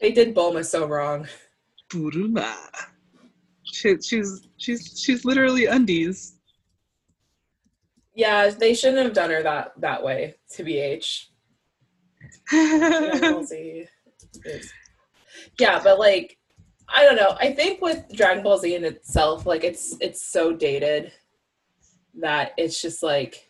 They 0.00 0.12
did 0.12 0.34
Bulma 0.34 0.64
so 0.64 0.86
wrong. 0.86 1.26
Buruma. 1.88 2.54
She, 3.72 4.00
she's 4.00 4.48
she's 4.56 5.00
she's 5.00 5.24
literally 5.24 5.66
undies. 5.66 6.34
Yeah, 8.14 8.48
they 8.48 8.74
shouldn't 8.74 9.04
have 9.04 9.12
done 9.12 9.30
her 9.30 9.42
that 9.42 9.72
that 9.78 10.02
way. 10.02 10.36
To 10.52 10.64
BH. 10.64 11.26
yeah, 15.58 15.80
but 15.82 15.98
like 15.98 16.38
I 16.88 17.04
don't 17.04 17.16
know. 17.16 17.36
I 17.40 17.52
think 17.52 17.82
with 17.82 18.04
Dragon 18.14 18.42
Ball 18.42 18.58
Z 18.58 18.74
in 18.74 18.84
itself, 18.84 19.46
like 19.46 19.64
it's 19.64 19.96
it's 20.00 20.26
so 20.26 20.52
dated 20.54 21.12
that 22.20 22.52
it's 22.56 22.80
just 22.80 23.02
like 23.02 23.45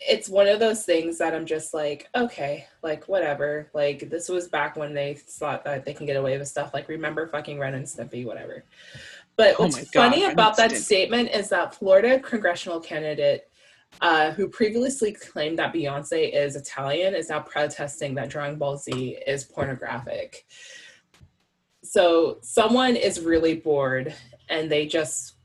it's 0.00 0.28
one 0.28 0.46
of 0.46 0.60
those 0.60 0.84
things 0.84 1.18
that 1.18 1.34
I'm 1.34 1.46
just 1.46 1.72
like, 1.72 2.08
okay, 2.14 2.66
like 2.82 3.08
whatever. 3.08 3.70
Like 3.74 4.10
this 4.10 4.28
was 4.28 4.48
back 4.48 4.76
when 4.76 4.94
they 4.94 5.14
thought 5.14 5.64
that 5.64 5.84
they 5.84 5.94
can 5.94 6.06
get 6.06 6.16
away 6.16 6.38
with 6.38 6.48
stuff. 6.48 6.74
Like 6.74 6.88
remember 6.88 7.26
fucking 7.26 7.58
Ren 7.58 7.74
and 7.74 7.88
Snippy, 7.88 8.24
whatever. 8.24 8.64
But 9.36 9.56
oh 9.58 9.64
what's 9.64 9.90
funny 9.90 10.20
God, 10.20 10.32
about 10.32 10.56
that 10.58 10.72
statement 10.72 11.30
is 11.30 11.48
that 11.50 11.74
Florida 11.74 12.18
congressional 12.20 12.80
candidate 12.80 13.50
uh, 14.00 14.32
who 14.32 14.48
previously 14.48 15.12
claimed 15.12 15.58
that 15.58 15.72
Beyonce 15.72 16.34
is 16.34 16.56
Italian 16.56 17.14
is 17.14 17.30
now 17.30 17.40
protesting 17.40 18.14
that 18.16 18.28
Dragon 18.28 18.58
Ball 18.58 18.76
Z 18.76 19.18
is 19.26 19.44
pornographic 19.44 20.44
so 21.86 22.38
someone 22.42 22.96
is 22.96 23.20
really 23.20 23.54
bored 23.54 24.14
and 24.48 24.70
they 24.70 24.86
just 24.86 25.35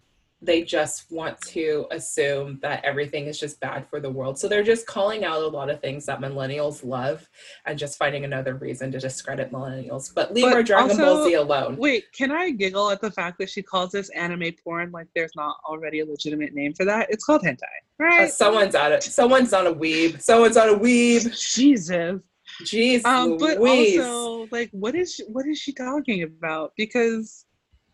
they 0.42 0.64
just 0.64 1.12
want 1.12 1.40
to 1.42 1.86
assume 1.92 2.58
that 2.62 2.84
everything 2.84 3.28
is 3.28 3.40
just 3.40 3.60
bad 3.60 3.88
for 3.88 4.00
the 4.00 4.10
world. 4.10 4.40
So 4.40 4.48
they're 4.48 4.64
just 4.64 4.88
calling 4.88 5.24
out 5.24 5.42
a 5.42 5.48
lot 5.48 5.70
of 5.70 5.80
things 5.82 6.06
that 6.08 6.20
millennials 6.20 6.84
love 6.84 7.30
and 7.66 7.78
just 7.78 7.98
finding 7.98 8.26
another 8.26 8.56
reason 8.56 8.92
to 8.94 9.00
discredit 9.00 9.52
millennials. 9.52 10.14
But 10.14 10.34
leave 10.34 10.46
but 10.46 10.54
our 10.54 10.64
Dragon 10.64 10.92
also, 10.92 11.04
Ball 11.04 11.26
Z 11.26 11.34
alone. 11.36 11.78
Wait, 11.78 12.12
can 12.12 12.32
I 12.32 12.50
giggle 12.50 12.90
at 12.90 13.02
the 13.02 13.12
fact 13.12 13.38
that 13.38 13.50
she 13.50 13.62
calls 13.62 13.92
this 13.92 14.10
anime 14.10 14.52
porn 14.64 14.92
like 14.92 15.08
there's 15.16 15.36
not 15.36 15.58
already 15.68 16.00
a 16.00 16.06
legitimate 16.06 16.54
name 16.54 16.74
for 16.74 16.86
that? 16.86 17.08
It's 17.12 17.24
called 17.24 17.44
hentai, 17.44 17.62
right? 18.00 18.24
Uh, 18.24 18.28
someone's 18.28 18.74
at 18.74 18.92
it. 18.92 19.04
Someone's 19.04 19.54
on 19.54 19.68
a 19.68 19.74
weeb. 19.74 20.22
Someone's 20.22 20.58
on 20.58 20.70
a 20.70 20.78
weeb. 20.78 21.38
Jesus. 21.40 22.20
Jeez, 22.64 23.06
um, 23.06 23.38
but 23.38 23.60
Louise. 23.60 24.00
also 24.00 24.48
like, 24.52 24.70
what 24.72 24.94
is 24.94 25.16
she, 25.16 25.24
what 25.24 25.46
is 25.48 25.58
she 25.58 25.72
talking 25.72 26.24
about? 26.24 26.74
Because, 26.76 27.46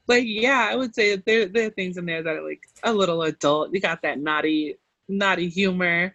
like, 0.08 0.24
yeah, 0.26 0.70
I 0.72 0.76
would 0.76 0.96
say 0.96 1.16
there 1.18 1.48
there 1.48 1.68
are 1.68 1.72
things 1.72 1.98
in 1.98 2.06
there 2.06 2.24
that 2.24 2.38
are 2.38 2.48
like 2.48 2.62
a 2.84 2.94
little 2.94 3.24
adult. 3.24 3.74
You 3.74 3.82
got 3.82 4.02
that 4.04 4.20
naughty 4.20 4.78
naughty 5.08 5.50
humor, 5.50 6.14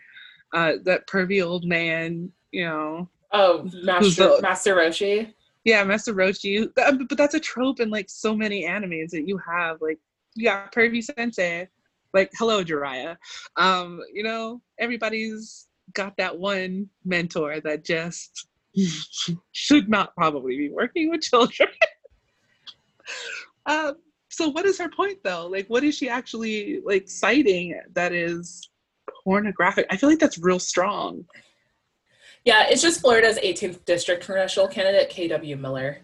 uh, 0.52 0.74
that 0.84 1.06
pervy 1.06 1.44
old 1.44 1.64
man, 1.64 2.30
you 2.50 2.64
know. 2.64 3.08
Oh, 3.32 3.68
Master 3.82 4.36
Master 4.40 4.74
Roshi. 4.74 5.32
Yeah, 5.64 5.84
Master 5.84 6.12
Roshi. 6.12 6.68
But 6.74 7.16
that's 7.16 7.34
a 7.34 7.40
trope 7.40 7.80
in 7.80 7.90
like 7.90 8.10
so 8.10 8.34
many 8.34 8.64
animes 8.64 9.10
that 9.10 9.28
you 9.28 9.38
have. 9.38 9.80
Like, 9.80 9.98
you 10.34 10.44
got 10.44 10.72
pervy 10.72 11.02
sensei. 11.02 11.68
Like, 12.12 12.30
hello, 12.38 12.62
Jiraiya. 12.62 13.16
Um, 13.56 14.00
you 14.12 14.22
know, 14.22 14.60
everybody's 14.78 15.68
got 15.94 16.16
that 16.18 16.38
one 16.38 16.88
mentor 17.04 17.60
that 17.60 17.84
just 17.84 18.46
should 19.52 19.88
not 19.88 20.14
probably 20.14 20.56
be 20.56 20.70
working 20.70 21.10
with 21.10 21.22
children. 21.22 21.68
um, 23.66 23.96
so 24.28 24.48
what 24.48 24.64
is 24.64 24.78
her 24.78 24.88
point 24.88 25.18
though? 25.22 25.46
Like 25.46 25.66
what 25.68 25.84
is 25.84 25.96
she 25.96 26.08
actually 26.08 26.80
like 26.84 27.08
citing 27.08 27.78
that 27.92 28.12
is 28.12 28.68
pornographic? 29.24 29.86
I 29.90 29.96
feel 29.96 30.08
like 30.08 30.18
that's 30.18 30.38
real 30.38 30.58
strong. 30.58 31.24
Yeah, 32.44 32.66
it's 32.68 32.82
just 32.82 33.00
Florida's 33.00 33.38
18th 33.38 33.84
district 33.84 34.24
congressional 34.24 34.66
candidate, 34.68 35.10
KW 35.10 35.58
Miller. 35.58 35.98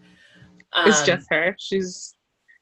Um, 0.73 0.89
it's 0.89 1.03
just 1.03 1.27
her. 1.31 1.57
She's. 1.59 2.15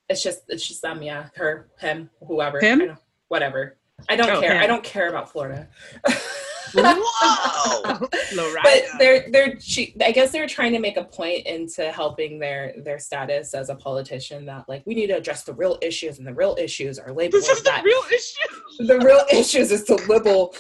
It's 0.08 0.22
just 0.22 0.42
it's 0.48 0.66
just 0.66 0.82
them. 0.82 1.02
Yeah, 1.02 1.28
her, 1.34 1.68
him, 1.80 2.08
whoever. 2.26 2.60
Him. 2.60 2.96
whatever. 3.28 3.76
I 4.08 4.16
don't 4.16 4.30
oh, 4.30 4.40
care. 4.40 4.54
Him. 4.54 4.62
I 4.62 4.66
don't 4.66 4.84
care 4.84 5.08
about 5.08 5.30
Florida. 5.30 5.68
Whoa, 6.74 8.08
but 8.62 8.84
they're 8.98 9.26
they're 9.30 9.60
she, 9.60 9.94
I 10.04 10.12
guess 10.12 10.32
they're 10.32 10.46
trying 10.46 10.72
to 10.72 10.78
make 10.78 10.96
a 10.96 11.04
point 11.04 11.46
into 11.46 11.90
helping 11.92 12.38
their 12.38 12.74
their 12.84 12.98
status 12.98 13.54
as 13.54 13.68
a 13.68 13.74
politician 13.74 14.46
that 14.46 14.68
like 14.68 14.82
we 14.86 14.94
need 14.94 15.08
to 15.08 15.16
address 15.16 15.44
the 15.44 15.54
real 15.54 15.78
issues 15.82 16.18
and 16.18 16.26
the 16.26 16.34
real 16.34 16.56
issues 16.58 16.98
are 16.98 17.12
labeled 17.12 17.42
this 17.42 17.48
is 17.48 17.62
the 17.62 17.80
real 17.84 18.02
issue. 18.12 18.86
The 18.86 18.98
real 18.98 19.24
issues 19.32 19.72
is 19.72 19.84
the 19.84 19.96
liberal 20.08 20.54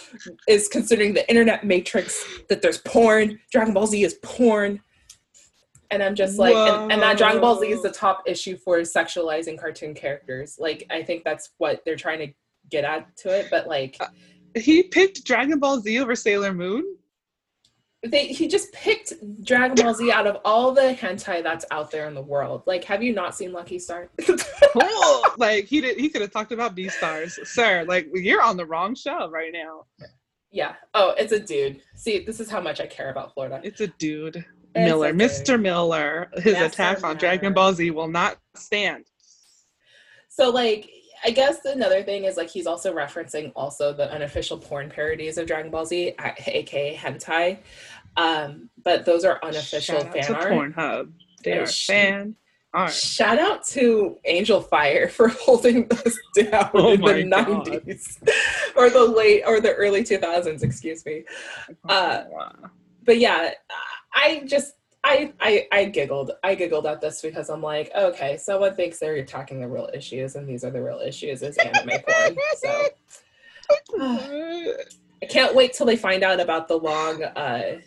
is 0.48 0.68
considering 0.68 1.14
the 1.14 1.28
internet 1.28 1.64
matrix 1.64 2.24
that 2.48 2.62
there's 2.62 2.78
porn. 2.78 3.38
Dragon 3.52 3.74
Ball 3.74 3.86
Z 3.86 4.02
is 4.02 4.14
porn. 4.22 4.80
And 5.90 6.02
I'm 6.02 6.14
just 6.14 6.38
like, 6.38 6.54
and, 6.54 6.90
and, 6.90 7.02
that 7.02 7.16
Dragon 7.16 7.40
Ball 7.40 7.60
Z 7.60 7.68
is 7.68 7.82
the 7.82 7.90
top 7.90 8.22
issue 8.26 8.56
for 8.56 8.80
sexualizing 8.80 9.58
cartoon 9.58 9.94
characters. 9.94 10.56
Like, 10.58 10.84
I 10.90 11.02
think 11.02 11.22
that's 11.22 11.50
what 11.58 11.82
they're 11.84 11.96
trying 11.96 12.18
to 12.18 12.32
get 12.70 12.84
at 12.84 13.16
to 13.18 13.28
it. 13.28 13.48
But 13.50 13.68
like, 13.68 13.96
uh, 14.00 14.06
he 14.56 14.82
picked 14.82 15.24
Dragon 15.24 15.58
Ball 15.58 15.80
Z 15.80 15.98
over 15.98 16.14
Sailor 16.14 16.52
Moon. 16.52 16.84
They, 18.02 18.26
he 18.26 18.46
just 18.46 18.72
picked 18.72 19.12
Dragon 19.42 19.82
Ball 19.82 19.94
Z 19.94 20.12
out 20.12 20.26
of 20.26 20.38
all 20.44 20.72
the 20.72 20.96
hentai 20.98 21.42
that's 21.42 21.64
out 21.70 21.90
there 21.90 22.06
in 22.06 22.14
the 22.14 22.22
world. 22.22 22.62
Like, 22.66 22.84
have 22.84 23.02
you 23.02 23.12
not 23.12 23.34
seen 23.34 23.52
Lucky 23.52 23.78
Star? 23.78 24.10
cool. 24.26 25.22
Like 25.38 25.64
he 25.64 25.80
did. 25.80 25.98
He 25.98 26.08
could 26.08 26.20
have 26.22 26.30
talked 26.30 26.52
about 26.52 26.74
B 26.74 26.88
stars, 26.88 27.38
sir. 27.44 27.84
Like 27.88 28.08
you're 28.12 28.42
on 28.42 28.56
the 28.56 28.66
wrong 28.66 28.94
show 28.94 29.28
right 29.30 29.52
now. 29.52 29.86
Yeah. 30.50 30.74
Oh, 30.94 31.14
it's 31.18 31.32
a 31.32 31.40
dude. 31.40 31.80
See, 31.94 32.24
this 32.24 32.40
is 32.40 32.48
how 32.48 32.60
much 32.60 32.80
I 32.80 32.86
care 32.86 33.10
about 33.10 33.34
Florida. 33.34 33.60
It's 33.64 33.80
a 33.80 33.88
dude. 33.88 34.44
Miller, 34.74 35.08
okay. 35.08 35.16
Mr. 35.16 35.60
Miller, 35.60 36.30
his 36.34 36.52
Master 36.54 36.64
attack 36.66 36.96
on 36.98 37.02
Miller. 37.02 37.14
Dragon 37.18 37.54
Ball 37.54 37.72
Z 37.72 37.90
will 37.90 38.08
not 38.08 38.38
stand. 38.54 39.04
So 40.28 40.50
like 40.50 40.90
I 41.24 41.30
guess 41.30 41.64
another 41.64 42.02
thing 42.02 42.24
is 42.24 42.36
like 42.36 42.48
he's 42.50 42.66
also 42.66 42.94
referencing 42.94 43.52
also 43.56 43.92
the 43.92 44.10
unofficial 44.12 44.58
porn 44.58 44.88
parodies 44.90 45.38
of 45.38 45.46
Dragon 45.46 45.70
Ball 45.70 45.84
Z, 45.86 46.14
aka 46.18 46.94
hentai. 46.96 47.58
Um, 48.16 48.70
but 48.82 49.04
those 49.04 49.24
are 49.24 49.38
unofficial 49.42 50.00
Shout 50.00 50.16
out 50.16 50.22
to 50.24 50.34
art. 50.34 50.52
Pornhub. 50.52 51.12
They 51.44 51.50
Yeah, 51.52 51.60
are 51.62 51.66
sh- 51.66 51.86
fan 51.86 52.34
art. 52.72 52.92
Shout 52.92 53.38
out 53.38 53.64
to 53.68 54.18
Angel 54.24 54.60
Fire 54.60 55.08
for 55.16 55.28
holding 55.28 55.90
us 55.92 56.18
down 56.34 56.70
Oh 56.74 56.92
in 56.92 57.00
the 57.00 57.24
nineties 57.24 58.18
or 58.76 58.90
the 58.90 59.04
late 59.04 59.42
or 59.46 59.60
the 59.60 59.74
early 59.74 60.02
two 60.04 60.18
thousands. 60.18 60.62
Excuse 60.62 61.04
me. 61.04 61.24
Uh, 61.88 62.24
but 63.04 63.18
yeah, 63.18 63.50
I 64.14 64.42
just 64.46 64.72
I, 65.06 65.32
I 65.40 65.68
I 65.70 65.84
giggled. 65.84 66.32
I 66.42 66.56
giggled 66.56 66.84
at 66.84 67.00
this 67.00 67.22
because 67.22 67.48
I'm 67.48 67.62
like, 67.62 67.92
okay, 67.96 68.36
someone 68.36 68.74
thinks 68.74 68.98
they're 68.98 69.14
attacking 69.14 69.60
the 69.60 69.68
real 69.68 69.88
issues, 69.94 70.34
and 70.34 70.48
these 70.48 70.64
are 70.64 70.70
the 70.70 70.82
real 70.82 70.98
issues 70.98 71.42
is 71.42 71.56
anime 71.58 72.00
porn. 72.06 72.36
So 72.56 72.88
I 74.00 75.26
can't 75.30 75.54
wait 75.54 75.74
till 75.74 75.86
they 75.86 75.96
find 75.96 76.24
out 76.24 76.40
about 76.40 76.66
the 76.66 76.76
long 76.76 77.22
uh 77.22 77.78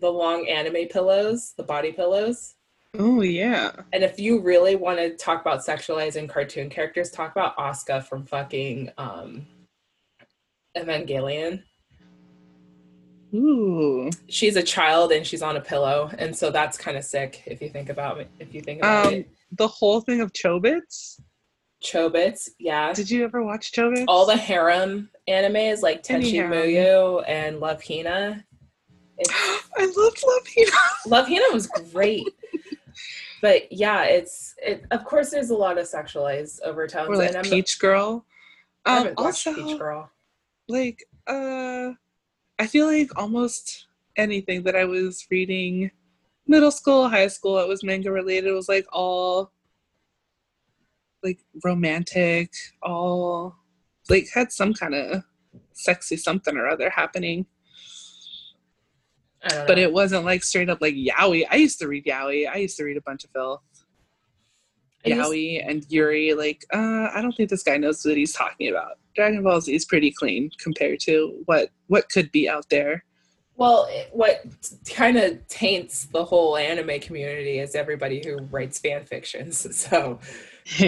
the 0.00 0.10
long 0.10 0.46
anime 0.48 0.86
pillows, 0.88 1.54
the 1.56 1.64
body 1.64 1.90
pillows. 1.90 2.54
oh 2.96 3.20
yeah. 3.20 3.72
And 3.92 4.04
if 4.04 4.20
you 4.20 4.40
really 4.40 4.76
want 4.76 4.98
to 5.00 5.16
talk 5.16 5.40
about 5.40 5.66
sexualizing 5.66 6.28
cartoon 6.28 6.70
characters, 6.70 7.10
talk 7.10 7.32
about 7.32 7.56
Asuka 7.56 8.04
from 8.04 8.26
fucking 8.26 8.90
um 8.96 9.44
Evangelion. 10.76 11.64
Ooh. 13.34 14.10
She's 14.28 14.56
a 14.56 14.62
child 14.62 15.12
and 15.12 15.26
she's 15.26 15.42
on 15.42 15.56
a 15.56 15.60
pillow, 15.60 16.10
and 16.18 16.34
so 16.36 16.50
that's 16.50 16.76
kind 16.76 16.96
of 16.96 17.04
sick 17.04 17.42
if 17.46 17.60
you 17.62 17.68
think 17.68 17.88
about 17.88 18.18
it. 18.20 18.28
If 18.38 18.54
you 18.54 18.60
think 18.60 18.80
about 18.80 19.06
Um, 19.06 19.14
it, 19.14 19.28
the 19.52 19.68
whole 19.68 20.00
thing 20.00 20.20
of 20.20 20.32
Chobits. 20.32 21.20
Chobits, 21.82 22.50
yeah. 22.58 22.92
Did 22.92 23.10
you 23.10 23.24
ever 23.24 23.42
watch 23.42 23.72
Chobits? 23.72 24.04
All 24.08 24.26
the 24.26 24.36
harem 24.36 25.08
animes 25.28 25.80
like 25.82 26.02
Tenchi. 26.02 26.34
Muyo 26.46 27.24
and 27.26 27.60
Love 27.60 27.82
Hina. 27.82 28.44
It's, 29.18 29.30
I 29.76 29.84
loved 29.84 30.22
Love 30.26 30.46
Hina. 30.54 30.76
Love 31.06 31.28
Hina 31.28 31.44
was 31.52 31.66
great. 31.92 32.26
But 33.42 33.72
yeah, 33.72 34.02
it's 34.04 34.54
it. 34.62 34.84
Of 34.90 35.04
course, 35.04 35.30
there's 35.30 35.48
a 35.50 35.54
lot 35.56 35.78
of 35.78 35.86
sexualized 35.86 36.60
overtones, 36.62 37.08
Or 37.08 37.16
like 37.16 37.28
and 37.28 37.38
I'm 37.38 37.44
Peach 37.44 37.78
Girl. 37.78 38.26
I 38.84 38.98
Um, 39.08 39.14
also, 39.16 39.54
Peach 39.54 39.78
Girl. 39.78 40.10
like, 40.68 41.02
uh, 41.26 41.92
I 42.60 42.66
feel 42.66 42.86
like 42.86 43.10
almost 43.18 43.86
anything 44.16 44.64
that 44.64 44.76
I 44.76 44.84
was 44.84 45.26
reading, 45.30 45.90
middle 46.46 46.70
school, 46.70 47.08
high 47.08 47.28
school, 47.28 47.58
it 47.58 47.66
was 47.66 47.82
manga 47.82 48.12
related. 48.12 48.50
It 48.50 48.52
was 48.52 48.68
like 48.68 48.84
all 48.92 49.50
like 51.22 51.40
romantic, 51.64 52.52
all 52.82 53.56
like 54.10 54.28
had 54.34 54.52
some 54.52 54.74
kind 54.74 54.94
of 54.94 55.22
sexy 55.72 56.18
something 56.18 56.54
or 56.58 56.68
other 56.68 56.90
happening. 56.90 57.46
I 59.42 59.48
don't 59.48 59.58
know. 59.60 59.66
But 59.66 59.78
it 59.78 59.90
wasn't 59.90 60.26
like 60.26 60.44
straight 60.44 60.68
up 60.68 60.82
like 60.82 60.94
yaoi. 60.94 61.46
I 61.50 61.56
used 61.56 61.78
to 61.78 61.88
read 61.88 62.04
yaoi. 62.04 62.46
I 62.46 62.56
used 62.56 62.76
to 62.76 62.84
read 62.84 62.98
a 62.98 63.02
bunch 63.02 63.24
of 63.24 63.30
filth. 63.30 63.62
Yaoi 65.06 65.66
and 65.66 65.86
Yuri, 65.88 66.34
like, 66.34 66.66
uh, 66.74 67.08
I 67.14 67.22
don't 67.22 67.34
think 67.34 67.48
this 67.48 67.62
guy 67.62 67.78
knows 67.78 68.04
what 68.04 68.18
he's 68.18 68.34
talking 68.34 68.68
about. 68.68 68.98
Dragon 69.14 69.42
Ball 69.42 69.60
Z 69.60 69.74
is 69.74 69.84
pretty 69.84 70.10
clean 70.10 70.50
compared 70.58 71.00
to 71.00 71.42
what 71.46 71.70
what 71.88 72.08
could 72.08 72.30
be 72.32 72.48
out 72.48 72.68
there. 72.70 73.04
Well, 73.56 73.90
what 74.12 74.42
kind 74.88 75.18
of 75.18 75.46
taints 75.48 76.06
the 76.06 76.24
whole 76.24 76.56
anime 76.56 76.98
community 77.00 77.58
is 77.58 77.74
everybody 77.74 78.22
who 78.24 78.38
writes 78.50 78.78
fan 78.78 79.04
fictions. 79.04 79.66
So 79.76 80.18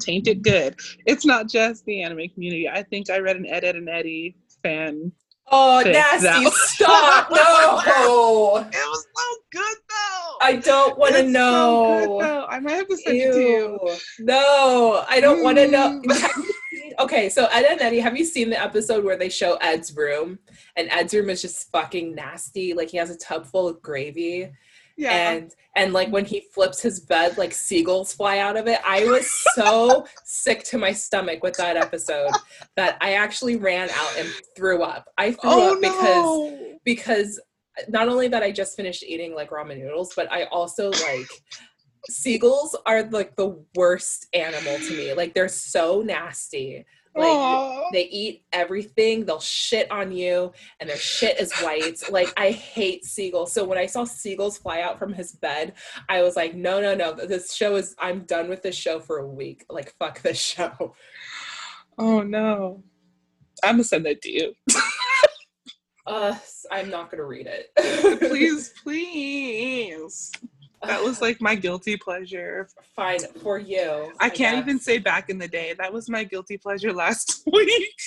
Tainted 0.00 0.42
good. 0.42 0.76
It's 1.06 1.24
not 1.24 1.48
just 1.48 1.84
the 1.86 2.02
anime 2.02 2.28
community. 2.34 2.68
I 2.68 2.82
think 2.82 3.10
I 3.10 3.18
read 3.18 3.36
an 3.36 3.46
Ed, 3.46 3.64
Ed 3.64 3.76
and 3.76 3.88
Eddy 3.88 4.36
fan. 4.62 5.12
Oh, 5.52 5.82
nasty! 5.84 6.26
that. 6.26 6.52
Stop! 6.52 7.30
No, 7.30 8.58
It 8.58 8.74
was 8.74 9.06
so 9.16 9.36
good 9.50 9.76
though. 9.88 10.36
I 10.42 10.56
don't 10.62 10.98
want 10.98 11.14
to 11.14 11.20
It's 11.20 11.28
so 11.28 11.32
know. 11.32 12.18
good, 12.18 12.26
though. 12.26 12.46
I 12.48 12.60
might 12.60 12.72
have 12.72 12.88
to 12.88 12.96
send 12.96 13.16
it 13.16 13.32
to 13.32 13.40
you. 13.40 13.78
No, 14.20 15.04
I 15.08 15.20
don't 15.20 15.42
want 15.42 15.58
to 15.58 15.66
know. 15.68 16.00
Mm. 16.06 16.44
Have 16.90 16.96
you 16.96 16.96
seen- 16.96 17.04
okay, 17.04 17.28
so 17.28 17.46
Ed 17.46 17.64
and 17.64 17.80
Eddy, 17.80 18.00
have 18.00 18.16
you 18.16 18.24
seen 18.24 18.50
the 18.50 18.60
episode 18.60 19.04
where 19.04 19.16
they 19.16 19.28
show 19.28 19.56
Ed's 19.56 19.96
room? 19.96 20.38
And 20.76 20.88
Ed's 20.90 21.14
room 21.14 21.30
is 21.30 21.42
just 21.42 21.70
fucking 21.70 22.14
nasty. 22.14 22.74
Like 22.74 22.90
he 22.90 22.96
has 22.96 23.10
a 23.10 23.18
tub 23.18 23.46
full 23.46 23.68
of 23.68 23.82
gravy. 23.82 24.50
Yeah. 24.96 25.30
And 25.30 25.54
and 25.76 25.92
like 25.92 26.10
when 26.10 26.24
he 26.26 26.40
flips 26.52 26.82
his 26.82 27.00
bed, 27.00 27.38
like 27.38 27.52
seagulls 27.52 28.12
fly 28.12 28.38
out 28.38 28.56
of 28.56 28.66
it. 28.66 28.80
I 28.84 29.04
was 29.04 29.30
so 29.54 30.06
sick 30.24 30.64
to 30.64 30.78
my 30.78 30.92
stomach 30.92 31.42
with 31.42 31.56
that 31.56 31.76
episode 31.76 32.32
that 32.76 32.98
I 33.00 33.14
actually 33.14 33.56
ran 33.56 33.88
out 33.90 34.18
and 34.18 34.28
threw 34.56 34.82
up. 34.82 35.08
I 35.16 35.32
threw 35.32 35.50
oh 35.50 35.74
up 35.74 35.80
because 35.80 35.94
no. 35.94 36.78
because 36.84 37.40
not 37.88 38.08
only 38.08 38.28
that 38.28 38.42
I 38.42 38.50
just 38.50 38.76
finished 38.76 39.02
eating 39.02 39.34
like 39.34 39.50
ramen 39.50 39.78
noodles, 39.78 40.12
but 40.14 40.30
I 40.30 40.44
also 40.44 40.90
like 40.90 41.28
seagulls 42.08 42.76
are 42.86 43.02
like 43.04 43.36
the 43.36 43.62
worst 43.74 44.26
animal 44.32 44.78
to 44.78 44.96
me. 44.96 45.12
Like 45.14 45.34
they're 45.34 45.48
so 45.48 46.02
nasty. 46.02 46.84
Like 47.16 47.26
Aw. 47.26 47.90
they 47.92 48.04
eat 48.04 48.44
everything. 48.52 49.24
They'll 49.24 49.40
shit 49.40 49.90
on 49.90 50.12
you, 50.12 50.52
and 50.78 50.88
their 50.88 50.96
shit 50.96 51.40
is 51.40 51.52
white. 51.60 52.00
Like 52.10 52.32
I 52.36 52.52
hate 52.52 53.04
seagulls. 53.04 53.52
So 53.52 53.64
when 53.64 53.78
I 53.78 53.86
saw 53.86 54.04
seagulls 54.04 54.58
fly 54.58 54.80
out 54.82 54.98
from 54.98 55.12
his 55.12 55.32
bed, 55.32 55.74
I 56.08 56.22
was 56.22 56.36
like, 56.36 56.54
no, 56.54 56.80
no, 56.80 56.94
no. 56.94 57.12
This 57.12 57.52
show 57.54 57.74
is. 57.76 57.96
I'm 57.98 58.20
done 58.24 58.48
with 58.48 58.62
this 58.62 58.76
show 58.76 59.00
for 59.00 59.18
a 59.18 59.26
week. 59.26 59.64
Like 59.68 59.92
fuck 59.98 60.22
this 60.22 60.38
show. 60.38 60.94
Oh 61.98 62.22
no. 62.22 62.84
I'm 63.62 63.74
gonna 63.74 63.84
send 63.84 64.06
that 64.06 64.22
to 64.22 64.30
you. 64.30 64.54
Uh, 66.06 66.34
I'm 66.72 66.90
not 66.90 67.10
gonna 67.10 67.24
read 67.24 67.46
it. 67.46 68.20
please, 68.30 68.72
please. 68.82 70.32
That 70.82 71.02
was 71.02 71.20
like 71.20 71.40
my 71.40 71.54
guilty 71.54 71.96
pleasure. 71.96 72.68
fine 72.96 73.20
for 73.42 73.58
you. 73.58 74.12
I 74.18 74.28
can't 74.30 74.56
guess. 74.56 74.62
even 74.64 74.80
say 74.80 74.98
back 74.98 75.28
in 75.28 75.38
the 75.38 75.48
day. 75.48 75.74
That 75.78 75.92
was 75.92 76.08
my 76.08 76.24
guilty 76.24 76.56
pleasure 76.56 76.92
last 76.92 77.42
week. 77.52 78.00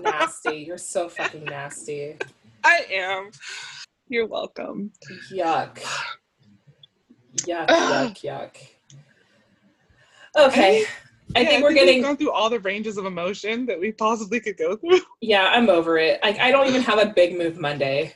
nasty. 0.00 0.56
You're 0.66 0.78
so 0.78 1.08
fucking 1.08 1.44
nasty. 1.44 2.16
I 2.64 2.84
am. 2.92 3.30
You're 4.08 4.26
welcome. 4.26 4.90
Yuck. 5.32 5.78
Yuck, 7.36 7.66
yuck, 7.68 8.16
yuck. 8.22 8.56
Okay. 10.36 10.84
I 11.36 11.40
Yeah, 11.42 11.48
think 11.48 11.62
we're 11.62 11.68
we've 11.68 11.78
getting 11.78 12.02
gone 12.02 12.16
through 12.16 12.32
all 12.32 12.50
the 12.50 12.58
ranges 12.60 12.96
of 12.96 13.06
emotion 13.06 13.66
that 13.66 13.78
we 13.78 13.92
possibly 13.92 14.40
could 14.40 14.56
go 14.56 14.74
through. 14.76 15.00
yeah, 15.20 15.44
I'm 15.52 15.68
over 15.70 15.96
it. 15.96 16.20
Like 16.24 16.40
I 16.40 16.50
don't 16.50 16.66
even 16.66 16.82
have 16.82 16.98
a 16.98 17.06
big 17.06 17.38
move 17.38 17.56
Monday. 17.58 18.14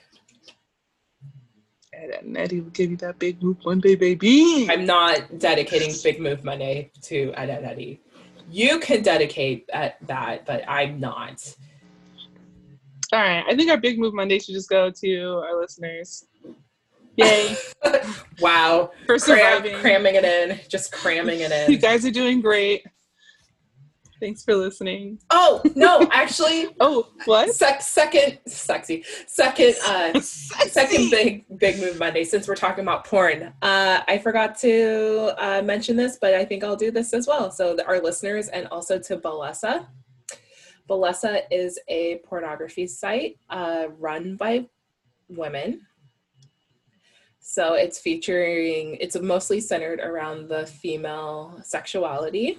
And 2.10 2.36
Eddy 2.36 2.60
will 2.60 2.70
give 2.70 2.90
you 2.90 2.96
that 2.98 3.18
big 3.18 3.42
move 3.42 3.58
one 3.62 3.80
day, 3.80 3.94
baby. 3.94 4.66
I'm 4.70 4.84
not 4.84 5.38
dedicating 5.38 5.94
Big 6.02 6.20
Move 6.20 6.44
Monday 6.44 6.90
to 7.02 7.32
Eddy. 7.36 8.00
You 8.50 8.78
can 8.78 9.02
dedicate 9.02 9.68
at 9.72 9.96
that, 10.06 10.44
but 10.46 10.62
I'm 10.68 11.00
not. 11.00 11.54
all 13.12 13.20
right. 13.20 13.44
I 13.48 13.56
think 13.56 13.70
our 13.70 13.78
big 13.78 13.98
move 13.98 14.12
Monday 14.14 14.38
should 14.38 14.54
just 14.54 14.68
go 14.68 14.90
to 14.90 15.22
our 15.44 15.60
listeners. 15.60 16.26
Yay. 17.16 17.56
Wow. 18.40 18.90
For 19.06 19.16
Cram, 19.18 19.62
surviving. 19.62 19.80
cramming 19.80 20.14
it 20.16 20.24
in. 20.24 20.58
Just 20.68 20.90
cramming 20.90 21.38
it 21.40 21.52
in. 21.52 21.70
You 21.70 21.78
guys 21.78 22.04
are 22.04 22.10
doing 22.10 22.40
great. 22.40 22.84
Thanks 24.24 24.42
for 24.42 24.56
listening. 24.56 25.18
Oh, 25.28 25.60
no, 25.74 26.08
actually, 26.10 26.68
Oh, 26.80 27.08
what? 27.26 27.50
sec- 27.52 27.82
second, 27.82 28.38
sexy, 28.46 29.04
second, 29.26 29.74
uh, 29.86 30.18
Sexy. 30.18 30.68
second 30.70 31.10
big 31.10 31.44
big 31.58 31.78
move 31.78 31.98
monday 31.98 32.24
since 32.24 32.48
we're 32.48 32.54
talking 32.54 32.82
about 32.82 33.04
porn 33.04 33.52
uh, 33.60 34.00
i 34.08 34.16
forgot 34.18 34.58
to 34.58 35.34
uh, 35.38 35.60
mention 35.62 35.94
this 35.96 36.16
but 36.20 36.32
i 36.34 36.42
think 36.44 36.64
i'll 36.64 36.74
do 36.76 36.90
this 36.90 37.12
as 37.12 37.26
well 37.26 37.50
so 37.50 37.76
our 37.86 38.00
listeners 38.00 38.48
and 38.48 38.66
also 38.68 38.98
to 38.98 39.16
Bellesa 39.18 39.86
Bellesa 40.88 41.42
is 41.50 41.78
a 41.88 42.20
pornography 42.24 42.86
site 42.86 43.36
uh, 43.50 43.86
run 43.98 44.36
by 44.36 44.66
women 45.28 45.82
so 47.40 47.74
it's 47.74 47.98
featuring 47.98 48.96
it's 49.00 49.20
mostly 49.20 49.60
centered 49.60 50.00
around 50.00 50.48
the 50.48 50.66
female 50.66 51.60
sexuality 51.62 52.58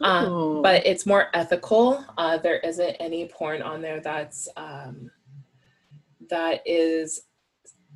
um, 0.00 0.62
but 0.62 0.86
it's 0.86 1.06
more 1.06 1.28
ethical. 1.34 2.04
Uh, 2.18 2.38
there 2.38 2.58
isn't 2.58 2.96
any 3.00 3.26
porn 3.28 3.62
on 3.62 3.80
there 3.82 4.00
that's 4.00 4.48
um, 4.56 5.10
that 6.30 6.62
is 6.66 7.22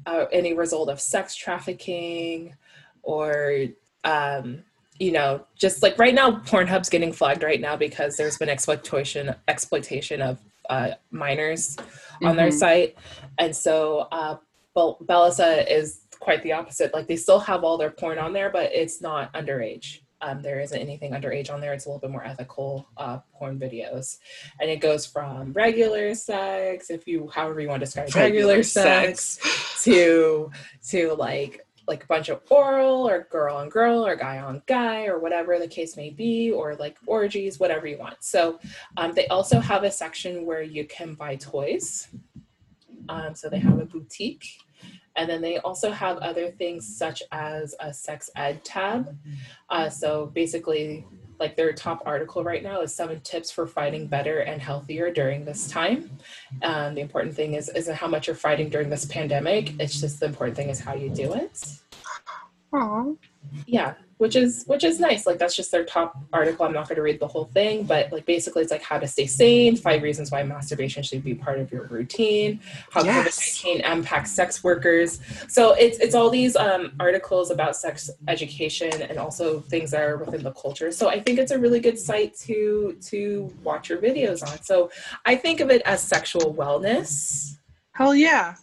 uh, 0.06 0.26
any 0.32 0.54
result 0.54 0.88
of 0.88 1.00
sex 1.00 1.34
trafficking 1.34 2.54
or 3.02 3.64
um, 4.04 4.62
you 4.98 5.12
know 5.12 5.44
just 5.56 5.82
like 5.82 5.98
right 5.98 6.14
now 6.14 6.30
Pornhub's 6.30 6.88
getting 6.88 7.12
flagged 7.12 7.42
right 7.42 7.60
now 7.60 7.76
because 7.76 8.16
there's 8.16 8.36
been 8.38 8.48
exploitation 8.48 9.34
exploitation 9.48 10.20
of 10.22 10.38
uh, 10.68 10.92
minors 11.10 11.76
on 12.22 12.36
their 12.36 12.48
Mhm. 12.50 12.58
site, 12.58 12.98
and 13.38 13.54
so 13.56 14.06
uh, 14.12 14.36
Bel- 14.74 14.98
Bellesa 15.04 15.68
is 15.68 16.02
quite 16.20 16.42
the 16.42 16.52
opposite. 16.52 16.92
Like 16.94 17.08
they 17.08 17.16
still 17.16 17.40
have 17.40 17.64
all 17.64 17.76
their 17.78 17.90
porn 17.90 18.18
on 18.18 18.32
there, 18.32 18.50
but 18.50 18.70
it's 18.72 19.00
not 19.00 19.32
underage. 19.32 19.99
Um, 20.22 20.42
there 20.42 20.60
isn't 20.60 20.78
anything 20.78 21.12
underage 21.12 21.50
on 21.50 21.60
there. 21.60 21.72
It's 21.72 21.86
a 21.86 21.88
little 21.88 22.00
bit 22.00 22.10
more 22.10 22.24
ethical 22.24 22.86
uh, 22.96 23.18
porn 23.34 23.58
videos, 23.58 24.18
and 24.60 24.70
it 24.70 24.80
goes 24.80 25.06
from 25.06 25.52
regular 25.52 26.14
sex, 26.14 26.90
if 26.90 27.06
you 27.06 27.28
however 27.28 27.60
you 27.60 27.68
want 27.68 27.80
to 27.80 27.86
describe 27.86 28.14
regular, 28.14 28.54
regular 28.54 28.62
sex, 28.62 29.38
sex, 29.40 29.84
to 29.84 30.50
to 30.88 31.14
like 31.14 31.66
like 31.88 32.04
a 32.04 32.06
bunch 32.06 32.28
of 32.28 32.40
oral 32.50 33.08
or 33.08 33.26
girl 33.30 33.56
on 33.56 33.68
girl 33.68 34.06
or 34.06 34.14
guy 34.14 34.38
on 34.38 34.62
guy 34.66 35.06
or 35.06 35.18
whatever 35.18 35.58
the 35.58 35.66
case 35.66 35.96
may 35.96 36.10
be, 36.10 36.52
or 36.52 36.76
like 36.76 36.96
orgies, 37.06 37.58
whatever 37.58 37.86
you 37.86 37.98
want. 37.98 38.16
So 38.20 38.60
um, 38.96 39.12
they 39.12 39.26
also 39.26 39.58
have 39.58 39.82
a 39.82 39.90
section 39.90 40.46
where 40.46 40.62
you 40.62 40.84
can 40.86 41.14
buy 41.14 41.36
toys. 41.36 42.08
Um, 43.08 43.34
so 43.34 43.48
they 43.48 43.58
have 43.58 43.80
a 43.80 43.84
boutique 43.86 44.46
and 45.16 45.28
then 45.28 45.40
they 45.40 45.58
also 45.58 45.90
have 45.90 46.18
other 46.18 46.50
things 46.50 46.96
such 46.96 47.22
as 47.32 47.74
a 47.80 47.92
sex 47.92 48.30
ed 48.36 48.64
tab. 48.64 49.16
Uh, 49.68 49.88
so 49.88 50.26
basically, 50.26 51.06
like 51.38 51.56
their 51.56 51.72
top 51.72 52.02
article 52.04 52.44
right 52.44 52.62
now 52.62 52.82
is 52.82 52.94
seven 52.94 53.20
tips 53.20 53.50
for 53.50 53.66
fighting 53.66 54.06
better 54.06 54.40
and 54.40 54.60
healthier 54.60 55.10
during 55.10 55.44
this 55.44 55.68
time. 55.68 56.10
Um, 56.62 56.94
the 56.94 57.00
important 57.00 57.34
thing 57.34 57.54
is 57.54 57.68
isn't 57.70 57.96
how 57.96 58.08
much 58.08 58.26
you're 58.26 58.36
fighting 58.36 58.68
during 58.68 58.90
this 58.90 59.04
pandemic. 59.06 59.80
It's 59.80 60.00
just 60.00 60.20
the 60.20 60.26
important 60.26 60.56
thing 60.56 60.68
is 60.68 60.80
how 60.80 60.94
you 60.94 61.10
do 61.10 61.32
it. 61.32 61.80
Aww. 62.72 63.16
Yeah 63.66 63.94
which 64.20 64.36
is 64.36 64.64
which 64.66 64.84
is 64.84 65.00
nice. 65.00 65.26
Like 65.26 65.38
that's 65.38 65.56
just 65.56 65.70
their 65.72 65.84
top 65.84 66.16
article. 66.32 66.66
I'm 66.66 66.74
not 66.74 66.88
going 66.88 66.96
to 66.96 67.02
read 67.02 67.18
the 67.18 67.26
whole 67.26 67.46
thing 67.46 67.84
but 67.84 68.12
like 68.12 68.26
basically 68.26 68.62
it's 68.62 68.70
like 68.70 68.82
how 68.82 68.98
to 68.98 69.06
stay 69.06 69.26
sane 69.26 69.76
five 69.76 70.02
reasons 70.02 70.30
why 70.30 70.42
masturbation 70.42 71.02
should 71.02 71.24
be 71.24 71.34
part 71.34 71.58
of 71.58 71.72
your 71.72 71.86
routine 71.86 72.60
how 72.90 73.02
yes. 73.02 73.62
covid-19 73.62 73.92
impacts 73.92 74.30
sex 74.32 74.62
workers. 74.62 75.20
So 75.48 75.72
it's 75.72 75.98
it's 75.98 76.14
all 76.14 76.30
these 76.30 76.54
um, 76.56 76.92
articles 77.00 77.50
about 77.50 77.76
sex 77.76 78.10
education 78.28 78.92
and 79.02 79.18
also 79.18 79.60
things 79.60 79.90
that 79.92 80.02
are 80.02 80.18
within 80.18 80.42
the 80.42 80.52
culture. 80.52 80.92
So 80.92 81.08
i 81.08 81.18
think 81.18 81.38
it's 81.38 81.52
a 81.52 81.58
really 81.58 81.80
good 81.80 81.98
site 81.98 82.36
to 82.46 82.96
to 83.10 83.50
watch 83.64 83.88
your 83.88 83.98
videos 83.98 84.42
on. 84.46 84.62
So 84.62 84.90
i 85.24 85.34
think 85.34 85.60
of 85.60 85.70
it 85.70 85.80
as 85.86 86.02
sexual 86.02 86.54
wellness. 86.54 87.56
Hell 87.92 88.14
yeah. 88.14 88.56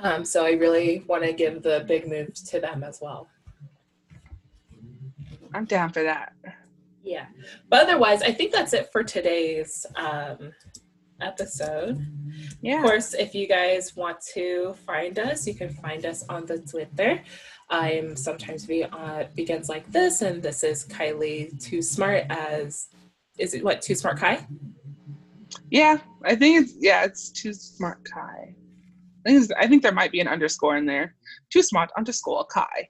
Um, 0.00 0.24
so 0.24 0.44
i 0.44 0.52
really 0.52 1.04
want 1.06 1.24
to 1.24 1.32
give 1.32 1.62
the 1.62 1.84
big 1.86 2.08
moves 2.08 2.42
to 2.50 2.60
them 2.60 2.82
as 2.82 3.00
well 3.00 3.29
I'm 5.54 5.64
down 5.64 5.92
for 5.92 6.02
that. 6.02 6.32
Yeah. 7.02 7.26
But 7.68 7.84
otherwise, 7.84 8.22
I 8.22 8.32
think 8.32 8.52
that's 8.52 8.72
it 8.72 8.90
for 8.92 9.02
today's 9.02 9.86
um, 9.96 10.52
episode. 11.20 12.06
Yeah. 12.60 12.76
Of 12.76 12.82
course, 12.82 13.14
if 13.14 13.34
you 13.34 13.46
guys 13.46 13.96
want 13.96 14.20
to 14.34 14.74
find 14.86 15.18
us, 15.18 15.46
you 15.46 15.54
can 15.54 15.70
find 15.70 16.04
us 16.06 16.24
on 16.28 16.46
the 16.46 16.58
Twitter. 16.58 17.20
I'm 17.70 18.16
sometimes 18.16 18.66
be 18.66 18.84
uh, 18.84 19.24
begins 19.34 19.68
like 19.68 19.90
this, 19.92 20.22
and 20.22 20.42
this 20.42 20.64
is 20.64 20.86
Kylie 20.86 21.62
Too 21.62 21.82
Smart 21.82 22.24
as 22.28 22.88
is 23.38 23.54
it 23.54 23.64
what 23.64 23.80
Too 23.80 23.94
Smart 23.94 24.18
Kai? 24.18 24.46
Yeah, 25.70 25.98
I 26.24 26.34
think 26.34 26.62
it's 26.62 26.74
yeah, 26.78 27.04
it's 27.04 27.30
Too 27.30 27.52
Smart 27.52 27.98
Kai. 28.12 28.54
I 29.26 29.30
think, 29.30 29.50
I 29.58 29.66
think 29.66 29.82
there 29.82 29.92
might 29.92 30.12
be 30.12 30.20
an 30.20 30.28
underscore 30.28 30.76
in 30.76 30.86
there. 30.86 31.14
Too 31.50 31.62
Smart 31.62 31.90
underscore 31.96 32.44
Kai. 32.46 32.88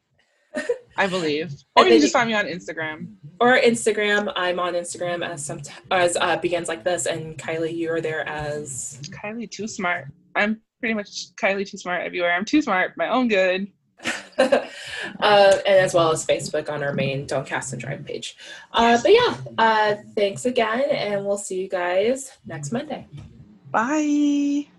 I 0.96 1.06
believe. 1.06 1.54
Or 1.76 1.84
you 1.84 1.92
can 1.92 2.00
just 2.00 2.12
find 2.12 2.28
me 2.28 2.34
on 2.34 2.44
Instagram. 2.44 3.14
Or 3.40 3.56
Instagram. 3.58 4.30
I'm 4.36 4.58
on 4.58 4.74
Instagram 4.74 5.26
as 5.26 5.44
some 5.44 5.62
as 5.90 6.16
uh, 6.20 6.36
begins 6.36 6.68
like 6.68 6.84
this, 6.84 7.06
and 7.06 7.38
Kylie, 7.38 7.74
you 7.74 7.90
are 7.90 8.00
there 8.02 8.28
as 8.28 9.00
Kylie 9.04 9.50
Too 9.50 9.66
Smart. 9.66 10.08
I'm 10.36 10.60
pretty 10.80 10.94
much 10.94 11.34
Kylie 11.36 11.66
Too 11.66 11.78
Smart 11.78 12.04
everywhere. 12.04 12.32
I'm 12.32 12.44
too 12.44 12.60
smart, 12.60 12.96
my 12.96 13.08
own 13.08 13.28
good. 13.28 13.68
uh, 14.38 14.66
and 15.20 15.66
as 15.66 15.94
well 15.94 16.10
as 16.12 16.26
Facebook 16.26 16.70
on 16.70 16.82
our 16.82 16.92
main 16.92 17.26
Don't 17.26 17.46
Cast 17.46 17.72
and 17.72 17.80
Drive 17.80 18.04
page. 18.04 18.36
Uh, 18.72 18.98
but 19.02 19.12
yeah, 19.12 19.36
uh, 19.58 19.94
thanks 20.14 20.44
again, 20.46 20.90
and 20.90 21.24
we'll 21.24 21.38
see 21.38 21.60
you 21.60 21.68
guys 21.68 22.32
next 22.46 22.72
Monday. 22.72 23.06
Bye. 23.70 24.69